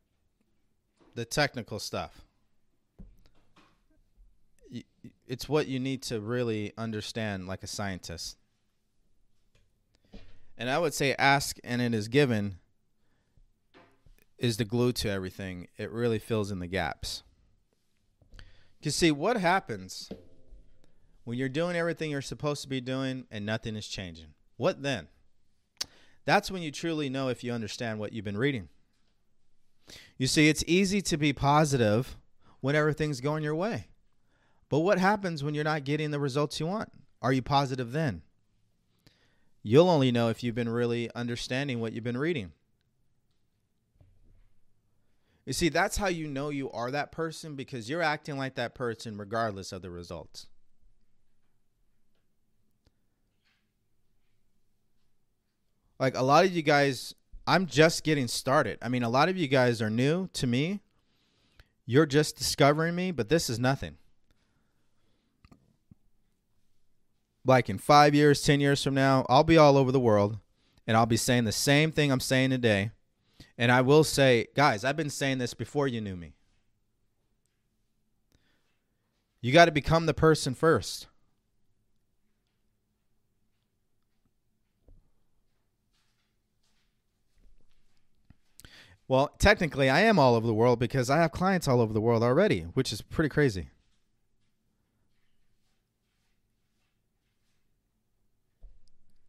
the 1.15 1.25
technical 1.25 1.79
stuff. 1.79 2.21
It's 5.27 5.49
what 5.49 5.67
you 5.67 5.81
need 5.81 6.03
to 6.05 6.21
really 6.21 6.73
understand 6.77 7.47
like 7.47 7.63
a 7.63 7.67
scientist. 7.67 8.37
And 10.57 10.71
I 10.71 10.79
would 10.79 10.95
say 10.95 11.15
ask 11.15 11.59
and 11.65 11.83
it 11.83 11.95
is 11.95 12.09
given 12.09 12.59
is 14.39 14.57
the 14.57 14.65
glue 14.65 14.93
to 14.93 15.11
everything. 15.11 15.69
It 15.79 15.91
really 15.91 16.19
fills 16.19 16.51
in 16.51 16.59
the 16.59 16.67
gaps. 16.67 17.23
You 18.83 18.91
see, 18.91 19.13
what 19.13 19.37
happens 19.37 20.11
when 21.25 21.39
you're 21.39 21.49
doing 21.49 21.77
everything 21.77 22.11
you're 22.11 22.21
supposed 22.21 22.63
to 22.63 22.69
be 22.69 22.81
doing 22.81 23.27
and 23.31 23.47
nothing 23.47 23.77
is 23.77 23.87
changing? 23.87 24.35
What 24.57 24.83
then? 24.83 25.07
That's 26.25 26.51
when 26.51 26.63
you 26.63 26.71
truly 26.73 27.09
know 27.09 27.29
if 27.29 27.45
you 27.45 27.53
understand 27.53 27.99
what 27.99 28.13
you've 28.13 28.25
been 28.25 28.37
reading. 28.37 28.69
You 30.19 30.27
see, 30.27 30.49
it's 30.49 30.65
easy 30.67 31.03
to 31.03 31.17
be 31.17 31.33
positive 31.33 32.17
when 32.61 32.77
everything's 32.77 33.21
going 33.21 33.43
your 33.43 33.55
way. 33.55 33.89
But 34.69 34.81
what 34.81 34.99
happens 34.99 35.45
when 35.45 35.55
you're 35.55 35.65
not 35.65 35.85
getting 35.85 36.11
the 36.11 36.19
results 36.19 36.59
you 36.61 36.67
want? 36.67 36.91
Are 37.21 37.33
you 37.33 37.43
positive 37.43 37.93
then? 37.93 38.23
You'll 39.63 39.91
only 39.91 40.11
know 40.11 40.29
if 40.29 40.43
you've 40.43 40.55
been 40.55 40.69
really 40.69 41.11
understanding 41.15 41.81
what 41.81 41.93
you've 41.93 42.05
been 42.05 42.19
reading. 42.19 42.53
You 45.45 45.53
see, 45.53 45.69
that's 45.69 45.97
how 45.97 46.07
you 46.07 46.29
know 46.29 46.51
you 46.51 46.71
are 46.71 46.91
that 46.91 47.11
person 47.13 47.57
because 47.57 47.91
you're 47.91 48.03
acting 48.03 48.39
like 48.39 48.55
that 48.55 48.75
person 48.75 49.17
regardless 49.17 49.73
of 49.73 49.83
the 49.83 49.91
results. 49.91 50.47
Like 55.99 56.17
a 56.17 56.23
lot 56.23 56.45
of 56.45 56.53
you 56.53 56.63
guys, 56.63 57.15
I'm 57.47 57.67
just 57.67 58.05
getting 58.05 58.29
started. 58.29 58.79
I 58.81 58.89
mean, 58.89 59.03
a 59.03 59.09
lot 59.09 59.29
of 59.29 59.37
you 59.37 59.49
guys 59.49 59.83
are 59.83 59.91
new 59.91 60.29
to 60.35 60.47
me. 60.47 60.81
You're 61.87 62.07
just 62.07 62.37
discovering 62.37 62.95
me, 62.95 63.11
but 63.11 63.29
this 63.29 63.51
is 63.51 63.59
nothing. 63.59 63.97
like 67.45 67.69
in 67.69 67.79
five 67.79 68.15
years, 68.15 68.43
10 68.43 68.61
years 68.61 68.83
from 68.83 68.95
now, 68.95 69.27
I'll 69.29 69.45
be 69.45 69.57
all 69.57 69.77
over 69.77 69.93
the 69.93 70.01
world 70.01 70.39
and 70.87 70.97
I'll 70.97 71.07
be 71.07 71.17
saying 71.17 71.45
the 71.45 71.53
same 71.53 71.93
thing 71.93 72.11
I'm 72.11 72.21
saying 72.21 72.51
today. 72.51 72.91
And 73.59 73.71
I 73.71 73.81
will 73.81 74.05
say, 74.05 74.47
guys, 74.55 74.85
I've 74.85 74.97
been 74.97 75.11
saying 75.11 75.39
this 75.39 75.55
before 75.55 75.87
you 75.87 76.01
knew 76.01 76.17
me. 76.17 76.35
You 79.41 79.53
got 79.53 79.67
to 79.67 79.73
become 79.73 80.07
the 80.07 80.15
person 80.15 80.55
first. 80.55 81.09
Well, 89.13 89.29
technically, 89.39 89.91
I 89.91 90.01
am 90.01 90.19
all 90.19 90.35
over 90.35 90.47
the 90.47 90.55
world 90.55 90.79
because 90.79 91.11
I 91.11 91.19
have 91.19 91.33
clients 91.33 91.69
all 91.69 91.83
over 91.83 91.93
the 91.93 92.01
world 92.01 92.23
already, 92.23 92.63
which 92.73 92.95
is 92.95 93.03
pretty 93.03 93.29
crazy. 93.29 93.69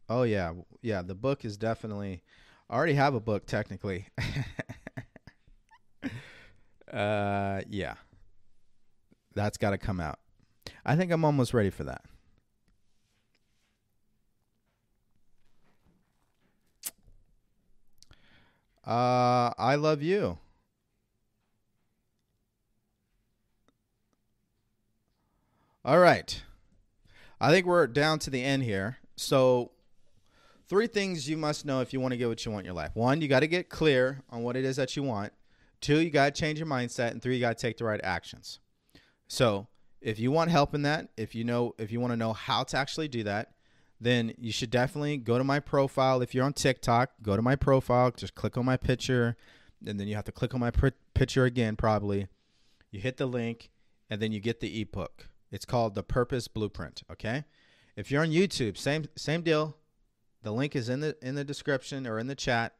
Oh 0.08 0.22
yeah, 0.22 0.54
yeah. 0.80 1.02
The 1.02 1.14
book 1.14 1.44
is 1.44 1.58
definitely. 1.58 2.22
I 2.70 2.76
already 2.76 2.94
have 2.94 3.12
a 3.12 3.20
book 3.20 3.44
technically. 3.44 4.06
uh, 6.90 7.60
yeah. 7.68 7.96
That's 9.34 9.58
got 9.58 9.72
to 9.72 9.78
come 9.78 10.00
out. 10.00 10.18
I 10.86 10.96
think 10.96 11.12
I'm 11.12 11.26
almost 11.26 11.52
ready 11.52 11.68
for 11.68 11.84
that. 11.84 12.06
Uh, 18.86 19.50
I 19.56 19.76
love 19.76 20.02
you. 20.02 20.38
All 25.84 25.98
right. 25.98 26.42
I 27.40 27.50
think 27.50 27.66
we're 27.66 27.86
down 27.86 28.18
to 28.20 28.30
the 28.30 28.42
end 28.42 28.62
here. 28.62 28.98
So 29.16 29.72
three 30.68 30.86
things 30.86 31.28
you 31.28 31.36
must 31.36 31.64
know 31.64 31.80
if 31.80 31.92
you 31.92 32.00
want 32.00 32.12
to 32.12 32.18
get 32.18 32.28
what 32.28 32.44
you 32.44 32.52
want 32.52 32.62
in 32.62 32.66
your 32.66 32.74
life. 32.74 32.92
One, 32.94 33.20
you 33.20 33.28
got 33.28 33.40
to 33.40 33.46
get 33.46 33.68
clear 33.68 34.22
on 34.30 34.42
what 34.42 34.56
it 34.56 34.64
is 34.64 34.76
that 34.76 34.96
you 34.96 35.02
want. 35.02 35.32
Two, 35.80 36.00
you 36.00 36.10
got 36.10 36.34
to 36.34 36.40
change 36.40 36.58
your 36.58 36.68
mindset, 36.68 37.10
and 37.10 37.20
three, 37.20 37.34
you 37.34 37.40
got 37.40 37.58
to 37.58 37.60
take 37.60 37.76
the 37.76 37.84
right 37.84 38.00
actions. 38.02 38.58
So, 39.28 39.66
if 40.00 40.18
you 40.18 40.30
want 40.30 40.50
help 40.50 40.74
in 40.74 40.82
that, 40.82 41.08
if 41.16 41.34
you 41.34 41.44
know, 41.44 41.74
if 41.78 41.92
you 41.92 42.00
want 42.00 42.12
to 42.12 42.16
know 42.16 42.32
how 42.32 42.62
to 42.64 42.76
actually 42.78 43.08
do 43.08 43.24
that, 43.24 43.52
then 44.00 44.34
you 44.38 44.52
should 44.52 44.70
definitely 44.70 45.16
go 45.16 45.38
to 45.38 45.44
my 45.44 45.60
profile. 45.60 46.20
If 46.20 46.34
you're 46.34 46.44
on 46.44 46.52
TikTok, 46.52 47.10
go 47.22 47.36
to 47.36 47.42
my 47.42 47.56
profile, 47.56 48.10
just 48.10 48.34
click 48.34 48.56
on 48.56 48.64
my 48.64 48.76
picture, 48.76 49.36
and 49.86 49.98
then 49.98 50.08
you 50.08 50.14
have 50.14 50.24
to 50.24 50.32
click 50.32 50.54
on 50.54 50.60
my 50.60 50.70
pr- 50.70 50.88
picture 51.14 51.44
again, 51.44 51.76
probably. 51.76 52.28
You 52.90 53.00
hit 53.00 53.16
the 53.16 53.26
link, 53.26 53.70
and 54.10 54.20
then 54.20 54.32
you 54.32 54.40
get 54.40 54.60
the 54.60 54.80
ebook. 54.80 55.28
It's 55.50 55.64
called 55.64 55.94
the 55.94 56.02
Purpose 56.02 56.48
Blueprint. 56.48 57.02
Okay. 57.10 57.44
If 57.96 58.10
you're 58.10 58.22
on 58.22 58.30
YouTube, 58.30 58.76
same 58.76 59.06
same 59.16 59.42
deal. 59.42 59.76
The 60.42 60.52
link 60.52 60.74
is 60.74 60.88
in 60.88 61.00
the 61.00 61.16
in 61.22 61.36
the 61.36 61.44
description 61.44 62.06
or 62.06 62.18
in 62.18 62.26
the 62.26 62.34
chat. 62.34 62.74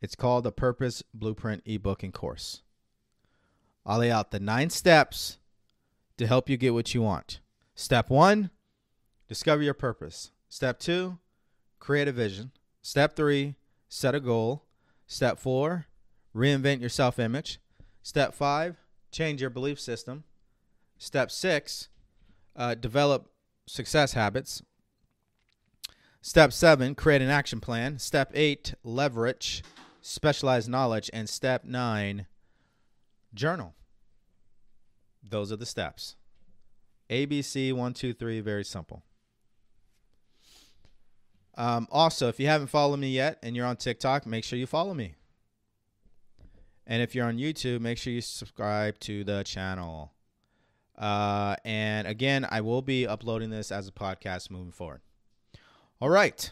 It's 0.00 0.14
called 0.14 0.44
the 0.44 0.52
Purpose 0.52 1.02
Blueprint 1.12 1.62
ebook 1.64 2.02
and 2.02 2.12
course. 2.12 2.62
I'll 3.84 3.98
lay 3.98 4.10
out 4.10 4.30
the 4.30 4.38
nine 4.38 4.70
steps 4.70 5.38
to 6.18 6.26
help 6.26 6.48
you 6.48 6.56
get 6.56 6.74
what 6.74 6.94
you 6.94 7.02
want. 7.02 7.40
Step 7.74 8.10
one, 8.10 8.50
discover 9.28 9.62
your 9.62 9.74
purpose. 9.74 10.32
Step 10.48 10.78
two, 10.78 11.18
create 11.78 12.08
a 12.08 12.12
vision. 12.12 12.52
Step 12.82 13.14
three, 13.14 13.54
set 13.88 14.14
a 14.14 14.20
goal. 14.20 14.64
Step 15.06 15.38
four, 15.38 15.86
reinvent 16.34 16.80
your 16.80 16.88
self 16.88 17.18
image. 17.18 17.60
Step 18.02 18.34
five, 18.34 18.76
change 19.10 19.40
your 19.40 19.50
belief 19.50 19.78
system. 19.78 20.24
Step 20.98 21.30
six, 21.30 21.88
uh, 22.56 22.74
develop 22.74 23.30
success 23.66 24.14
habits. 24.14 24.62
Step 26.20 26.52
seven, 26.52 26.94
create 26.94 27.22
an 27.22 27.30
action 27.30 27.60
plan. 27.60 27.98
Step 27.98 28.30
eight, 28.34 28.74
leverage 28.82 29.62
specialized 30.08 30.68
knowledge. 30.68 31.10
And 31.12 31.28
step 31.28 31.64
nine, 31.64 32.26
journal. 33.34 33.74
Those 35.22 35.52
are 35.52 35.56
the 35.56 35.66
steps. 35.66 36.16
ABC, 37.10 37.72
one, 37.72 37.94
two, 37.94 38.12
three, 38.12 38.40
very 38.40 38.64
simple. 38.64 39.02
Um, 41.58 41.88
also, 41.90 42.28
if 42.28 42.38
you 42.38 42.46
haven't 42.46 42.68
followed 42.68 43.00
me 43.00 43.10
yet 43.10 43.40
and 43.42 43.56
you're 43.56 43.66
on 43.66 43.76
TikTok, 43.76 44.26
make 44.26 44.44
sure 44.44 44.58
you 44.58 44.66
follow 44.66 44.94
me. 44.94 45.16
And 46.86 47.02
if 47.02 47.14
you're 47.14 47.26
on 47.26 47.36
YouTube, 47.36 47.80
make 47.80 47.98
sure 47.98 48.12
you 48.12 48.20
subscribe 48.20 48.98
to 49.00 49.24
the 49.24 49.42
channel. 49.42 50.12
Uh, 50.96 51.56
and 51.64 52.06
again, 52.06 52.46
I 52.48 52.60
will 52.60 52.80
be 52.80 53.06
uploading 53.08 53.50
this 53.50 53.72
as 53.72 53.88
a 53.88 53.92
podcast 53.92 54.50
moving 54.50 54.70
forward. 54.70 55.00
All 56.00 56.08
right. 56.08 56.50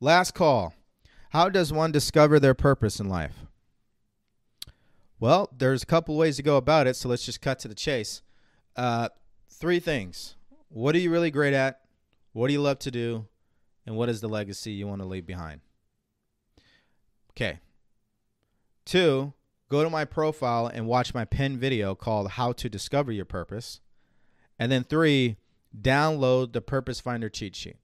Last 0.00 0.34
call. 0.34 0.74
How 1.30 1.48
does 1.48 1.72
one 1.72 1.92
discover 1.92 2.40
their 2.40 2.54
purpose 2.54 2.98
in 2.98 3.08
life? 3.08 3.46
Well, 5.20 5.48
there's 5.56 5.84
a 5.84 5.86
couple 5.86 6.16
ways 6.16 6.36
to 6.36 6.42
go 6.42 6.56
about 6.56 6.88
it, 6.88 6.96
so 6.96 7.08
let's 7.08 7.24
just 7.24 7.40
cut 7.40 7.60
to 7.60 7.68
the 7.68 7.74
chase. 7.74 8.22
Uh, 8.74 9.10
three 9.48 9.78
things. 9.78 10.34
What 10.70 10.96
are 10.96 10.98
you 10.98 11.10
really 11.10 11.30
great 11.30 11.54
at? 11.54 11.80
What 12.32 12.46
do 12.46 12.52
you 12.52 12.60
love 12.60 12.78
to 12.80 12.90
do? 12.90 13.26
And 13.86 13.96
what 13.96 14.08
is 14.08 14.20
the 14.20 14.28
legacy 14.28 14.72
you 14.72 14.86
want 14.86 15.00
to 15.02 15.08
leave 15.08 15.26
behind? 15.26 15.60
Okay. 17.30 17.60
Two, 18.84 19.32
go 19.68 19.82
to 19.82 19.90
my 19.90 20.04
profile 20.04 20.66
and 20.66 20.86
watch 20.86 21.14
my 21.14 21.24
pin 21.24 21.58
video 21.58 21.94
called 21.94 22.32
How 22.32 22.52
to 22.52 22.68
Discover 22.68 23.12
Your 23.12 23.24
Purpose. 23.24 23.80
And 24.58 24.70
then 24.70 24.84
three, 24.84 25.36
download 25.78 26.52
the 26.52 26.60
Purpose 26.60 27.00
Finder 27.00 27.28
cheat 27.28 27.56
sheet. 27.56 27.76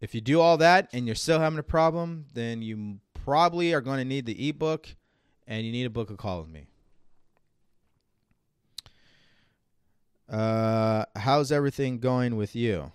If 0.00 0.14
you 0.14 0.20
do 0.20 0.40
all 0.40 0.56
that 0.58 0.88
and 0.92 1.06
you're 1.06 1.16
still 1.16 1.40
having 1.40 1.58
a 1.58 1.64
problem, 1.64 2.26
then 2.32 2.62
you 2.62 3.00
probably 3.12 3.74
are 3.74 3.80
going 3.80 3.98
to 3.98 4.04
need 4.04 4.26
the 4.26 4.48
ebook 4.48 4.94
and 5.46 5.66
you 5.66 5.72
need 5.72 5.82
to 5.82 5.90
book 5.90 6.10
a 6.10 6.16
call 6.16 6.40
with 6.40 6.48
me. 6.48 6.67
Uh, 10.28 11.04
how's 11.16 11.50
everything 11.50 11.98
going 11.98 12.36
with 12.36 12.54
you? 12.54 12.92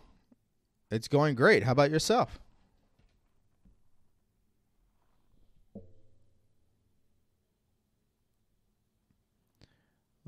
It's 0.92 1.08
going 1.08 1.34
great. 1.34 1.64
How 1.64 1.72
about 1.72 1.90
yourself? 1.90 2.40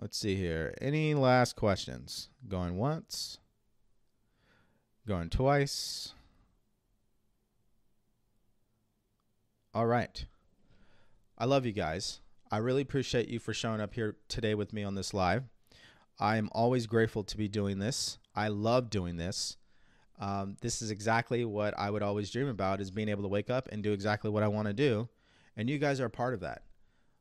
Let's 0.02 0.18
see 0.18 0.36
here. 0.36 0.73
Any 0.82 1.14
last 1.14 1.56
questions? 1.56 2.30
Going 2.48 2.77
once? 2.77 3.40
Going 5.07 5.30
twice? 5.30 6.14
All 9.73 9.86
right. 9.86 10.26
I 11.38 11.45
love 11.45 11.65
you 11.65 11.72
guys. 11.72 12.22
I 12.52 12.57
really 12.57 12.82
appreciate 12.82 13.30
you 13.30 13.40
for 13.40 13.53
showing 13.53 13.82
up 13.82 13.94
here 13.94 14.15
today 14.27 14.56
with 14.56 14.73
me 14.73 14.84
on 14.84 14.95
this 14.95 15.14
live. 15.14 15.44
I 16.19 16.37
am 16.37 16.49
always 16.51 16.87
grateful 16.87 17.23
to 17.23 17.37
be 17.37 17.47
doing 17.47 17.79
this. 17.79 18.17
I 18.35 18.47
love 18.47 18.89
doing 18.89 19.17
this. 19.17 19.57
Um, 20.19 20.55
this 20.61 20.81
is 20.81 20.91
exactly 20.91 21.43
what 21.43 21.77
I 21.77 21.89
would 21.89 22.01
always 22.01 22.31
dream 22.31 22.47
about 22.47 22.79
is 22.79 22.89
being 22.89 23.09
able 23.09 23.23
to 23.23 23.27
wake 23.27 23.49
up 23.49 23.67
and 23.71 23.83
do 23.83 23.91
exactly 23.91 24.29
what 24.29 24.43
I 24.43 24.47
want 24.47 24.67
to 24.67 24.73
do. 24.73 25.09
And 25.57 25.69
you 25.69 25.77
guys 25.77 25.99
are 25.99 26.05
a 26.05 26.09
part 26.09 26.33
of 26.33 26.39
that. 26.41 26.63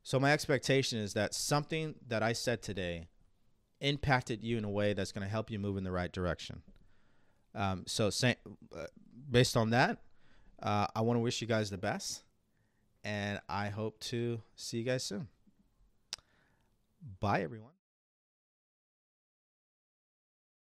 So 0.03 0.19
my 0.19 0.31
expectation 0.31 0.99
is 0.99 1.13
that 1.13 1.33
something 1.33 1.95
that 2.07 2.23
I 2.23 2.33
said 2.33 2.61
today 2.61 3.07
impacted 3.81 4.43
you 4.43 4.57
in 4.57 4.63
a 4.63 4.69
way 4.69 4.93
that's 4.93 5.11
going 5.11 5.23
to 5.23 5.29
help 5.29 5.51
you 5.51 5.59
move 5.59 5.77
in 5.77 5.83
the 5.83 5.91
right 5.91 6.11
direction. 6.11 6.61
Um, 7.53 7.83
so 7.87 8.09
say, 8.09 8.35
uh, 8.75 8.85
based 9.29 9.57
on 9.57 9.71
that, 9.71 9.99
uh, 10.61 10.87
I 10.95 11.01
want 11.01 11.17
to 11.17 11.21
wish 11.21 11.41
you 11.41 11.47
guys 11.47 11.69
the 11.69 11.77
best. 11.77 12.23
And 13.03 13.39
I 13.49 13.69
hope 13.69 13.99
to 14.01 14.41
see 14.55 14.79
you 14.79 14.83
guys 14.83 15.03
soon. 15.03 15.27
Bye, 17.19 17.41
everyone. 17.41 17.74